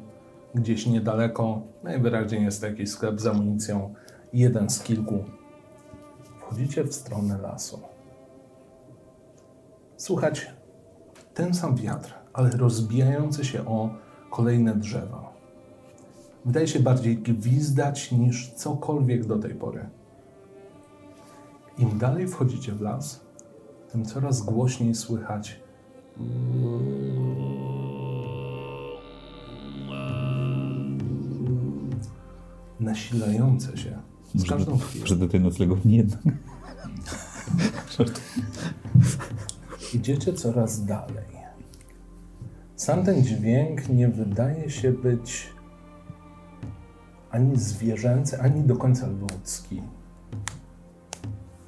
gdzieś 0.55 0.87
niedaleko. 0.87 1.61
Najwyraźniej 1.83 2.43
jest 2.43 2.61
to 2.61 2.67
jakiś 2.67 2.89
sklep 2.89 3.21
z 3.21 3.27
amunicją, 3.27 3.93
jeden 4.33 4.69
z 4.69 4.83
kilku. 4.83 5.23
Wchodzicie 6.39 6.83
w 6.83 6.93
stronę 6.93 7.37
lasu. 7.37 7.92
Słuchać 10.03 10.51
ten 11.33 11.53
sam 11.53 11.75
wiatr, 11.75 12.13
ale 12.33 12.49
rozbijający 12.49 13.45
się 13.45 13.65
o 13.65 13.89
kolejne 14.29 14.75
drzewa. 14.75 15.33
Wydaje 16.45 16.67
się 16.67 16.79
bardziej 16.79 17.17
gwizdać 17.17 18.11
niż 18.11 18.53
cokolwiek 18.53 19.25
do 19.25 19.37
tej 19.37 19.55
pory. 19.55 19.89
Im 21.77 21.97
dalej 21.97 22.27
wchodzicie 22.27 22.71
w 22.71 22.81
las, 22.81 23.21
tym 23.91 24.05
coraz 24.05 24.41
głośniej 24.41 24.95
słychać 24.95 25.59
nasilające 32.79 33.77
się 33.77 33.99
z 34.35 34.49
każdą 34.49 34.77
chwilą. 34.77 35.05
Że 35.05 35.15
do 35.15 35.27
tej 35.27 35.41
noclegowni 35.41 35.95
jednak. 35.95 36.21
Idziecie 39.93 40.33
coraz 40.33 40.85
dalej. 40.85 41.33
Sam 42.75 43.05
ten 43.05 43.23
dźwięk 43.23 43.89
nie 43.89 44.07
wydaje 44.07 44.69
się 44.69 44.91
być 44.91 45.49
ani 47.31 47.57
zwierzęcy, 47.57 48.41
ani 48.41 48.63
do 48.63 48.75
końca 48.75 49.07
ludzki. 49.07 49.81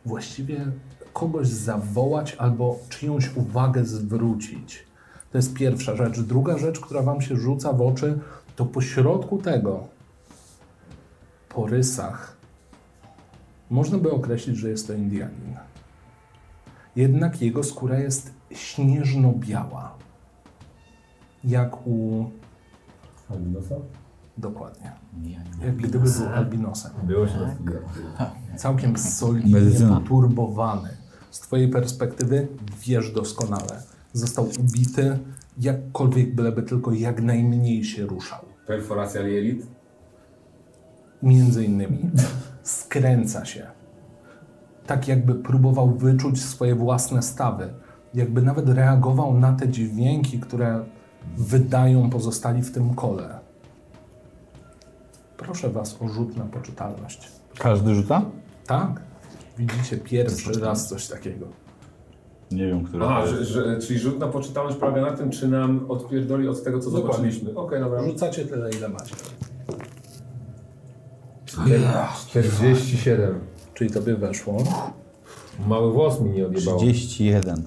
właściwie 0.04 0.66
kogoś 1.12 1.48
zawołać 1.48 2.34
albo 2.34 2.78
czyjąś 2.88 3.36
uwagę 3.36 3.84
zwrócić. 3.84 4.86
To 5.32 5.38
jest 5.38 5.54
pierwsza 5.54 5.96
rzecz. 5.96 6.20
Druga 6.20 6.58
rzecz, 6.58 6.80
która 6.80 7.02
wam 7.02 7.20
się 7.20 7.36
rzuca 7.36 7.72
w 7.72 7.82
oczy, 7.82 8.18
to 8.56 8.66
pośrodku 8.66 9.38
tego, 9.38 9.86
po 11.48 11.66
rysach, 11.66 12.36
można 13.70 13.98
by 13.98 14.10
określić, 14.10 14.56
że 14.56 14.68
jest 14.70 14.86
to 14.86 14.92
Indianin. 14.92 15.56
Jednak 16.96 17.42
jego 17.42 17.62
skóra 17.62 17.98
jest 17.98 18.32
śnieżno-biała. 18.50 19.94
Jak 21.44 21.86
u... 21.86 22.24
Albinosa? 23.30 23.74
Dokładnie. 24.38 24.92
Jak 25.64 25.76
gdyby 25.76 25.98
był 25.98 26.28
albinosem. 26.34 26.92
Było 27.02 27.28
się 27.28 27.36
na 27.36 27.54
studiach. 27.54 27.82
Całkiem 28.56 28.96
solidnie 28.98 29.52
Medycyna. 29.52 30.00
poturbowany. 30.00 30.88
Z 31.30 31.40
twojej 31.40 31.68
perspektywy 31.68 32.48
wiesz 32.80 33.12
doskonale. 33.12 33.82
Został 34.12 34.48
ubity, 34.60 35.18
jakkolwiek 35.58 36.34
byleby 36.34 36.62
tylko 36.62 36.92
jak 36.92 37.22
najmniej 37.22 37.84
się 37.84 38.06
ruszał. 38.06 38.44
Perforacja 38.66 39.20
jelit? 39.22 39.66
Między 41.22 41.64
innymi 41.64 42.10
skręca 42.62 43.44
się. 43.44 43.66
Tak 44.86 45.08
jakby 45.08 45.34
próbował 45.34 45.90
wyczuć 45.90 46.42
swoje 46.44 46.74
własne 46.74 47.22
stawy. 47.22 47.68
Jakby 48.14 48.42
nawet 48.42 48.68
reagował 48.68 49.34
na 49.34 49.52
te 49.52 49.68
dźwięki, 49.68 50.40
które 50.40 50.84
wydają 51.36 52.10
pozostali 52.10 52.62
w 52.62 52.72
tym 52.72 52.94
kole. 52.94 53.38
Proszę 55.36 55.70
was 55.70 56.02
o 56.02 56.08
rzut 56.08 56.36
na 56.36 56.44
poczytalność. 56.44 57.28
Każdy 57.58 57.94
rzuta? 57.94 58.22
Tak? 58.66 59.02
Widzicie 59.58 59.96
pierwszy 59.96 60.60
raz 60.60 60.88
coś 60.88 61.08
takiego. 61.08 61.46
Nie 62.50 62.66
wiem, 62.66 62.84
który. 62.84 63.04
Aha, 63.04 63.26
że, 63.26 63.44
że, 63.44 63.78
czyli 63.78 63.98
rzut 63.98 64.18
na 64.18 64.26
poczytalność 64.26 64.76
polega 64.76 65.00
na 65.00 65.12
tym, 65.16 65.30
czy 65.30 65.48
nam 65.48 65.90
odpierdoli 65.90 66.48
od 66.48 66.64
tego, 66.64 66.78
co 66.78 66.90
Dokładnie. 66.90 67.12
zobaczyliśmy. 67.12 67.56
Okej, 67.58 67.80
dobra. 67.80 68.02
Rzucacie 68.04 68.44
tyle, 68.44 68.70
ile 68.70 68.88
macie. 68.88 69.14
47. 72.16 73.40
Czyli 73.80 73.92
tobie 73.92 74.14
weszło. 74.14 74.56
Mały 75.66 75.92
włos 75.92 76.20
mi 76.20 76.30
nie 76.30 76.46
odjebało. 76.46 76.78
31. 76.78 77.62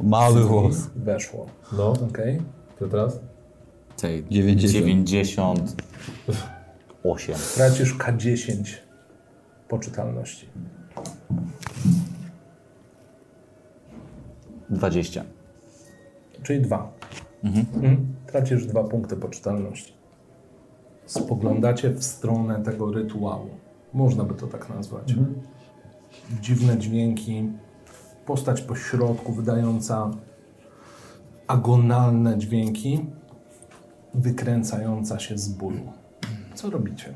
Mały 0.00 0.44
włos. 0.44 0.76
Weszło. 0.96 1.46
No, 1.72 1.90
Okej. 1.90 2.42
to 2.78 2.88
teraz? 2.88 3.20
Tej 3.96 4.24
90. 4.30 4.72
98. 4.72 7.34
Tracisz 7.54 7.98
K10 7.98 8.64
poczytalności. 9.68 10.48
20. 14.70 15.24
Czyli 16.42 16.60
dwa. 16.60 16.92
Mhm. 17.44 18.06
Tracisz 18.26 18.66
dwa 18.66 18.84
punkty 18.84 19.16
poczytalności. 19.16 19.92
Spoglądacie 21.06 21.90
w 21.90 22.04
stronę 22.04 22.62
tego 22.62 22.92
rytuału. 22.92 23.50
Można 23.94 24.24
by 24.24 24.34
to 24.34 24.46
tak 24.46 24.68
nazwać. 24.68 25.14
Dziwne 26.40 26.78
dźwięki. 26.78 27.48
Postać 28.26 28.62
po 28.62 28.76
środku 28.76 29.32
wydająca 29.32 30.10
agonalne 31.46 32.38
dźwięki, 32.38 33.06
wykręcająca 34.14 35.18
się 35.18 35.38
z 35.38 35.48
bólu. 35.48 35.92
Co 36.54 36.70
robicie? 36.70 37.14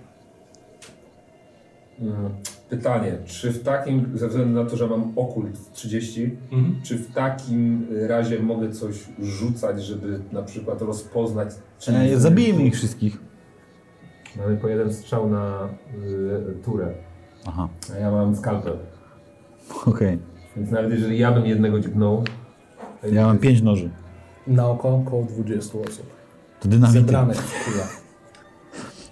Mm, 2.00 2.30
Pytanie, 2.68 3.18
czy 3.26 3.52
w 3.52 3.62
takim, 3.62 4.18
ze 4.18 4.28
względu 4.28 4.62
na 4.64 4.70
to, 4.70 4.76
że 4.76 4.86
mam 4.86 5.12
okult 5.16 5.72
30, 5.72 6.36
czy 6.82 6.98
w 6.98 7.12
takim 7.14 7.86
razie 8.08 8.42
mogę 8.42 8.70
coś 8.72 8.96
rzucać, 9.22 9.82
żeby 9.84 10.20
na 10.32 10.42
przykład 10.42 10.82
rozpoznać, 10.82 11.48
czy... 11.78 11.92
E, 11.92 12.20
zabijmy 12.20 12.62
ich 12.64 12.74
wszystkich. 12.74 13.18
Mamy 14.36 14.56
po 14.56 14.68
jeden 14.68 14.94
strzał 14.94 15.28
na 15.30 15.68
y, 16.04 16.54
turę, 16.64 16.92
Aha, 17.46 17.68
a 17.94 17.98
ja 17.98 18.10
mam 18.10 18.36
skalpel. 18.36 18.76
okej. 19.86 20.18
Więc 20.56 20.70
nawet 20.70 20.90
jeżeli 20.92 21.18
ja 21.18 21.32
bym 21.32 21.46
jednego 21.46 21.80
dźgnął... 21.80 22.24
Ja 23.12 23.26
mam 23.26 23.38
5 23.38 23.62
noży. 23.62 23.90
Na 24.46 24.68
oko 24.68 24.88
około 24.96 25.22
20 25.24 25.78
osób. 25.78 26.06
To 26.60 26.68
dynamity. 26.68 27.00
Zebranych 27.00 27.36
w 27.36 27.64
kula. 27.64 27.84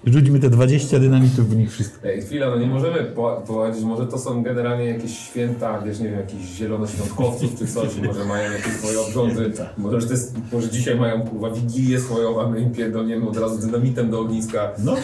Rzućmy 0.06 0.38
te 0.40 0.50
20 0.50 0.98
dynamitów 0.98 1.48
w 1.50 1.56
nich 1.56 1.72
wszystko. 1.72 2.08
Ej, 2.08 2.22
chwila, 2.22 2.50
no 2.50 2.56
nie 2.58 2.66
możemy 2.66 3.04
po- 3.04 3.42
powiedzieć, 3.46 3.84
może 3.84 4.06
to 4.06 4.18
są 4.18 4.42
generalnie 4.42 4.84
jakieś 4.84 5.18
święta, 5.18 5.80
wiesz, 5.80 6.00
nie 6.00 6.08
wiem, 6.08 6.18
jakichś 6.18 6.44
zielonoświątkowców 6.44 7.58
czy 7.58 7.66
coś, 7.66 7.96
może 8.06 8.24
mają 8.24 8.52
jakieś 8.52 8.72
swoje 8.72 9.00
obrządy, 9.00 9.52
może, 9.78 10.06
to 10.06 10.12
jest, 10.12 10.34
może 10.52 10.68
dzisiaj 10.68 10.98
mają 11.00 11.22
kurwa 11.22 11.50
wigilię 11.50 12.00
swoją, 12.00 12.40
a 12.40 12.48
my 12.48 12.60
im 12.60 12.70
pierdolniemy 12.70 13.28
od 13.28 13.36
razu 13.36 13.58
dynamitem 13.66 14.10
do 14.10 14.20
ogniska. 14.20 14.70
No, 14.84 14.94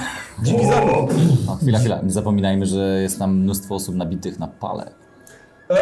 dziki 0.42 0.66
zapach. 0.66 1.16
No, 1.46 1.54
chwila, 1.56 1.78
chwila. 1.78 2.00
Nie 2.02 2.10
zapominajmy, 2.10 2.66
że 2.66 2.98
jest 3.02 3.18
tam 3.18 3.36
mnóstwo 3.38 3.74
osób 3.74 3.94
nabitych 3.94 4.38
na 4.38 4.46
pale. 4.48 4.90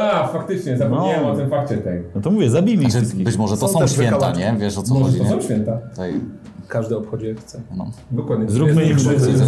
A, 0.02 0.28
faktycznie, 0.28 0.76
zapomniałem 0.76 1.22
No. 1.22 1.32
o 1.32 1.36
tym 1.36 1.50
fakcie 1.50 1.76
tej. 1.78 2.02
No 2.14 2.20
to 2.20 2.30
mówię, 2.30 2.50
zabijmy 2.50 2.84
ich 2.84 2.92
Znaczy, 2.92 3.06
być 3.16 3.36
może 3.36 3.56
to 3.56 3.68
Są 3.68 3.78
są, 3.80 3.88
święta, 3.88 4.32
nie? 4.32 4.56
Wiesz 4.58 4.78
o 4.78 4.82
co 4.82 4.94
Może 4.94 5.04
chodzi, 5.06 5.18
to 5.18 5.24
nie? 5.24 5.30
są 5.30 5.40
święta. 5.40 5.72
Tutaj, 5.90 6.20
Każdy 6.68 6.96
obchodzi 6.96 7.26
jak 7.26 7.40
chce. 7.40 7.60
no. 7.76 7.90
Dokładnie. 8.10 8.50
Zróbmy 8.50 8.84
im, 8.84 8.98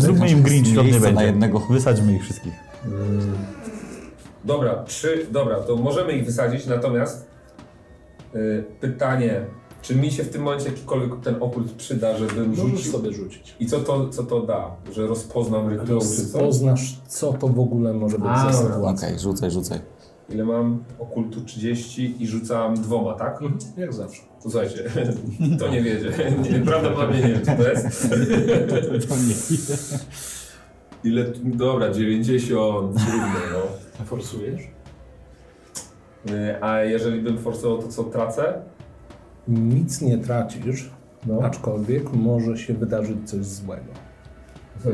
zróbmy 0.01 0.31
im 0.31 0.43
Grinch, 0.43 0.75
to 0.75 0.83
nie 0.83 1.01
będzie. 1.01 1.25
jednego. 1.25 1.59
Wysadźmy 1.71 2.15
ich 2.17 2.23
wszystkich. 2.23 2.53
Dobra, 4.45 4.85
trzy, 4.85 5.27
dobra, 5.31 5.61
to 5.61 5.77
możemy 5.77 6.13
ich 6.13 6.25
wysadzić, 6.27 6.67
natomiast 6.67 7.27
y, 8.35 8.65
pytanie, 8.81 9.47
czy 9.83 9.95
mi 9.97 10.11
się 10.11 10.25
w 10.25 10.29
tym 10.31 10.43
momencie 10.43 10.67
jakikolwiek 10.69 11.21
ten 11.21 11.37
okult 11.41 11.73
przyda, 11.73 12.17
żebym 12.19 12.49
Możesz 12.49 12.65
rzucił? 12.65 12.93
sobie 12.93 13.13
rzucić. 13.13 13.57
I 13.61 13.67
co 13.67 13.81
to, 13.81 14.09
co 14.09 14.23
to 14.23 14.41
da? 14.41 14.71
Że 14.93 15.07
rozpoznam 15.07 15.69
rytuał 15.69 16.01
czy 16.01 16.27
co? 16.27 16.39
Poznasz, 16.39 17.01
co 17.09 17.33
to 17.33 17.49
w 17.49 17.61
ogóle 17.61 17.93
może 17.95 18.19
być 18.19 18.29
A, 18.31 18.53
za 18.53 18.59
sytuacja. 18.59 19.09
Okej, 19.09 19.21
rzucaj, 19.21 19.51
rzucaj. 19.51 19.79
Ile 20.31 20.45
mam? 20.45 20.85
Okultu 20.99 21.41
30 21.41 22.23
i 22.23 22.27
rzucam 22.27 22.75
dwoma, 22.75 23.15
tak? 23.15 23.33
Mhm, 23.43 23.59
Jak 23.77 23.93
zawsze. 23.95 24.23
To 24.43 24.51
słuchajcie, 24.51 24.85
to 25.59 25.69
nie 25.69 25.83
wiedzie. 25.83 26.11
Nie, 26.53 26.61
prawdopodobnie 26.61 27.21
nie 27.23 27.29
wiem, 27.29 27.43
co 27.45 27.53
to 27.57 27.69
jest. 27.69 28.09
Ile? 31.05 31.25
tu- 31.25 31.41
Dobra, 31.45 31.91
90, 31.93 32.97
trudno, 32.97 33.27
no. 33.53 34.05
Forsujesz? 34.05 34.63
Y, 36.31 36.63
A 36.63 36.81
jeżeli 36.81 37.21
bym 37.23 37.39
forsował, 37.39 37.79
to 37.83 37.89
co 37.89 38.05
tracę? 38.05 38.63
Nic 39.49 40.01
nie 40.01 40.19
tracisz, 40.19 40.91
No. 41.27 41.39
aczkolwiek 41.43 42.13
może 42.13 42.59
się 42.59 42.75
wydarzyć 42.75 43.17
coś 43.31 43.45
złego. 43.47 43.93
To 44.85 44.91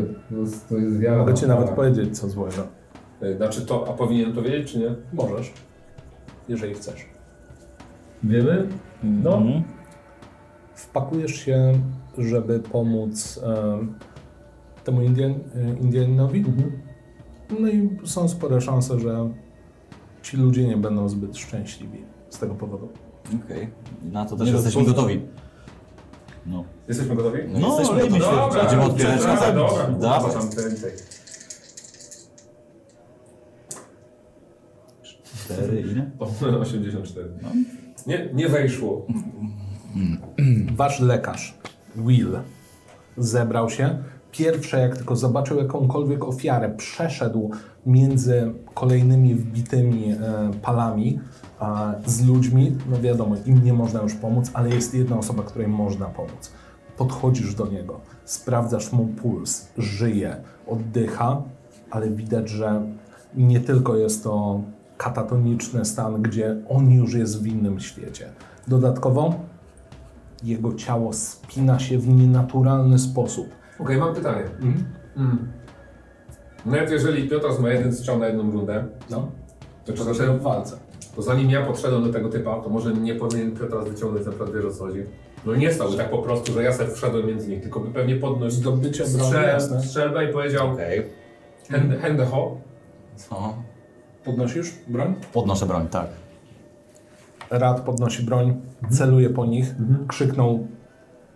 to 0.69 0.77
jest 0.77 0.99
wiara. 0.99 1.19
Mogę 1.19 1.35
ci 1.35 1.43
na 1.43 1.49
nawet 1.49 1.65
Pana. 1.65 1.77
powiedzieć, 1.77 2.19
co 2.19 2.29
złego. 2.29 2.67
Y, 3.23 3.37
Znaczy 3.37 3.67
to, 3.67 3.89
a 3.89 3.93
powinienem 3.93 4.35
to 4.35 4.43
wiedzieć, 4.43 4.73
czy 4.73 4.79
nie? 4.79 4.95
Możesz, 5.13 5.53
jeżeli 6.49 6.75
chcesz. 6.75 7.07
Wiemy? 8.23 8.69
No. 9.03 9.37
Mhm. 9.37 9.63
Wpakujesz 10.75 11.35
się, 11.35 11.73
żeby 12.19 12.61
pomóc 12.61 13.41
em, 13.75 13.95
temu 14.85 15.03
Indian, 15.03 15.31
e, 15.31 15.79
Indianinowi. 15.81 16.45
No 17.61 17.69
i 17.69 17.99
są 18.05 18.29
spore 18.29 18.61
szanse, 18.61 19.01
że 19.01 19.29
ci 20.23 20.37
ludzie 20.37 20.69
nie 20.69 20.77
będą 20.77 21.09
zbyt 21.09 21.37
szczęśliwi 21.39 22.05
z 22.31 22.39
tego 22.39 22.55
powodu. 22.55 22.89
Okej. 23.45 23.71
Na 24.13 24.25
to 24.25 24.37
też 24.37 24.47
Nie, 24.47 24.53
no, 24.53 24.59
jesteśmy 24.59 24.85
to- 24.85 24.91
gotowi. 24.91 25.21
No. 26.47 26.65
Jesteśmy 26.89 27.17
gotowi? 27.17 27.39
No, 27.49 27.59
No, 27.59 27.79
jesteśmy 27.79 28.19
gotowi. 28.19 28.53
się. 28.55 28.59
Będziemy 28.61 28.83
odpierać 28.83 29.19
dobra, 29.21 29.35
na 29.41 29.53
dobra, 29.53 29.87
Dawaj. 29.89 30.21
kurwa, 30.21 30.41
tam 30.41 30.51
prędzej. 30.51 30.93
4, 35.45 35.81
ile? 35.81 36.11
O, 36.19 36.27
84. 36.61 37.29
Nie, 38.07 38.29
nie 38.35 38.49
wejszło. 38.49 39.07
Wasz 40.77 41.01
lekarz, 41.01 41.59
Will, 41.97 42.39
zebrał 43.17 43.71
się. 43.71 43.99
Pierwsze, 44.33 44.81
jak 44.81 44.97
tylko 44.97 45.17
zobaczył 45.17 45.59
jakąkolwiek 45.59 46.25
ofiarę, 46.25 46.75
przeszedł 46.77 47.51
między 47.87 48.53
kolejnymi 48.75 49.35
wbitymi 49.35 50.13
e, 50.13 50.17
palami 50.63 51.21
z 52.07 52.27
ludźmi. 52.27 52.77
No 52.91 53.01
wiadomo, 53.01 53.37
im 53.47 53.65
nie 53.65 53.73
można 53.73 54.03
już 54.03 54.15
pomóc, 54.15 54.51
ale 54.55 54.71
jest 54.71 54.95
jedna 54.95 55.19
osoba, 55.19 55.43
której 55.43 55.69
można 55.69 56.07
pomóc. 56.07 56.53
Podchodzisz 56.97 57.55
do 57.55 57.67
niego, 57.67 58.01
sprawdzasz 58.25 58.93
mu 58.93 59.07
puls, 59.07 59.69
żyje, 59.79 60.37
oddycha, 60.67 61.43
ale 61.91 62.11
widać, 62.11 62.49
że 62.49 62.83
nie 63.35 63.61
tylko 63.61 63.97
jest 63.97 64.25
to 64.25 64.61
katatoniczny 64.97 65.85
stan, 65.85 66.23
gdzie 66.23 66.57
on 66.69 66.91
już 66.93 67.15
jest 67.15 67.43
w 67.43 67.47
innym 67.47 67.81
świecie. 67.81 68.29
Dodatkowo 68.69 69.35
jego 70.45 70.75
ciało 70.75 71.13
spina 71.13 71.79
się 71.79 71.99
w 71.99 72.09
nienaturalny 72.09 72.99
sposób. 72.99 73.47
Okej, 73.79 73.97
mam 73.97 74.15
pytanie. 74.15 74.45
Mm. 75.17 75.53
Nawet 76.67 76.91
jeżeli 76.91 77.29
Piotr 77.29 77.61
ma 77.61 77.69
jeden 77.71 77.93
strzał 77.93 78.19
na 78.19 78.27
jedną 78.27 78.51
rundę, 78.51 78.85
No, 79.11 79.31
to 79.85 79.93
czy 79.93 80.05
to 80.05 80.15
w 80.15 80.43
walce. 80.43 80.77
to 81.17 81.23
zanim 81.23 81.51
ja 81.51 81.67
podszedłem 81.67 82.05
do 82.05 82.13
tego 82.13 82.29
typa, 82.29 82.61
to 82.61 82.69
może 82.69 82.93
nie 82.95 83.15
powinien 83.15 83.57
teraz 83.57 83.89
wyciągnąć 83.89 84.27
na 84.27 84.33
przykład, 84.33 84.53
wiesz 84.55 84.65
o 84.65 84.71
co 84.71 84.85
chodzi. 84.85 85.05
No 85.47 85.55
nie 85.55 85.73
stał 85.73 85.93
tak 85.93 86.11
po 86.11 86.19
prostu, 86.19 86.53
że 86.53 86.63
ja 86.63 86.73
sobie 86.73 86.91
wszedłem 86.91 87.27
między 87.27 87.49
nich, 87.49 87.63
tylko 87.63 87.81
by 87.81 87.91
pewnie 87.91 88.17
podnosił 88.17 88.61
Zdobycie 88.61 89.07
strzel, 89.07 89.61
strzelbę 89.61 90.31
i 90.31 90.33
powiedział 90.33 90.73
Okej. 90.73 91.03
hand, 91.71 92.01
hand 92.03 92.19
the 92.19 92.27
ho. 92.27 92.57
Co? 93.17 93.55
Podnosisz 94.25 94.73
broń? 94.89 95.15
Podnoszę 95.33 95.67
broń, 95.67 95.89
tak. 95.89 96.07
Rad 97.51 97.81
podnosi 97.81 98.23
broń, 98.23 98.61
celuje 98.91 99.31
po 99.31 99.47
nich, 99.47 99.75
krzyknął 100.09 100.67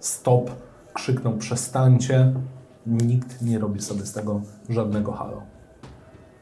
stop, 0.01 0.51
krzyknął 0.95 1.37
przestańcie. 1.37 2.33
Nikt 2.87 3.43
nie 3.43 3.59
robi 3.59 3.83
sobie 3.83 4.07
z 4.07 4.13
tego 4.13 4.41
żadnego 4.69 5.13
halo. 5.13 5.43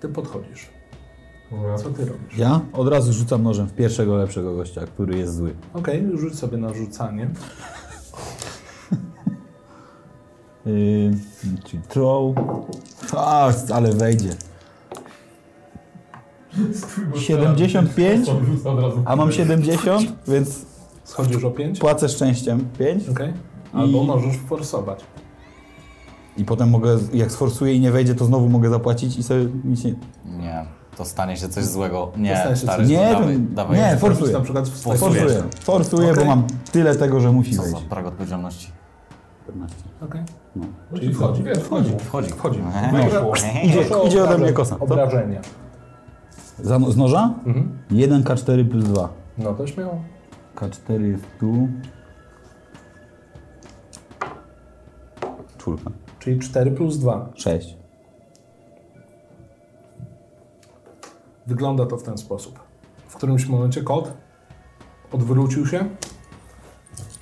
Ty 0.01 0.09
podchodzisz. 0.09 0.71
Co 1.77 1.91
ty 1.91 2.05
robisz? 2.05 2.39
Ja 2.39 2.61
od 2.73 2.89
razu 2.89 3.13
rzucam 3.13 3.43
nożem 3.43 3.67
w 3.67 3.73
pierwszego 3.73 4.17
lepszego 4.17 4.57
gościa, 4.57 4.81
który 4.87 5.19
jest 5.19 5.37
zły. 5.37 5.55
Okej, 5.75 6.11
rzuć 6.15 6.39
sobie 6.39 6.57
na 6.57 6.75
rzucanie. 6.75 7.31
Yy, 10.67 11.13
czyli 11.65 11.83
throw. 11.83 12.37
A, 13.17 13.51
ale 13.75 13.93
wejdzie. 13.93 14.31
75, 17.17 18.27
Rzuca 18.47 18.71
od 18.71 18.81
razu. 18.81 19.03
a 19.05 19.17
mam 19.17 19.33
70, 19.33 20.13
więc 20.29 20.67
Schodzisz 21.05 21.45
o 21.45 21.51
5? 21.51 21.79
płacę 21.79 22.09
szczęściem 22.09 22.69
5 22.79 23.09
Okej. 23.09 23.33
Albo 23.73 24.03
I- 24.03 24.07
możesz 24.07 24.37
forsować. 24.37 25.05
i 26.37 26.45
potem 26.45 26.71
mogę, 26.71 26.99
jak 27.13 27.33
sforsuję 27.33 27.75
i 27.75 27.81
nie 27.81 27.91
wejdzie, 27.91 28.15
to 28.15 28.25
znowu 28.25 28.49
mogę 28.49 28.71
zapłacić 28.71 29.17
i 29.19 29.23
sobie 29.23 29.47
nic 29.65 29.85
nie... 29.85 29.95
Nie, 30.25 30.65
to 30.97 31.05
stanie 31.05 31.37
się 31.37 31.49
coś 31.49 31.65
złego. 31.65 32.13
Nie, 32.17 32.37
stary, 32.37 32.57
coś- 32.79 32.89
Nie, 32.89 33.11
dawaj, 33.13 33.39
dawaj. 33.41 33.79
nie, 33.79 33.97
forsuję. 33.97 34.33
na 34.33 34.41
przykład 34.41 34.69
w 34.69 34.81
Forsujesz. 34.83 35.01
Forsuję, 35.23 35.43
forsuję, 35.61 36.11
Okej. 36.13 36.25
bo 36.25 36.31
mam 36.31 36.47
tyle 36.73 36.95
tego, 36.97 37.21
że 37.21 37.33
musi 37.33 37.57
Co 37.57 37.63
za 37.63 37.71
wejść. 37.73 37.87
brak 37.89 38.07
odpowiedzialności. 38.07 38.69
14. 39.45 39.77
Okej. 40.01 40.23
No. 40.57 40.65
Czyli 40.95 41.15
wchodzi. 41.15 41.43
Wiesz, 41.43 41.59
wchodzi. 41.59 41.91
Wchodzi. 42.05 42.31
Wchodzi. 42.31 42.59
No. 42.93 42.99
Idzie, 43.65 43.79
Proszę 43.85 44.03
o 44.03 44.07
idzie 44.07 44.25
ode 44.25 44.39
mnie 44.39 44.53
obrażenie. 44.53 44.53
kosa. 44.53 44.77
Co? 44.79 45.64
Za, 46.59 46.79
z 46.79 46.97
noża? 46.97 47.35
Mhm. 47.47 47.79
1K4 47.91 48.69
plus 48.71 48.85
2. 48.85 49.09
No 49.39 49.55
to 49.55 49.67
śmiało. 49.67 50.05
K4 50.57 51.03
jest 51.03 51.25
tu. 51.41 51.69
Czwórka. 55.59 55.91
Czyli 56.19 56.39
4 56.39 56.71
plus 56.71 56.99
2. 56.99 57.29
6. 57.35 57.77
Wygląda 61.47 61.87
to 61.87 61.97
w 61.97 62.03
ten 62.03 62.19
sposób. 62.19 62.59
W 63.09 63.17
którymś 63.17 63.47
momencie 63.47 63.83
kot 63.83 64.15
odwrócił 65.13 65.67
się, 65.67 65.89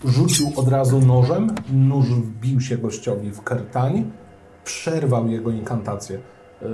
rzucił 0.04 0.52
od 0.56 0.68
razu 0.68 1.00
nożem, 1.00 1.54
nóż 1.72 2.06
wbił 2.06 2.60
się 2.60 2.78
gościowi 2.78 3.30
w 3.30 3.42
kertań, 3.42 4.10
przerwał 4.64 5.28
jego 5.28 5.50
inkantację. 5.50 6.18
Yy, 6.62 6.68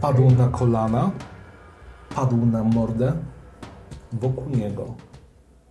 Padł 0.00 0.30
na 0.30 0.48
kolana, 0.48 1.10
padł 2.14 2.46
na 2.46 2.64
mordę. 2.64 3.12
Wokół 4.12 4.48
niego 4.48 4.94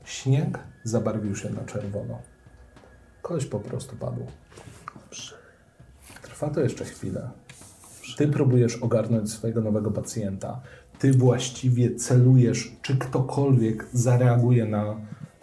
śnieg 0.03 0.59
zabarwił 0.83 1.35
się 1.35 1.49
na 1.49 1.63
czerwono. 1.63 2.21
Koleś 3.21 3.45
po 3.45 3.59
prostu 3.59 3.95
padł. 3.95 4.25
Trwa 6.21 6.49
to 6.49 6.61
jeszcze 6.61 6.85
chwilę. 6.85 7.29
Ty 8.17 8.27
próbujesz 8.27 8.75
ogarnąć 8.75 9.31
swojego 9.31 9.61
nowego 9.61 9.91
pacjenta. 9.91 10.61
Ty 10.99 11.11
właściwie 11.11 11.95
celujesz, 11.95 12.75
czy 12.81 12.97
ktokolwiek 12.97 13.87
zareaguje 13.93 14.65
na 14.65 14.95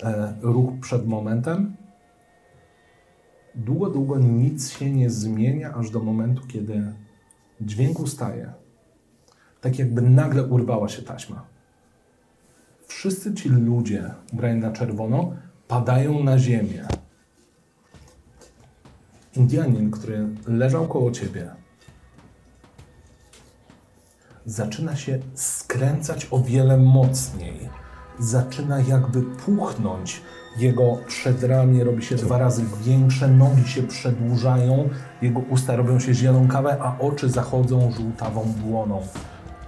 e, 0.02 0.34
ruch 0.42 0.80
przed 0.80 1.06
momentem. 1.06 1.76
Długo, 3.56 3.90
długo 3.90 4.18
nic 4.18 4.70
się 4.70 4.90
nie 4.90 5.10
zmienia, 5.10 5.74
aż 5.74 5.90
do 5.90 6.00
momentu, 6.00 6.46
kiedy 6.46 6.92
dźwięk 7.60 8.00
ustaje. 8.00 8.52
Tak 9.60 9.78
jakby 9.78 10.02
nagle 10.02 10.44
urwała 10.44 10.88
się 10.88 11.02
taśma. 11.02 11.46
Wszyscy 12.86 13.34
ci 13.34 13.48
ludzie 13.48 14.10
ubrani 14.32 14.60
na 14.60 14.72
czerwono 14.72 15.32
padają 15.68 16.24
na 16.24 16.38
ziemię. 16.38 16.86
Indianin, 19.36 19.90
który 19.90 20.28
leżał 20.46 20.88
koło 20.88 21.10
ciebie, 21.10 21.50
zaczyna 24.46 24.96
się 24.96 25.18
skręcać 25.34 26.28
o 26.30 26.40
wiele 26.42 26.78
mocniej. 26.78 27.68
Zaczyna 28.18 28.80
jakby 28.80 29.22
puchnąć. 29.22 30.22
Jego 30.58 30.96
przedramię 31.06 31.84
robi 31.84 32.04
się 32.04 32.16
dwa 32.16 32.38
razy 32.38 32.64
większe, 32.84 33.28
nogi 33.28 33.68
się 33.68 33.82
przedłużają, 33.82 34.88
jego 35.22 35.40
usta 35.40 35.76
robią 35.76 36.00
się 36.00 36.14
zielonkawe, 36.14 36.76
a 36.82 36.98
oczy 36.98 37.28
zachodzą 37.30 37.92
żółtawą 37.92 38.44
błoną. 38.64 39.02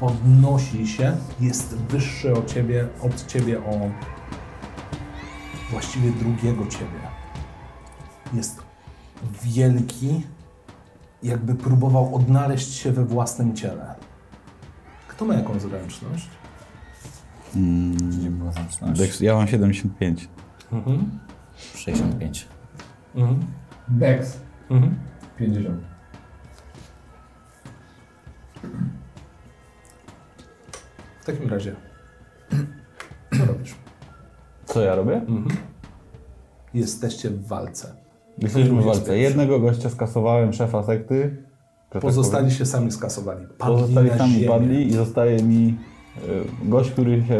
Podnosi 0.01 0.87
się, 0.89 1.17
jest 1.41 1.75
wyższy 1.77 2.33
od 2.33 2.47
ciebie, 2.53 2.89
od 3.03 3.27
ciebie 3.27 3.59
o 3.59 3.91
właściwie 5.71 6.11
drugiego 6.13 6.67
ciebie. 6.67 7.01
Jest 8.35 8.63
wielki, 9.43 10.23
jakby 11.23 11.55
próbował 11.55 12.15
odnaleźć 12.15 12.73
się 12.75 12.93
we 12.93 13.05
własnym 13.05 13.57
ciele. 13.57 13.95
Kto 15.09 15.25
ma 15.25 15.35
jakąś 15.35 15.63
zręczność? 15.63 16.29
Gdzie 18.09 18.31
była 18.31 18.53
zręczność? 18.53 19.01
Dex- 19.01 19.23
Ja 19.25 19.35
mam 19.35 19.47
75. 19.49 20.29
65. 21.75 22.49
Mhm. 23.15 23.47
Dex. 23.89 24.41
Mhm. 24.71 24.95
50. 25.39 25.81
W 31.21 31.27
takim 31.27 31.49
razie, 31.51 31.75
co 33.39 33.47
robisz? 33.47 33.75
Co 34.65 34.81
ja 34.81 34.95
robię? 34.95 35.23
Jesteście 36.75 37.31
w 37.31 37.47
walce. 37.47 37.95
Jesteśmy 38.39 38.81
w 38.81 38.85
walce. 38.85 39.19
Jednego 39.19 39.61
gościa 39.61 39.91
skasowałem, 39.91 40.53
szefa 40.53 40.83
sekty. 40.83 41.43
tak 41.91 42.03
Pozostali 42.03 42.45
powiem. 42.45 42.59
się 42.59 42.67
sami 42.67 42.93
skasowali. 42.93 43.47
Padli 43.59 43.75
Pozostali 43.77 44.11
na 44.11 44.19
sami 44.19 44.33
ziemię. 44.33 44.49
padli 44.49 44.87
i 44.89 44.93
zostaje 44.93 45.43
mi 45.43 45.79
gość, 46.63 46.91
który 46.91 47.25
się... 47.29 47.35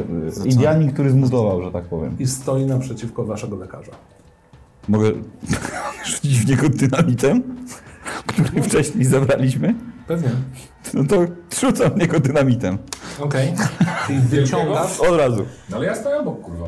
Y, 0.45 0.49
Indianin, 0.49 0.93
który 0.93 1.11
zmutował, 1.11 1.63
że 1.63 1.73
tak 1.73 1.85
powiem. 1.85 2.17
I 2.19 2.27
stoi 2.27 2.67
naprzeciwko 2.67 3.25
waszego 3.25 3.57
lekarza. 3.57 3.93
Mogę 4.89 5.11
rzucić 6.07 6.41
w 6.41 6.49
niego 6.49 6.69
dynamitem, 6.69 7.43
który 8.27 8.63
wcześniej 8.63 9.05
zabraliśmy? 9.05 9.75
Pewnie. 10.07 10.31
No 10.95 11.05
to 11.05 11.17
rzucam 11.61 11.91
w 11.91 11.97
niego 11.97 12.21
dynamitem. 12.21 12.79
Okej. 13.21 13.55
Czyli 14.07 14.19
wyciągasz, 14.21 15.01
Od 15.01 15.19
razu. 15.19 15.45
No 15.71 15.77
ale 15.77 15.87
ja 15.87 15.95
stoję 15.95 16.17
obok, 16.17 16.41
kurwa. 16.41 16.67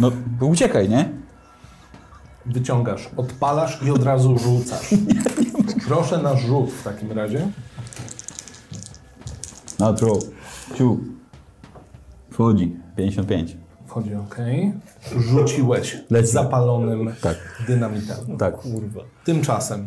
No, 0.00 0.10
to 0.40 0.46
uciekaj, 0.46 0.88
nie? 0.88 1.24
wyciągasz, 2.46 3.10
odpalasz 3.16 3.82
i 3.82 3.90
od 3.90 4.02
razu 4.02 4.38
rzucasz. 4.38 4.94
Proszę 5.88 6.18
na 6.18 6.36
rzut 6.36 6.70
w 6.70 6.82
takim 6.82 7.12
razie. 7.12 7.48
Na 9.78 9.92
throw. 9.92 10.18
Ciu. 10.74 10.98
Wchodzi. 12.34 12.76
55. 12.96 13.56
Wchodzi 13.86 14.14
ok. 14.14 14.36
Rzuciłeś 15.16 15.96
Leci. 16.10 16.28
zapalonym 16.28 17.12
Tak. 17.22 17.36
dynamitem. 17.66 18.16
Tak. 18.38 18.54
Tymczasem, 19.24 19.86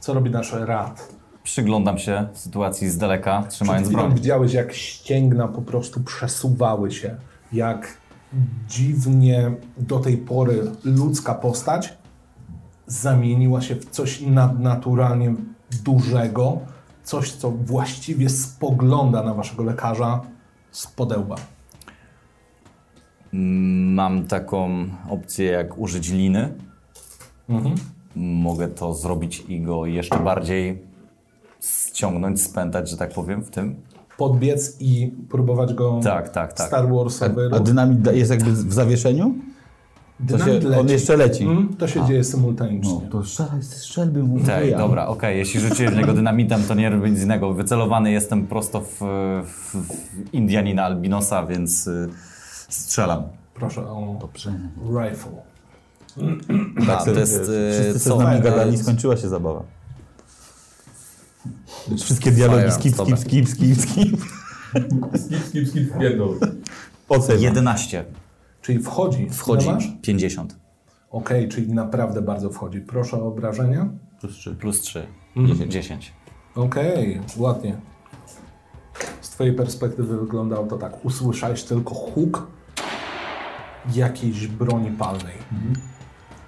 co 0.00 0.14
robi 0.14 0.30
nasz 0.30 0.52
rad? 0.52 1.08
Przyglądam 1.42 1.98
się 1.98 2.28
sytuacji 2.34 2.90
z 2.90 2.98
daleka, 2.98 3.44
trzymając 3.48 3.88
broń. 3.88 4.14
widziałeś, 4.14 4.52
jak 4.52 4.72
ścięgna 4.72 5.48
po 5.48 5.62
prostu 5.62 6.00
przesuwały 6.00 6.92
się, 6.92 7.16
jak 7.52 7.96
dziwnie 8.68 9.50
do 9.78 9.98
tej 9.98 10.16
pory 10.16 10.62
ludzka 10.84 11.34
postać 11.34 11.94
zamieniła 12.86 13.60
się 13.60 13.74
w 13.76 13.90
coś 13.90 14.20
nadnaturalnie 14.20 15.34
dużego, 15.84 16.58
coś, 17.04 17.32
co 17.32 17.50
właściwie 17.50 18.28
spogląda 18.28 19.22
na 19.22 19.34
waszego 19.34 19.62
lekarza 19.62 20.20
z 20.76 20.86
podełba. 20.86 21.36
Mam 23.32 24.26
taką 24.26 24.88
opcję 25.08 25.44
jak 25.50 25.78
użyć 25.78 26.10
liny. 26.10 26.54
Mogę 28.16 28.68
to 28.68 28.94
zrobić 28.94 29.44
i 29.48 29.60
go 29.60 29.86
jeszcze 29.86 30.18
bardziej 30.18 30.82
ściągnąć, 31.60 32.42
spętać, 32.42 32.90
że 32.90 32.96
tak 32.96 33.12
powiem, 33.14 33.42
w 33.44 33.50
tym. 33.50 33.76
Podbiec 34.18 34.76
i 34.80 35.12
próbować 35.30 35.74
go 35.74 36.00
Tak, 36.02 36.28
tak, 36.28 36.52
tak. 36.52 36.66
Star 36.66 36.88
Warsowy 36.88 37.48
A 37.52 37.58
ruch. 37.58 37.66
dynamit 37.66 38.06
jest 38.12 38.30
jakby 38.30 38.52
w 38.52 38.72
zawieszeniu? 38.72 39.34
To 40.18 40.24
Dynamit 40.24 40.62
się, 40.62 40.68
leci. 40.68 40.80
on 40.80 40.88
jeszcze 40.88 41.16
leci. 41.16 41.44
Mm, 41.44 41.76
to 41.76 41.88
się 41.88 42.06
dzieje 42.06 42.24
symultanicznie. 42.24 43.00
No, 43.04 43.10
to 43.10 43.24
strzelaj 43.24 43.62
strzelby 43.62 44.22
mu 44.22 44.40
Tak, 44.40 44.76
dobra, 44.78 45.06
okej, 45.06 45.38
jeśli 45.38 45.60
rzuciłeś 45.60 45.92
w 45.92 45.96
niego 45.96 46.12
dynamitem, 46.12 46.62
to 46.62 46.74
nie 46.74 46.90
robię 46.90 47.10
nic 47.10 47.22
innego. 47.22 47.54
Wycelowany 47.54 48.12
jestem 48.12 48.46
prosto 48.46 48.80
w, 48.80 48.98
w, 49.44 49.74
w 49.74 50.34
Indianina 50.34 50.84
Albinosa, 50.84 51.46
więc 51.46 51.86
y, 51.86 52.08
strzelam. 52.68 53.22
Proszę 53.54 53.80
o 53.82 54.16
Dobrze. 54.20 54.52
rifle. 54.82 55.32
A, 56.92 57.04
to 57.04 57.10
jest, 57.10 57.48
y, 57.48 57.70
Wszyscy 57.72 58.08
co? 58.10 58.16
z 58.16 58.18
nami 58.22 58.42
gadali, 58.42 58.78
skończyła 58.78 59.16
się 59.16 59.28
zabawa. 59.28 59.62
Wszystkie 61.98 62.30
dialogi 62.30 62.72
skip, 62.72 62.94
skip, 62.94 63.18
skip, 63.18 63.48
skip, 63.48 63.76
skip. 63.80 64.20
Skip, 65.16 65.46
skip, 65.48 65.68
skip, 65.68 65.98
pierdol. 65.98 66.38
Ocen. 67.08 67.40
11. 67.40 68.04
Czyli 68.66 68.78
wchodzi. 68.78 69.30
Wchodzi. 69.30 69.66
Masz? 69.66 69.92
50. 70.02 70.56
Okej, 71.10 71.48
czyli 71.48 71.72
naprawdę 71.72 72.22
bardzo 72.22 72.50
wchodzi. 72.50 72.80
Proszę 72.80 73.22
o 73.22 73.26
obrażenia. 73.26 73.88
Plus 74.20 74.34
trzy. 74.34 74.54
Plus 74.54 74.80
3. 74.80 75.06
10. 75.68 76.12
Okej, 76.54 77.20
ładnie. 77.36 77.76
Z 79.20 79.30
twojej 79.30 79.52
perspektywy 79.52 80.18
wyglądało 80.18 80.66
to 80.66 80.76
tak. 80.76 81.04
Usłyszałeś 81.04 81.62
tylko 81.62 81.94
huk 81.94 82.46
jakiejś 83.94 84.46
broni 84.46 84.90
palnej. 84.90 85.34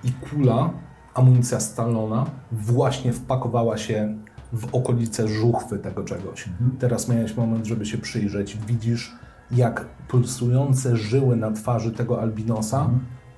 I 0.04 0.12
kula, 0.12 0.70
amunicja 1.14 1.60
stalona, 1.60 2.26
właśnie 2.52 3.12
wpakowała 3.12 3.78
się 3.78 4.18
w 4.52 4.74
okolice 4.74 5.28
żuchwy 5.28 5.78
tego 5.78 6.04
czegoś. 6.04 6.48
Teraz 6.78 7.08
miałeś 7.08 7.36
moment, 7.36 7.66
żeby 7.66 7.86
się 7.86 7.98
przyjrzeć. 7.98 8.56
Widzisz, 8.66 9.16
jak 9.50 9.86
pulsujące 10.08 10.96
żyły 10.96 11.36
na 11.36 11.50
twarzy 11.50 11.92
tego 11.92 12.22
albinosa 12.22 12.90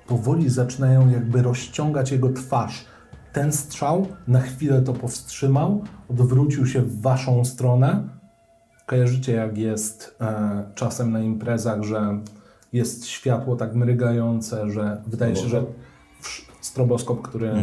powoli 0.07 0.49
zaczynają 0.49 1.09
jakby 1.09 1.41
rozciągać 1.41 2.11
jego 2.11 2.29
twarz. 2.29 2.85
Ten 3.33 3.51
strzał 3.51 4.07
na 4.27 4.39
chwilę 4.39 4.81
to 4.81 4.93
powstrzymał, 4.93 5.83
odwrócił 6.09 6.67
się 6.67 6.81
w 6.81 7.01
waszą 7.01 7.45
stronę. 7.45 8.09
Kojarzycie, 8.85 9.33
jak 9.33 9.57
jest 9.57 10.17
e, 10.21 10.63
czasem 10.75 11.11
na 11.11 11.19
imprezach, 11.19 11.83
że 11.83 12.19
jest 12.73 13.05
światło 13.05 13.55
tak 13.55 13.75
mrygające, 13.75 14.69
że 14.69 15.01
wydaje 15.07 15.35
się, 15.35 15.49
że 15.49 15.63
stroboskop, 16.61 17.21
który 17.21 17.53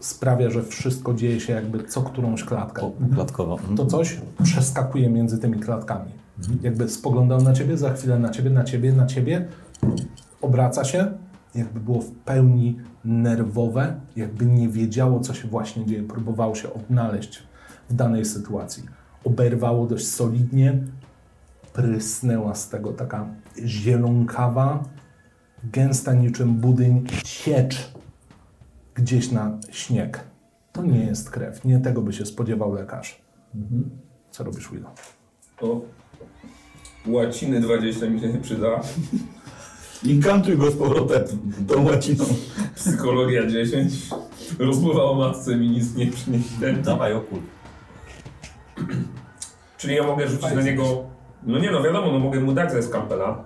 sprawia, 0.00 0.50
że 0.50 0.62
wszystko 0.62 1.14
dzieje 1.14 1.40
się 1.40 1.52
jakby 1.52 1.84
co 1.84 2.02
którąś 2.02 2.44
klatkę. 2.44 2.90
Klatkowo. 3.14 3.54
Mhm. 3.54 3.76
To 3.76 3.86
coś 3.86 4.20
przeskakuje 4.42 5.10
między 5.10 5.38
tymi 5.38 5.58
klatkami. 5.60 6.10
Jakby 6.62 6.88
spoglądał 6.88 7.42
na 7.42 7.52
ciebie, 7.52 7.76
za 7.76 7.92
chwilę 7.92 8.18
na 8.18 8.30
ciebie, 8.30 8.50
na 8.50 8.64
ciebie, 8.64 8.92
na 8.92 9.06
ciebie, 9.06 9.48
obraca 10.40 10.84
się, 10.84 11.12
jakby 11.54 11.80
było 11.80 12.00
w 12.00 12.10
pełni 12.10 12.78
nerwowe, 13.04 14.00
jakby 14.16 14.46
nie 14.46 14.68
wiedziało, 14.68 15.20
co 15.20 15.34
się 15.34 15.48
właśnie 15.48 15.86
dzieje, 15.86 16.02
próbowało 16.02 16.54
się 16.54 16.74
odnaleźć 16.74 17.42
w 17.90 17.94
danej 17.94 18.24
sytuacji. 18.24 18.82
Oberwało 19.24 19.86
dość 19.86 20.08
solidnie, 20.08 20.78
prysnęła 21.72 22.54
z 22.54 22.68
tego 22.68 22.92
taka 22.92 23.26
zielonkawa, 23.64 24.84
gęsta 25.64 26.14
niczym 26.14 26.54
budyń 26.54 27.06
ciecz 27.24 27.92
gdzieś 28.94 29.30
na 29.30 29.58
śnieg. 29.70 30.24
To 30.72 30.82
nie 30.82 31.04
jest 31.04 31.30
krew, 31.30 31.64
nie 31.64 31.78
tego 31.78 32.02
by 32.02 32.12
się 32.12 32.26
spodziewał 32.26 32.74
lekarz. 32.74 33.22
Co 34.30 34.44
robisz, 34.44 34.70
Will? 34.70 34.84
O. 35.60 35.80
Łaciny 37.06 37.60
20 37.60 38.06
mi 38.10 38.20
się 38.20 38.28
nie 38.28 38.38
przyda. 38.38 38.80
Inkantuj 40.04 40.58
go 40.58 40.70
z 40.70 40.74
powrotem 40.74 41.22
tą 41.68 41.84
łaciną. 41.84 42.24
Psychologia 42.74 43.46
10. 43.46 43.92
Rozmowa 44.58 45.02
o 45.02 45.14
matce 45.14 45.56
mi 45.56 45.70
nic 45.70 45.94
nie 45.94 46.06
przyniesie. 46.06 46.72
Dawaj 46.84 47.12
okul. 47.14 47.38
Czyli 49.78 49.94
ja 49.94 50.06
mogę 50.06 50.28
rzucić 50.28 50.54
na 50.54 50.62
niego... 50.62 51.04
No 51.46 51.58
nie 51.58 51.70
no, 51.70 51.82
wiadomo, 51.82 52.12
no 52.12 52.18
mogę 52.18 52.40
mu 52.40 52.52
dać 52.52 52.72
ze 52.72 52.82
skalpela. 52.82 53.44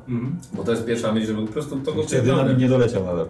Bo 0.52 0.64
to 0.64 0.70
jest 0.70 0.84
pierwsza 0.84 1.12
myśl, 1.12 1.26
żeby 1.26 1.46
po 1.46 1.52
prostu 1.52 1.80
to 1.80 1.92
go 1.92 2.00
Jeszcze 2.00 2.22
dynamit 2.22 2.58
nie 2.58 2.68
doleciał 2.68 3.04
nadal. 3.04 3.28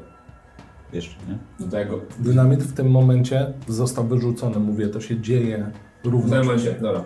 Jeszcze, 0.93 1.15
nie? 1.29 1.67
Do 1.67 1.71
tego. 1.71 2.01
Dynamit 2.19 2.63
w 2.63 2.73
tym 2.73 2.91
momencie 2.91 3.53
został 3.69 4.07
wyrzucony. 4.07 4.59
Mówię, 4.59 4.89
to 4.89 5.01
się 5.01 5.21
dzieje 5.21 5.73
W 6.05 6.07
równo. 6.07 6.37
tym 6.37 6.45
momencie, 6.47 6.73
dobra. 6.81 7.05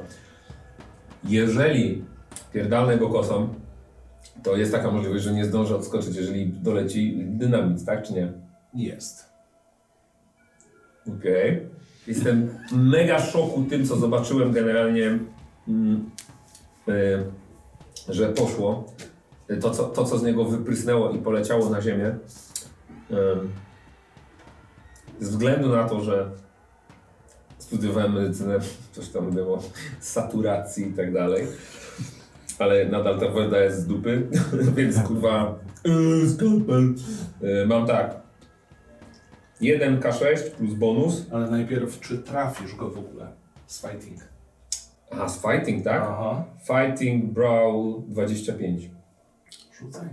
Jeżeli 1.24 2.04
pierdalnę 2.52 2.98
go 2.98 3.08
kosą, 3.08 3.54
to 4.42 4.56
jest 4.56 4.72
taka 4.72 4.90
możliwość, 4.90 5.24
że 5.24 5.32
nie 5.32 5.44
zdążę 5.44 5.76
odskoczyć, 5.76 6.16
jeżeli 6.16 6.52
doleci 6.52 7.16
dynamit, 7.24 7.84
tak 7.84 8.02
czy 8.02 8.12
nie? 8.12 8.32
Jest. 8.74 9.30
Okej. 11.18 11.68
Jestem 12.06 12.58
mega 12.72 13.18
w 13.18 13.30
szoku 13.30 13.64
tym, 13.70 13.86
co 13.86 13.96
zobaczyłem 13.96 14.52
generalnie, 14.52 15.18
mm, 15.68 16.10
y, 16.88 17.24
że 18.08 18.28
poszło. 18.28 18.92
Y, 19.50 19.56
To 19.56 19.70
co, 19.70 19.84
to, 19.84 20.04
co 20.04 20.18
z 20.18 20.22
niego 20.22 20.44
wyprysnęło 20.44 21.10
i 21.10 21.18
poleciało 21.18 21.70
na 21.70 21.80
ziemię. 21.82 22.06
Ym, 23.10 23.50
ze 25.20 25.30
względu 25.30 25.68
na 25.68 25.88
to, 25.88 26.00
że 26.00 26.30
studiowałem 27.58 28.12
medycynę, 28.14 28.58
coś 28.92 29.08
tam 29.08 29.30
było, 29.30 29.62
saturacji 30.00 30.88
i 30.88 30.92
tak 30.92 31.12
dalej. 31.12 31.46
Ale 32.60 32.84
nadal 32.84 33.18
ta 33.20 33.28
woda 33.28 33.58
jest 33.60 33.78
z 33.80 33.86
dupy, 33.86 34.28
więc 34.76 34.98
kurwa, 35.02 35.58
yy, 35.84 36.28
skalpel. 36.28 36.94
Mam 37.66 37.86
tak, 37.86 38.20
1K6 39.62 40.50
plus 40.58 40.74
bonus. 40.74 41.26
Ale 41.32 41.50
najpierw, 41.50 42.00
czy 42.00 42.18
trafisz 42.18 42.74
go 42.74 42.90
w 42.90 42.98
ogóle 42.98 43.26
z 43.66 43.80
fighting? 43.82 44.20
Aha, 45.10 45.28
z 45.28 45.42
fighting, 45.42 45.84
tak? 45.84 46.02
Aha. 46.02 46.44
Fighting 46.66 47.24
Brawl 47.24 48.02
25. 48.08 48.90
Rzucaj. 49.80 50.08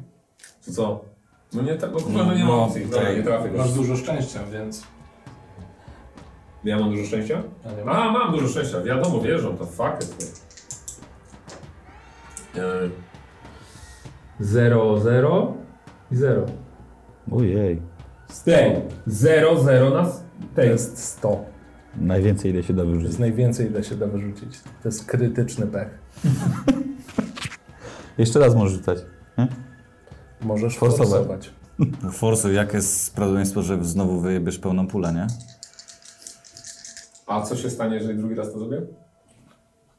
To 0.65 0.72
co? 0.72 1.06
No 1.53 1.61
nie, 1.61 1.76
tak, 1.76 1.91
no 1.94 1.99
kurwa, 1.99 2.24
no 2.24 2.34
nie 2.34 2.40
No, 2.45 2.52
mam 2.52 2.60
opcji. 2.60 2.86
Tak. 2.86 3.18
nie 3.18 3.24
trafię 3.24 3.49
go. 3.49 3.57
Masz 3.57 3.74
dużo 3.74 3.95
szczęścia, 3.95 4.40
więc... 4.53 4.84
Ja 6.64 6.80
mam 6.80 6.91
dużo 6.91 7.06
szczęścia? 7.06 7.44
Ja 7.65 7.72
nie 7.72 7.86
mam. 7.86 7.95
A, 7.95 8.11
mam 8.11 8.32
dużo 8.32 8.48
szczęścia. 8.48 8.82
Wiadomo, 8.82 9.22
wierzą, 9.22 9.57
to 9.57 9.65
fuck 9.65 10.03
it. 10.03 10.36
0, 14.39 14.99
0 14.99 15.53
i 16.11 16.15
0. 16.15 16.45
Ojej. 17.31 17.81
Z 18.29 18.43
tej. 18.43 18.81
0, 19.07 19.63
0 19.63 19.89
na 19.89 20.01
s- 20.09 20.23
To 20.39 20.55
tej. 20.55 20.69
jest 20.69 20.97
100. 21.03 21.45
Najwięcej 21.97 22.51
ile 22.51 22.63
się 22.63 22.73
da 22.73 22.81
To 22.81 22.88
wyrzucić. 22.88 23.07
jest 23.07 23.19
najwięcej, 23.19 23.67
ile 23.67 23.84
się 23.84 23.95
da 23.95 24.07
wyrzucić. 24.07 24.61
To 24.61 24.88
jest 24.89 25.05
krytyczny 25.05 25.67
pech. 25.67 25.99
Jeszcze 28.17 28.39
raz 28.39 28.55
możesz 28.55 28.77
rzucać. 28.77 28.97
Nie? 29.38 29.47
Możesz 30.41 30.77
Forsować. 30.77 31.09
forsować. 31.11 31.53
Forsu, 32.11 32.51
jakie 32.53 32.77
jest 32.77 33.15
prawdopodobieństwo, 33.15 33.61
że 33.61 33.84
znowu 33.85 34.19
wyjebiesz 34.19 34.59
pełną 34.59 34.88
pulę, 34.88 35.13
nie? 35.13 35.27
A 37.27 37.41
co 37.41 37.55
się 37.55 37.69
stanie, 37.69 37.95
jeżeli 37.95 38.17
drugi 38.19 38.35
raz 38.35 38.51
to 38.53 38.59
zrobię? 38.59 38.81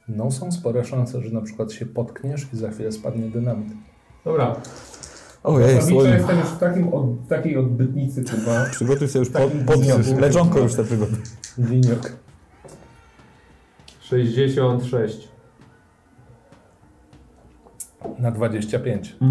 No 0.08 0.30
są 0.30 0.52
spore 0.52 0.84
szanse, 0.84 1.22
że 1.22 1.30
na 1.30 1.40
przykład 1.40 1.72
się 1.72 1.86
potkniesz 1.86 2.46
i 2.52 2.56
za 2.56 2.70
chwilę 2.70 2.92
spadnie 2.92 3.30
dynamit. 3.30 3.68
Dobra. 4.24 4.56
Ojej, 5.44 5.82
słoń. 5.82 6.06
jestem 6.08 6.38
już 6.38 6.48
w, 6.48 6.58
takim 6.58 6.94
od, 6.94 7.06
w 7.06 7.28
takiej 7.28 7.56
odbytnicy, 7.56 8.24
kurwa. 8.24 8.64
Przygotuj 8.70 9.08
sobie 9.08 9.20
już 9.20 9.30
pod, 9.30 9.42
Takim 9.42 9.64
pod, 9.66 9.80
dniu. 9.80 10.20
leczonko 10.20 10.58
już 10.58 10.72
sobie 10.72 10.88
przygotuj. 10.88 11.18
Winiok. 11.58 12.12
66. 14.00 15.28
Na 18.18 18.30
25. 18.30 19.16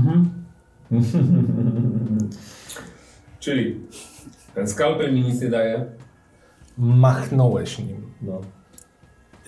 Czyli 3.40 3.80
ten 4.56 4.68
skalpel 4.68 5.14
mi 5.16 5.22
nic 5.22 5.42
nie 5.42 5.50
daje. 5.50 5.86
Machnąłeś 6.78 7.80
nim. 7.80 8.02
No. 8.22 8.42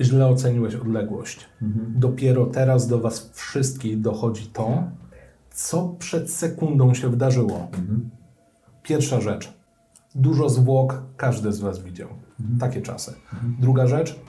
Źle 0.02 0.28
oceniłeś 0.28 0.76
odległość. 0.76 1.46
Dopiero 1.96 2.46
teraz 2.46 2.88
do 2.88 3.00
was 3.00 3.30
wszystkich 3.34 4.02
dochodzi 4.02 4.48
to, 4.48 4.84
co 5.52 5.96
przed 6.00 6.32
sekundą 6.32 6.94
się 6.94 7.10
wydarzyło. 7.10 7.68
Pierwsza 8.84 9.22
rzecz. 9.22 9.54
Dużo 10.16 10.50
zwłok 10.50 11.04
każdy 11.18 11.52
z 11.52 11.60
was 11.60 11.80
widział. 11.80 12.08
Takie 12.60 12.82
czasy. 12.82 13.14
Druga 13.60 13.88
rzecz. 13.88 14.20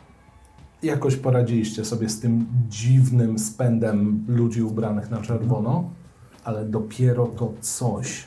Jakoś 0.83 1.17
poradziliście 1.17 1.85
sobie 1.85 2.09
z 2.09 2.21
tym 2.21 2.47
dziwnym 2.69 3.39
spędem 3.39 4.25
ludzi 4.29 4.63
ubranych 4.63 5.11
na 5.11 5.21
czerwono, 5.21 5.91
ale 6.45 6.65
dopiero 6.65 7.27
to 7.27 7.53
coś, 7.61 8.25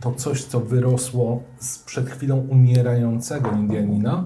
to 0.00 0.12
coś, 0.12 0.44
co 0.44 0.60
wyrosło 0.60 1.42
z 1.58 1.78
przed 1.78 2.10
chwilą 2.10 2.36
umierającego 2.36 3.52
Indianina, 3.52 4.24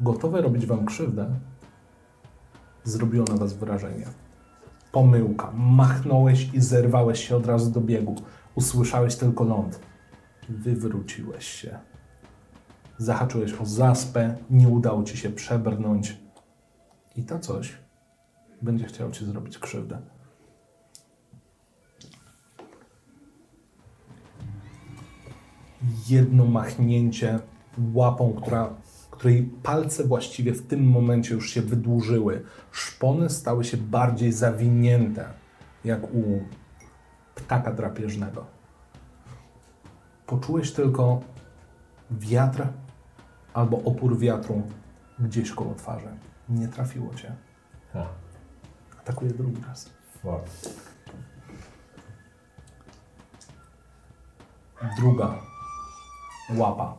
gotowe 0.00 0.42
robić 0.42 0.66
wam 0.66 0.86
krzywdę, 0.86 1.34
zrobiło 2.84 3.24
na 3.24 3.36
was 3.36 3.52
wrażenie. 3.52 4.06
Pomyłka. 4.92 5.52
Machnąłeś 5.54 6.54
i 6.54 6.60
zerwałeś 6.60 7.28
się 7.28 7.36
od 7.36 7.46
razu 7.46 7.70
do 7.70 7.80
biegu. 7.80 8.14
Usłyszałeś 8.54 9.16
tylko 9.16 9.44
ląd. 9.44 9.80
Wywróciłeś 10.48 11.44
się. 11.44 11.78
Zahaczyłeś 12.98 13.54
o 13.54 13.66
zaspę, 13.66 14.36
nie 14.50 14.68
udało 14.68 15.02
ci 15.02 15.16
się 15.16 15.30
przebrnąć. 15.30 16.18
I 17.16 17.24
to 17.24 17.38
coś 17.38 17.78
będzie 18.62 18.86
chciał 18.86 19.10
ci 19.10 19.24
zrobić 19.24 19.58
krzywdę. 19.58 20.00
Jedno 26.08 26.44
machnięcie 26.44 27.38
łapą, 27.94 28.32
która, 28.32 28.74
której 29.20 29.42
palce 29.62 30.04
właściwie 30.04 30.52
w 30.52 30.66
tym 30.66 30.90
momencie 30.90 31.34
już 31.34 31.50
się 31.50 31.62
wydłużyły. 31.62 32.42
Szpony 32.72 33.30
stały 33.30 33.64
się 33.64 33.76
bardziej 33.76 34.32
zawinięte, 34.32 35.28
jak 35.84 36.14
u 36.14 36.44
ptaka 37.34 37.72
drapieżnego. 37.72 38.46
Poczułeś 40.26 40.72
tylko 40.72 41.20
wiatr 42.10 42.66
albo 43.54 43.76
opór 43.82 44.18
wiatru 44.18 44.62
gdzieś 45.18 45.52
koło 45.52 45.74
twarzy. 45.74 46.08
Nie 46.48 46.68
trafiło 46.68 47.14
cię. 47.14 47.36
Ha. 47.92 48.06
Atakuje 49.00 49.30
drugi 49.30 49.62
raz. 49.68 49.90
Fuck. 50.22 50.74
Druga 54.98 55.34
łapa. 56.56 56.98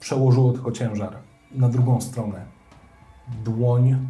Przełożyło 0.00 0.52
tylko 0.52 0.72
ciężar 0.72 1.27
na 1.52 1.68
drugą 1.68 2.00
stronę. 2.00 2.46
Dłoń, 3.44 4.08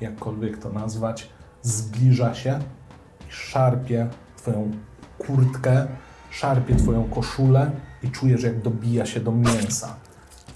jakkolwiek 0.00 0.58
to 0.58 0.70
nazwać, 0.70 1.28
zbliża 1.62 2.34
się 2.34 2.58
i 3.28 3.32
szarpie 3.32 4.08
twoją 4.36 4.70
kurtkę, 5.18 5.86
szarpie 6.30 6.76
twoją 6.76 7.04
koszulę 7.04 7.70
i 8.02 8.10
czujesz, 8.10 8.42
jak 8.42 8.62
dobija 8.62 9.06
się 9.06 9.20
do 9.20 9.32
mięsa. 9.32 9.96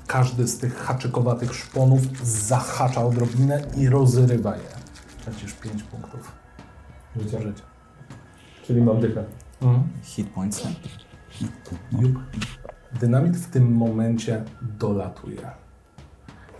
Każdy 0.06 0.47
z 0.47 0.59
tych 0.59 0.77
haczykowatych 0.77 1.55
szponów 1.55 2.01
zahacza 2.23 3.05
odrobinę 3.05 3.62
i 3.77 3.89
rozrywa 3.89 4.56
je. 4.56 4.68
Tracisz 5.24 5.52
5 5.52 5.82
punktów 5.82 6.32
Życia. 7.16 7.40
życia. 7.40 7.64
Czyli 8.64 8.82
mam 8.82 9.01
dychę. 9.01 9.24
Mhm. 9.62 9.89
Hit 10.02 10.28
points. 10.28 10.68
Jup. 11.93 12.18
Dynamit 13.01 13.36
w 13.36 13.51
tym 13.51 13.73
momencie 13.73 14.44
dolatuje. 14.78 15.65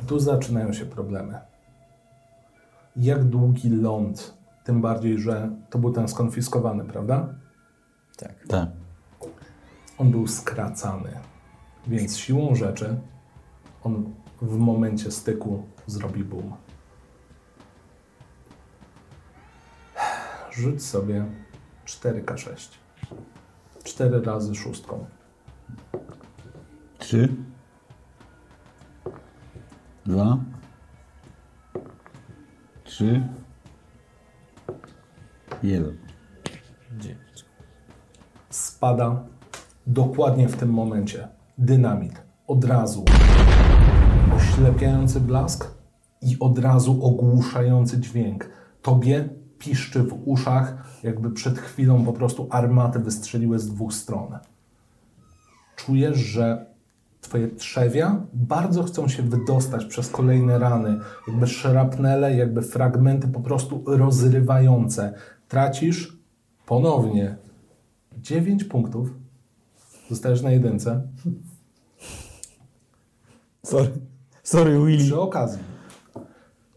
Tu 0.06 0.18
zaczynają 0.18 0.73
się 0.73 0.86
problemy. 0.86 1.40
Jak 2.97 3.24
długi 3.24 3.68
ląd, 3.70 4.35
tym 4.64 4.81
bardziej, 4.81 5.18
że 5.18 5.51
to 5.70 5.78
był 5.78 5.93
ten 5.93 6.09
skonfiskowany, 6.09 6.85
prawda? 6.85 7.35
Tak. 8.16 8.47
Tak. 8.48 8.68
On 9.98 10.10
był 10.10 10.27
skracany, 10.27 11.10
więc 11.86 12.16
siłą 12.18 12.55
rzeczy 12.55 13.01
on 13.82 14.14
w 14.43 14.56
momencie 14.56 15.10
styku 15.10 15.66
zrobi 15.86 16.24
boom. 16.24 16.52
Rzuć 20.51 20.82
sobie 20.82 21.24
4K6. 21.86 22.68
4 23.85 24.20
razy 24.20 24.55
szóstką. 24.55 25.06
Trzy. 26.98 27.36
Dwa. 30.07 30.39
Trzy. 32.85 33.28
Jeden. 35.62 35.97
Dziewięć. 36.99 37.45
spada 38.51 39.24
dokładnie 39.87 40.49
w 40.49 40.57
tym 40.57 40.70
momencie. 40.70 41.28
Dynamit. 41.59 42.23
Od 42.47 42.65
razu 42.65 43.05
oślepiający 44.37 45.20
blask 45.20 45.70
i 46.23 46.37
od 46.41 46.59
razu 46.59 47.05
ogłuszający 47.05 48.01
dźwięk. 48.01 48.51
Tobie 48.83 49.28
piszczy 49.59 50.03
w 50.03 50.19
uszach, 50.24 50.87
jakby 51.03 51.31
przed 51.31 51.59
chwilą 51.59 52.05
po 52.05 52.12
prostu 52.12 52.49
armaty 52.51 52.99
wystrzeliły 52.99 53.59
z 53.59 53.69
dwóch 53.69 53.95
stron. 53.95 54.39
Czujesz, 55.77 56.16
że 56.16 56.76
twoje 57.28 57.48
trzewia 57.48 58.23
bardzo 58.32 58.82
chcą 58.82 59.09
się 59.09 59.23
wydostać 59.23 59.85
przez 59.85 60.11
kolejne 60.11 60.59
rany, 60.59 60.98
jakby 61.28 61.47
szrapnele, 61.47 62.36
jakby 62.36 62.62
fragmenty 62.62 63.28
po 63.28 63.40
prostu 63.40 63.82
rozrywające. 63.86 65.15
Tracisz 65.48 66.19
ponownie 66.66 67.36
9 68.16 68.65
punktów. 68.65 69.15
Zostajesz 70.11 70.43
na 70.43 70.51
jedynce. 70.51 71.03
Sorry. 73.65 73.89
Sorry, 74.43 74.78
Willy. 74.86 75.05
Przy 75.05 75.20
okazji, 75.20 75.62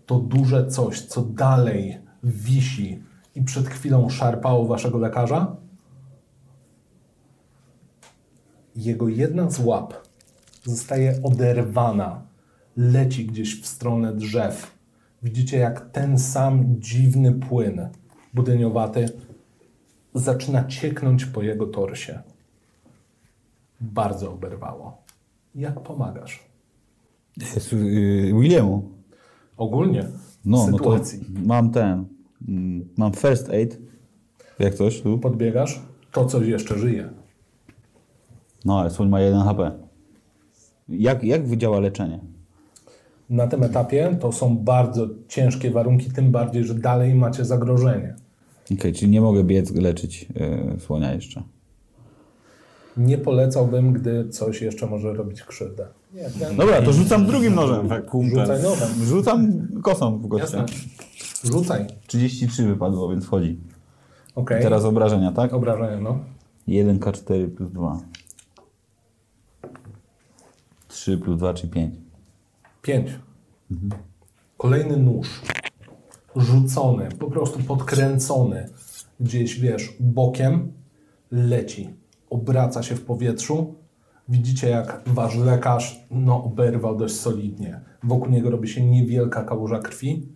to 0.06 0.20
duże 0.20 0.68
coś, 0.68 1.02
co 1.02 1.22
dalej 1.22 1.98
wisi 2.24 3.04
i 3.36 3.42
przed 3.42 3.68
chwilą 3.68 4.10
szarpało 4.10 4.66
waszego 4.66 4.98
lekarza, 4.98 5.56
jego 8.76 9.08
jedna 9.08 9.50
z 9.50 9.60
łap 9.60 10.09
zostaje 10.64 11.20
oderwana, 11.24 12.22
leci 12.78 13.26
gdzieś 13.26 13.62
w 13.62 13.66
stronę 13.68 14.14
drzew. 14.14 14.80
Widzicie, 15.24 15.58
jak 15.58 15.90
ten 15.92 16.20
sam 16.20 16.66
dziwny 16.80 17.34
płyn 17.34 17.90
budyniowaty 18.34 19.06
zaczyna 20.14 20.64
cieknąć 20.68 21.26
po 21.26 21.42
jego 21.44 21.68
torsie. 21.68 22.20
Bardzo 23.82 24.34
oberwało. 24.34 24.98
Jak 25.56 25.80
pomagasz? 25.84 26.40
Jest, 27.38 27.74
yy, 27.74 28.34
Williamu. 28.42 28.90
Ogólnie 29.58 30.06
No, 30.46 30.58
w 30.66 30.72
no 30.72 30.78
to 30.78 30.78
sytuacji. 30.78 31.26
mam 31.46 31.72
ten. 31.72 32.06
Mam 32.98 33.14
first 33.14 33.50
aid. 33.50 33.80
Jak 34.60 34.74
coś 34.76 35.02
tu. 35.02 35.18
Podbiegasz, 35.18 35.82
to 36.12 36.26
coś 36.26 36.48
jeszcze 36.48 36.78
żyje. 36.80 37.10
No, 38.66 38.80
ale 38.80 38.90
słoń 38.90 39.10
ma 39.10 39.20
1 39.22 39.42
HP. 39.42 39.72
Jak, 40.90 41.24
jak 41.24 41.48
wydziała 41.48 41.80
leczenie? 41.80 42.20
Na 43.30 43.48
tym 43.48 43.64
etapie 43.64 44.18
to 44.22 44.32
są 44.32 44.58
bardzo 44.58 45.08
ciężkie 45.28 45.72
warunki, 45.72 46.12
tym 46.12 46.32
bardziej, 46.32 46.64
że 46.64 46.76
dalej 46.76 47.16
macie 47.16 47.46
zagrożenie. 47.46 48.16
Okej, 48.74 48.94
czyli 48.94 49.12
nie 49.12 49.22
mogę 49.22 49.44
biec 49.44 49.76
leczyć 49.76 50.28
yy, 50.36 50.80
słonia 50.80 51.14
jeszcze. 51.14 51.44
Nie 52.98 53.18
polecałbym, 53.18 53.94
gdy 53.94 54.30
coś 54.30 54.62
jeszcze 54.62 54.88
może 54.88 55.14
robić 55.14 55.44
krzywdę. 55.44 55.88
Nie, 56.14 56.22
nie. 56.22 56.58
Dobra, 56.58 56.82
to 56.82 56.94
rzucam 56.94 57.26
drugim 57.26 57.56
nożem. 57.56 57.90
Rzucaj 58.30 58.64
nowym. 58.64 59.06
Rzucam 59.06 59.68
kosą 59.84 60.20
w 60.20 60.28
gościa. 60.28 60.58
Jasne. 60.58 60.66
Rzucaj. 61.52 61.86
33 62.08 62.68
wypadło, 62.68 63.10
więc 63.10 63.26
wchodzi. 63.26 63.60
Okej. 64.36 64.64
Teraz 64.64 64.86
obrażenia, 64.86 65.32
tak? 65.32 65.54
Obrażenia, 65.54 66.02
no. 66.02 66.20
1K4 66.68 67.50
plus 67.50 67.72
2. 67.72 68.00
3 70.90 71.18
plus 71.18 71.38
2, 71.38 71.54
czyli 71.54 71.72
5. 71.72 71.96
Pięć. 72.82 73.10
Kolejny 74.58 74.98
nóż. 74.98 75.42
Rzucony, 76.36 77.10
po 77.20 77.32
prostu 77.32 77.60
podkręcony. 77.60 78.70
Gdzieś, 79.20 79.60
wiesz, 79.60 79.98
bokiem 80.00 80.74
leci. 81.32 81.90
Obraca 82.30 82.84
się 82.84 82.96
w 82.96 83.06
powietrzu. 83.06 83.76
Widzicie, 84.30 84.70
jak 84.70 85.02
wasz 85.06 85.36
lekarz 85.36 86.06
no, 86.12 86.44
oberwał 86.44 86.98
dość 86.98 87.16
solidnie. 87.16 87.82
Wokół 88.04 88.30
niego 88.30 88.50
robi 88.50 88.68
się 88.68 88.86
niewielka 88.86 89.44
kałuża 89.44 89.80
krwi. 89.80 90.28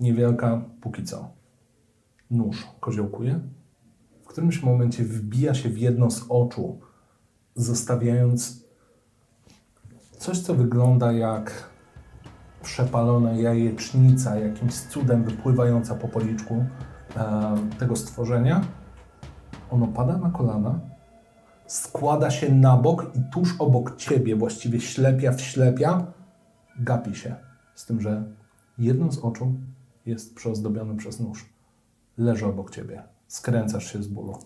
Niewielka 0.00 0.64
póki 0.80 1.04
co. 1.04 1.28
Nóż 2.30 2.66
koziołkuje. 2.80 3.40
W 4.22 4.26
którymś 4.26 4.62
momencie 4.62 5.04
wbija 5.04 5.54
się 5.54 5.68
w 5.68 5.78
jedno 5.78 6.10
z 6.10 6.24
oczu, 6.28 6.80
zostawiając 7.54 8.67
coś, 10.18 10.38
co 10.40 10.54
wygląda 10.54 11.12
jak 11.12 11.70
przepalona 12.62 13.32
jajecznica, 13.32 14.36
jakimś 14.36 14.74
cudem 14.74 15.24
wypływająca 15.24 15.94
po 15.94 16.08
policzku 16.08 16.64
e, 17.16 17.56
tego 17.78 17.96
stworzenia. 17.96 18.60
Ono 19.70 19.86
pada 19.86 20.18
na 20.18 20.30
kolana, 20.30 20.80
składa 21.66 22.30
się 22.30 22.54
na 22.54 22.76
bok 22.76 23.16
i 23.16 23.30
tuż 23.32 23.56
obok 23.58 23.96
ciebie, 23.96 24.36
właściwie 24.36 24.80
ślepia 24.80 25.32
w 25.32 25.40
ślepia, 25.40 26.06
gapi 26.80 27.14
się. 27.14 27.36
Z 27.74 27.86
tym, 27.86 28.00
że 28.00 28.24
jedno 28.78 29.12
z 29.12 29.18
oczu 29.18 29.54
jest 30.06 30.34
przyozdobione 30.34 30.96
przez 30.96 31.20
nóż. 31.20 31.48
Leży 32.18 32.46
obok 32.46 32.70
ciebie. 32.70 33.02
Skręcasz 33.26 33.92
się 33.92 34.02
z 34.02 34.08
bólu. 34.08 34.38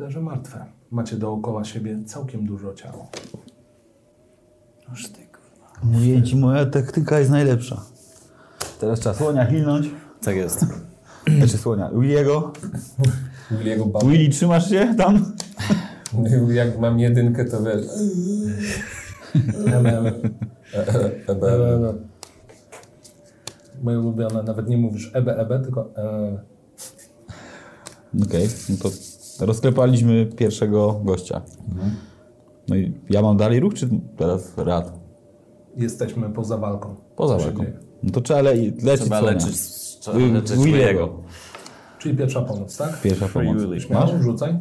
Leży 0.00 0.20
martwe. 0.20 0.64
Macie 0.90 1.16
dookoła 1.16 1.64
siebie 1.64 1.98
całkiem 2.06 2.46
dużo 2.46 2.74
ciała. 2.74 3.06
Noż 4.88 5.08
ty 5.08 5.18
kurwa. 5.26 5.72
Mówię 5.82 6.22
ci, 6.22 6.36
moja 6.36 6.66
taktyka 6.66 7.18
jest 7.18 7.30
najlepsza. 7.30 7.82
Teraz 8.80 9.00
trzeba 9.00 9.14
słonia 9.14 9.46
hilnąć. 9.46 9.86
Tak 10.22 10.36
jest. 10.36 10.66
Znaczy 11.38 11.58
słonia. 11.58 11.90
Williego. 11.90 12.52
Williego 13.50 13.86
Bab. 13.86 14.04
Willy, 14.04 14.28
trzymasz 14.28 14.68
się 14.68 14.94
tam? 14.98 15.32
Jak 16.48 16.78
mam 16.78 16.98
jedynkę, 16.98 17.44
to 17.44 17.62
wiesz... 17.62 17.86
Ebe, 19.66 19.98
ebe. 19.98 20.12
Ebe, 21.26 21.74
ebe. 21.74 21.94
Moje 23.82 24.00
ulubione, 24.00 24.42
nawet 24.42 24.68
nie 24.68 24.76
mówisz 24.76 25.10
ebe, 25.14 25.36
ebe, 25.36 25.60
tylko 25.60 25.90
e, 25.96 26.38
Okej, 28.22 28.48
no 28.68 28.76
to 28.82 28.90
rozklepaliśmy 29.46 30.26
pierwszego 30.26 31.00
gościa. 31.04 31.42
No 32.68 32.76
i 32.76 32.92
ja 33.10 33.22
mam 33.22 33.36
dalej 33.36 33.60
ruch, 33.60 33.74
czy 33.74 33.88
teraz 34.16 34.52
rad? 34.56 35.00
jesteśmy 35.76 36.30
poza 36.30 36.56
walką. 36.56 36.94
Poza 37.16 37.36
Co 37.38 37.44
walką. 37.44 37.64
No 38.02 38.10
to 38.10 38.20
trzeba 38.20 38.40
le 38.40 38.54
lecić 38.54 39.00
Trzeba 39.00 39.20
leczyć, 39.20 39.56
trzeba 40.00 40.18
leczyć 40.18 40.58
Williego. 40.58 41.22
Czyli 41.98 42.16
pierwsza 42.16 42.42
pomoc, 42.42 42.76
tak? 42.76 43.00
Pierwsza 43.00 43.28
pomoc. 43.28 43.56
Śmiało, 43.78 44.22
rzucaj. 44.22 44.58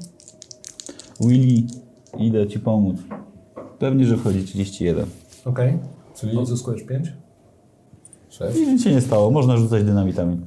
Willy, 1.20 1.68
idę 2.18 2.48
ci 2.48 2.60
pomóc. 2.60 2.98
Pewnie, 3.80 4.06
że 4.06 4.18
wchodzi 4.18 4.44
31. 4.44 5.06
Okej. 5.46 5.78
Czyli- 6.16 6.38
Odzyskujesz 6.38 6.84
5. 6.84 7.14
Sześć. 8.30 8.58
I 8.58 8.68
nic 8.68 8.84
się 8.84 8.92
nie 8.92 9.02
stało, 9.02 9.32
można 9.32 9.58
rzucać 9.58 9.84
dynamitami. 9.84 10.42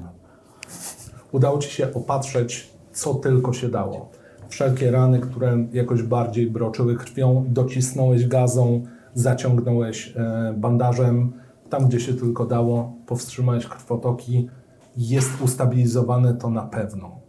Udało 1.33 1.59
Ci 1.59 1.71
się 1.71 1.95
opatrzeć, 1.95 2.71
co 2.93 3.15
tylko 3.15 3.53
się 3.53 3.69
dało. 3.69 4.11
Wszelkie 4.53 4.91
rany, 4.91 5.21
które 5.21 5.67
jakoś 5.73 6.03
bardziej 6.03 6.51
broczyły 6.51 6.97
krwią, 6.97 7.45
docisnąłeś 7.49 8.27
gazą, 8.27 8.83
zaciągnąłeś 9.15 10.15
e, 10.17 10.55
bandażem, 10.57 11.33
tam 11.71 11.89
gdzie 11.89 12.01
się 12.01 12.15
tylko 12.15 12.47
dało, 12.47 12.97
powstrzymałeś 13.07 13.67
krwotoki. 13.67 14.49
Jest 14.97 15.43
ustabilizowane 15.43 16.35
to 16.35 16.51
na 16.51 16.63
pewno. 16.63 17.21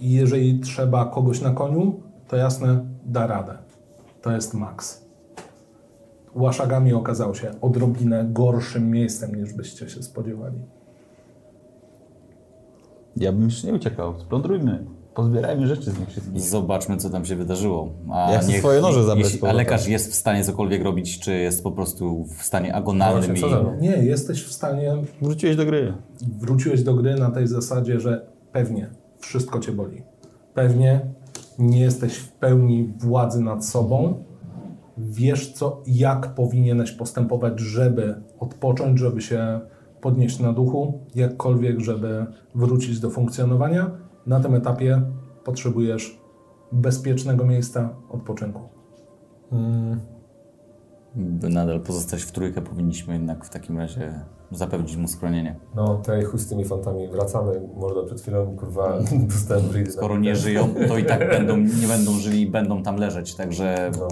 I 0.00 0.10
jeżeli 0.12 0.60
trzeba 0.60 1.04
kogoś 1.04 1.40
na 1.40 1.50
koniu, 1.50 2.00
to 2.28 2.36
jasne, 2.36 2.84
da 3.04 3.26
radę. 3.26 3.58
To 4.22 4.32
jest 4.32 4.54
maks. 4.54 5.06
Łaszagami 6.34 6.92
okazało 6.92 7.34
się 7.34 7.60
odrobinę 7.60 8.28
gorszym 8.32 8.90
miejscem, 8.90 9.34
niż 9.34 9.52
byście 9.52 9.88
się 9.88 10.02
spodziewali. 10.02 10.58
Ja 13.16 13.32
bym 13.32 13.42
już 13.42 13.64
nie 13.64 13.74
uciekał. 13.74 14.20
Splądrujmy. 14.20 14.95
Pozbierajmy 15.16 15.66
rzeczy 15.66 15.90
z 15.90 15.98
nich 15.98 16.08
wszystkich. 16.08 16.40
Zobaczmy, 16.40 16.96
co 16.96 17.10
tam 17.10 17.24
się 17.24 17.36
wydarzyło. 17.36 17.88
A 18.12 18.32
Ja 18.32 18.38
chcę 18.38 18.52
swoje 18.52 18.80
noże 18.80 19.04
zabrać 19.04 19.32
jeśli, 19.32 19.48
A 19.48 19.52
lekarz 19.52 19.88
jest 19.88 20.12
w 20.12 20.14
stanie 20.14 20.44
cokolwiek 20.44 20.82
robić, 20.82 21.20
czy 21.20 21.32
jest 21.34 21.62
po 21.62 21.72
prostu 21.72 22.24
w 22.24 22.42
stanie 22.42 22.74
agonalnym 22.74 23.36
Właśnie, 23.36 23.50
co 23.50 23.74
i... 23.78 23.80
Nie, 23.80 23.96
jesteś 23.96 24.44
w 24.44 24.52
stanie, 24.52 24.94
Wróciłeś 25.22 25.56
do 25.56 25.66
gry. 25.66 25.94
wróciłeś 26.38 26.82
do 26.82 26.94
gry 26.94 27.14
na 27.14 27.30
tej 27.30 27.46
zasadzie, 27.46 28.00
że 28.00 28.26
pewnie 28.52 28.90
wszystko 29.18 29.60
cię 29.60 29.72
boli. 29.72 30.02
Pewnie 30.54 31.00
nie 31.58 31.80
jesteś 31.80 32.16
w 32.16 32.32
pełni 32.32 32.92
władzy 32.98 33.40
nad 33.40 33.64
sobą. 33.66 34.24
Wiesz, 34.98 35.52
co, 35.52 35.82
jak 35.86 36.34
powinieneś 36.34 36.92
postępować, 36.92 37.60
żeby 37.60 38.14
odpocząć, 38.40 38.98
żeby 38.98 39.20
się 39.20 39.60
podnieść 40.00 40.38
na 40.40 40.52
duchu, 40.52 41.00
jakkolwiek, 41.14 41.80
żeby 41.80 42.26
wrócić 42.54 43.00
do 43.00 43.10
funkcjonowania. 43.10 44.05
Na 44.26 44.40
tym 44.40 44.54
etapie 44.54 45.02
potrzebujesz 45.44 46.20
bezpiecznego 46.72 47.44
miejsca 47.44 47.96
odpoczynku. 48.08 48.60
By 51.16 51.48
nadal 51.48 51.80
pozostać 51.80 52.22
w 52.22 52.32
trójkę, 52.32 52.62
powinniśmy 52.62 53.14
jednak 53.14 53.44
w 53.44 53.50
takim 53.50 53.78
razie 53.78 54.20
zapewnić 54.50 54.96
mu 54.96 55.08
schronienie. 55.08 55.56
No, 55.74 55.96
tej 55.96 56.24
chuj 56.24 56.40
z 56.40 56.48
tymi 56.48 56.64
fantami. 56.64 57.08
Wracamy, 57.08 57.60
mordo, 57.76 58.04
przed 58.04 58.20
chwilą, 58.20 58.56
kurwa, 58.56 58.98
dostałem 59.34 59.68
breed. 59.68 59.92
Skoro 59.92 60.18
nie 60.18 60.36
żyją, 60.36 60.74
to 60.88 60.98
i 60.98 61.04
tak 61.04 61.30
będą, 61.30 61.56
nie 61.56 61.86
będą 61.88 62.12
żyli 62.12 62.42
i 62.42 62.50
będą 62.50 62.82
tam 62.82 62.96
leżeć, 62.96 63.34
także 63.34 63.90
No. 64.00 64.08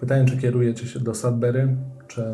Pytanie, 0.00 0.24
czy 0.24 0.36
kierujecie 0.36 0.86
się 0.86 1.00
do 1.00 1.14
Sudbury, 1.14 1.76
czy 2.06 2.24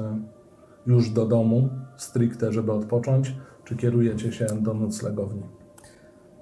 już 0.86 1.11
do 1.11 1.27
domu, 1.27 1.69
stricte, 1.97 2.53
żeby 2.53 2.73
odpocząć, 2.73 3.36
czy 3.65 3.77
kierujecie 3.77 4.32
się 4.32 4.47
do 4.47 4.74
noclegowni? 4.74 5.43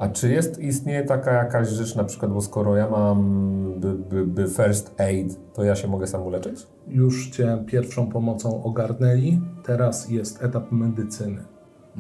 A 0.00 0.08
czy 0.08 0.32
jest, 0.32 0.58
istnieje 0.58 1.04
taka 1.04 1.32
jakaś 1.32 1.68
rzecz, 1.68 1.96
na 1.96 2.04
przykład, 2.04 2.32
bo 2.32 2.40
skoro 2.40 2.76
ja 2.76 2.90
mam 2.90 3.80
by, 3.80 3.94
by, 3.94 4.26
by 4.26 4.48
first 4.48 5.00
aid, 5.00 5.38
to 5.54 5.64
ja 5.64 5.76
się 5.76 5.88
mogę 5.88 6.06
sam 6.06 6.22
uleczyć? 6.22 6.66
Już 6.88 7.30
cię 7.30 7.64
pierwszą 7.66 8.06
pomocą 8.06 8.62
ogarnęli, 8.62 9.40
teraz 9.64 10.08
jest 10.08 10.42
etap 10.42 10.72
medycyny. 10.72 11.42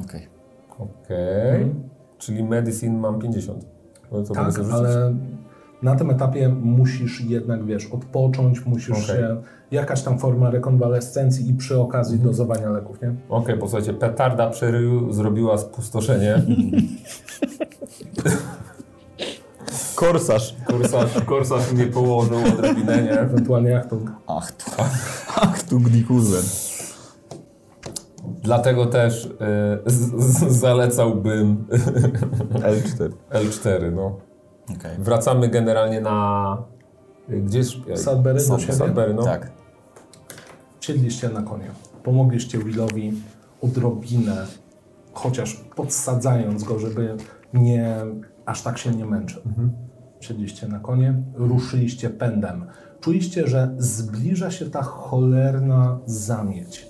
okej. 0.04 0.28
Okej. 0.78 1.74
Czyli 2.18 2.44
medicine 2.44 2.98
mam 2.98 3.18
50. 3.18 3.66
No 4.12 4.22
to 4.22 4.34
tak, 4.34 4.58
ale 4.72 5.14
na 5.82 5.96
tym 5.96 6.10
etapie 6.10 6.48
musisz 6.48 7.20
jednak, 7.20 7.64
wiesz, 7.64 7.86
odpocząć, 7.86 8.66
musisz 8.66 8.90
Okej. 8.90 9.04
się, 9.06 9.42
jakaś 9.70 10.02
tam 10.02 10.18
forma 10.18 10.50
rekonwalescencji 10.50 11.50
i 11.50 11.54
przy 11.54 11.80
okazji 11.80 12.14
Mhm. 12.14 12.30
dozowania 12.30 12.70
leków, 12.70 13.02
nie? 13.02 13.14
Okej, 13.28 13.58
posłuchajcie, 13.58 13.94
petarda 13.94 14.50
przy 14.50 14.70
ryju 14.70 15.12
zrobiła 15.12 15.58
spustoszenie. 15.58 16.42
Korsarz. 19.94 20.56
Korsarz, 20.66 21.10
korsarz 21.26 21.72
mnie 21.72 21.86
położył 21.86 22.36
odrobinę, 22.54 23.02
nie? 23.02 23.20
Ewentualnie 23.20 23.70
jak 23.70 23.86
to 23.90 23.96
Ach, 24.26 24.52
tu. 24.52 24.70
Ach, 25.36 25.62
tu 25.62 25.80
gdikuzen. 25.80 26.42
Dlatego 28.42 28.86
też 28.86 29.24
y, 29.24 29.30
z, 29.86 30.24
z, 30.24 30.52
zalecałbym 30.60 31.64
L4. 32.52 33.10
L4, 33.32 33.92
no. 33.92 34.18
Okej. 34.78 34.96
Wracamy 34.98 35.48
generalnie 35.48 36.00
na... 36.00 36.56
Gdzie 37.28 37.58
jest... 37.58 37.70
Sudbury 37.94 38.34
do 38.34 38.40
Sud- 38.40 38.60
siebie. 38.60 38.72
Sudbury, 38.72 39.14
no. 39.14 39.22
Tak. 39.22 39.50
Siedliście 40.80 41.28
na 41.28 41.42
konie. 41.42 41.70
Pomogliście 42.04 42.58
Willowi 42.58 43.12
odrobinę, 43.62 44.46
chociaż 45.12 45.64
podsadzając 45.76 46.64
go, 46.64 46.78
żeby 46.78 47.16
nie, 47.54 47.96
aż 48.46 48.62
tak 48.62 48.78
się 48.78 48.90
nie 48.90 49.04
męczył. 49.06 49.42
Siedliście 50.20 50.68
na 50.68 50.78
konie, 50.78 51.22
ruszyliście 51.34 52.10
pędem. 52.10 52.66
Czuliście, 53.00 53.46
że 53.46 53.74
zbliża 53.78 54.50
się 54.50 54.70
ta 54.70 54.82
cholerna 54.82 55.98
zamieć. 56.06 56.86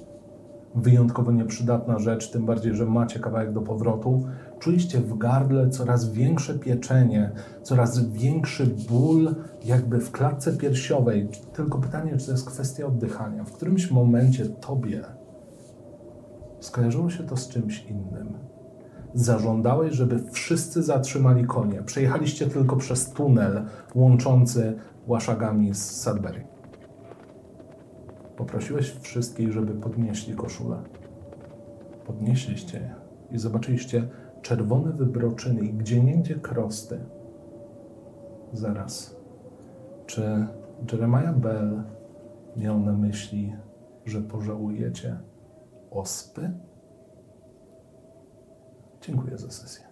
Wyjątkowo 0.74 1.32
nieprzydatna 1.32 1.98
rzecz, 1.98 2.30
tym 2.30 2.46
bardziej, 2.46 2.74
że 2.74 2.86
macie 2.86 3.20
kawałek 3.20 3.52
do 3.52 3.60
powrotu. 3.60 4.26
Czuliście 4.60 5.00
w 5.00 5.18
gardle 5.18 5.70
coraz 5.70 6.12
większe 6.12 6.58
pieczenie, 6.58 7.30
coraz 7.62 8.08
większy 8.08 8.66
ból, 8.66 9.34
jakby 9.64 10.00
w 10.00 10.10
klatce 10.10 10.56
piersiowej. 10.56 11.28
Tylko 11.52 11.78
pytanie, 11.78 12.16
czy 12.16 12.26
to 12.26 12.32
jest 12.32 12.50
kwestia 12.50 12.86
oddychania. 12.86 13.44
W 13.44 13.52
którymś 13.52 13.90
momencie 13.90 14.46
tobie 14.46 15.04
skojarzyło 16.60 17.10
się 17.10 17.24
to 17.24 17.36
z 17.36 17.48
czymś 17.48 17.84
innym. 17.84 18.32
Zażądałeś, 19.14 19.94
żeby 19.94 20.18
wszyscy 20.30 20.82
zatrzymali 20.82 21.44
konie. 21.44 21.82
Przejechaliście 21.82 22.46
tylko 22.46 22.76
przez 22.76 23.10
tunel 23.10 23.64
łączący 23.94 24.76
Łaszagami 25.06 25.74
z 25.74 26.00
Sudbury. 26.00 26.46
Poprosiłeś 28.36 28.96
wszystkich, 29.00 29.52
żeby 29.52 29.72
podnieśli 29.72 30.34
koszulę. 30.34 30.82
Podnieśliście 32.06 32.78
je 32.78 32.94
i 33.30 33.38
zobaczyliście 33.38 34.08
czerwone 34.42 34.92
wybroczyny 34.92 35.60
i 35.60 35.72
gdzieniegdzie 35.72 36.34
krosty. 36.34 37.00
Zaraz. 38.52 39.16
Czy 40.06 40.46
Jeremiah 40.92 41.36
Bell 41.38 41.82
miał 42.56 42.80
na 42.80 42.92
myśli, 42.92 43.54
że 44.06 44.20
pożałujecie 44.20 45.16
ospy? 45.90 46.50
Dziękuję 49.00 49.38
za 49.38 49.50
sesję. 49.50 49.84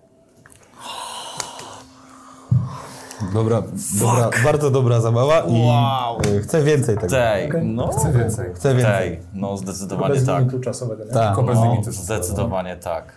Dobra, 3.35 3.63
dobra, 4.01 4.31
bardzo 4.45 4.71
dobra 4.71 5.01
zabawa 5.01 5.41
i 5.41 5.67
Wow. 5.67 6.19
y, 6.37 6.41
chcę 6.41 6.63
więcej 6.63 6.95
tego. 6.97 7.09
Tej, 7.09 7.49
Okej. 7.49 7.65
no. 7.67 7.89
Chcę 7.89 8.13
więcej. 8.13 8.55
Chcę 8.55 8.75
więcej. 8.75 8.93
Tej, 9.11 9.21
no 9.35 9.57
zdecydowanie 9.57 10.15
Bez 10.15 10.27
tak. 10.27 10.39
limitu 10.39 10.61
czasowego, 10.61 11.05
nie? 11.05 11.11
Tak. 11.11 11.27
Tylko 11.37 11.43
bez 11.43 11.59
No, 11.59 11.71
limitu. 11.73 11.93
zdecydowanie 11.93 12.77
tak. 12.77 13.13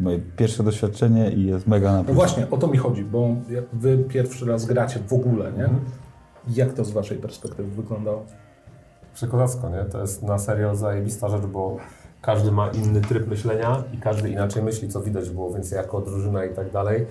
Moje 0.00 0.18
pierwsze 0.18 0.62
doświadczenie 0.62 1.30
i 1.30 1.46
jest 1.46 1.66
mega 1.66 1.92
na 1.92 2.02
No 2.02 2.14
właśnie, 2.14 2.50
o 2.50 2.56
to 2.56 2.66
mi 2.66 2.78
chodzi, 2.78 3.04
bo 3.04 3.28
jak 3.50 3.64
wy 3.72 3.98
pierwszy 3.98 4.46
raz 4.46 4.64
gracie 4.64 5.00
w 5.08 5.12
ogóle, 5.12 5.52
nie? 5.52 5.68
Jak 6.48 6.72
to 6.72 6.84
z 6.84 6.90
waszej 6.90 7.18
perspektywy 7.18 7.70
wyglądało? 7.70 8.24
Przekozacko, 9.14 9.70
nie? 9.70 9.84
To 9.84 10.00
jest 10.00 10.22
na 10.22 10.38
serio 10.38 10.74
zajebista 10.74 11.28
rzecz, 11.28 11.46
bo 11.46 11.76
każdy 12.22 12.52
ma 12.52 12.68
inny 12.68 13.00
tryb 13.00 13.28
myślenia 13.28 13.84
i 13.94 13.98
każdy 13.98 14.30
inaczej 14.30 14.62
myśli, 14.62 14.88
co 14.88 15.00
widać 15.00 15.30
było, 15.30 15.50
więc 15.52 15.70
jako 15.70 16.00
drużyna 16.00 16.44
i 16.44 16.54
tak 16.54 16.72
dalej. 16.72 17.06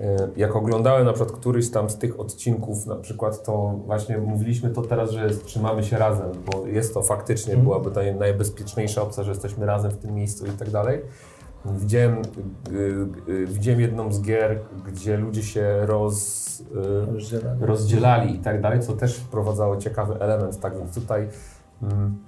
E, 0.00 0.28
Jak 0.36 0.56
oglądałem 0.56 1.04
na 1.06 1.12
przykład 1.12 1.38
któryś 1.38 1.70
tam 1.70 1.90
z 1.90 1.98
tych 1.98 2.20
odcinków, 2.20 2.86
na 2.86 2.96
przykład 2.96 3.44
to 3.44 3.80
właśnie 3.86 4.18
mówiliśmy 4.18 4.70
to 4.70 4.82
teraz, 4.82 5.10
że 5.10 5.30
trzymamy 5.30 5.84
się 5.84 5.98
razem, 5.98 6.26
bo 6.52 6.66
jest 6.66 6.94
to 6.94 7.02
faktycznie 7.02 7.56
byłaby 7.56 7.90
ta 7.90 8.00
najbezpieczniejsza 8.18 9.02
opcja, 9.02 9.22
że 9.22 9.30
jesteśmy 9.30 9.66
razem 9.66 9.90
w 9.90 9.96
tym 9.96 10.14
miejscu 10.14 10.46
i 10.46 10.50
tak 10.50 10.70
dalej. 10.70 11.00
Widziałem, 11.74 12.16
y, 12.18 13.32
y, 13.32 13.46
widziałem 13.46 13.80
jedną 13.80 14.12
z 14.12 14.22
gier, 14.22 14.58
gdzie 14.86 15.16
ludzie 15.16 15.42
się 15.42 15.86
roz, 15.86 16.46
y, 16.60 17.12
Rozdzielanie. 17.12 17.66
rozdzielali 17.66 18.34
i 18.34 18.38
tak 18.38 18.60
dalej, 18.60 18.80
co 18.80 18.92
też 18.92 19.16
wprowadzało 19.16 19.76
ciekawy 19.76 20.14
element, 20.20 20.60
tak 20.60 20.78
więc 20.78 20.94
tutaj, 20.94 21.28
mm, 21.82 22.18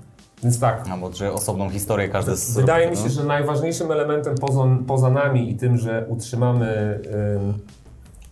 więc 0.43 0.61
tak, 0.61 0.89
Albo 0.91 1.13
że 1.13 1.33
osobną 1.33 1.71
historię 1.71 2.09
każdy 2.09 2.37
z 2.37 2.55
wydaje 2.55 2.91
mi 2.91 2.97
no. 2.97 3.03
się, 3.03 3.09
że 3.09 3.25
najważniejszym 3.25 3.93
elementem 3.93 4.35
poza, 4.35 4.65
poza 4.87 5.11
nami 5.11 5.51
i 5.51 5.57
tym, 5.57 5.77
że 5.77 6.07
utrzymamy, 6.09 7.01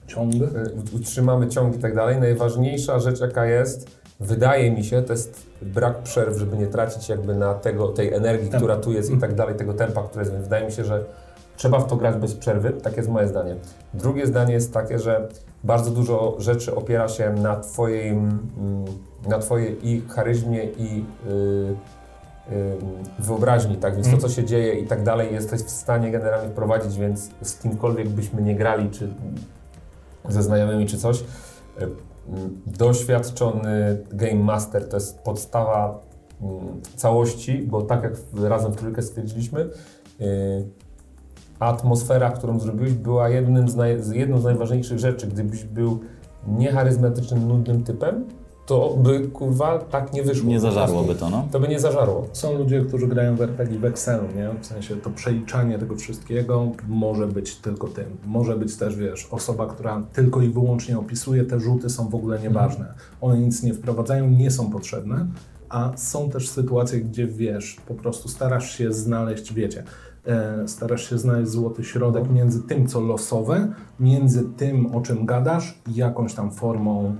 Ciąg. 0.07 0.35
y, 0.35 0.37
y, 0.39 0.97
utrzymamy 0.97 1.49
ciąg 1.49 1.77
i 1.77 1.79
tak 1.79 1.95
dalej, 1.95 2.21
najważniejsza 2.21 2.99
rzecz 2.99 3.21
jaka 3.21 3.47
jest, 3.47 4.06
wydaje 4.21 4.71
mi 4.71 4.85
się, 4.85 5.03
to 5.03 5.13
jest 5.13 5.47
brak 5.63 6.03
przerw, 6.03 6.39
żeby 6.39 6.57
nie 6.57 6.67
tracić 6.67 7.09
jakby 7.09 7.35
na 7.35 7.55
tego, 7.55 7.89
tej 7.89 8.13
energii, 8.13 8.51
która 8.51 8.77
tu 8.77 8.93
jest 8.93 9.11
i 9.11 9.19
tak 9.19 9.35
dalej, 9.35 9.55
tego 9.55 9.75
tempa, 9.75 10.03
które 10.03 10.23
jest, 10.23 10.33
więc 10.33 10.45
wydaje 10.45 10.67
mi 10.67 10.73
się, 10.73 10.85
że 10.85 11.05
trzeba 11.57 11.81
w 11.81 11.87
to 11.87 11.97
grać 11.97 12.17
bez 12.17 12.35
przerwy, 12.35 12.71
tak 12.71 12.97
jest 12.97 13.09
moje 13.09 13.29
zdanie. 13.29 13.57
Drugie 13.95 14.27
zdanie 14.27 14.55
jest 14.55 14.73
takie, 14.73 14.99
że 14.99 15.29
bardzo 15.65 15.91
dużo 15.91 16.37
rzeczy 16.39 16.75
opiera 16.75 17.09
się 17.09 17.33
na 17.33 17.57
twojej, 17.57 18.09
mm, 18.09 18.39
na 19.29 19.39
twojej 19.39 19.89
i 19.89 20.03
charyzmie 20.09 20.65
i 20.65 21.05
y, 21.27 21.33
y, 22.53 22.77
wyobraźni, 23.19 23.77
tak, 23.77 23.95
więc 23.95 24.11
to 24.11 24.19
co 24.19 24.29
się 24.29 24.45
dzieje 24.45 24.75
i 24.75 24.87
tak 24.87 25.03
dalej 25.03 25.33
jesteś 25.33 25.61
w 25.61 25.71
stanie 25.71 26.11
generalnie 26.11 26.49
wprowadzić, 26.49 26.99
więc 26.99 27.31
z 27.43 27.59
kimkolwiek 27.59 28.09
byśmy 28.09 28.43
nie 28.43 28.55
grali, 28.55 28.91
czy 28.91 29.09
ze 30.29 30.43
znajomymi, 30.43 30.87
czy 30.87 30.99
coś, 30.99 31.25
doświadczony 32.67 34.05
Game 34.13 34.45
Master 34.45 34.89
to 34.89 34.97
jest 34.97 35.19
podstawa 35.19 36.01
mm, 36.43 36.81
całości, 36.97 37.59
bo 37.59 37.83
tak 37.83 38.03
jak 38.03 38.13
razem 38.49 38.73
w 38.73 38.77
trójkę 38.77 39.03
stwierdziliśmy, 39.03 39.61
y, 40.21 40.69
atmosfera, 41.59 42.31
którą 42.31 42.61
zrobiłeś, 42.61 42.93
była 42.93 43.29
jednym 43.29 43.69
z 43.69 43.77
naj, 43.77 43.99
jedną 44.13 44.41
z 44.41 44.45
najważniejszych 44.45 44.99
rzeczy. 44.99 45.27
Gdybyś 45.27 45.65
był 45.65 46.01
niecharyzmatycznym, 46.47 47.49
nudnym 47.49 47.85
typem, 47.85 48.25
to 48.67 48.97
by 48.97 49.21
kurwa 49.21 49.79
tak 49.79 50.13
nie 50.13 50.23
wyszło. 50.23 50.49
Nie 50.49 50.61
zażarłoby 50.61 51.15
to, 51.15 51.31
no. 51.31 51.49
To 51.53 51.61
by 51.61 51.69
nie 51.69 51.81
zażarło. 51.81 52.29
Są 52.33 52.59
ludzie, 52.59 52.85
którzy 52.85 53.07
grają 53.07 53.37
w 53.37 53.41
RPG 53.41 53.79
w 53.79 53.85
Excelu, 53.85 54.25
nie? 54.37 54.61
W 54.61 54.67
sensie 54.67 54.97
to 54.97 55.11
przeliczanie 55.11 55.79
tego 55.79 55.97
wszystkiego 55.97 56.67
może 56.89 57.27
być 57.27 57.57
tylko 57.57 57.89
tym. 57.89 58.17
Może 58.27 58.57
być 58.57 58.77
też, 58.77 58.97
wiesz, 58.97 59.29
osoba, 59.31 59.67
która 59.67 60.03
tylko 60.13 60.43
i 60.43 60.49
wyłącznie 60.49 60.99
opisuje, 60.99 61.45
te 61.45 61.61
rzuty 61.61 61.91
są 61.91 62.09
w 62.09 62.15
ogóle 62.15 62.39
nieważne. 62.39 62.95
One 63.21 63.39
nic 63.39 63.63
nie 63.63 63.75
wprowadzają, 63.75 64.31
nie 64.31 64.51
są 64.51 64.71
potrzebne, 64.71 65.27
a 65.69 65.93
są 65.97 66.31
też 66.31 66.49
sytuacje, 66.49 67.01
gdzie, 67.01 67.27
wiesz, 67.27 67.77
po 67.89 67.95
prostu 67.95 68.29
starasz 68.29 68.79
się 68.79 68.93
znaleźć, 68.93 69.53
wiecie, 69.53 69.85
e, 70.27 70.69
starasz 70.69 71.11
się 71.11 71.19
znaleźć 71.19 71.51
złoty 71.51 71.85
środek 71.85 72.31
między 72.31 72.63
tym, 72.63 72.87
co 72.87 73.01
losowe, 73.01 73.73
między 74.01 74.45
tym, 74.57 74.97
o 74.97 75.01
czym 75.01 75.27
gadasz 75.27 75.79
i 75.89 75.95
jakąś 75.95 76.35
tam 76.35 76.51
formą, 76.51 77.17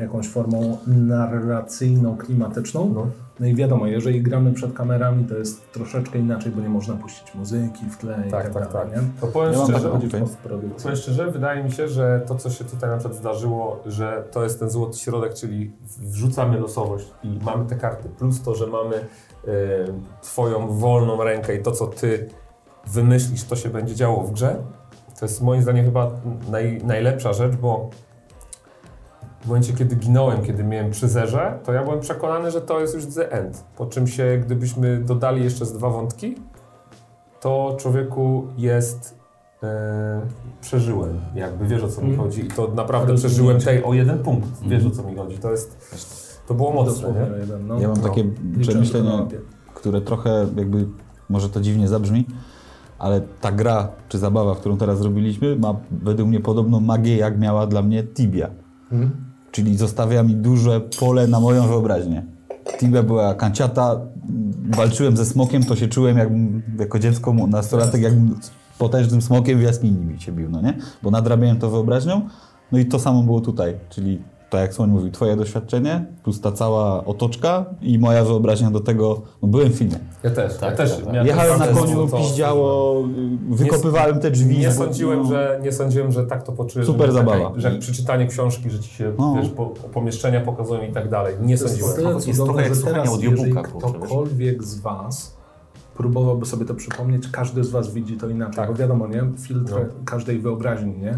jakąś 0.00 0.28
formą 0.28 0.78
narracyjną, 0.86 2.16
klimatyczną. 2.16 2.92
No. 2.94 3.06
No 3.40 3.46
i 3.46 3.54
wiadomo, 3.54 3.86
jeżeli 3.86 4.22
gramy 4.22 4.52
przed 4.52 4.72
kamerami, 4.72 5.24
to 5.24 5.34
jest 5.34 5.72
troszeczkę 5.72 6.18
inaczej, 6.18 6.52
bo 6.52 6.60
nie 6.60 6.68
można 6.68 6.94
puścić 6.94 7.34
muzyki 7.34 7.86
w 7.90 7.96
tle 7.96 8.24
i 8.28 8.30
Tak, 8.30 8.44
tak, 8.44 8.52
tak, 8.52 8.72
dalej, 8.72 8.90
tak. 8.92 9.02
nie? 9.02 9.08
To 9.20 9.26
powiem 9.26 9.52
Ja 9.52 9.64
szczerze, 9.64 9.90
postprodukcji. 10.20 10.82
Powiem 10.82 10.96
szczerze, 10.96 11.30
wydaje 11.30 11.64
mi 11.64 11.72
się, 11.72 11.88
że 11.88 12.22
to, 12.26 12.34
co 12.34 12.50
się 12.50 12.64
tutaj 12.64 12.90
na 12.90 12.96
przykład 12.96 13.18
zdarzyło, 13.18 13.80
że 13.86 14.24
to 14.32 14.42
jest 14.42 14.58
ten 14.58 14.70
złoty 14.70 14.98
środek, 14.98 15.34
czyli 15.34 15.70
wrzucamy 15.98 16.60
losowość 16.60 17.10
i 17.24 17.38
mamy 17.44 17.66
te 17.66 17.76
karty, 17.76 18.08
plus 18.08 18.42
to, 18.42 18.54
że 18.54 18.66
mamy 18.66 18.96
e, 18.96 19.00
twoją 20.22 20.68
wolną 20.68 21.24
rękę 21.24 21.56
i 21.56 21.62
to, 21.62 21.72
co 21.72 21.86
ty 21.86 22.28
wymyślisz, 22.86 23.44
to 23.44 23.56
się 23.56 23.68
będzie 23.68 23.94
działo 23.94 24.22
w 24.22 24.32
grze. 24.32 24.56
To 25.20 25.24
jest 25.24 25.42
moim 25.42 25.62
zdaniem 25.62 25.84
chyba 25.84 26.10
naj, 26.50 26.80
najlepsza 26.84 27.32
rzecz, 27.32 27.56
bo 27.56 27.90
w 29.42 29.46
momencie, 29.46 29.72
kiedy 29.72 29.96
ginąłem, 29.96 30.42
kiedy 30.42 30.64
miałem 30.64 30.90
przy 30.90 31.08
zerze, 31.08 31.58
to 31.64 31.72
ja 31.72 31.84
byłem 31.84 32.00
przekonany, 32.00 32.50
że 32.50 32.60
to 32.60 32.80
jest 32.80 32.94
już 32.94 33.06
the 33.06 33.32
end. 33.32 33.64
Po 33.76 33.86
czym 33.86 34.06
się, 34.06 34.38
gdybyśmy 34.46 34.98
dodali 34.98 35.44
jeszcze 35.44 35.66
z 35.66 35.72
dwa 35.72 35.90
wątki, 35.90 36.34
to 37.40 37.76
człowieku 37.80 38.46
jest. 38.58 39.22
E, 39.62 40.20
przeżyłem, 40.60 41.20
jakby 41.34 41.66
wiesz 41.66 41.82
o 41.82 41.88
co 41.88 42.02
mi 42.02 42.10
Mhm. 42.10 42.28
chodzi. 42.28 42.44
I 42.46 42.48
to 42.48 42.68
naprawdę 42.74 43.14
przeżyłem 43.14 43.60
tej 43.60 43.84
o 43.84 43.94
jeden 43.94 44.18
punkt. 44.18 44.48
Wiesz 44.66 44.86
o 44.86 44.90
co 44.90 45.02
mi 45.02 45.16
chodzi. 45.16 45.38
To 45.38 45.50
jest. 45.50 45.78
To 46.48 46.54
było 46.54 46.72
mocne, 46.72 47.08
nie? 47.12 47.38
jeden, 47.40 47.66
no. 47.66 47.80
Ja 47.80 47.88
mam 47.88 47.96
No. 47.96 48.08
takie 48.08 48.24
mapie. 49.04 49.40
które 49.74 50.00
trochę 50.00 50.46
jakby, 50.56 50.86
może 51.28 51.48
to 51.48 51.60
dziwnie 51.60 51.88
zabrzmi, 51.88 52.26
ale 52.98 53.20
ta 53.40 53.52
gra 53.52 53.88
czy 54.08 54.18
zabawa, 54.18 54.54
którą 54.54 54.76
teraz 54.76 54.98
zrobiliśmy, 54.98 55.56
ma 55.56 55.74
według 55.90 56.28
mnie 56.28 56.40
podobną 56.40 56.80
magię, 56.80 57.16
jak 57.16 57.38
miała 57.38 57.66
dla 57.66 57.82
mnie 57.82 58.04
Tibia. 58.04 58.50
Mhm. 58.92 59.31
Czyli 59.52 59.76
zostawia 59.76 60.22
mi 60.22 60.34
duże 60.34 60.80
pole 60.80 61.26
na 61.26 61.40
moją 61.40 61.68
wyobraźnię. 61.68 62.22
Tibia 62.78 63.02
była 63.02 63.34
kanciata, 63.34 64.00
walczyłem 64.76 65.16
ze 65.16 65.26
smokiem, 65.26 65.64
to 65.64 65.76
się 65.76 65.88
czułem 65.88 66.18
jakbym, 66.18 66.62
jako 66.78 66.98
dziecko, 66.98 67.32
nastolatek, 67.32 68.02
jakbym 68.02 68.38
potężnym 68.78 69.22
smokiem 69.22 69.58
w 69.58 69.62
jaskini 69.62 70.06
mi 70.06 70.20
się 70.20 70.32
bił, 70.32 70.50
no 70.50 70.62
nie? 70.62 70.78
Bo 71.02 71.10
nadrabiałem 71.10 71.58
to 71.58 71.70
wyobraźnią, 71.70 72.28
no 72.72 72.78
i 72.78 72.86
to 72.86 72.98
samo 72.98 73.22
było 73.22 73.40
tutaj, 73.40 73.74
czyli 73.90 74.22
tak 74.52 74.60
jak 74.60 74.74
Słoń 74.74 74.90
mówił, 74.90 75.10
twoje 75.10 75.36
doświadczenie, 75.36 76.04
plus 76.24 76.40
ta 76.40 76.52
cała 76.52 77.04
otoczka 77.04 77.64
i 77.82 77.98
moja 77.98 78.24
wyobraźnia 78.24 78.70
do 78.70 78.80
tego, 78.80 79.22
no 79.42 79.48
byłem 79.48 79.68
w 79.68 79.74
filmie. 79.74 79.98
Ja 80.22 80.30
też. 80.30 80.56
Tak, 80.56 80.70
ja 80.70 80.76
też 80.76 80.96
tak, 80.96 81.04
tak. 81.14 81.26
Jechałem 81.26 81.58
na 81.58 81.66
koniu, 81.66 82.08
to- 82.08 82.16
piździało, 82.18 83.02
wykopywałem 83.50 84.20
te 84.20 84.30
drzwi. 84.30 84.58
Nie 84.58 84.68
bo- 84.68 84.74
sądziłem, 84.74 85.22
no. 85.22 85.28
że, 85.28 85.60
nie 85.62 85.72
sądziłem, 85.72 86.12
że 86.12 86.26
tak 86.26 86.42
to 86.42 86.52
poczujesz. 86.52 86.86
Super 86.86 87.12
że 87.12 87.18
taka- 87.18 87.30
zabawa. 87.38 87.60
Że 87.60 87.70
jak 87.70 87.78
przeczytanie 87.80 88.26
książki, 88.26 88.70
że 88.70 88.78
ci 88.80 88.90
się 88.90 89.12
No. 89.18 89.34
wiesz, 89.36 89.48
po, 89.48 89.66
pomieszczenia 89.66 90.40
pokazują 90.40 90.82
i 90.82 90.92
tak 90.92 91.08
dalej. 91.08 91.34
Nie 91.40 91.58
To 91.58 91.64
jest 91.64 91.68
sądziłem. 91.68 91.94
tyle 91.96 92.12
Jest 92.14 92.26
cudowne, 92.26 92.44
trochę 92.46 92.62
jak 92.62 92.74
że 92.74 92.80
słuchanie 92.80 93.08
audiobooka, 93.08 93.62
ktokolwiek 93.62 94.62
z 94.64 94.80
Was 94.80 95.36
próbowałby 95.96 96.46
sobie 96.46 96.64
to 96.64 96.74
przypomnieć, 96.74 97.28
każdy 97.32 97.64
z 97.64 97.70
Was 97.70 97.94
widzi 97.94 98.16
to 98.16 98.28
inaczej. 98.28 98.56
Tak. 98.56 98.68
Bo 98.70 98.74
wiadomo, 98.76 99.06
nie? 99.08 99.22
Filtr 99.38 99.72
No. 99.72 99.78
każdej 100.04 100.38
wyobraźni, 100.38 100.92
nie? 100.98 101.16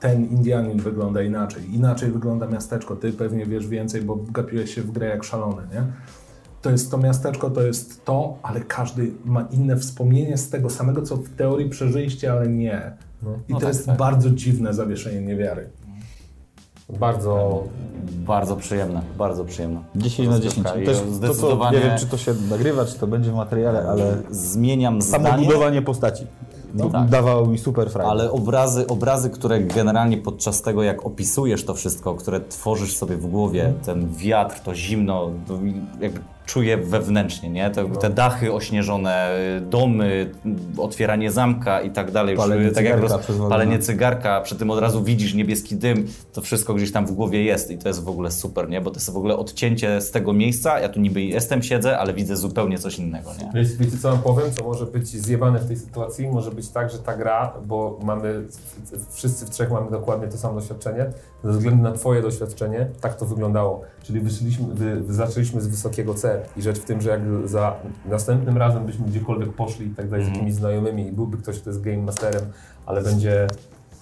Ten 0.00 0.24
Indianin 0.30 0.78
wygląda 0.78 1.22
inaczej, 1.22 1.74
inaczej 1.74 2.10
wygląda 2.10 2.46
miasteczko. 2.46 2.96
Ty 2.96 3.12
pewnie 3.12 3.46
wiesz 3.46 3.66
więcej, 3.66 4.02
bo 4.02 4.16
gapiłeś 4.16 4.74
się 4.74 4.82
w 4.82 4.90
grę 4.90 5.06
jak 5.06 5.24
szalony, 5.24 5.62
nie? 5.74 5.82
To 6.62 6.70
jest 6.70 6.90
to 6.90 6.98
miasteczko, 6.98 7.50
to 7.50 7.62
jest 7.62 8.04
to, 8.04 8.38
ale 8.42 8.60
każdy 8.60 9.10
ma 9.24 9.42
inne 9.50 9.76
wspomnienie 9.76 10.38
z 10.38 10.50
tego 10.50 10.70
samego, 10.70 11.02
co 11.02 11.16
w 11.16 11.28
teorii 11.28 11.68
przeżyliście, 11.70 12.32
ale 12.32 12.48
nie. 12.48 12.92
I 13.22 13.52
No 13.52 13.58
to 13.58 13.60
tak, 13.60 13.68
jest 13.68 13.86
tak. 13.86 13.96
bardzo 13.98 14.30
dziwne 14.30 14.74
zawieszenie 14.74 15.20
niewiary. 15.20 15.68
Bardzo. 17.00 17.64
Bardzo 18.26 18.56
przyjemne, 18.56 19.02
bardzo 19.18 19.44
przyjemne. 19.44 19.80
10 19.96 20.28
na 20.28 20.40
10. 20.40 20.66
Rozgrywka 20.66 20.80
i 20.80 20.86
Też 20.86 20.98
to, 20.98 21.04
co, 21.04 21.12
zdecydowanie 21.12 21.78
nie 21.78 21.84
wiem, 21.84 21.98
czy 21.98 22.06
to 22.06 22.16
się 22.16 22.34
nagrywa, 22.50 22.84
czy 22.84 22.98
to 22.98 23.06
będzie 23.06 23.30
w 23.30 23.34
materiale, 23.34 23.88
ale 23.88 24.16
zmieniam 24.30 25.02
samo 25.02 25.26
zdanie. 25.28 25.46
budowanie 25.46 25.82
postaci 25.82 26.26
No 26.74 26.90
tak. 26.90 27.08
dawało 27.08 27.46
mi 27.46 27.58
super 27.58 27.90
frajdę. 27.90 28.10
Ale 28.10 28.30
obrazy, 28.30 28.86
obrazy, 28.86 29.30
które 29.30 29.60
generalnie 29.60 30.16
podczas 30.16 30.62
tego, 30.62 30.82
jak 30.82 31.06
opisujesz 31.06 31.64
to 31.64 31.74
wszystko, 31.74 32.14
które 32.14 32.40
tworzysz 32.40 32.96
sobie 32.96 33.16
w 33.16 33.26
głowie, 33.26 33.72
ten 33.84 34.14
wiatr, 34.14 34.60
to 34.60 34.74
zimno, 34.74 35.30
to 35.46 35.58
jakby 36.00 36.20
czuję 36.46 36.76
wewnętrznie, 36.76 37.50
nie? 37.50 37.70
Te, 37.70 37.90
te 37.90 38.10
dachy 38.10 38.52
ośnieżone, 38.52 39.30
domy, 39.70 40.30
otwieranie 40.78 41.30
zamka 41.30 41.80
i 41.80 41.90
tak 41.90 42.10
dalej. 42.10 42.34
Już, 42.34 42.40
Palenie 42.44 42.70
tak 42.70 42.84
jak 42.84 42.94
cygarka 42.94 43.16
roz, 43.16 43.24
przez 43.24 43.38
palenie 43.48 43.78
cygarka, 43.78 44.40
przy 44.40 44.56
tym 44.56 44.70
od 44.70 44.78
razu 44.78 45.04
widzisz 45.04 45.34
niebieski 45.34 45.76
dym, 45.76 46.06
to 46.32 46.40
wszystko 46.40 46.74
gdzieś 46.74 46.92
tam 46.92 47.06
w 47.06 47.12
głowie 47.12 47.44
jest 47.44 47.70
i 47.70 47.78
to 47.78 47.88
jest 47.88 48.04
w 48.04 48.08
ogóle 48.08 48.30
super, 48.30 48.68
nie? 48.68 48.80
Bo 48.80 48.90
to 48.90 48.96
jest 48.96 49.10
w 49.10 49.16
ogóle 49.16 49.36
odcięcie 49.36 50.00
z 50.00 50.10
tego 50.10 50.32
miejsca, 50.32 50.80
ja 50.80 50.88
tu 50.88 51.00
niby 51.00 51.22
jestem, 51.22 51.62
siedzę, 51.62 51.98
ale 51.98 52.14
widzę 52.14 52.36
zupełnie 52.36 52.78
coś 52.78 52.98
innego, 52.98 53.30
nie? 53.40 53.62
Wiecie, 53.62 53.76
wiecie 53.80 53.98
co 53.98 54.10
wam 54.10 54.18
powiem, 54.18 54.52
co 54.52 54.64
może 54.64 54.86
być 54.86 55.08
zjebane 55.08 55.58
w 55.58 55.66
tej 55.66 55.76
sytuacji? 55.76 56.28
Może 56.28 56.50
być 56.50 56.68
tak, 56.68 56.90
że 56.90 56.98
ta 56.98 57.16
gra, 57.16 57.52
bo 57.66 57.98
mamy, 58.02 58.44
wszyscy 59.12 59.46
w 59.46 59.50
trzech 59.50 59.70
mamy 59.70 59.90
dokładnie 59.90 60.28
to 60.28 60.38
samo 60.38 60.60
doświadczenie, 60.60 61.06
ze 61.44 61.52
względu 61.52 61.82
na 61.82 61.92
twoje 61.92 62.22
doświadczenie, 62.22 62.86
tak 63.00 63.16
to 63.16 63.26
wyglądało. 63.26 63.82
Czyli 64.02 64.20
wyszliśmy, 64.20 64.74
wy, 64.74 65.00
wy 65.00 65.14
zaczęliśmy 65.14 65.60
z 65.60 65.66
wysokiego 65.66 66.14
C 66.14 66.33
i 66.56 66.62
rzecz 66.62 66.78
w 66.78 66.84
tym, 66.84 67.00
że 67.00 67.10
jak 67.10 67.20
za 67.44 67.74
następnym 68.06 68.56
razem 68.56 68.86
byśmy 68.86 69.06
gdziekolwiek 69.06 69.52
poszli 69.52 69.86
i 69.86 69.90
tak 69.90 70.08
dalej 70.10 70.24
z 70.26 70.28
jakimiś 70.28 70.54
znajomymi 70.54 71.06
i 71.08 71.12
byłby 71.12 71.36
ktoś, 71.36 71.60
kto 71.60 71.70
jest 71.70 71.80
game 71.82 71.96
masterem, 71.98 72.42
ale 72.86 73.02
będzie 73.02 73.46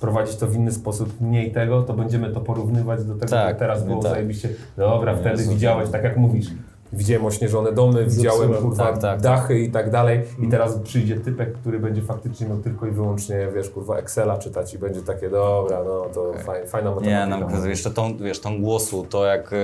prowadzić 0.00 0.36
to 0.36 0.46
w 0.46 0.54
inny 0.54 0.72
sposób, 0.72 1.20
mniej 1.20 1.52
tego, 1.52 1.82
to 1.82 1.94
będziemy 1.94 2.30
to 2.30 2.40
porównywać 2.40 3.04
do 3.04 3.14
tego, 3.14 3.30
Tak, 3.30 3.48
jak 3.48 3.58
teraz 3.58 3.84
było 3.84 4.02
tak. 4.02 4.12
zajebiście. 4.12 4.48
Dobra, 4.76 5.14
wtedy 5.16 5.30
Jezu. 5.42 5.50
widziałeś, 5.50 5.90
tak 5.90 6.04
jak 6.04 6.16
mówisz. 6.16 6.46
Widziałem 6.92 7.24
ośnieżone 7.26 7.72
domy, 7.72 8.06
widziałem 8.06 8.38
Zepsułem, 8.40 8.62
kurwa 8.62 8.84
tak, 8.84 8.98
tak. 8.98 9.20
dachy 9.20 9.58
i 9.60 9.70
tak 9.70 9.90
dalej 9.90 10.20
i 10.38 10.48
teraz 10.48 10.78
przyjdzie 10.78 11.20
typek, 11.20 11.52
który 11.52 11.78
będzie 11.80 12.02
faktycznie 12.02 12.46
miał 12.46 12.58
tylko 12.58 12.86
i 12.86 12.90
wyłącznie, 12.90 13.48
wiesz, 13.54 13.68
kurwa 13.70 13.96
Excela 13.98 14.38
czytać 14.38 14.74
i 14.74 14.78
będzie 14.78 15.02
takie, 15.02 15.30
dobra, 15.30 15.84
no 15.84 16.02
to 16.14 16.32
faj, 16.44 16.66
fajna 16.66 16.90
Nie, 17.02 17.26
matematyka. 17.26 17.60
no, 17.60 17.66
jeszcze 17.66 17.90
tą, 17.90 18.16
wiesz, 18.16 18.40
tą 18.40 18.62
głosu, 18.62 19.06
to 19.10 19.24
jak, 19.26 19.52
e, 19.52 19.56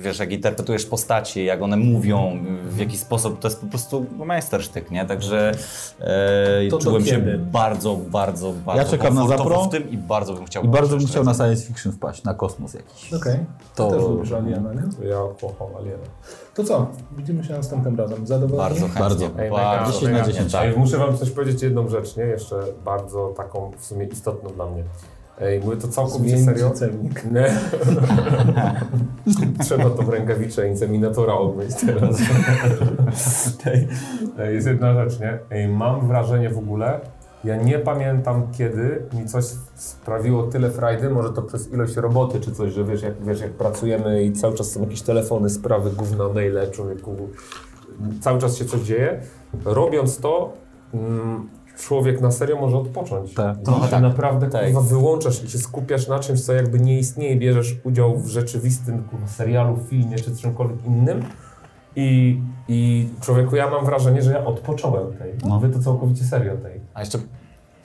wiesz, 0.00 0.18
jak 0.18 0.32
interpretujesz 0.32 0.86
postaci, 0.86 1.44
jak 1.44 1.62
one 1.62 1.76
mówią, 1.76 2.38
w 2.68 2.78
jaki 2.78 2.98
sposób, 2.98 3.38
to 3.40 3.48
jest 3.48 3.60
po 3.60 3.66
prostu 3.66 4.06
majstersztyk, 4.16 4.90
nie? 4.90 5.06
Także 5.06 5.52
e, 6.00 6.68
To 6.70 6.78
czułem 6.78 7.04
się 7.04 7.18
bardzo, 7.52 7.96
bardzo, 7.96 8.52
bardzo 8.66 8.90
czekam 8.90 9.14
na 9.14 9.26
Zapro 9.28 9.64
w 9.64 9.68
tym 9.70 9.90
i 9.90 9.96
bardzo 9.98 10.34
bym 10.34 10.44
chciał 10.44 10.64
I 10.64 10.68
bardzo 10.68 10.96
bym 10.96 11.06
chciał 11.06 11.24
na 11.24 11.34
science 11.34 11.66
fiction 11.66 11.92
wpaść, 11.92 12.24
na 12.24 12.34
kosmos 12.34 12.74
jakiś. 12.74 13.12
Okej. 13.14 13.38
To- 13.74 13.88
To 13.90 13.96
też 13.96 14.02
lubisz 14.08 14.32
Aliena, 14.32 14.72
nie? 14.74 15.08
Ja 15.08 15.16
kocham 15.40 15.76
Aliena. 15.76 15.98
To 16.54 16.64
co? 16.64 16.86
Widzimy 17.16 17.44
się 17.44 17.52
następnym 17.52 17.96
razem. 17.96 18.26
Zadowoleni? 18.26 18.58
Bardzo 18.58 18.80
chętnie. 18.80 19.00
Bardzo. 19.00 19.30
Ej, 19.38 19.50
bardzo, 19.50 19.92
mega, 19.92 19.92
10 19.92 20.02
na 20.02 20.10
mega. 20.10 20.26
10. 20.32 20.54
Ej, 20.54 20.76
muszę 20.76 20.98
wam 20.98 21.16
coś 21.18 21.30
powiedzieć, 21.30 21.62
jedną 21.62 21.88
rzecz, 21.88 22.16
nie? 22.16 22.24
Jeszcze 22.24 22.56
bardzo 22.84 23.34
taką 23.36 23.70
w 23.78 23.84
sumie 23.84 24.06
istotną 24.06 24.50
dla 24.50 24.66
mnie. 24.66 24.84
Ej, 25.40 25.60
mówię 25.60 25.76
to 25.76 25.88
całkowicie 25.88 26.38
serio. 26.38 26.70
celnik. 26.70 27.24
Nie. 27.32 27.54
Trzeba 29.64 29.90
tą 29.90 30.10
rękawicę 30.10 30.68
inseminatora 30.68 31.32
obmyć 31.32 31.74
teraz. 31.86 32.18
Jest 34.54 34.66
jedna 34.66 34.94
rzecz, 34.94 35.20
nie? 35.20 35.38
Ej, 35.50 35.68
mam 35.68 36.08
wrażenie 36.08 36.50
w 36.50 36.58
ogóle, 36.58 37.00
ja 37.48 37.56
nie 37.56 37.78
pamiętam 37.78 38.42
kiedy 38.58 39.02
mi 39.12 39.26
coś 39.26 39.44
sprawiło 39.74 40.42
tyle 40.42 40.70
frajdy, 40.70 41.10
może 41.10 41.32
to 41.32 41.42
przez 41.42 41.72
ilość 41.72 41.96
roboty 41.96 42.40
czy 42.40 42.52
coś, 42.52 42.72
że 42.72 42.84
wiesz 42.84 43.02
jak, 43.02 43.24
wiesz, 43.24 43.40
jak 43.40 43.52
pracujemy 43.52 44.22
i 44.22 44.32
cały 44.32 44.54
czas 44.54 44.70
są 44.70 44.80
jakieś 44.80 45.02
telefony, 45.02 45.50
sprawy, 45.50 45.90
gówna, 45.90 46.28
maile, 46.28 46.70
człowieku, 46.70 47.16
cały 48.20 48.40
czas 48.40 48.56
się 48.56 48.64
coś 48.64 48.80
dzieje. 48.80 49.20
Robiąc 49.64 50.18
to, 50.18 50.52
mm, 50.94 51.48
człowiek 51.78 52.20
na 52.20 52.30
serio 52.30 52.56
może 52.56 52.76
odpocząć. 52.76 53.34
Tak. 53.34 53.56
I 53.86 53.90
się 53.90 54.00
naprawdę 54.00 54.50
Tak. 54.50 54.64
kurwa, 54.64 54.80
wyłączasz 54.80 55.44
i 55.44 55.50
się 55.50 55.58
skupiasz 55.58 56.08
na 56.08 56.18
czymś, 56.18 56.40
co 56.40 56.52
jakby 56.52 56.80
nie 56.80 56.98
istnieje, 56.98 57.36
bierzesz 57.36 57.76
udział 57.84 58.18
w 58.18 58.28
rzeczywistym 58.28 59.02
kurwa, 59.02 59.26
serialu, 59.26 59.78
filmie 59.88 60.16
czy 60.16 60.36
czymkolwiek 60.36 60.86
innym. 60.86 61.22
I, 61.96 62.40
I 62.68 63.08
człowieku, 63.20 63.56
ja 63.56 63.70
mam 63.70 63.84
wrażenie, 63.84 64.22
że 64.22 64.32
ja 64.32 64.44
odpocząłem 64.44 65.12
tej. 65.12 65.32
No. 65.44 65.54
Mówię 65.54 65.68
to 65.68 65.78
całkowicie 65.78 66.24
serio 66.24 66.56
tej. 66.56 66.80
A 66.94 67.00
jeszcze 67.00 67.18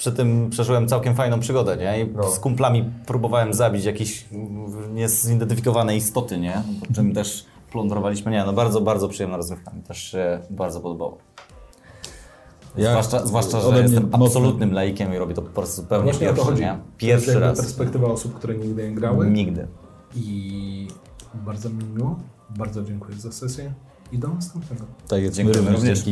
przy 0.04 0.12
tym 0.12 0.50
przeżyłem 0.50 0.88
całkiem 0.88 1.16
fajną 1.16 1.40
przygodę, 1.40 1.78
nie? 1.78 2.02
I 2.02 2.10
No. 2.16 2.32
z 2.32 2.40
kumplami 2.40 2.92
próbowałem 3.06 3.54
zabić 3.54 3.86
jakieś 3.86 4.26
mm, 4.32 4.96
niezidentyfikowane 4.96 5.98
istoty, 5.98 6.38
nie? 6.38 6.62
Po 6.88 6.94
czym 6.94 7.14
też 7.14 7.46
plądrowaliśmy. 7.72 8.32
Nie, 8.32 8.44
no 8.46 8.54
bardzo, 8.54 8.82
bardzo 8.82 9.10
przyjemna 9.10 9.38
rozrywka. 9.38 9.72
Mi 9.74 9.82
też 9.82 9.98
się 9.98 10.40
bardzo 10.50 10.80
podobało. 10.80 11.18
Ja- 12.78 12.90
zwłaszcza, 12.90 13.26
zwłaszcza, 13.28 13.62
że 13.62 13.82
jestem 13.82 14.04
mocno- 14.10 14.26
absolutnym 14.26 14.74
laikiem 14.74 15.14
i 15.14 15.18
robię 15.18 15.34
to 15.34 15.42
po 15.42 15.50
prostu 15.50 15.82
zupełnie 15.82 16.12
o 16.12 16.14
to 16.14 16.20
pierwszy, 16.20 16.44
chodzi. 16.44 16.62
nie? 16.62 16.68
To 16.68 16.76
jest 16.76 16.98
Pierwszy 17.26 17.40
raz. 17.40 17.58
perspektywa 17.60 18.08
osób, 18.08 18.34
które 18.36 18.56
nigdy 18.56 18.90
nie 18.90 18.96
grały. 18.96 19.30
Nigdy. 19.30 19.68
I 20.16 20.88
bardzo 21.34 21.70
mi 21.70 21.84
miło. 21.96 22.16
Bardzo 22.50 22.84
dziękuję 22.84 23.18
za 23.18 23.32
sesję. 23.32 23.74
I 24.12 24.18
do 24.20 24.28
następnego. 24.28 24.84
Tak 25.08 25.22
jest, 25.22 25.38
my 25.38 25.44
Dziękujemy 25.44 25.72
również 25.72 26.04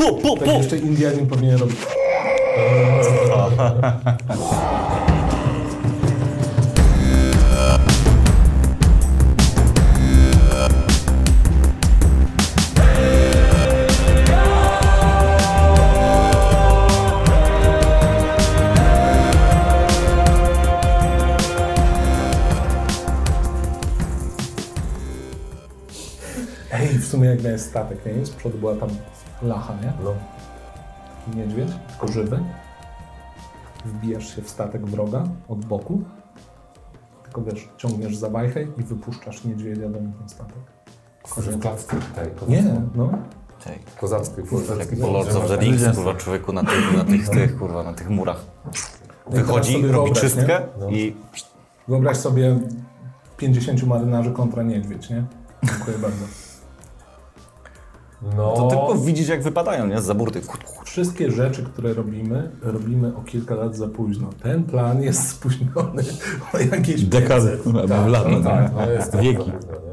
Pu, 0.00 0.16
pu, 0.16 0.36
Tak 0.36 0.48
jeszcze 0.48 0.78
Indianin 0.78 1.26
powinien 1.26 1.58
robić. 1.58 1.76
Ej, 26.72 26.88
w 26.88 27.06
sumie 27.06 27.28
jak 27.28 27.42
miałeś 27.42 27.60
statek, 27.60 27.98
nie? 28.06 28.26
Z 28.26 28.30
przodu 28.30 28.58
była 28.58 28.76
tam 28.76 28.88
lacha, 29.42 29.74
nie? 29.74 29.92
No. 30.04 30.14
Niedźwiedź, 31.36 31.68
tylko 31.88 32.08
żywy. 32.12 32.40
Wbijasz 33.84 34.36
się 34.36 34.42
w 34.42 34.50
statek 34.50 34.86
wroga 34.86 35.24
od 35.48 35.64
boku. 35.64 36.02
Tylko 37.22 37.42
wiesz, 37.42 37.68
ciągniesz 37.76 38.16
za 38.16 38.30
wajchę 38.30 38.62
i 38.62 38.82
wypuszczasz 38.82 39.44
niedźwiedzia 39.44 39.88
do 39.88 40.00
nich 40.00 40.20
na 40.20 40.28
statek. 40.28 40.56
Że 41.38 41.52
w 41.52 41.60
klatce 41.60 41.96
tej. 42.14 42.48
Nie, 42.48 42.64
no. 42.94 43.10
Tej. 43.64 43.78
Kozackiej. 44.00 44.44
Jak 44.78 45.00
po 45.00 45.10
Lords 45.10 45.36
of 45.36 45.48
the 45.48 45.56
Rings, 45.56 45.96
kurwa, 45.96 46.14
człowieku 46.14 46.52
na 46.52 46.64
tych, 46.64 46.96
na 46.96 47.04
tych, 47.04 47.28
tych, 47.28 47.58
kurwa, 47.58 47.82
na 47.82 47.92
tych 47.92 48.10
murach. 48.10 48.44
Wychodzi, 49.30 49.72
sobie 49.72 49.92
robi 49.92 49.92
wyobraź, 49.92 50.20
czystkę 50.20 50.60
No. 50.80 50.88
i 50.88 51.16
Wyobraź 51.88 52.16
sobie 52.16 52.58
50 53.36 53.82
marynarzy 53.86 54.30
kontra 54.30 54.62
niedźwiedź, 54.62 55.10
nie? 55.10 55.24
Dziękuję 55.64 55.98
bardzo. 55.98 56.49
No. 58.22 58.52
to 58.56 58.68
tylko 58.68 58.94
widzisz, 58.94 59.28
jak 59.28 59.42
wypadają, 59.42 59.86
nie? 59.86 60.00
Z 60.00 60.16
burty. 60.16 60.40
Wszystkie 60.84 61.30
rzeczy, 61.30 61.62
które 61.64 61.94
robimy, 61.94 62.50
robimy 62.62 63.16
o 63.16 63.22
kilka 63.22 63.54
lat 63.54 63.76
za 63.76 63.88
późno. 63.88 64.30
Ten 64.42 64.64
plan 64.64 65.02
jest 65.02 65.28
spóźniony 65.28 66.02
o 66.54 66.58
jakieś 66.58 67.04
Dekady, 67.04 67.58
albo 67.66 67.94
w 68.02 68.06
lata. 68.06 68.40
Tak, 68.44 68.72
no 68.74 68.90
jest 68.90 69.12
to 69.12 69.18
Wieki. 69.18 69.46
nie? 69.46 69.89